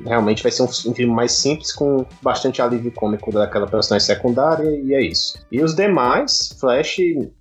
realmente 0.06 0.42
vai 0.42 0.52
ser 0.52 0.64
um, 0.64 0.66
um 0.66 0.94
filme 0.94 1.14
mais 1.14 1.34
simples, 1.34 1.72
com 1.74 2.06
bastante 2.22 2.62
alívio 2.62 2.92
cômico 2.92 3.32
daquela 3.32 3.68
personagem 3.68 4.06
secundária, 4.06 4.70
e 4.70 4.94
é 4.94 5.02
isso. 5.02 5.38
E 5.52 5.62
os 5.62 5.76
demais, 5.76 6.56
Flash, 6.60 6.98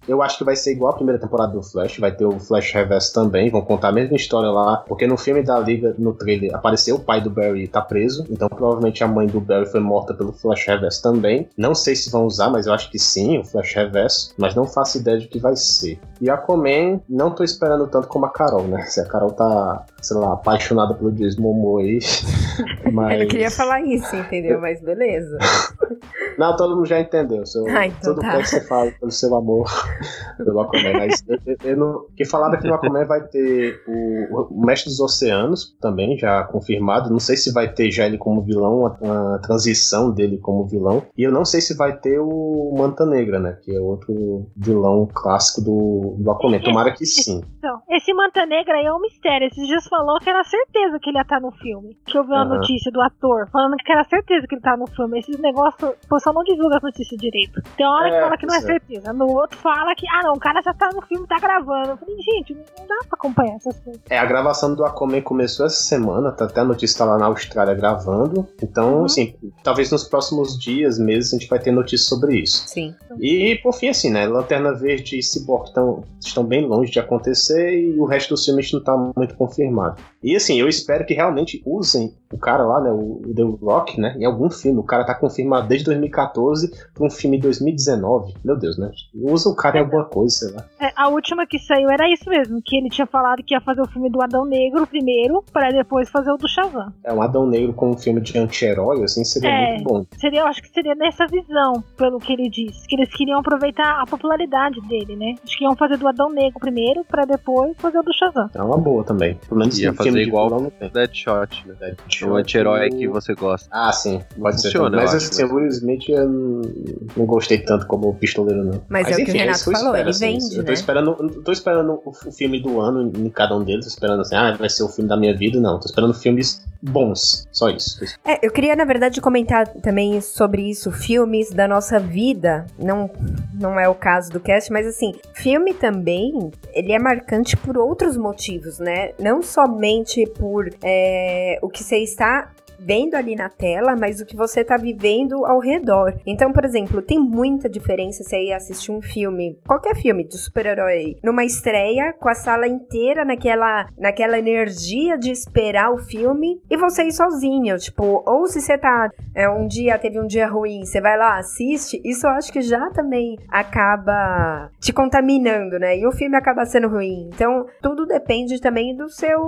eu 0.09 0.23
acho 0.23 0.39
que 0.39 0.45
vai 0.45 0.57
ser 0.57 0.73
igual 0.73 0.93
a 0.93 0.97
primeira 0.97 1.21
temporada 1.21 1.53
do 1.53 1.63
Flash, 1.63 1.99
vai 1.99 2.13
ter 2.13 2.25
o 2.25 2.39
Flash 2.39 2.73
Reverso 2.73 3.13
também, 3.13 3.51
vão 3.51 3.63
contar 3.63 3.89
a 3.89 3.93
mesma 3.93 4.17
história 4.17 4.51
lá, 4.51 4.79
porque 4.79 5.07
no 5.07 5.17
filme 5.17 5.43
da 5.43 5.59
Liga, 5.59 5.95
no 5.99 6.13
trailer, 6.13 6.55
apareceu 6.55 6.97
o 6.97 7.01
pai 7.01 7.21
do 7.21 7.31
Barry 7.31 7.69
tá 7.69 7.81
preso, 7.81 8.27
então 8.31 8.49
provavelmente 8.49 9.05
a 9.05 9.09
mãe 9.09 9.27
do 9.27 9.41
Barry 9.41 9.67
foi 9.67 9.81
morta 9.81 10.13
pelo 10.15 10.33
Flash 10.33 10.67
Reverso 10.67 11.03
também. 11.03 11.49
Não 11.57 11.75
sei 11.75 11.95
se 11.95 12.11
vão 12.11 12.27
usar, 12.27 12.51
mas 12.51 12.67
eu 12.67 12.73
acho 12.73 12.91
que 12.91 12.99
sim, 12.99 13.39
o 13.39 13.45
Flash 13.45 13.75
Reverso, 13.75 14.35
mas 14.37 14.55
não 14.55 14.67
faço 14.67 14.99
ideia 14.99 15.19
de 15.19 15.29
que 15.29 15.39
vai 15.39 15.57
ser. 15.57 16.01
E 16.21 16.31
Aquaman, 16.35 17.01
não 17.09 17.35
tô 17.35 17.43
esperando 17.45 17.87
tanto 17.89 18.09
como 18.09 18.27
a 18.27 18.31
Carol, 18.31 18.65
né? 18.65 18.83
Se 18.87 19.01
a 19.01 19.07
Carol 19.07 19.31
tá, 19.33 19.85
sei 20.01 20.17
lá, 20.17 20.35
apaixonada 20.35 20.95
pelo 20.95 21.13
Jason 21.13 21.41
Momoa 21.43 21.81
aí. 21.83 21.99
Mas... 22.93 23.21
Eu 23.23 23.29
queria 23.29 23.51
falar 23.51 23.81
isso, 23.83 24.15
entendeu? 24.17 24.61
Mas 24.61 24.81
beleza. 24.83 25.39
Não, 26.39 26.57
todo 26.57 26.75
mundo 26.77 26.87
já 26.87 26.99
entendeu. 26.99 27.45
Seu, 27.45 27.67
Ah, 27.69 27.87
então 27.87 28.15
tudo 28.15 28.23
tá. 28.23 28.39
que 28.39 28.47
você 28.49 28.61
fala 28.63 28.91
pelo 28.99 29.11
seu 29.11 29.35
amor 29.35 29.67
pelo 30.39 30.61
Aquaman. 30.61 30.93
Mas 30.95 31.23
eu, 31.29 31.39
eu- 31.47 31.57
eu 31.63 31.77
não. 31.77 32.07
Que 32.17 32.25
falaram 32.25 32.59
que 32.59 32.67
no 32.67 32.75
Aquaman 32.75 33.05
vai 33.05 33.21
ter 33.29 33.79
o, 33.87 34.47
o 34.51 34.65
Mestre 34.67 34.89
dos 34.91 34.99
Oceanos 34.99 35.77
também, 35.81 36.17
já 36.17 36.43
confirmado. 36.45 37.11
Não 37.11 37.21
sei 37.21 37.37
se 37.37 37.53
vai 37.53 37.71
ter 37.73 37.91
já 37.91 38.07
ele 38.07 38.17
como 38.17 38.41
vilão, 38.43 38.81
uma, 38.81 38.99
uma 39.01 39.39
transição 39.41 40.11
dele 40.11 40.39
como 40.39 40.65
vilão. 40.67 41.03
E 41.17 41.23
eu 41.23 41.31
não 41.31 41.45
sei 41.45 41.61
se 41.61 41.77
vai 41.77 41.97
ter 41.99 42.19
o 42.19 42.75
Manta 42.77 43.05
Negra, 43.05 43.39
né? 43.39 43.59
Que 43.63 43.77
é 43.77 43.81
outro 43.81 44.47
vilão 44.57 45.07
clássico 45.13 45.61
do, 45.61 46.17
do 46.23 46.31
Aquaman. 46.31 46.61
Tomara 46.61 46.93
que 46.93 47.05
sim. 47.05 47.43
Então, 47.59 47.81
esse 47.91 48.13
Manta 48.15 48.47
Negra 48.47 48.75
aí 48.75 48.87
é 48.87 48.93
um 48.93 49.01
mistério. 49.01 49.47
Esses 49.49 49.67
dias 49.67 49.87
falou 49.87 50.19
que 50.21 50.29
era 50.31 50.43
certeza 50.45 50.99
que 51.01 51.11
ele 51.11 51.19
ia 51.19 51.23
estar 51.23 51.41
no 51.41 51.51
filme. 51.53 51.97
Que 52.07 52.17
eu 52.19 52.25
vi 52.25 52.31
uma 52.31 52.43
Aham. 52.45 52.57
notícia 52.57 52.91
do 52.91 53.01
ator 53.01 53.49
falando 53.51 53.77
que 53.77 53.93
era 53.93 54.05
certeza 54.05 54.47
que 54.47 54.55
ele 54.55 54.63
tá 54.63 54.77
no 54.77 54.87
filme. 54.87 55.19
Esses 55.19 55.39
negócios, 55.39 55.83
o 56.05 56.09
pessoal 56.09 56.35
não 56.35 56.43
divulga 56.45 56.77
as 56.77 56.83
notícias 56.83 57.21
direito. 57.21 57.61
Tem 57.77 57.87
uma 57.87 57.97
hora 57.99 58.11
que 58.11 58.17
É, 58.17 58.21
fala 58.23 58.37
que 58.37 58.47
não 58.47 58.55
é 58.55 58.59
é. 58.59 58.61
certeza. 58.61 59.13
No 59.13 59.27
outro 59.31 59.59
fala 59.59 59.95
que, 59.95 60.07
ah 60.09 60.23
não, 60.25 60.35
o 60.35 60.39
cara 60.41 60.61
já 60.63 60.73
tá 60.75 60.89
no 60.95 61.03
filme, 61.03 61.27
tá 61.27 61.39
gravando. 61.39 61.91
Eu 61.91 61.97
falei, 61.97 62.17
gente, 62.19 62.55
não 62.55 62.87
dá 62.87 62.97
pra 63.09 63.17
acompanhar 63.19 63.57
essas 63.57 63.79
coisas. 63.81 64.03
É, 64.09 64.19
a 64.19 64.25
gravação 64.25 64.75
do 64.75 64.85
Aquaman 64.85 65.21
começou 65.23 65.67
essa 65.67 65.83
semana, 65.83 66.33
tá 66.33 66.45
até 66.45 66.61
a 66.61 66.65
notícia 66.65 66.99
tá 66.99 67.05
lá 67.05 67.19
na 67.19 67.27
Austrália 67.27 67.75
gravando. 67.75 68.47
Então, 68.63 68.99
Uhum. 69.01 69.05
assim, 69.05 69.35
talvez 69.63 69.91
nos 69.91 70.05
próximos 70.05 70.59
dias, 70.59 70.99
meses, 70.99 71.33
a 71.33 71.39
gente 71.39 71.49
vai 71.49 71.59
ter 71.59 71.71
notícia 71.73 72.07
sobre 72.07 72.37
isso. 72.41 72.69
Sim. 72.69 72.95
E 73.21 73.59
por 73.63 73.73
fim, 73.75 73.89
assim, 73.89 74.11
né? 74.11 74.27
Lanterna 74.27 74.73
Verde 74.75 75.19
e 75.19 75.23
Cyborg 75.23 75.73
estão 76.21 76.45
bem 76.45 76.67
longe 76.67 76.91
de 76.91 76.99
acontecer 76.99 77.73
e 77.73 77.99
o 77.99 78.05
resto 78.05 78.31
dos 78.31 78.45
filmes 78.45 78.73
não 78.73 78.83
tá 78.83 78.97
muito 79.17 79.35
confirmado. 79.35 80.03
E 80.23 80.37
assim, 80.37 80.61
eu 80.61 80.69
espero 80.69 81.05
que 81.05 81.15
realmente 81.15 81.63
usem 81.67 82.15
o 82.33 82.39
cara 82.39 82.65
lá, 82.65 82.81
né? 82.81 82.91
O, 82.91 83.21
o 83.27 83.35
The 83.35 83.43
Rock, 83.65 84.01
né? 84.01 84.15
Em 84.19 84.25
algum 84.25 84.49
filme. 84.51 84.79
O 84.79 84.83
cara 84.85 85.05
tá 85.05 85.15
confirmado 85.15 85.69
desde 85.69 85.85
2014 85.87 86.71
pra 86.95 87.05
um 87.07 87.11
filme 87.11 87.37
em 87.37 87.41
2019. 87.41 88.35
Meu 88.45 88.57
Deus, 88.57 88.79
né? 88.79 88.91
Usa 89.15 89.49
o 89.51 89.55
cara 89.55 89.79
em 89.79 89.81
alguma 89.81 90.05
coisa, 90.05 90.35
sei 90.35 90.51
lá. 90.55 90.65
É, 90.81 90.91
a 90.97 91.09
última 91.09 91.47
que 91.47 91.59
saiu 91.59 91.91
era 91.91 92.11
isso 92.11 92.29
mesmo, 92.29 92.61
que 92.65 92.77
ele 92.77 92.89
tinha 92.89 93.07
falado 93.07 93.43
que 93.43 93.55
ia 93.55 93.61
fazer 93.61 93.83
o 93.83 93.89
filme 93.89 94.09
do 94.11 94.23
Adão 94.23 94.45
Negro 94.45 94.87
primeiro, 94.87 95.45
pra 95.53 95.71
depois 95.71 96.09
fazer 96.09 96.31
o 96.31 96.37
do 96.37 96.49
Shazam. 96.49 96.93
É 97.05 97.13
um 97.13 97.21
Adão 97.23 97.47
Negro 97.47 97.73
com 97.75 97.91
um 97.91 97.97
filme 97.99 98.21
de 98.21 98.39
anti-herói, 98.39 99.03
assim, 99.05 99.25
seria 99.25 99.51
É. 99.51 99.69
muito 99.75 99.85
bom. 99.85 100.07
Seria, 100.19 100.41
eu 100.41 100.47
acho 100.47 100.63
que 100.63 100.69
seria 100.69 100.95
nessa 100.95 101.27
visão, 101.27 101.83
pelo 101.97 102.19
que 102.19 102.33
ele 102.33 102.49
disse. 102.49 102.87
Que 102.89 102.97
eles 102.97 103.15
queriam 103.15 103.41
aproveitar 103.41 104.01
a 104.01 104.07
popularidade 104.07 104.81
dele, 104.89 105.17
né? 105.17 105.35
Acho 105.45 105.59
que 105.59 105.65
iam 105.65 105.77
fazer 105.77 105.97
do 105.99 106.09
Adão 106.09 106.31
Negro 106.31 106.59
primeiro, 106.61 107.05
pra 107.05 107.25
depois 107.25 107.77
fazer 107.79 107.99
o 107.99 108.03
do 108.03 108.13
Shazam. 108.15 108.49
É 108.55 108.63
uma 108.63 108.79
boa 108.79 109.05
também. 109.05 109.39
Pelo 109.49 109.61
menos 109.61 109.79
Ia 109.79 109.91
no 109.91 109.97
fazer 110.13 110.23
igual- 110.23 110.49
vilão 110.49 110.63
não 110.63 110.71
tem. 110.71 110.91
Deadshot, 110.91 111.67
né? 111.67 111.75
Deadshot, 111.81 112.25
O 112.31 112.37
anti-herói 112.37 112.89
o- 112.89 112.97
que 112.97 113.09
você 113.09 113.35
gosta. 113.35 113.69
Ah, 113.71 113.93
sim, 113.93 114.21
pode 114.41 114.61
ser. 114.61 114.69
Funciona, 114.69 114.91
também. 114.91 115.05
Mas 115.07 115.15
acho, 115.15 115.31
assim, 115.31 115.43
mas- 115.43 115.53
o 115.53 115.55
Will 115.57 115.67
Smith 115.69 116.09
eu 116.09 116.29
não, 116.29 117.27
gostei 117.27 117.59
tanto 117.59 117.87
como 117.87 118.09
o 118.09 118.15
pistoleiro, 118.15 118.65
não. 118.65 118.83
Mas 118.89 119.09
é 119.09 119.13
o 119.13 119.17
que 119.25 119.31
o 119.33 119.37
é 119.37 119.39
Renato 119.39 119.57
isso 119.59 119.71
que 119.71 119.77
eu 119.77 119.81
falou, 119.81 119.97
ele 119.97 120.11
assim, 120.11 120.39
vende, 120.39 120.57
Eu 120.57 120.63
tô 120.65 120.69
né? 120.69 120.75
esperando, 120.75 121.43
tô 121.45 121.53
esperando 121.53 121.93
o, 122.05 122.11
o 122.11 122.33
filme 122.33 122.61
do 122.61 122.81
ano 122.81 123.11
em 123.17 123.31
cada 123.31 123.57
um 123.57 123.63
deles, 123.65 123.85
tô 123.87 123.91
esperando 123.91 124.21
assim, 124.21 124.35
ah, 124.35 124.53
vai 124.57 124.69
ser 124.69 124.83
o 124.83 124.89
filme 124.89 125.09
da 125.09 125.17
minha 125.17 125.37
vida, 125.37 125.61
não. 125.61 125.79
Tô 125.79 125.87
esperando 125.87 126.15
filmes 126.15 126.65
bons, 126.83 127.47
só 127.53 127.69
isso. 127.71 127.99
É, 128.25 128.45
eu 128.45 128.51
queria, 128.51 128.75
na 128.75 128.85
verdade, 128.85 129.21
comentar 129.21 129.69
também 129.69 130.21
sobre 130.21 130.69
isso, 130.69 130.91
filmes 130.91 131.51
da 131.51 131.69
nossa 131.69 132.01
vida. 132.01 132.67
Não, 132.77 133.09
não 133.55 133.79
é 133.79 133.89
o 133.89 133.95
caso 133.95 134.31
do 134.33 134.41
cast, 134.41 134.73
mas 134.73 134.87
assim, 134.87 135.13
filme 135.35 135.73
também, 135.75 136.51
ele 136.73 136.91
é 136.93 136.99
marcante 136.99 137.57
por 137.57 137.79
outros 137.79 138.17
motivos, 138.17 138.81
né? 138.81 139.13
Não 139.21 139.43
somente 139.43 140.02
por 140.37 140.69
é, 140.83 141.59
o 141.63 141.69
que 141.69 141.83
você 141.83 141.99
está 141.99 142.53
vendo 142.85 143.15
ali 143.15 143.35
na 143.37 143.49
tela, 143.49 143.97
mas 143.97 144.21
o 144.21 144.27
que 144.27 144.37
você 144.37 144.65
tá 144.65 144.77
vivendo 144.77 145.45
ao 145.47 145.59
redor. 145.59 146.15
Então, 146.27 146.53
por 146.53 146.65
exemplo, 146.65 147.03
tem 147.03 147.19
muita 147.19 147.69
diferença 147.69 148.23
você 148.23 148.45
ir 148.45 148.53
assistir 148.53 148.93
um 148.93 149.01
filme, 149.01 149.59
qualquer 149.67 149.95
filme 149.97 150.25
de 150.25 150.37
super-herói, 150.39 151.17
numa 151.23 151.45
estreia 151.45 152.13
com 152.13 152.29
a 152.29 152.35
sala 152.35 152.67
inteira 152.67 153.25
naquela, 153.25 153.87
naquela 153.99 154.39
energia 154.39 155.17
de 155.17 155.31
esperar 155.31 155.93
o 155.93 155.99
filme 155.99 156.61
e 156.71 156.77
você 156.77 157.05
ir 157.05 157.13
sozinho, 157.13 157.79
tipo, 157.79 158.23
ou 158.27 158.47
se 158.47 158.61
você 158.61 158.79
tá 158.79 159.11
é, 159.35 159.49
um 159.49 159.67
dia 159.67 159.99
teve 159.99 160.21
um 160.21 160.27
dia 160.27 160.47
ruim, 160.47 160.85
você 160.85 161.01
vai 161.01 161.17
lá, 161.17 161.39
assiste, 161.39 162.01
isso 162.05 162.27
eu 162.27 162.31
acho 162.31 162.53
que 162.53 162.61
já 162.61 162.91
também 162.91 163.39
acaba 163.49 164.71
te 164.81 164.93
contaminando, 164.93 165.79
né? 165.79 165.97
E 165.99 166.07
o 166.07 166.13
filme 166.13 166.37
acaba 166.37 166.65
sendo 166.67 166.89
ruim. 166.89 167.31
Então, 167.33 167.67
tudo 167.81 168.07
depende 168.07 168.61
também 168.61 168.95
do 168.95 169.09
seu 169.09 169.41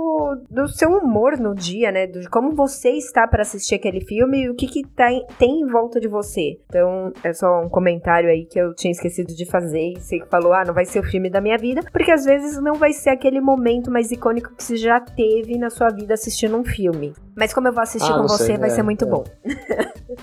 do 0.49 0.67
seu 0.67 0.89
humor 0.89 1.37
no 1.37 1.53
dia, 1.53 1.91
né? 1.91 2.07
De 2.07 2.27
como 2.29 2.55
você 2.55 2.91
está 2.91 3.24
para 3.27 3.41
assistir 3.41 3.75
aquele 3.75 4.01
filme 4.01 4.43
e 4.43 4.49
o 4.49 4.55
que, 4.55 4.67
que 4.67 4.83
tá 4.95 5.11
em- 5.11 5.25
tem 5.39 5.61
em 5.61 5.67
volta 5.67 5.99
de 5.99 6.07
você. 6.07 6.57
Então, 6.67 7.11
é 7.23 7.33
só 7.33 7.61
um 7.61 7.69
comentário 7.69 8.29
aí 8.29 8.45
que 8.45 8.59
eu 8.59 8.73
tinha 8.75 8.91
esquecido 8.91 9.33
de 9.33 9.45
fazer. 9.45 9.93
E 9.93 9.99
você 9.99 10.19
que 10.19 10.27
falou, 10.27 10.53
ah, 10.53 10.63
não 10.65 10.73
vai 10.73 10.85
ser 10.85 10.99
o 10.99 11.03
filme 11.03 11.29
da 11.29 11.39
minha 11.41 11.57
vida, 11.57 11.81
porque 11.91 12.11
às 12.11 12.25
vezes 12.25 12.61
não 12.61 12.75
vai 12.75 12.91
ser 12.93 13.09
aquele 13.11 13.39
momento 13.41 13.91
mais 13.91 14.11
icônico 14.11 14.53
que 14.55 14.63
você 14.63 14.75
já 14.77 14.99
teve 14.99 15.57
na 15.57 15.69
sua 15.69 15.89
vida 15.89 16.13
assistindo 16.13 16.55
um 16.57 16.63
filme. 16.63 17.13
Mas 17.35 17.53
como 17.53 17.67
eu 17.67 17.73
vou 17.73 17.83
assistir 17.83 18.11
Ah, 18.11 18.15
com 18.17 18.23
você, 18.27 18.45
sei, 18.45 18.57
vai 18.57 18.69
é, 18.69 18.73
ser 18.73 18.83
muito 18.83 19.05
é. 19.05 19.07
bom. 19.07 19.23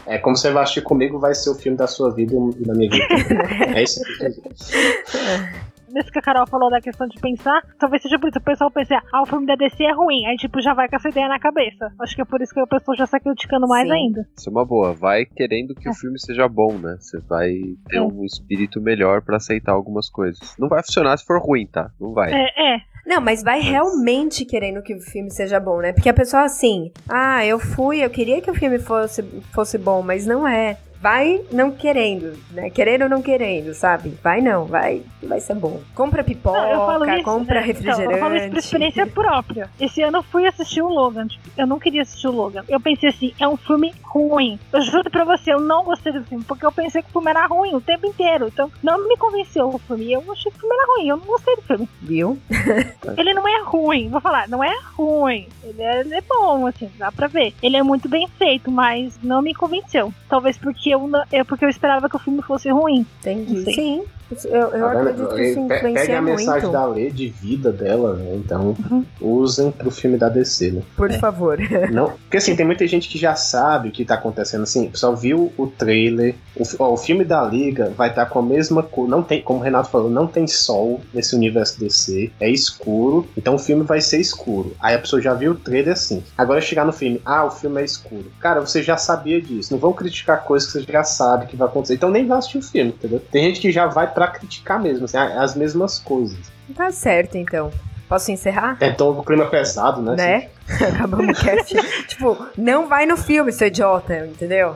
É 0.07 0.19
como 0.19 0.37
você 0.37 0.51
vai 0.51 0.63
assistir 0.63 0.83
comigo, 0.83 1.19
vai 1.19 1.35
ser 1.35 1.51
o 1.51 1.55
filme 1.55 1.77
da 1.77 1.87
sua 1.87 2.11
vida 2.15 2.35
e 2.59 2.65
da 2.65 2.73
minha 2.75 2.91
vida. 2.91 3.05
é 3.77 3.83
isso 3.83 4.01
que 4.03 4.25
eu 4.25 4.31
dizer. 4.31 5.72
Nesse 5.93 6.11
que 6.11 6.19
a 6.19 6.23
Carol 6.23 6.47
falou 6.47 6.71
da 6.71 6.81
questão 6.81 7.07
de 7.07 7.21
pensar, 7.21 7.61
talvez 7.79 8.03
seja 8.03 8.19
por 8.19 8.29
isso 8.29 8.39
que 8.39 8.43
o 8.43 8.45
pessoal 8.45 8.71
pense, 8.71 8.95
ah, 8.95 9.23
o 9.23 9.27
filme 9.27 9.47
da 9.47 9.55
DC 9.55 9.85
é 9.85 9.93
ruim. 9.93 10.25
Aí, 10.27 10.37
tipo, 10.37 10.61
já 10.61 10.73
vai 10.75 10.89
com 10.89 10.97
essa 10.97 11.09
ideia 11.09 11.29
na 11.29 11.39
cabeça. 11.39 11.93
Acho 12.01 12.15
que 12.15 12.23
é 12.23 12.25
por 12.25 12.41
isso 12.41 12.55
que 12.55 12.61
o 12.61 12.67
pessoal 12.67 12.97
já 12.97 13.05
está 13.05 13.21
criticando 13.21 13.69
mais 13.69 13.87
Sim. 13.87 13.95
ainda. 13.95 14.27
Isso 14.37 14.49
é 14.49 14.53
uma 14.53 14.65
boa. 14.65 14.93
Vai 14.95 15.27
querendo 15.27 15.75
que 15.75 15.87
É. 15.89 15.91
o 15.91 15.95
filme 15.95 16.19
seja 16.19 16.49
bom, 16.49 16.73
né? 16.79 16.97
Você 16.99 17.19
vai 17.29 17.51
ter 17.89 17.97
É. 17.99 18.03
um 18.03 18.25
espírito 18.25 18.81
melhor 18.81 19.23
pra 19.23 19.37
aceitar 19.37 19.73
algumas 19.73 20.09
coisas. 20.09 20.55
Não 20.59 20.69
vai 20.69 20.83
funcionar 20.83 21.17
se 21.19 21.25
for 21.27 21.39
ruim, 21.41 21.67
tá? 21.67 21.91
Não 22.01 22.13
vai. 22.13 22.33
É, 22.33 22.75
é. 22.77 22.81
Não, 23.05 23.21
mas 23.21 23.43
vai 23.43 23.61
realmente 23.61 24.45
querendo 24.45 24.81
que 24.83 24.95
o 24.95 25.01
filme 25.01 25.29
seja 25.31 25.59
bom, 25.59 25.79
né? 25.81 25.93
Porque 25.93 26.09
a 26.09 26.15
pessoa 26.15 26.45
assim, 26.45 26.93
ah, 27.09 27.45
eu 27.45 27.59
fui, 27.59 27.99
eu 27.99 28.09
queria 28.09 28.41
que 28.41 28.51
o 28.51 28.55
filme 28.55 28.79
fosse, 28.79 29.23
fosse 29.53 29.77
bom, 29.77 30.03
mas 30.03 30.25
não 30.25 30.47
é 30.47 30.77
vai 31.03 31.43
não 31.51 31.73
querendo, 31.73 32.39
né? 32.53 32.71
Querendo 32.71 33.03
ou 33.03 33.09
não 33.09 33.21
querendo, 33.21 33.75
sabe? 33.75 34.17
Vai 34.23 34.41
não, 34.41 34.67
vai, 34.67 35.03
vai 35.21 35.41
ser 35.41 35.57
bom. 35.57 35.81
Compra 35.97 36.23
pipoca, 36.23 36.61
não, 36.61 37.15
isso, 37.17 37.25
compra 37.25 37.61
né? 37.61 37.67
refrigerante. 37.67 38.03
Então, 38.03 38.13
eu 38.13 38.21
falo 38.21 38.37
isso 38.37 38.49
por 38.49 38.59
experiência 38.59 39.07
própria. 39.09 39.69
Esse 39.81 40.01
ano 40.01 40.19
eu 40.19 40.23
fui 40.23 40.47
assistir 40.47 40.81
o 40.81 40.89
Logan. 40.89 41.27
Eu 41.59 41.67
não 41.67 41.81
queria 41.81 42.03
assistir 42.03 42.29
o 42.29 42.31
Logan. 42.33 42.63
Eu 42.69 42.81
pensei 42.81 43.09
assim, 43.09 43.35
é 43.41 43.49
um 43.49 43.57
filme 43.57 43.93
ruim. 44.05 44.61
Eu 44.73 44.81
juro 44.81 45.11
pra 45.11 45.25
você, 45.25 45.53
eu 45.53 45.61
não 45.61 45.83
gostei 45.83 46.13
do 46.13 46.23
filme, 46.23 46.45
porque 46.45 46.65
eu 46.65 46.71
pensei 46.71 47.03
que 47.03 47.09
o 47.09 47.13
filme 47.13 47.31
era 47.31 47.47
ruim 47.47 47.75
o 47.75 47.81
tempo 47.81 48.07
inteiro. 48.07 48.47
Então, 48.47 48.71
não 48.81 49.09
me 49.09 49.17
convenceu 49.17 49.69
o 49.69 49.79
filme. 49.79 50.13
Eu 50.13 50.23
achei 50.31 50.53
que 50.53 50.59
o 50.59 50.61
filme 50.61 50.77
era 50.77 50.87
ruim. 50.87 51.09
Eu 51.09 51.17
não 51.17 51.27
gostei 51.27 51.57
do 51.57 51.63
filme. 51.63 51.89
Viu? 52.01 52.39
ele 53.19 53.35
não 53.35 53.49
é 53.49 53.63
ruim. 53.65 54.09
Vou 54.09 54.21
falar, 54.21 54.49
não 54.49 54.63
é 54.63 54.73
ruim. 54.95 55.49
Ele 55.65 55.83
é, 55.83 56.01
ele 56.01 56.15
é 56.15 56.21
bom, 56.21 56.65
assim, 56.67 56.89
dá 56.97 57.11
pra 57.11 57.27
ver. 57.27 57.53
Ele 57.61 57.77
é 57.77 57.83
muito 57.83 58.09
bem 58.09 58.29
feito, 58.39 58.71
mas 58.71 59.19
não 59.21 59.43
me 59.43 59.53
convenceu. 59.53 60.15
Talvez 60.29 60.57
porque 60.57 60.92
eu, 60.93 61.11
é 61.31 61.45
porque 61.45 61.65
eu 61.65 61.69
esperava 61.69 62.09
que 62.09 62.17
o 62.17 62.19
filme 62.19 62.43
fosse 62.43 62.71
ruim. 62.71 63.07
Entendi. 63.21 63.75
Sim. 63.75 64.05
Eu, 64.45 64.61
eu 64.61 64.71
tá 64.71 64.93
acredito 64.93 65.35
que 65.35 65.43
isso 65.43 65.61
influencia 65.61 65.93
Pega 65.93 66.19
a 66.19 66.23
mensagem 66.23 66.71
da 66.71 66.87
lei 66.87 67.11
de 67.11 67.29
vida 67.29 67.73
dela, 67.73 68.15
né? 68.15 68.35
Então, 68.35 68.77
uhum. 68.91 69.05
usem 69.21 69.71
pro 69.71 69.91
filme 69.91 70.17
da 70.17 70.29
DC, 70.29 70.71
né? 70.73 70.83
Por 70.97 71.11
é. 71.11 71.19
favor. 71.19 71.59
Não, 71.91 72.11
porque 72.11 72.37
assim, 72.37 72.57
tem 72.57 72.67
muita 72.67 72.87
gente 72.87 73.09
que 73.09 73.19
já 73.19 73.35
sabe 73.35 73.89
o 73.89 73.93
que 73.93 74.05
tá 74.05 74.15
acontecendo. 74.15 74.63
Assim, 74.63 74.91
só 74.95 75.13
viu 75.15 75.53
o 75.57 75.67
trailer. 75.67 76.35
O, 76.57 76.63
ó, 76.79 76.93
o 76.93 76.97
filme 76.97 77.25
da 77.25 77.43
Liga 77.45 77.93
vai 77.97 78.09
estar 78.09 78.25
tá 78.25 78.31
com 78.31 78.39
a 78.39 78.43
mesma 78.43 78.83
cor. 78.83 79.09
Não 79.09 79.23
tem, 79.23 79.43
como 79.43 79.61
o 79.61 79.63
Renato 79.63 79.91
falou, 79.91 80.11
não 80.11 80.27
tem 80.27 80.47
sol 80.47 81.01
nesse 81.13 81.35
universo 81.35 81.79
DC. 81.79 82.31
É 82.41 82.49
escuro. 82.49 83.27
Então 83.37 83.55
o 83.55 83.59
filme 83.59 83.85
vai 83.85 84.01
ser 84.01 84.21
escuro. 84.21 84.75
Aí 84.81 84.95
a 84.95 84.99
pessoa 84.99 85.21
já 85.21 85.35
viu 85.35 85.53
o 85.53 85.57
trailer 85.57 85.93
assim. 85.93 86.23
Agora 86.37 86.61
chegar 86.61 86.85
no 86.85 86.93
filme, 86.93 87.21
ah, 87.25 87.45
o 87.45 87.51
filme 87.51 87.81
é 87.81 87.85
escuro. 87.85 88.31
Cara, 88.41 88.61
você 88.61 88.83
já 88.83 88.97
sabia 88.97 89.41
disso. 89.41 89.73
Não 89.73 89.79
vão 89.79 89.93
criticar 89.93 90.45
coisas 90.45 90.71
que 90.71 90.79
você 90.79 90.93
já 90.93 91.05
sabe 91.05 91.47
que 91.47 91.57
vai 91.57 91.69
acontecer. 91.69 91.95
Então 91.95 92.11
nem 92.11 92.27
vai 92.27 92.39
assistir 92.39 92.59
o 92.59 92.63
filme, 92.63 92.91
entendeu? 92.91 93.21
Tem 93.31 93.45
gente 93.45 93.61
que 93.61 93.73
já 93.73 93.87
vai 93.87 94.13
pra 94.13 94.22
criticar 94.29 94.81
mesmo, 94.81 95.05
assim, 95.05 95.17
as 95.17 95.55
mesmas 95.55 95.99
coisas. 95.99 96.39
Tá 96.75 96.91
certo, 96.91 97.37
então. 97.37 97.71
Posso 98.09 98.31
encerrar? 98.31 98.77
É, 98.81 98.89
então 98.89 99.11
o 99.11 99.25
clima 99.25 99.47
pesado, 99.47 100.03
né? 100.03 100.15
Né? 100.17 100.49
Assim. 100.69 100.85
Acabamos 100.97 101.39
o 101.39 101.43
cast. 101.43 101.75
tipo, 102.09 102.37
não 102.59 102.87
vai 102.87 103.07
no 103.07 103.17
filme, 103.17 103.51
seu 103.51 103.69
idiota, 103.69 104.27
entendeu? 104.27 104.75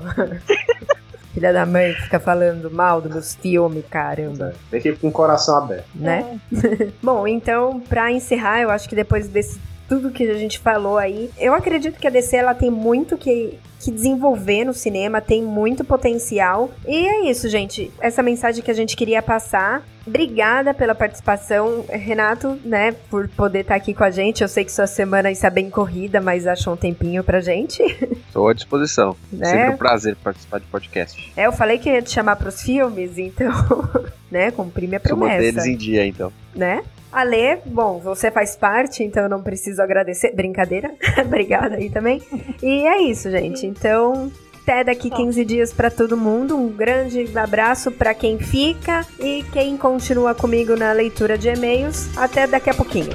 Filha 1.35 1.53
da 1.53 1.67
mãe 1.67 1.93
que 1.93 2.01
fica 2.05 2.19
falando 2.19 2.71
mal 2.71 2.99
dos 2.99 3.13
meus 3.13 3.35
filmes, 3.35 3.85
caramba. 3.91 4.55
Tem 4.71 4.81
que 4.81 4.89
ir 4.89 4.99
com 4.99 5.09
o 5.09 5.13
coração 5.13 5.59
aberto. 5.59 5.85
Né? 5.95 6.41
É. 6.51 6.89
Bom, 7.03 7.29
então, 7.29 7.79
pra 7.79 8.11
encerrar, 8.11 8.63
eu 8.63 8.71
acho 8.71 8.89
que 8.89 8.97
depois 8.97 9.29
desse 9.29 9.61
tudo 9.89 10.11
que 10.11 10.25
a 10.25 10.35
gente 10.35 10.59
falou 10.59 10.99
aí. 10.99 11.31
Eu 11.39 11.55
acredito 11.55 11.99
que 11.99 12.07
a 12.07 12.11
DC 12.11 12.37
ela 12.37 12.55
tem 12.55 12.71
muito 12.71 13.17
que, 13.17 13.59
que 13.81 13.91
desenvolver 13.91 14.65
no 14.65 14.75
cinema, 14.75 15.21
tem 15.21 15.43
muito 15.43 15.85
potencial. 15.85 16.71
E 16.87 17.07
é 17.07 17.31
isso, 17.31 17.49
gente. 17.49 17.91
Essa 18.01 18.23
mensagem 18.23 18.63
que 18.63 18.71
a 18.71 18.75
gente 18.75 18.97
queria 18.97 19.23
passar. 19.23 19.83
Obrigada 20.07 20.73
pela 20.73 20.95
participação, 20.95 21.85
Renato, 21.89 22.57
né, 22.65 22.93
por 23.11 23.29
poder 23.29 23.63
estar 23.63 23.75
aqui 23.75 23.93
com 23.93 24.05
a 24.05 24.11
gente. 24.11 24.41
Eu 24.41 24.47
sei 24.47 24.65
que 24.65 24.71
sua 24.71 24.87
semana 24.87 25.33
está 25.33 25.51
bem 25.51 25.69
corrida, 25.69 26.21
mas 26.21 26.47
achou 26.47 26.75
um 26.75 26.77
tempinho 26.77 27.25
pra 27.25 27.41
gente. 27.41 27.83
Estou 28.29 28.49
à 28.49 28.53
disposição. 28.53 29.17
Né? 29.33 29.47
Sempre 29.47 29.71
um 29.71 29.77
prazer 29.77 30.15
participar 30.15 30.61
de 30.61 30.67
podcast. 30.67 31.33
É, 31.37 31.47
eu 31.47 31.53
falei 31.53 31.79
que 31.79 31.91
ia 31.91 32.01
te 32.01 32.11
chamar 32.11 32.37
pros 32.37 32.63
filmes, 32.63 33.19
então, 33.19 33.53
né, 34.31 34.53
cumpri 34.53 34.87
minha 34.87 35.01
promessa. 35.01 35.33
Vou 35.33 35.41
deles 35.41 35.67
em 35.67 35.77
dia, 35.77 36.07
então. 36.07 36.33
Né? 36.55 36.85
Ale, 37.17 37.57
bom, 37.65 37.99
você 37.99 38.31
faz 38.31 38.55
parte, 38.55 39.03
então 39.03 39.23
eu 39.23 39.29
não 39.31 39.43
preciso 39.43 39.81
agradecer. 39.81 40.35
Brincadeira. 40.35 40.91
Obrigada 41.25 41.77
aí 41.77 41.89
também. 41.89 42.21
E 42.63 42.87
é 42.87 43.01
isso, 43.01 43.31
gente. 43.31 43.67
Então, 43.67 44.31
até 44.61 44.85
daqui 44.85 45.09
15 45.09 45.43
dias 45.43 45.73
para 45.73 45.91
todo 45.91 46.15
mundo. 46.15 46.55
Um 46.59 46.69
grande 46.69 47.27
abraço 47.39 47.91
para 47.91 48.13
quem 48.13 48.39
fica 48.39 49.01
e 49.19 49.43
quem 49.51 49.79
continua 49.79 50.35
comigo 50.35 50.77
na 50.77 50.93
leitura 50.93 51.39
de 51.39 51.49
e-mails. 51.49 52.15
Até 52.19 52.47
daqui 52.47 52.69
a 52.69 52.75
pouquinho. 52.75 53.09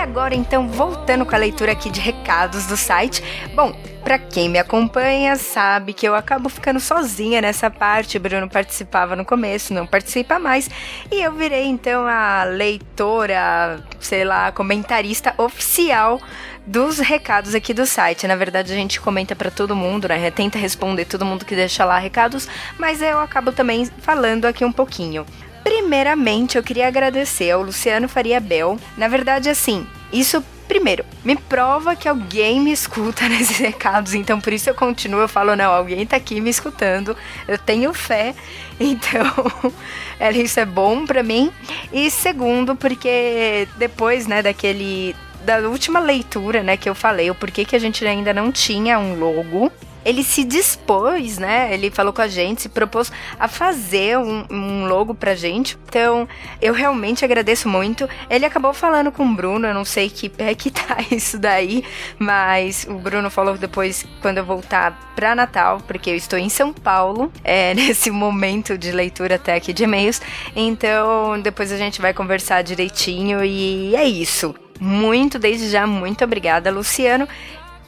Agora 0.00 0.34
então 0.34 0.66
voltando 0.66 1.26
com 1.26 1.34
a 1.34 1.38
leitura 1.38 1.72
aqui 1.72 1.90
de 1.90 2.00
recados 2.00 2.66
do 2.66 2.76
site. 2.76 3.22
Bom, 3.54 3.72
para 4.02 4.18
quem 4.18 4.48
me 4.48 4.58
acompanha 4.58 5.36
sabe 5.36 5.92
que 5.92 6.08
eu 6.08 6.14
acabo 6.14 6.48
ficando 6.48 6.80
sozinha 6.80 7.40
nessa 7.40 7.70
parte. 7.70 8.16
O 8.16 8.20
Bruno 8.20 8.48
participava 8.48 9.14
no 9.14 9.24
começo, 9.24 9.74
não 9.74 9.86
participa 9.86 10.38
mais. 10.38 10.70
E 11.12 11.22
eu 11.22 11.32
virei 11.32 11.66
então 11.66 12.06
a 12.06 12.44
leitora, 12.44 13.84
sei 14.00 14.24
lá, 14.24 14.50
comentarista 14.52 15.34
oficial 15.36 16.20
dos 16.66 16.98
recados 16.98 17.54
aqui 17.54 17.74
do 17.74 17.84
site. 17.84 18.26
Na 18.26 18.36
verdade, 18.36 18.72
a 18.72 18.76
gente 18.76 19.00
comenta 19.00 19.36
para 19.36 19.50
todo 19.50 19.76
mundo, 19.76 20.08
né? 20.08 20.30
Tenta 20.30 20.58
responder 20.58 21.04
todo 21.04 21.24
mundo 21.24 21.44
que 21.44 21.54
deixa 21.54 21.84
lá 21.84 21.98
recados, 21.98 22.48
mas 22.78 23.02
eu 23.02 23.18
acabo 23.20 23.52
também 23.52 23.86
falando 24.00 24.46
aqui 24.46 24.64
um 24.64 24.72
pouquinho. 24.72 25.26
Primeiramente, 25.62 26.56
eu 26.56 26.62
queria 26.62 26.88
agradecer 26.88 27.50
ao 27.50 27.62
Luciano 27.62 28.08
Faria 28.08 28.40
Bel. 28.40 28.78
Na 28.96 29.08
verdade, 29.08 29.48
assim, 29.48 29.86
isso, 30.12 30.42
primeiro, 30.66 31.04
me 31.24 31.36
prova 31.36 31.94
que 31.94 32.08
alguém 32.08 32.60
me 32.60 32.72
escuta 32.72 33.26
nesses 33.28 33.58
recados, 33.58 34.14
então 34.14 34.40
por 34.40 34.52
isso 34.52 34.70
eu 34.70 34.74
continuo, 34.74 35.20
eu 35.20 35.28
falo, 35.28 35.54
não, 35.54 35.72
alguém 35.72 36.06
tá 36.06 36.16
aqui 36.16 36.40
me 36.40 36.50
escutando, 36.50 37.16
eu 37.46 37.58
tenho 37.58 37.92
fé, 37.92 38.34
então 38.80 39.24
isso 40.34 40.58
é 40.60 40.64
bom 40.64 41.06
para 41.06 41.22
mim. 41.22 41.52
E 41.92 42.10
segundo, 42.10 42.74
porque 42.74 43.68
depois, 43.76 44.26
né, 44.26 44.42
daquele 44.42 45.14
da 45.44 45.58
última 45.68 46.00
leitura, 46.00 46.62
né, 46.62 46.76
que 46.76 46.88
eu 46.88 46.94
falei, 46.94 47.30
o 47.30 47.34
porquê 47.34 47.64
que 47.64 47.74
a 47.74 47.78
gente 47.78 48.04
ainda 48.06 48.32
não 48.32 48.52
tinha 48.52 48.98
um 48.98 49.18
logo 49.18 49.72
ele 50.04 50.22
se 50.22 50.44
dispôs, 50.44 51.38
né? 51.38 51.72
Ele 51.72 51.90
falou 51.90 52.12
com 52.12 52.22
a 52.22 52.28
gente, 52.28 52.62
se 52.62 52.68
propôs 52.68 53.12
a 53.38 53.48
fazer 53.48 54.18
um, 54.18 54.46
um, 54.50 54.86
logo 54.86 55.14
pra 55.14 55.34
gente. 55.34 55.78
Então, 55.86 56.28
eu 56.60 56.72
realmente 56.72 57.24
agradeço 57.24 57.68
muito. 57.68 58.08
Ele 58.28 58.44
acabou 58.44 58.72
falando 58.72 59.12
com 59.12 59.24
o 59.24 59.34
Bruno, 59.34 59.66
eu 59.66 59.74
não 59.74 59.84
sei 59.84 60.08
que 60.08 60.28
pé 60.28 60.54
que 60.54 60.70
tá 60.70 60.96
isso 61.10 61.38
daí, 61.38 61.84
mas 62.18 62.86
o 62.88 62.94
Bruno 62.94 63.30
falou 63.30 63.56
depois, 63.56 64.06
quando 64.22 64.38
eu 64.38 64.44
voltar 64.44 65.12
pra 65.14 65.34
Natal, 65.34 65.80
porque 65.86 66.10
eu 66.10 66.16
estou 66.16 66.38
em 66.38 66.48
São 66.48 66.72
Paulo, 66.72 67.32
é, 67.44 67.74
nesse 67.74 68.10
momento 68.10 68.78
de 68.78 68.92
leitura 68.92 69.34
até 69.34 69.54
aqui 69.54 69.72
de 69.72 69.84
e-mails. 69.84 70.20
Então, 70.56 71.40
depois 71.40 71.72
a 71.72 71.76
gente 71.76 72.00
vai 72.00 72.14
conversar 72.14 72.62
direitinho 72.62 73.44
e 73.44 73.94
é 73.94 74.04
isso. 74.04 74.54
Muito, 74.80 75.38
desde 75.38 75.68
já, 75.68 75.86
muito 75.86 76.24
obrigada, 76.24 76.70
Luciano. 76.70 77.28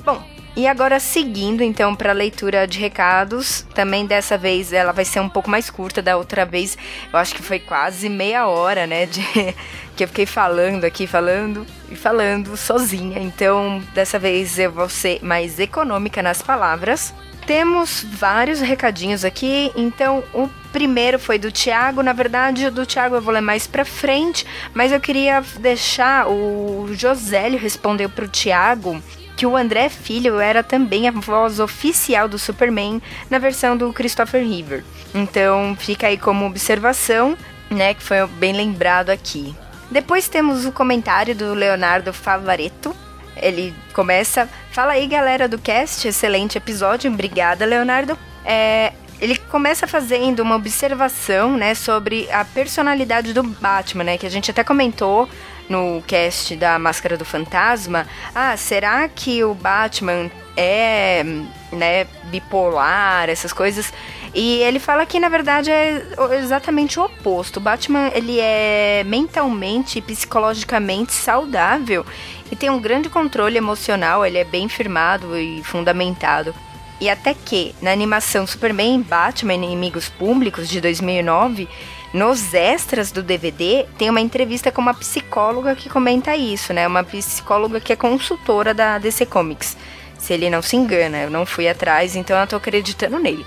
Bom, 0.05 0.23
e 0.55 0.67
agora 0.67 1.01
seguindo 1.01 1.63
então 1.63 1.95
para 1.95 2.11
a 2.11 2.15
leitura 2.15 2.67
de 2.67 2.79
recados, 2.79 3.67
também 3.75 4.05
dessa 4.05 4.37
vez 4.37 4.73
ela 4.73 4.93
vai 4.93 5.05
ser 5.05 5.21
um 5.21 5.29
pouco 5.29 5.49
mais 5.49 5.71
curta 5.71 6.03
da 6.03 6.17
outra 6.17 6.45
vez. 6.45 6.77
Eu 7.11 7.19
acho 7.19 7.35
que 7.35 7.43
foi 7.43 7.59
quase 7.59 8.09
meia 8.09 8.47
hora, 8.47 8.87
né, 8.87 9.07
de 9.07 9.23
que 9.97 10.05
eu 10.05 10.09
fiquei 10.09 10.27
falando 10.27 10.85
aqui, 10.85 11.07
falando 11.07 11.67
e 11.91 11.97
falando 11.97 12.57
sozinha. 12.57 13.19
Então, 13.19 13.83
dessa 13.95 14.19
vez 14.19 14.59
eu 14.59 14.71
vou 14.71 14.89
ser 14.89 15.21
mais 15.23 15.59
econômica 15.59 16.23
nas 16.23 16.43
palavras. 16.43 17.15
Temos 17.47 18.05
vários 18.05 18.61
recadinhos 18.61 19.25
aqui, 19.25 19.73
então 19.75 20.23
o 20.33 20.49
primeiro 20.73 21.19
foi 21.19 21.39
do 21.39 21.51
Thiago, 21.51 22.03
na 22.03 22.13
verdade 22.13 22.67
o 22.67 22.71
do 22.71 22.87
Thiago 22.87 23.17
eu 23.17 23.21
vou 23.21 23.35
ler 23.35 23.41
mais 23.41 23.67
pra 23.67 23.85
frente, 23.85 24.47
mas 24.73 24.93
eu 24.93 25.01
queria 25.01 25.43
deixar 25.59 26.29
o 26.29 26.89
Josélio 26.93 27.59
respondeu 27.59 28.09
pro 28.09 28.29
Thiago 28.29 29.03
que 29.37 29.47
o 29.47 29.57
André 29.57 29.89
Filho 29.89 30.39
era 30.39 30.63
também 30.63 31.09
a 31.09 31.11
voz 31.11 31.59
oficial 31.59 32.29
do 32.29 32.39
Superman 32.39 33.01
na 33.31 33.39
versão 33.39 33.77
do 33.77 33.93
Christopher 33.93 34.47
Reeve. 34.47 34.85
Então 35.15 35.77
fica 35.79 36.07
aí 36.07 36.17
como 36.17 36.47
observação, 36.47 37.37
né, 37.71 37.95
que 37.95 38.03
foi 38.03 38.27
bem 38.27 38.53
lembrado 38.53 39.11
aqui. 39.11 39.55
Depois 39.91 40.29
temos 40.29 40.65
o 40.65 40.73
comentário 40.73 41.35
do 41.35 41.55
Leonardo 41.55 42.13
Favareto. 42.13 42.95
Ele 43.37 43.75
começa, 43.93 44.49
fala 44.71 44.93
aí 44.93 45.07
galera 45.07 45.49
do 45.49 45.59
cast, 45.59 46.07
excelente 46.07 46.57
episódio, 46.57 47.11
obrigada 47.11 47.65
Leonardo. 47.65 48.17
É, 48.45 48.93
ele 49.21 49.37
começa 49.37 49.87
fazendo 49.87 50.41
uma 50.41 50.57
observação, 50.57 51.57
né, 51.57 51.75
sobre 51.75 52.29
a 52.33 52.45
personalidade 52.45 53.33
do 53.33 53.43
Batman, 53.43 54.05
né, 54.05 54.19
que 54.19 54.27
a 54.27 54.31
gente 54.31 54.51
até 54.51 54.65
comentou 54.65 55.29
no 55.73 56.03
cast 56.07 56.55
da 56.55 56.79
Máscara 56.79 57.17
do 57.17 57.25
Fantasma, 57.25 58.07
ah, 58.35 58.55
será 58.57 59.09
que 59.09 59.43
o 59.43 59.55
Batman 59.55 60.31
é, 60.55 61.25
né, 61.73 62.07
bipolar, 62.25 63.31
essas 63.31 63.53
coisas? 63.53 63.93
E 64.35 64.61
ele 64.63 64.79
fala 64.79 65.07
que 65.07 65.19
na 65.19 65.29
verdade 65.29 65.71
é 65.71 66.03
exatamente 66.39 67.01
o 67.01 67.05
oposto. 67.05 67.57
O 67.57 67.61
Batman 67.61 68.11
ele 68.15 68.39
é 68.39 69.03
mentalmente 69.05 69.99
e 69.99 70.03
psicologicamente 70.03 71.13
saudável 71.13 72.05
e 72.51 72.57
tem 72.57 72.69
um 72.69 72.81
grande 72.81 73.09
controle 73.09 73.57
emocional, 73.57 74.25
ele 74.25 74.39
é 74.39 74.45
bem 74.45 74.69
firmado 74.69 75.39
e 75.39 75.63
fundamentado. 75.65 76.55
E 77.03 77.11
até 77.11 77.35
que, 77.35 77.75
na 77.83 77.91
animação 77.91 78.47
Superman 78.47 79.03
Batman 79.03 79.55
Inimigos 79.55 80.09
Públicos 80.09 80.69
de 80.69 80.81
2009, 80.81 81.69
nos 82.15 82.55
extras 82.55 83.11
do 83.11 83.25
DVD, 83.25 83.87
tem 83.99 84.09
uma 84.09 84.21
entrevista 84.21 84.71
com 84.71 84.81
uma 84.81 84.95
psicóloga 84.95 85.75
que 85.75 85.91
comenta 85.91 86.37
isso, 86.37 86.73
né? 86.73 86.87
Uma 86.87 87.03
psicóloga 87.03 87.81
que 87.81 87.93
é 87.93 87.97
consultora 87.97 88.73
da 88.73 88.99
DC 88.99 89.27
Comics. 89.27 89.77
Se 90.17 90.33
ele 90.33 90.49
não 90.49 90.63
se 90.63 90.77
engana, 90.77 91.23
eu 91.23 91.31
não 91.31 91.45
fui 91.45 91.69
atrás, 91.69 92.15
então 92.15 92.39
eu 92.39 92.47
tô 92.47 92.55
acreditando 92.55 93.19
nele. 93.19 93.45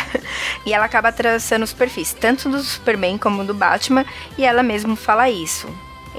e 0.64 0.72
ela 0.72 0.86
acaba 0.86 1.12
traçando 1.12 1.64
os 1.66 1.74
perfis, 1.74 2.14
tanto 2.14 2.48
do 2.48 2.62
Superman 2.62 3.18
como 3.18 3.44
do 3.44 3.52
Batman, 3.52 4.06
e 4.38 4.44
ela 4.46 4.62
mesmo 4.62 4.96
fala 4.96 5.28
isso. 5.28 5.68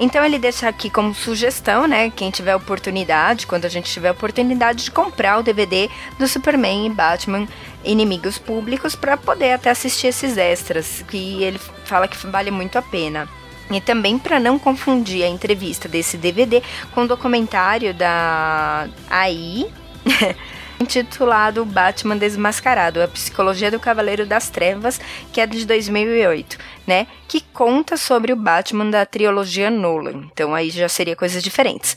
Então 0.00 0.24
ele 0.24 0.38
deixa 0.38 0.68
aqui 0.68 0.88
como 0.88 1.12
sugestão, 1.12 1.88
né? 1.88 2.08
Quem 2.10 2.30
tiver 2.30 2.54
oportunidade, 2.54 3.46
quando 3.46 3.64
a 3.64 3.68
gente 3.68 3.90
tiver 3.90 4.12
oportunidade 4.12 4.84
de 4.84 4.90
comprar 4.92 5.38
o 5.38 5.42
DVD 5.42 5.90
do 6.18 6.28
Superman 6.28 6.86
e 6.86 6.90
Batman 6.90 7.48
Inimigos 7.84 8.38
Públicos 8.38 8.94
para 8.94 9.16
poder 9.16 9.52
até 9.52 9.70
assistir 9.70 10.06
esses 10.06 10.36
extras, 10.36 11.04
que 11.08 11.42
ele 11.42 11.58
fala 11.84 12.06
que 12.06 12.16
vale 12.28 12.50
muito 12.52 12.78
a 12.78 12.82
pena. 12.82 13.28
E 13.70 13.80
também 13.80 14.18
para 14.18 14.38
não 14.38 14.58
confundir 14.58 15.24
a 15.24 15.28
entrevista 15.28 15.88
desse 15.88 16.16
DVD 16.16 16.62
com 16.94 17.02
o 17.02 17.08
documentário 17.08 17.92
da 17.92 18.88
AI 19.10 19.66
intitulado 20.80 21.64
Batman 21.64 22.16
Desmascarado, 22.16 23.02
a 23.02 23.08
psicologia 23.08 23.70
do 23.70 23.80
Cavaleiro 23.80 24.24
das 24.24 24.48
Trevas, 24.48 25.00
que 25.32 25.40
é 25.40 25.46
de 25.46 25.66
2008, 25.66 26.56
né? 26.88 27.06
Que 27.28 27.42
conta 27.52 27.98
sobre 27.98 28.32
o 28.32 28.36
Batman 28.36 28.88
da 28.88 29.04
trilogia 29.04 29.70
Nolan. 29.70 30.24
Então 30.32 30.54
aí 30.54 30.70
já 30.70 30.88
seria 30.88 31.14
coisas 31.14 31.42
diferentes. 31.42 31.94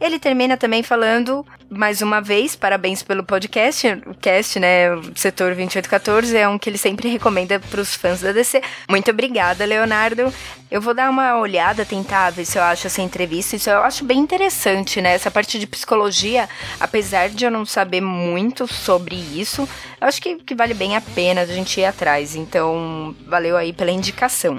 Ele 0.00 0.18
termina 0.18 0.56
também 0.56 0.82
falando, 0.82 1.44
mais 1.68 2.02
uma 2.02 2.20
vez, 2.20 2.54
parabéns 2.56 3.02
pelo 3.02 3.22
podcast. 3.22 3.86
O 4.06 4.14
cast, 4.14 4.58
né? 4.60 4.94
O 4.94 5.12
setor 5.14 5.54
2814 5.54 6.36
é 6.36 6.48
um 6.48 6.58
que 6.58 6.68
ele 6.68 6.78
sempre 6.78 7.08
recomenda 7.08 7.58
para 7.58 7.80
os 7.80 7.94
fãs 7.94 8.20
da 8.20 8.32
DC. 8.32 8.62
Muito 8.88 9.10
obrigada, 9.10 9.64
Leonardo. 9.64 10.32
Eu 10.70 10.80
vou 10.80 10.94
dar 10.94 11.10
uma 11.10 11.38
olhada, 11.38 11.84
tentar 11.84 12.30
ver 12.30 12.44
se 12.44 12.58
eu 12.58 12.62
acho 12.62 12.86
essa 12.86 13.02
entrevista. 13.02 13.56
Isso 13.56 13.68
eu 13.68 13.82
acho 13.82 14.04
bem 14.04 14.18
interessante, 14.18 15.00
né? 15.00 15.14
Essa 15.14 15.30
parte 15.30 15.58
de 15.58 15.66
psicologia, 15.66 16.48
apesar 16.80 17.28
de 17.28 17.44
eu 17.44 17.50
não 17.50 17.66
saber 17.66 18.00
muito 18.00 18.66
sobre 18.66 19.14
isso, 19.14 19.68
eu 20.00 20.08
acho 20.08 20.20
que, 20.20 20.36
que 20.36 20.54
vale 20.54 20.74
bem 20.74 20.96
a 20.96 21.00
pena 21.00 21.42
a 21.42 21.46
gente 21.46 21.80
ir 21.80 21.84
atrás. 21.84 22.34
Então, 22.34 23.14
valeu 23.26 23.56
aí 23.56 23.72
pela 23.72 23.90
indicação. 23.90 24.56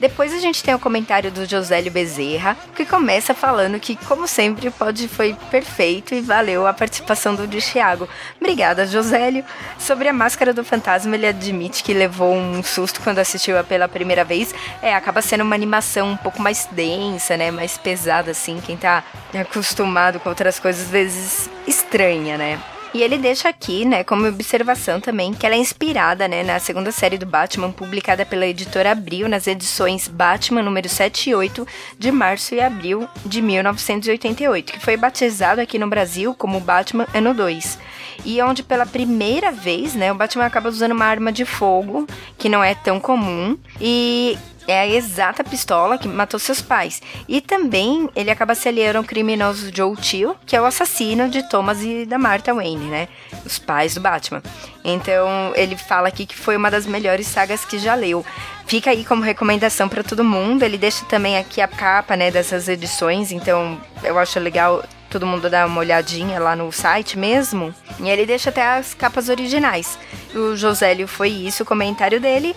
Depois 0.00 0.34
a 0.34 0.38
gente 0.38 0.62
tem 0.62 0.74
o 0.74 0.78
comentário 0.78 1.30
do 1.30 1.46
Josélio 1.46 1.90
Bezerra, 1.90 2.56
que 2.74 2.84
começa 2.84 3.32
falando 3.32 3.78
que, 3.78 3.94
como 3.94 4.26
sempre, 4.26 4.68
o 4.68 4.72
pod 4.72 5.06
foi 5.08 5.36
perfeito 5.50 6.14
e 6.14 6.20
valeu 6.20 6.66
a 6.66 6.72
participação 6.72 7.34
do 7.34 7.46
Thiago. 7.46 8.08
Obrigada, 8.40 8.86
Josélio. 8.86 9.44
Sobre 9.78 10.08
a 10.08 10.12
Máscara 10.12 10.52
do 10.52 10.64
Fantasma, 10.64 11.14
ele 11.14 11.26
admite 11.26 11.84
que 11.84 11.94
levou 11.94 12.34
um 12.34 12.62
susto 12.62 13.00
quando 13.02 13.20
assistiu 13.20 13.62
pela 13.64 13.88
primeira 13.88 14.24
vez. 14.24 14.54
É, 14.82 14.94
acaba 14.94 15.22
sendo 15.22 15.44
uma 15.44 15.54
animação 15.54 16.10
um 16.10 16.16
pouco 16.16 16.42
mais 16.42 16.68
densa, 16.72 17.36
né? 17.36 17.50
Mais 17.50 17.78
pesada, 17.78 18.32
assim. 18.32 18.60
Quem 18.64 18.76
tá 18.76 19.04
acostumado 19.32 20.18
com 20.18 20.28
outras 20.28 20.58
coisas, 20.58 20.84
às 20.86 20.90
vezes 20.90 21.50
estranha, 21.66 22.36
né? 22.36 22.60
E 22.94 23.02
ele 23.02 23.18
deixa 23.18 23.48
aqui, 23.48 23.84
né, 23.84 24.04
como 24.04 24.28
observação 24.28 25.00
também, 25.00 25.34
que 25.34 25.44
ela 25.44 25.56
é 25.56 25.58
inspirada, 25.58 26.28
né, 26.28 26.44
na 26.44 26.60
segunda 26.60 26.92
série 26.92 27.18
do 27.18 27.26
Batman, 27.26 27.72
publicada 27.72 28.24
pela 28.24 28.46
editora 28.46 28.92
Abril 28.92 29.28
nas 29.28 29.48
edições 29.48 30.06
Batman 30.06 30.62
número 30.62 30.88
7 30.88 31.30
e 31.30 31.34
8 31.34 31.66
de 31.98 32.12
março 32.12 32.54
e 32.54 32.60
abril 32.60 33.08
de 33.26 33.42
1988, 33.42 34.74
que 34.74 34.78
foi 34.78 34.96
batizado 34.96 35.60
aqui 35.60 35.76
no 35.76 35.88
Brasil 35.88 36.36
como 36.36 36.60
Batman 36.60 37.08
Ano 37.12 37.34
2 37.34 37.78
e 38.24 38.40
onde 38.42 38.62
pela 38.62 38.86
primeira 38.86 39.50
vez, 39.50 39.94
né, 39.94 40.12
o 40.12 40.14
Batman 40.14 40.46
acaba 40.46 40.68
usando 40.68 40.92
uma 40.92 41.04
arma 41.04 41.32
de 41.32 41.44
fogo 41.44 42.06
que 42.38 42.48
não 42.48 42.62
é 42.62 42.74
tão 42.74 43.00
comum 43.00 43.58
e 43.80 44.38
é 44.66 44.80
a 44.80 44.86
exata 44.86 45.44
pistola 45.44 45.98
que 45.98 46.08
matou 46.08 46.38
seus 46.38 46.60
pais. 46.60 47.00
E 47.28 47.40
também 47.40 48.08
ele 48.14 48.30
acaba 48.30 48.54
se 48.54 48.68
aliando 48.68 48.98
ao 48.98 49.04
criminoso 49.04 49.70
Joe 49.74 49.96
Chill, 50.00 50.36
que 50.46 50.56
é 50.56 50.60
o 50.60 50.64
assassino 50.64 51.28
de 51.28 51.48
Thomas 51.48 51.82
e 51.82 52.06
da 52.06 52.18
Martha 52.18 52.54
Wayne, 52.54 52.86
né? 52.86 53.08
Os 53.44 53.58
pais 53.58 53.94
do 53.94 54.00
Batman. 54.00 54.42
Então 54.84 55.52
ele 55.54 55.76
fala 55.76 56.08
aqui 56.08 56.26
que 56.26 56.36
foi 56.36 56.56
uma 56.56 56.70
das 56.70 56.86
melhores 56.86 57.26
sagas 57.26 57.64
que 57.64 57.78
já 57.78 57.94
leu. 57.94 58.24
Fica 58.66 58.90
aí 58.90 59.04
como 59.04 59.22
recomendação 59.22 59.88
para 59.88 60.02
todo 60.02 60.24
mundo. 60.24 60.62
Ele 60.62 60.78
deixa 60.78 61.04
também 61.06 61.36
aqui 61.36 61.60
a 61.60 61.68
capa, 61.68 62.16
né, 62.16 62.30
dessas 62.30 62.68
edições. 62.68 63.32
Então 63.32 63.80
eu 64.02 64.18
acho 64.18 64.38
legal 64.40 64.82
todo 65.14 65.28
mundo 65.28 65.48
dar 65.48 65.68
uma 65.68 65.78
olhadinha 65.78 66.40
lá 66.40 66.56
no 66.56 66.72
site 66.72 67.16
mesmo. 67.16 67.72
E 68.00 68.10
ele 68.10 68.26
deixa 68.26 68.50
até 68.50 68.66
as 68.66 68.94
capas 68.94 69.28
originais. 69.28 69.96
O 70.34 70.56
Josélio 70.56 71.06
foi 71.06 71.28
isso, 71.28 71.62
o 71.62 71.66
comentário 71.66 72.20
dele. 72.20 72.54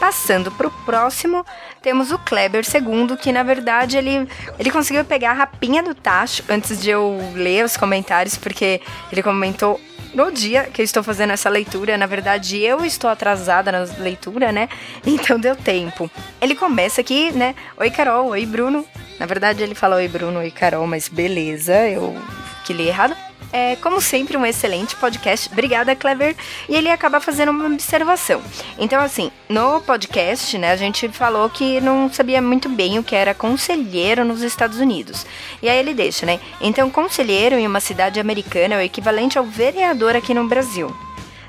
Passando 0.00 0.50
pro 0.50 0.72
próximo, 0.84 1.46
temos 1.82 2.10
o 2.10 2.18
Kleber 2.18 2.64
II, 2.64 3.16
que 3.16 3.32
na 3.32 3.42
verdade 3.42 3.96
ele, 3.96 4.28
ele 4.58 4.70
conseguiu 4.70 5.04
pegar 5.04 5.30
a 5.30 5.34
rapinha 5.34 5.82
do 5.82 5.94
Tacho 5.94 6.42
antes 6.48 6.80
de 6.80 6.90
eu 6.90 7.18
ler 7.34 7.64
os 7.64 7.76
comentários, 7.76 8.36
porque 8.36 8.80
ele 9.10 9.22
comentou 9.22 9.80
no 10.14 10.30
dia 10.30 10.64
que 10.64 10.82
eu 10.82 10.84
estou 10.84 11.02
fazendo 11.02 11.32
essa 11.32 11.48
leitura. 11.48 11.96
Na 11.96 12.06
verdade, 12.06 12.58
eu 12.58 12.84
estou 12.84 13.08
atrasada 13.08 13.70
na 13.70 13.84
leitura, 13.98 14.52
né? 14.52 14.68
Então 15.06 15.38
deu 15.38 15.56
tempo. 15.56 16.10
Ele 16.40 16.54
começa 16.54 17.00
aqui, 17.00 17.30
né? 17.32 17.54
Oi, 17.76 17.90
Carol. 17.90 18.28
Oi, 18.28 18.44
Bruno. 18.46 18.84
Na 19.18 19.26
verdade, 19.26 19.62
ele 19.62 19.74
fala 19.74 19.96
oi, 19.96 20.08
Bruno. 20.08 20.40
Oi, 20.40 20.50
Carol, 20.50 20.86
mas 20.86 21.08
beleza. 21.08 21.88
Eu 21.88 22.16
que 22.64 22.72
li 22.72 22.88
errado. 22.88 23.16
É, 23.52 23.74
como 23.76 24.00
sempre, 24.00 24.36
um 24.36 24.46
excelente 24.46 24.94
podcast. 24.96 25.48
Obrigada, 25.50 25.96
Clever. 25.96 26.36
E 26.68 26.74
ele 26.74 26.88
acaba 26.88 27.20
fazendo 27.20 27.50
uma 27.50 27.66
observação. 27.66 28.40
Então, 28.78 29.00
assim, 29.00 29.30
no 29.48 29.80
podcast, 29.80 30.56
né, 30.56 30.70
a 30.70 30.76
gente 30.76 31.08
falou 31.08 31.50
que 31.50 31.80
não 31.80 32.12
sabia 32.12 32.40
muito 32.40 32.68
bem 32.68 32.98
o 32.98 33.02
que 33.02 33.16
era 33.16 33.34
conselheiro 33.34 34.24
nos 34.24 34.42
Estados 34.42 34.78
Unidos. 34.78 35.26
E 35.60 35.68
aí 35.68 35.78
ele 35.78 35.94
deixa, 35.94 36.24
né? 36.24 36.38
Então, 36.60 36.90
conselheiro 36.90 37.56
em 37.56 37.66
uma 37.66 37.80
cidade 37.80 38.20
americana 38.20 38.76
é 38.76 38.78
o 38.78 38.82
equivalente 38.82 39.38
ao 39.38 39.44
vereador 39.44 40.14
aqui 40.14 40.32
no 40.32 40.46
Brasil 40.46 40.94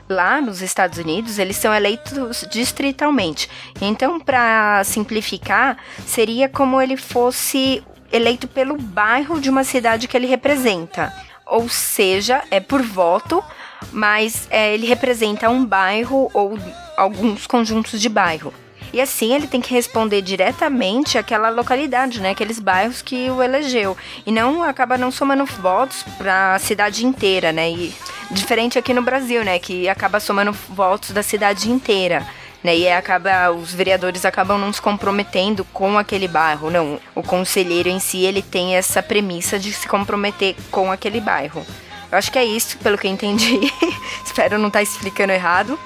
lá 0.09 0.41
nos 0.41 0.61
Estados 0.61 0.97
Unidos, 0.97 1.39
eles 1.39 1.55
são 1.55 1.73
eleitos 1.73 2.45
distritalmente. 2.51 3.49
Então, 3.79 4.19
para 4.19 4.83
simplificar, 4.83 5.77
seria 6.05 6.49
como 6.49 6.81
ele 6.81 6.97
fosse 6.97 7.81
eleito 8.11 8.45
pelo 8.45 8.77
bairro 8.77 9.39
de 9.39 9.49
uma 9.49 9.63
cidade 9.63 10.09
que 10.09 10.17
ele 10.17 10.27
representa 10.27 11.13
ou 11.51 11.67
seja, 11.67 12.43
é 12.49 12.61
por 12.61 12.81
voto, 12.81 13.43
mas 13.91 14.47
é, 14.49 14.73
ele 14.73 14.87
representa 14.87 15.49
um 15.49 15.65
bairro 15.65 16.31
ou 16.33 16.57
alguns 16.95 17.45
conjuntos 17.45 17.99
de 17.99 18.07
bairro. 18.07 18.53
E 18.93 19.01
assim 19.01 19.33
ele 19.33 19.47
tem 19.47 19.59
que 19.59 19.73
responder 19.73 20.21
diretamente 20.21 21.17
àquela 21.17 21.49
localidade, 21.49 22.21
né? 22.21 22.31
Aqueles 22.31 22.59
bairros 22.59 23.01
que 23.01 23.29
o 23.29 23.43
elegeu. 23.43 23.97
E 24.25 24.31
não 24.31 24.63
acaba 24.63 24.97
não 24.97 25.11
somando 25.11 25.45
votos 25.45 26.03
para 26.17 26.55
a 26.55 26.59
cidade 26.59 27.05
inteira, 27.05 27.51
né? 27.51 27.69
E 27.69 27.93
diferente 28.31 28.79
aqui 28.79 28.93
no 28.93 29.01
Brasil, 29.01 29.43
né? 29.43 29.59
Que 29.59 29.89
acaba 29.89 30.19
somando 30.19 30.53
votos 30.69 31.11
da 31.11 31.23
cidade 31.23 31.69
inteira. 31.69 32.25
Né, 32.63 32.77
e 32.77 32.87
acaba 32.87 33.49
os 33.49 33.73
vereadores 33.73 34.23
acabam 34.23 34.59
não 34.59 34.71
se 34.71 34.79
comprometendo 34.79 35.65
com 35.65 35.97
aquele 35.97 36.27
bairro, 36.27 36.69
não. 36.69 36.99
O 37.15 37.23
conselheiro 37.23 37.89
em 37.89 37.99
si 37.99 38.23
ele 38.23 38.41
tem 38.41 38.75
essa 38.75 39.01
premissa 39.01 39.57
de 39.57 39.73
se 39.73 39.87
comprometer 39.87 40.55
com 40.69 40.91
aquele 40.91 41.19
bairro. 41.19 41.65
Eu 42.11 42.17
acho 42.17 42.31
que 42.31 42.37
é 42.37 42.45
isso, 42.45 42.77
pelo 42.79 42.97
que 42.97 43.07
eu 43.07 43.11
entendi. 43.11 43.59
Espero 44.23 44.59
não 44.59 44.67
estar 44.67 44.79
tá 44.79 44.83
explicando 44.83 45.31
errado. 45.33 45.79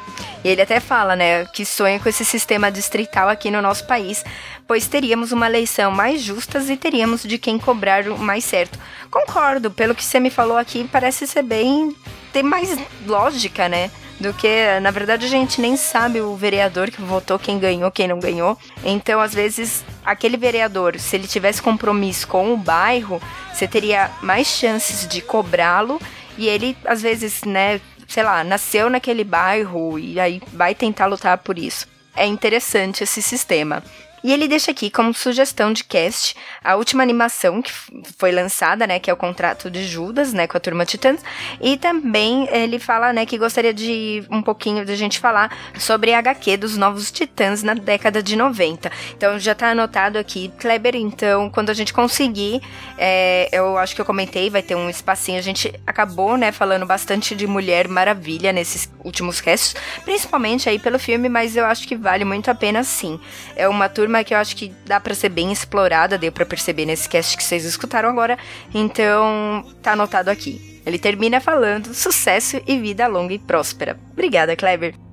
E 0.44 0.48
ele 0.48 0.62
até 0.62 0.80
fala, 0.80 1.16
né, 1.16 1.46
que 1.46 1.66
sonha 1.66 2.00
com 2.00 2.08
esse 2.08 2.24
sistema 2.24 2.72
distrital 2.72 3.30
aqui 3.30 3.50
no 3.50 3.62
nosso 3.62 3.86
país, 3.88 4.24
pois 4.68 4.88
teríamos 4.88 5.32
uma 5.32 5.48
eleição 5.48 5.92
mais 5.92 6.22
justa 6.22 6.60
e 6.60 6.78
teríamos 6.78 7.24
de 7.24 7.38
quem 7.38 7.58
cobrar 7.58 8.08
o 8.08 8.18
mais 8.18 8.44
certo. 8.44 8.80
Concordo, 9.12 9.72
pelo 9.72 9.96
que 9.96 10.04
você 10.04 10.20
me 10.20 10.30
falou 10.30 10.58
aqui, 10.58 10.88
parece 10.92 11.28
ser 11.28 11.44
bem. 11.44 11.96
ter 12.34 12.44
mais 12.44 12.78
lógica, 13.06 13.70
né? 13.70 13.92
do 14.20 14.34
que, 14.34 14.80
na 14.82 14.92
verdade, 14.92 15.26
a 15.26 15.30
gente 15.30 15.60
nem 15.60 15.76
sabe 15.76 16.22
o 16.22 16.36
vereador 16.36 16.90
que 16.90 17.02
votou, 17.02 17.38
quem 17.38 17.60
ganhou, 17.60 17.92
quem 17.92 18.08
não 18.08 18.20
ganhou. 18.20 18.58
Então, 18.84 19.20
às 19.20 19.34
vezes, 19.34 19.84
aquele 20.06 20.38
vereador, 20.38 20.98
se 21.00 21.16
ele 21.16 21.28
tivesse 21.28 21.62
compromisso 21.62 22.28
com 22.28 22.54
o 22.54 22.58
bairro, 22.58 23.22
você 23.54 23.68
teria 23.68 24.10
mais 24.22 24.48
chances 24.48 25.08
de 25.08 25.22
cobrá-lo 25.22 26.00
e 26.38 26.48
ele, 26.48 26.78
às 26.86 27.02
vezes, 27.02 27.44
né, 27.44 27.82
sei 28.08 28.24
lá, 28.24 28.44
nasceu 28.44 28.90
naquele 28.90 29.24
bairro 29.24 30.00
e 30.00 30.20
aí 30.20 30.42
vai 30.54 30.74
tentar 30.74 31.08
lutar 31.08 31.38
por 31.40 31.58
isso. 31.58 31.88
É 32.16 32.26
interessante 32.26 33.04
esse 33.04 33.22
sistema. 33.22 33.84
E 34.26 34.34
ele 34.34 34.48
deixa 34.48 34.72
aqui 34.72 34.90
como 34.90 35.14
sugestão 35.14 35.72
de 35.72 35.84
cast 35.84 36.36
a 36.64 36.76
última 36.76 37.04
animação 37.04 37.62
que 37.62 37.72
foi 38.18 38.32
lançada, 38.32 38.88
né, 38.88 38.98
que 38.98 39.08
é 39.08 39.14
o 39.14 39.16
Contrato 39.16 39.70
de 39.70 39.86
Judas, 39.86 40.34
né, 40.34 40.48
com 40.48 40.58
a 40.58 40.60
turma 40.60 40.84
Titãs, 40.84 41.22
e 41.62 41.78
também 41.78 42.50
ele 42.52 42.80
fala, 42.80 43.14
né, 43.14 43.24
que 43.24 43.38
gostaria 43.38 43.72
de 43.72 44.26
um 44.32 44.42
pouquinho 44.42 44.84
de 44.84 44.96
gente 44.96 45.20
falar 45.20 45.56
sobre 45.78 46.12
a 46.12 46.18
HQ 46.18 46.58
dos 46.58 46.76
Novos 46.76 47.12
Titãs 47.12 47.62
na 47.62 47.76
década 47.76 48.24
de 48.24 48.36
90. 48.36 48.92
Então 49.16 49.38
já 49.38 49.54
tá 49.54 49.70
anotado 49.70 50.18
aqui, 50.18 50.52
Kleber, 50.58 50.96
então, 50.96 51.48
quando 51.52 51.70
a 51.70 51.76
gente 51.76 51.94
conseguir, 51.94 52.64
é, 52.98 53.48
eu 53.52 53.78
acho 53.78 53.94
que 53.94 54.02
eu 54.02 54.06
comentei, 54.06 54.50
vai 54.50 54.64
ter 54.64 54.74
um 54.74 54.90
espacinho, 54.90 55.38
a 55.38 55.44
gente 55.44 55.72
acabou, 55.86 56.36
né, 56.36 56.52
falando 56.52 56.88
bastante 56.88 57.36
de 57.36 57.46
Mulher 57.46 57.88
Maravilha 57.88 58.52
nesses 58.52 58.92
últimos 59.04 59.40
casts, 59.40 59.76
principalmente 60.04 60.68
aí 60.68 60.80
pelo 60.80 60.98
filme, 60.98 61.30
mas 61.30 61.56
eu 61.56 61.66
acho 61.66 61.88
que 61.88 61.96
vale 61.96 62.26
muito 62.26 62.50
a 62.50 62.56
pena 62.56 62.84
sim. 62.84 63.20
É 63.56 63.68
uma 63.70 63.88
turma 63.88 64.15
que 64.24 64.34
eu 64.34 64.38
acho 64.38 64.56
que 64.56 64.74
dá 64.86 65.00
para 65.00 65.14
ser 65.14 65.30
bem 65.30 65.52
explorada, 65.52 66.18
deu 66.18 66.32
para 66.32 66.46
perceber 66.46 66.86
nesse 66.86 67.08
cast 67.08 67.36
que 67.36 67.44
vocês 67.44 67.66
escutaram 67.66 68.10
agora, 68.10 68.38
então 68.74 69.66
tá 69.82 69.94
anotado 69.94 70.30
aqui. 70.30 70.82
Ele 70.86 71.00
termina 71.00 71.42
falando 71.42 71.94
sucesso 71.94 72.62
e 72.68 72.78
vida 72.80 73.08
longa 73.08 73.34
e 73.34 73.40
próspera. 73.40 74.00
Obrigada, 74.12 74.56
Kleber. 74.56 75.05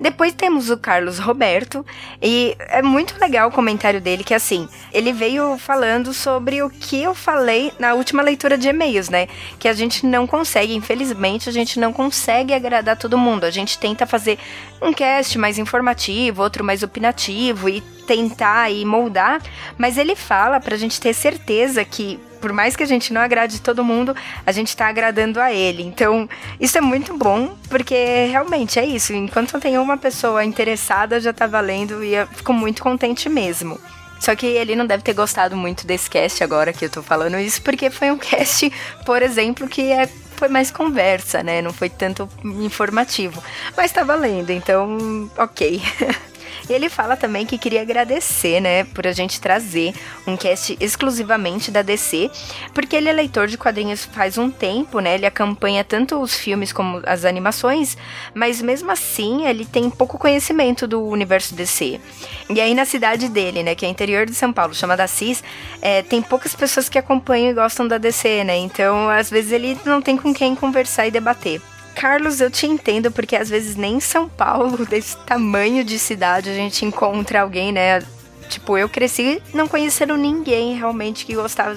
Depois 0.00 0.32
temos 0.32 0.70
o 0.70 0.76
Carlos 0.76 1.18
Roberto, 1.18 1.84
e 2.20 2.56
é 2.58 2.82
muito 2.82 3.18
legal 3.20 3.48
o 3.48 3.52
comentário 3.52 4.00
dele, 4.00 4.24
que 4.24 4.34
assim, 4.34 4.68
ele 4.92 5.12
veio 5.12 5.56
falando 5.58 6.12
sobre 6.12 6.62
o 6.62 6.70
que 6.70 7.02
eu 7.02 7.14
falei 7.14 7.72
na 7.78 7.94
última 7.94 8.22
leitura 8.22 8.56
de 8.58 8.68
e-mails, 8.68 9.08
né? 9.08 9.28
Que 9.58 9.68
a 9.68 9.72
gente 9.72 10.06
não 10.06 10.26
consegue, 10.26 10.74
infelizmente, 10.74 11.48
a 11.48 11.52
gente 11.52 11.78
não 11.78 11.92
consegue 11.92 12.52
agradar 12.52 12.96
todo 12.96 13.18
mundo. 13.18 13.44
A 13.44 13.50
gente 13.50 13.78
tenta 13.78 14.06
fazer 14.06 14.38
um 14.80 14.92
cast 14.92 15.38
mais 15.38 15.58
informativo, 15.58 16.42
outro 16.42 16.64
mais 16.64 16.82
opinativo 16.82 17.68
e 17.68 17.80
tentar 18.06 18.70
e 18.70 18.84
moldar, 18.84 19.40
mas 19.78 19.96
ele 19.96 20.16
fala 20.16 20.60
pra 20.60 20.76
gente 20.76 21.00
ter 21.00 21.14
certeza 21.14 21.84
que 21.84 22.18
por 22.42 22.52
mais 22.52 22.74
que 22.74 22.82
a 22.82 22.86
gente 22.86 23.12
não 23.12 23.20
agrade 23.20 23.60
todo 23.60 23.84
mundo, 23.84 24.14
a 24.44 24.50
gente 24.50 24.76
tá 24.76 24.88
agradando 24.88 25.40
a 25.40 25.52
ele. 25.52 25.84
Então, 25.84 26.28
isso 26.60 26.76
é 26.76 26.80
muito 26.80 27.16
bom, 27.16 27.56
porque 27.70 28.26
realmente 28.28 28.80
é 28.80 28.84
isso. 28.84 29.14
Enquanto 29.14 29.60
tem 29.60 29.78
uma 29.78 29.96
pessoa 29.96 30.44
interessada, 30.44 31.20
já 31.20 31.32
tá 31.32 31.46
valendo 31.46 32.02
e 32.02 32.16
eu 32.16 32.26
fico 32.26 32.52
muito 32.52 32.82
contente 32.82 33.28
mesmo. 33.28 33.78
Só 34.18 34.34
que 34.34 34.46
ele 34.46 34.74
não 34.74 34.86
deve 34.86 35.04
ter 35.04 35.14
gostado 35.14 35.56
muito 35.56 35.86
desse 35.86 36.10
cast 36.10 36.42
agora 36.42 36.72
que 36.72 36.84
eu 36.84 36.90
tô 36.90 37.02
falando 37.02 37.38
isso, 37.38 37.62
porque 37.62 37.90
foi 37.90 38.10
um 38.10 38.18
cast, 38.18 38.70
por 39.06 39.22
exemplo, 39.22 39.68
que 39.68 39.92
é 39.92 40.08
foi 40.36 40.48
mais 40.48 40.72
conversa, 40.72 41.40
né? 41.40 41.62
Não 41.62 41.72
foi 41.72 41.88
tanto 41.88 42.28
informativo. 42.42 43.40
Mas 43.76 43.92
tá 43.92 44.02
valendo, 44.02 44.50
então, 44.50 45.30
ok. 45.38 45.80
E 46.68 46.72
ele 46.72 46.88
fala 46.88 47.16
também 47.16 47.44
que 47.44 47.58
queria 47.58 47.82
agradecer, 47.82 48.60
né, 48.60 48.84
por 48.84 49.06
a 49.06 49.12
gente 49.12 49.40
trazer 49.40 49.94
um 50.26 50.36
cast 50.36 50.76
exclusivamente 50.80 51.70
da 51.70 51.82
DC, 51.82 52.30
porque 52.72 52.96
ele 52.96 53.08
é 53.08 53.12
leitor 53.12 53.46
de 53.46 53.58
quadrinhos 53.58 54.04
faz 54.04 54.38
um 54.38 54.50
tempo, 54.50 55.00
né? 55.00 55.14
Ele 55.14 55.26
acompanha 55.26 55.82
tanto 55.84 56.20
os 56.20 56.34
filmes 56.34 56.72
como 56.72 57.02
as 57.04 57.24
animações, 57.24 57.96
mas 58.34 58.62
mesmo 58.62 58.90
assim 58.90 59.46
ele 59.46 59.64
tem 59.64 59.90
pouco 59.90 60.18
conhecimento 60.18 60.86
do 60.86 61.02
universo 61.02 61.54
DC. 61.54 62.00
E 62.48 62.60
aí 62.60 62.74
na 62.74 62.84
cidade 62.84 63.28
dele, 63.28 63.62
né, 63.62 63.74
que 63.74 63.84
é 63.84 63.88
interior 63.88 64.26
de 64.26 64.34
São 64.34 64.52
Paulo, 64.52 64.74
chamada 64.74 65.04
Assis, 65.04 65.42
é, 65.80 66.02
tem 66.02 66.22
poucas 66.22 66.54
pessoas 66.54 66.88
que 66.88 66.98
acompanham 66.98 67.50
e 67.50 67.54
gostam 67.54 67.86
da 67.88 67.98
DC, 67.98 68.44
né? 68.44 68.56
Então 68.56 69.08
às 69.08 69.30
vezes 69.30 69.52
ele 69.52 69.78
não 69.84 70.00
tem 70.00 70.16
com 70.16 70.32
quem 70.32 70.54
conversar 70.54 71.06
e 71.06 71.10
debater. 71.10 71.60
Carlos, 71.94 72.40
eu 72.40 72.50
te 72.50 72.66
entendo, 72.66 73.10
porque 73.10 73.36
às 73.36 73.48
vezes 73.48 73.76
nem 73.76 73.96
em 73.96 74.00
São 74.00 74.28
Paulo, 74.28 74.84
desse 74.86 75.16
tamanho 75.18 75.84
de 75.84 75.98
cidade, 75.98 76.50
a 76.50 76.54
gente 76.54 76.84
encontra 76.84 77.42
alguém, 77.42 77.72
né? 77.72 78.02
Tipo, 78.48 78.76
eu 78.76 78.88
cresci 78.88 79.42
não 79.54 79.66
conhecendo 79.66 80.14
ninguém 80.16 80.76
realmente 80.76 81.24
que 81.24 81.34
gostava 81.34 81.74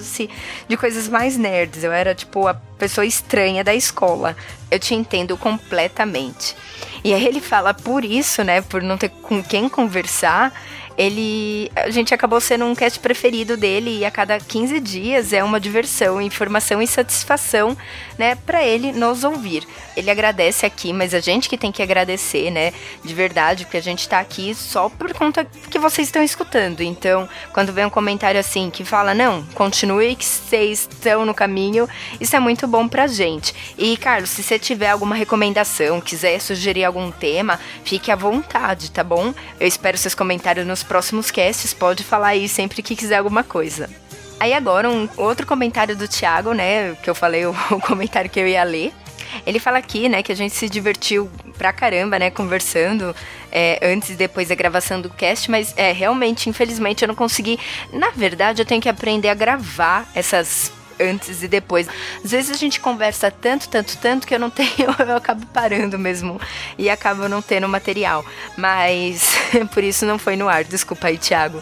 de 0.67 0.77
coisas 0.77 1.07
mais 1.07 1.37
nerds. 1.37 1.85
Eu 1.85 1.91
era, 1.93 2.13
tipo, 2.13 2.47
a 2.47 2.53
pessoa 2.53 3.05
estranha 3.05 3.63
da 3.63 3.73
escola. 3.73 4.35
Eu 4.69 4.77
te 4.77 4.93
entendo 4.93 5.37
completamente. 5.37 6.53
E 7.01 7.13
aí 7.13 7.25
ele 7.25 7.39
fala 7.39 7.73
por 7.73 8.03
isso, 8.03 8.43
né? 8.43 8.61
Por 8.61 8.81
não 8.81 8.97
ter 8.97 9.09
com 9.09 9.41
quem 9.41 9.69
conversar 9.69 10.51
ele 10.97 11.71
a 11.75 11.89
gente 11.89 12.13
acabou 12.13 12.39
sendo 12.39 12.65
um 12.65 12.75
cast 12.75 12.99
preferido 12.99 13.57
dele 13.57 13.99
e 13.99 14.05
a 14.05 14.11
cada 14.11 14.39
15 14.39 14.79
dias 14.79 15.33
é 15.33 15.43
uma 15.43 15.59
diversão, 15.59 16.21
informação 16.21 16.81
e 16.81 16.87
satisfação, 16.87 17.77
né, 18.17 18.35
para 18.35 18.63
ele 18.63 18.91
nos 18.91 19.23
ouvir. 19.23 19.67
Ele 19.95 20.09
agradece 20.09 20.65
aqui, 20.65 20.93
mas 20.93 21.13
a 21.13 21.19
gente 21.19 21.49
que 21.49 21.57
tem 21.57 21.71
que 21.71 21.81
agradecer, 21.81 22.49
né, 22.51 22.73
de 23.03 23.13
verdade, 23.13 23.65
porque 23.65 23.77
a 23.77 23.81
gente 23.81 24.07
tá 24.07 24.19
aqui 24.19 24.53
só 24.55 24.89
por 24.89 25.13
conta 25.13 25.45
que 25.69 25.79
vocês 25.79 26.07
estão 26.07 26.23
escutando. 26.23 26.81
Então, 26.81 27.27
quando 27.53 27.73
vem 27.73 27.85
um 27.85 27.89
comentário 27.89 28.39
assim 28.39 28.69
que 28.69 28.83
fala: 28.85 29.13
"Não, 29.13 29.43
continue 29.53 30.15
que 30.15 30.25
vocês 30.25 30.87
estão 30.89 31.25
no 31.25 31.33
caminho", 31.33 31.87
isso 32.19 32.35
é 32.35 32.39
muito 32.39 32.67
bom 32.67 32.87
pra 32.87 33.07
gente. 33.07 33.53
E 33.77 33.97
Carlos, 33.97 34.29
se 34.29 34.43
você 34.43 34.57
tiver 34.57 34.89
alguma 34.89 35.15
recomendação, 35.15 35.99
quiser 35.99 36.39
sugerir 36.39 36.85
algum 36.85 37.11
tema, 37.11 37.59
fique 37.83 38.11
à 38.11 38.15
vontade, 38.15 38.91
tá 38.91 39.03
bom? 39.03 39.33
Eu 39.59 39.67
espero 39.67 39.97
seus 39.97 40.15
comentários 40.15 40.65
nos 40.65 40.84
próximos 40.85 41.31
casts, 41.31 41.73
pode 41.73 42.03
falar 42.03 42.29
aí 42.29 42.47
sempre 42.47 42.81
que 42.81 42.95
quiser 42.95 43.17
alguma 43.17 43.43
coisa. 43.43 43.89
Aí 44.39 44.53
agora 44.53 44.89
um 44.89 45.07
outro 45.17 45.45
comentário 45.45 45.95
do 45.95 46.07
Thiago, 46.07 46.53
né, 46.53 46.95
que 46.95 47.09
eu 47.09 47.15
falei 47.15 47.45
o, 47.45 47.51
o 47.71 47.79
comentário 47.79 48.29
que 48.29 48.39
eu 48.39 48.47
ia 48.47 48.63
ler. 48.63 48.93
Ele 49.45 49.59
fala 49.59 49.77
aqui, 49.79 50.07
né, 50.07 50.23
que 50.23 50.31
a 50.31 50.35
gente 50.35 50.55
se 50.55 50.69
divertiu 50.69 51.29
pra 51.57 51.73
caramba, 51.73 52.17
né, 52.19 52.29
conversando 52.29 53.15
é, 53.51 53.79
antes 53.81 54.11
e 54.11 54.13
depois 54.13 54.49
da 54.49 54.55
gravação 54.55 55.01
do 55.01 55.09
cast, 55.09 55.49
mas 55.49 55.73
é, 55.77 55.91
realmente, 55.91 56.49
infelizmente, 56.49 57.03
eu 57.03 57.07
não 57.07 57.15
consegui. 57.15 57.59
Na 57.91 58.11
verdade, 58.11 58.61
eu 58.61 58.65
tenho 58.65 58.81
que 58.81 58.89
aprender 58.89 59.29
a 59.29 59.33
gravar 59.33 60.09
essas 60.13 60.71
antes 60.99 61.43
e 61.43 61.47
depois. 61.47 61.87
Às 62.23 62.31
vezes 62.31 62.51
a 62.51 62.57
gente 62.57 62.79
conversa 62.79 63.29
tanto, 63.29 63.69
tanto, 63.69 63.97
tanto 63.97 64.27
que 64.27 64.33
eu 64.33 64.39
não 64.39 64.49
tenho, 64.51 64.95
eu 64.99 65.15
acabo 65.15 65.45
parando 65.47 65.97
mesmo 65.97 66.39
e 66.77 66.89
acabo 66.89 67.27
não 67.27 67.41
tendo 67.41 67.67
material. 67.67 68.25
Mas 68.57 69.35
por 69.73 69.83
isso 69.83 70.05
não 70.05 70.17
foi 70.17 70.35
no 70.35 70.49
ar. 70.49 70.63
Desculpa 70.63 71.07
aí, 71.07 71.17
Thiago. 71.17 71.61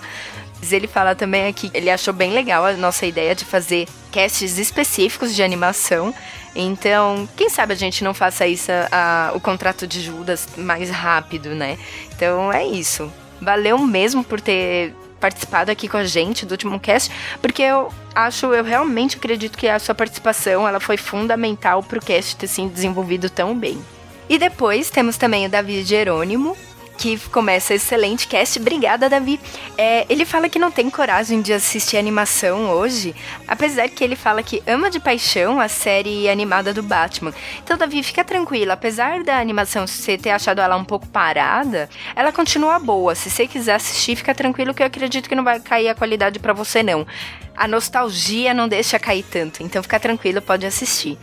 Mas 0.60 0.72
ele 0.72 0.88
fala 0.88 1.14
também 1.14 1.48
aqui 1.48 1.70
ele 1.74 1.90
achou 1.90 2.14
bem 2.14 2.32
legal 2.32 2.66
a 2.66 2.72
nossa 2.74 3.06
ideia 3.06 3.36
de 3.36 3.44
fazer 3.44 3.86
casts 4.14 4.58
específicos 4.58 5.36
de 5.36 5.44
animação. 5.44 6.14
Então, 6.56 7.28
quem 7.36 7.50
sabe 7.50 7.74
a 7.74 7.76
gente 7.76 8.04
não 8.04 8.14
faça 8.14 8.46
isso, 8.48 8.72
a, 8.72 9.32
a, 9.32 9.36
o 9.36 9.42
contrato 9.42 9.86
de 9.86 10.00
Judas 10.00 10.48
mais 10.56 10.90
rápido, 10.90 11.50
né? 11.50 11.78
Então 12.16 12.54
é 12.54 12.66
isso. 12.66 13.12
Valeu 13.42 13.78
mesmo 13.80 14.24
por 14.24 14.40
ter 14.40 14.94
participado 15.24 15.72
aqui 15.72 15.88
com 15.88 15.96
a 15.96 16.04
gente 16.04 16.46
do 16.46 16.52
último 16.52 16.78
cast, 16.78 17.10
porque 17.42 17.62
eu 17.62 17.88
acho, 18.14 18.48
eu 18.48 18.62
realmente 18.62 19.16
acredito 19.16 19.58
que 19.58 19.70
a 19.70 19.80
sua 19.80 19.96
participação 19.96 20.68
ela 20.68 20.82
foi 20.82 20.98
fundamental 20.98 21.82
para 21.82 21.98
o 21.98 22.02
cast 22.02 22.36
ter 22.36 22.48
se 22.48 22.68
desenvolvido 22.68 23.30
tão 23.30 23.58
bem. 23.58 23.82
E 24.28 24.38
depois 24.38 24.90
temos 24.90 25.16
também 25.16 25.46
o 25.46 25.50
Davi 25.50 25.82
Jerônimo, 25.82 26.58
que 26.98 27.18
começa 27.30 27.74
excelente 27.74 28.28
cast. 28.28 28.60
Obrigada, 28.60 29.10
Davi. 29.10 29.40
É, 29.78 30.06
ele 30.10 30.26
fala 30.26 30.50
que 30.50 30.60
não 30.60 30.72
tem 30.72 30.90
coragem 30.90 31.42
de 31.42 31.54
assistir 31.54 31.98
animação 31.98 32.70
hoje, 32.72 33.16
apesar 33.48 33.90
que 33.90 34.04
ele 34.04 34.16
fala 34.16 34.44
que 34.44 34.62
ama 34.68 34.90
de 34.90 35.00
paixão 35.00 35.60
a 35.60 35.68
série 35.68 36.30
animada 36.30 36.74
do 36.74 36.84
Batman. 36.84 37.34
Então, 37.64 37.78
Davi, 37.78 38.04
fica 38.04 38.24
tranquilo. 38.24 38.72
Apesar 38.72 39.24
da 39.24 39.40
animação 39.40 39.88
você 39.88 40.18
ter 40.18 40.30
achado 40.30 40.62
ela 40.62 40.78
um 40.78 40.86
pouco 40.86 41.08
parada, 41.08 41.90
ela 42.16 42.32
continua 42.32 42.80
boa. 42.80 43.16
Se 43.16 43.30
você 43.30 43.48
quiser 43.48 43.76
assistir, 43.76 44.16
fica 44.16 44.34
tranquilo 44.34 44.74
que 44.74 44.82
eu 44.82 44.88
acredito 44.88 45.28
que 45.28 45.36
não 45.36 45.44
vai 45.44 45.60
cair 45.60 45.90
a 45.90 45.96
qualidade 45.96 46.40
para 46.40 46.54
você, 46.54 46.84
não 46.84 47.06
a 47.56 47.68
nostalgia 47.68 48.54
não 48.54 48.68
deixa 48.68 49.00
cair 49.00 49.24
tanto, 49.24 49.62
então 49.62 49.82
fica 49.84 50.00
tranquilo, 50.00 50.42
pode 50.42 50.66
assistir. 50.66 51.18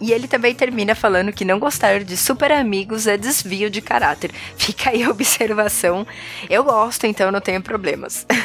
E 0.00 0.12
ele 0.12 0.26
também 0.26 0.54
termina 0.54 0.94
falando 0.94 1.32
que 1.32 1.44
não 1.44 1.58
gostar 1.58 2.02
de 2.02 2.16
super 2.16 2.52
amigos 2.52 3.06
é 3.06 3.16
desvio 3.16 3.70
de 3.70 3.80
caráter. 3.80 4.30
Fica 4.56 4.90
aí 4.90 5.02
a 5.02 5.10
observação. 5.10 6.06
Eu 6.50 6.64
gosto, 6.64 7.06
então 7.06 7.30
não 7.30 7.40
tenho 7.40 7.62
problemas. 7.62 8.26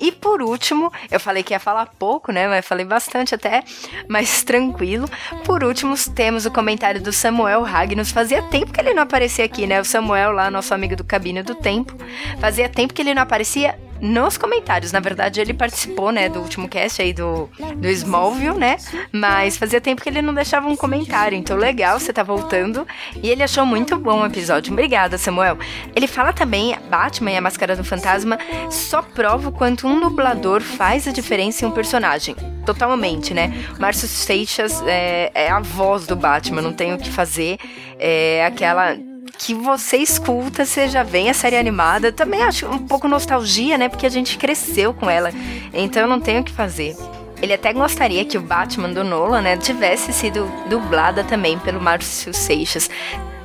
E 0.00 0.12
por 0.12 0.42
último, 0.42 0.92
eu 1.10 1.18
falei 1.18 1.42
que 1.42 1.54
ia 1.54 1.60
falar 1.60 1.86
pouco, 1.98 2.32
né? 2.32 2.46
Mas 2.48 2.66
falei 2.66 2.84
bastante 2.84 3.34
até, 3.34 3.62
mas 4.08 4.42
tranquilo. 4.42 5.08
Por 5.44 5.64
último, 5.64 5.94
temos 6.14 6.44
o 6.44 6.50
comentário 6.50 7.00
do 7.00 7.12
Samuel 7.12 7.62
Ragnos. 7.62 8.10
Fazia 8.10 8.42
tempo 8.42 8.72
que 8.72 8.80
ele 8.80 8.92
não 8.92 9.04
aparecia 9.04 9.44
aqui, 9.44 9.66
né? 9.66 9.80
O 9.80 9.84
Samuel, 9.84 10.32
lá, 10.32 10.50
nosso 10.50 10.74
amigo 10.74 10.96
do 10.96 11.04
Cabine 11.04 11.42
do 11.42 11.54
Tempo. 11.54 11.96
Fazia 12.38 12.68
tempo 12.68 12.92
que 12.92 13.00
ele 13.00 13.14
não 13.14 13.22
aparecia 13.22 13.78
nos 14.00 14.36
comentários. 14.36 14.92
Na 14.92 15.00
verdade, 15.00 15.40
ele 15.40 15.54
participou, 15.54 16.10
né, 16.10 16.28
do 16.28 16.40
último 16.40 16.68
cast 16.68 17.00
aí 17.00 17.12
do, 17.12 17.48
do 17.76 17.88
Smallville, 17.88 18.58
né? 18.58 18.76
Mas 19.12 19.56
fazia 19.56 19.80
tempo 19.80 20.02
que 20.02 20.08
ele 20.08 20.22
não 20.22 20.34
deixava 20.34 20.68
um 20.68 20.76
comentário. 20.76 21.36
Então, 21.36 21.56
legal, 21.56 21.98
você 21.98 22.12
tá 22.12 22.22
voltando. 22.22 22.86
E 23.22 23.28
ele 23.30 23.42
achou 23.42 23.64
muito 23.64 23.96
bom 23.96 24.22
o 24.22 24.26
episódio. 24.26 24.72
Obrigada, 24.72 25.18
Samuel. 25.18 25.58
Ele 25.94 26.06
fala 26.06 26.32
também, 26.32 26.76
Batman 26.88 27.32
e 27.32 27.36
a 27.36 27.40
Máscara 27.40 27.76
do 27.76 27.84
Fantasma 27.84 28.38
só 28.70 29.02
prova 29.02 29.48
o 29.48 29.52
quanto 29.52 29.86
um 29.86 30.00
dublador 30.00 30.60
faz 30.60 31.08
a 31.08 31.12
diferença 31.12 31.64
em 31.64 31.68
um 31.68 31.72
personagem. 31.72 32.34
Totalmente, 32.64 33.34
né? 33.34 33.52
Márcio 33.78 34.08
Seixas 34.08 34.82
é, 34.86 35.30
é 35.34 35.50
a 35.50 35.60
voz 35.60 36.06
do 36.06 36.16
Batman, 36.16 36.62
não 36.62 36.72
tem 36.72 36.92
o 36.92 36.98
que 36.98 37.10
fazer. 37.10 37.58
É 37.98 38.44
aquela 38.44 38.96
que 39.38 39.54
você 39.54 39.98
escuta, 39.98 40.64
já 40.64 41.02
vem 41.02 41.30
a 41.30 41.34
série 41.34 41.56
animada. 41.56 42.12
Também 42.12 42.42
acho 42.42 42.66
um 42.66 42.78
pouco 42.78 43.08
nostalgia, 43.08 43.76
né? 43.76 43.88
Porque 43.88 44.06
a 44.06 44.10
gente 44.10 44.38
cresceu 44.38 44.94
com 44.94 45.08
ela. 45.08 45.30
Então 45.72 46.06
não 46.06 46.20
tenho 46.20 46.40
o 46.40 46.44
que 46.44 46.52
fazer. 46.52 46.96
Ele 47.42 47.52
até 47.52 47.72
gostaria 47.72 48.24
que 48.24 48.38
o 48.38 48.40
Batman 48.40 48.90
do 48.90 49.04
Nolan, 49.04 49.42
né, 49.42 49.56
tivesse 49.56 50.12
sido 50.12 50.50
dublada 50.68 51.22
também 51.24 51.58
pelo 51.58 51.80
Márcio 51.80 52.32
Seixas. 52.32 52.88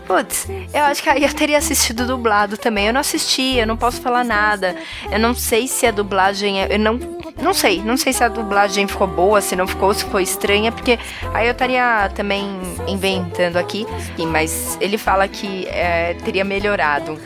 Putz, 0.10 0.48
eu 0.74 0.86
acho 0.86 1.04
que 1.04 1.08
eu 1.08 1.34
teria 1.36 1.60
assistido 1.60 2.08
dublado 2.08 2.58
também. 2.58 2.88
Eu 2.88 2.94
não 2.94 3.02
assisti, 3.02 3.58
eu 3.58 3.68
não 3.68 3.78
posso 3.78 4.02
falar 4.02 4.24
nada. 4.24 4.76
Eu 5.12 5.20
não 5.20 5.36
sei 5.36 5.68
se 5.68 5.86
a 5.86 5.92
dublagem. 5.92 6.64
É, 6.64 6.74
eu 6.74 6.80
não 6.80 6.98
não 7.42 7.54
sei, 7.54 7.82
não 7.82 7.96
sei 7.96 8.12
se 8.12 8.24
a 8.24 8.28
dublagem 8.28 8.86
ficou 8.88 9.08
boa, 9.08 9.40
se 9.40 9.56
não 9.56 9.66
ficou, 9.66 9.94
se 9.94 10.04
foi 10.06 10.24
estranha, 10.24 10.72
porque 10.72 11.00
aí 11.34 11.48
eu 11.48 11.54
estaria 11.54 12.12
também 12.14 12.46
inventando 12.88 13.58
aqui, 13.58 13.86
mas 14.28 14.78
ele 14.82 14.98
fala 14.98 15.28
que 15.28 15.66
é, 15.68 16.16
teria 16.16 16.44
melhorado. 16.44 17.18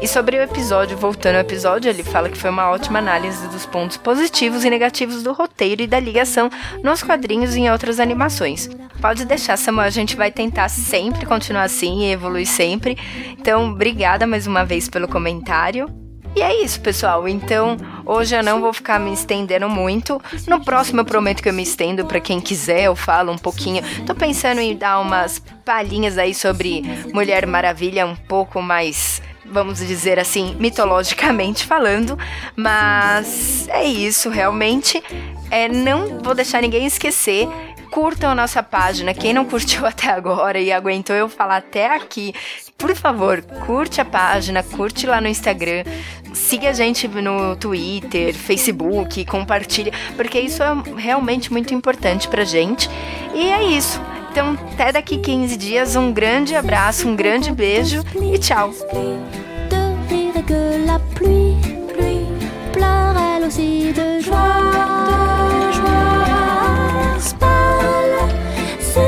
E 0.00 0.06
sobre 0.06 0.36
o 0.36 0.42
episódio, 0.42 0.96
voltando 0.96 1.36
ao 1.36 1.40
episódio, 1.40 1.88
ele 1.88 2.02
fala 2.02 2.28
que 2.28 2.36
foi 2.36 2.50
uma 2.50 2.70
ótima 2.70 2.98
análise 2.98 3.46
dos 3.48 3.64
pontos 3.64 3.96
positivos 3.96 4.64
e 4.64 4.68
negativos 4.68 5.22
do 5.22 5.32
roteiro 5.32 5.82
e 5.82 5.86
da 5.86 5.98
ligação 5.98 6.50
nos 6.82 7.02
quadrinhos 7.02 7.54
e 7.54 7.60
em 7.60 7.70
outras 7.70 7.98
animações. 7.98 8.68
Pode 9.00 9.24
deixar, 9.24 9.56
Samuel, 9.56 9.86
a 9.86 9.90
gente 9.90 10.16
vai 10.16 10.30
tentar 10.30 10.68
sempre 10.68 11.24
continuar 11.24 11.64
assim 11.64 12.02
e 12.02 12.12
evoluir 12.12 12.31
sempre. 12.48 12.96
Então, 13.38 13.70
obrigada 13.70 14.26
mais 14.26 14.46
uma 14.46 14.64
vez 14.64 14.88
pelo 14.88 15.08
comentário. 15.08 15.88
E 16.34 16.40
é 16.40 16.64
isso, 16.64 16.80
pessoal. 16.80 17.28
Então, 17.28 17.76
hoje 18.06 18.34
eu 18.34 18.42
não 18.42 18.60
vou 18.60 18.72
ficar 18.72 18.98
me 18.98 19.12
estendendo 19.12 19.68
muito. 19.68 20.20
No 20.48 20.64
próximo 20.64 21.00
eu 21.00 21.04
prometo 21.04 21.42
que 21.42 21.48
eu 21.48 21.52
me 21.52 21.62
estendo 21.62 22.06
para 22.06 22.20
quem 22.20 22.40
quiser, 22.40 22.84
eu 22.84 22.96
falo 22.96 23.30
um 23.30 23.38
pouquinho. 23.38 23.82
Tô 24.06 24.14
pensando 24.14 24.60
em 24.60 24.74
dar 24.74 24.98
umas 25.00 25.38
palhinhas 25.64 26.16
aí 26.16 26.34
sobre 26.34 26.82
Mulher 27.12 27.46
Maravilha 27.46 28.06
um 28.06 28.16
pouco 28.16 28.62
mais 28.62 29.20
vamos 29.52 29.80
dizer 29.80 30.18
assim, 30.18 30.56
mitologicamente 30.58 31.66
falando, 31.68 32.18
mas 32.56 33.68
é 33.68 33.84
isso, 33.84 34.30
realmente. 34.30 35.02
É, 35.50 35.68
não 35.68 36.20
vou 36.20 36.34
deixar 36.34 36.62
ninguém 36.62 36.86
esquecer 36.86 37.46
curtam 37.92 38.30
a 38.30 38.34
nossa 38.34 38.62
página. 38.62 39.12
Quem 39.12 39.34
não 39.34 39.44
curtiu 39.44 39.84
até 39.86 40.10
agora 40.10 40.58
e 40.58 40.72
aguentou 40.72 41.14
eu 41.14 41.28
falar 41.28 41.58
até 41.58 41.94
aqui, 41.94 42.34
por 42.76 42.96
favor, 42.96 43.42
curte 43.66 44.00
a 44.00 44.04
página, 44.04 44.62
curte 44.62 45.06
lá 45.06 45.20
no 45.20 45.28
Instagram, 45.28 45.84
siga 46.32 46.70
a 46.70 46.72
gente 46.72 47.06
no 47.06 47.54
Twitter, 47.54 48.34
Facebook, 48.34 49.24
compartilha, 49.26 49.92
porque 50.16 50.40
isso 50.40 50.62
é 50.62 50.72
realmente 50.96 51.52
muito 51.52 51.74
importante 51.74 52.26
pra 52.26 52.44
gente. 52.44 52.88
E 53.34 53.50
é 53.50 53.62
isso. 53.62 54.00
Então, 54.30 54.56
até 54.72 54.92
daqui 54.92 55.18
15 55.18 55.56
dias, 55.58 55.94
um 55.94 56.10
grande 56.10 56.56
abraço, 56.56 57.06
um 57.06 57.14
grande 57.14 57.52
beijo 57.52 58.02
e 58.20 58.38
tchau. 58.38 58.72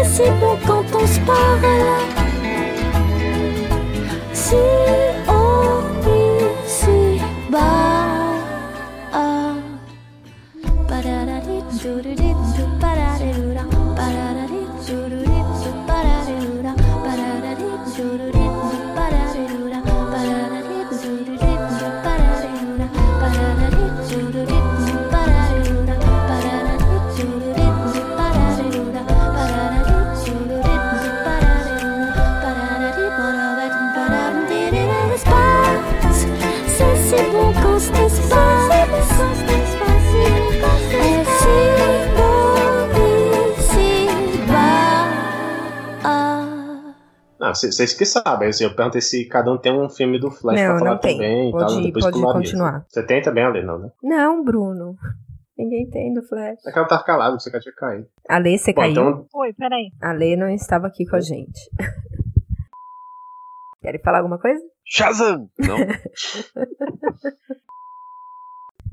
C'est 0.03 0.31
bon 0.41 0.57
quand 0.67 0.85
on 0.95 1.07
se 1.07 1.21
parle. 1.21 1.61
Si 4.33 4.57
ici 6.65 7.21
bas. 7.51 7.85
Vocês 47.55 47.93
que 47.95 48.05
sabem. 48.05 48.49
Assim, 48.49 48.65
eu 48.65 48.75
perguntei 48.75 49.01
se 49.01 49.25
cada 49.27 49.53
um 49.53 49.59
tem 49.59 49.73
um 49.73 49.89
filme 49.89 50.19
do 50.19 50.31
Flash 50.31 50.61
não, 50.61 50.69
pra 50.71 50.79
falar 50.79 50.91
não 50.93 50.99
tem. 50.99 51.17
também 51.17 51.53
pode, 51.53 51.65
e 51.65 51.75
tal. 51.75 51.83
Depois 51.83 52.05
pode 52.05 52.23
continuar. 52.23 52.85
Você 52.89 53.03
tem 53.07 53.23
também, 53.23 53.45
Ale, 53.45 53.63
não, 53.63 53.79
né? 53.79 53.91
Não, 54.03 54.45
Bruno. 54.45 54.97
Ninguém 55.57 55.89
tem 55.89 56.13
do 56.13 56.23
Flash. 56.23 56.67
É 56.67 56.73
que 56.73 56.79
ela 56.79 56.89
tava 56.89 57.05
calada, 57.05 57.39
você 57.39 57.51
quer 57.51 57.61
tinha 57.61 57.75
caído. 57.75 58.07
A 58.29 58.39
Lê, 58.39 58.59
você 58.59 58.73
Bom, 58.73 58.81
caiu? 58.83 58.93
então- 58.93 59.27
Oi, 59.35 59.53
peraí. 59.53 59.91
A 60.03 60.13
Lê 60.13 60.37
não 60.37 60.49
estava 60.49 60.87
aqui 60.89 61.07
com 61.07 61.17
a 61.17 61.21
gente. 61.21 61.61
Querem 63.81 64.01
falar 64.01 64.19
alguma 64.19 64.39
coisa? 64.39 64.61
Shazam! 64.85 65.49
Não? 65.59 65.77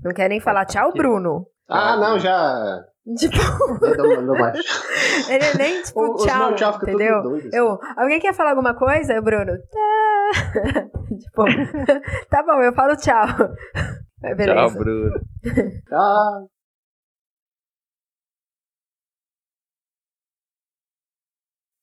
Não 0.04 0.14
querem 0.14 0.40
falar 0.40 0.66
tchau, 0.66 0.92
Bruno? 0.94 1.46
Ah, 1.70 1.96
não, 1.96 2.20
já. 2.20 2.84
Tipo, 3.18 3.38
ele 5.30 5.58
nem 5.58 5.82
tipo 5.82 6.00
O- 6.02 6.16
tchau, 6.18 6.56
tchau 6.56 6.76
entendeu? 6.82 7.22
doido, 7.24 7.48
assim. 7.48 7.58
Eu, 7.58 7.80
alguém 7.98 8.20
quer 8.20 8.34
falar 8.34 8.52
alguma 8.52 8.74
coisa? 8.76 9.22
Bruno, 9.22 9.54
tá. 9.72 10.86
tipo, 11.20 11.46
tá 12.30 12.44
bom, 12.44 12.62
eu 12.62 12.74
falo 12.74 12.96
tchau. 12.96 13.26
Mas 14.22 14.38
Beleza. 14.38 14.56
Tchau, 14.56 14.72
Bruno. 14.72 15.20
Ah. 15.92 16.40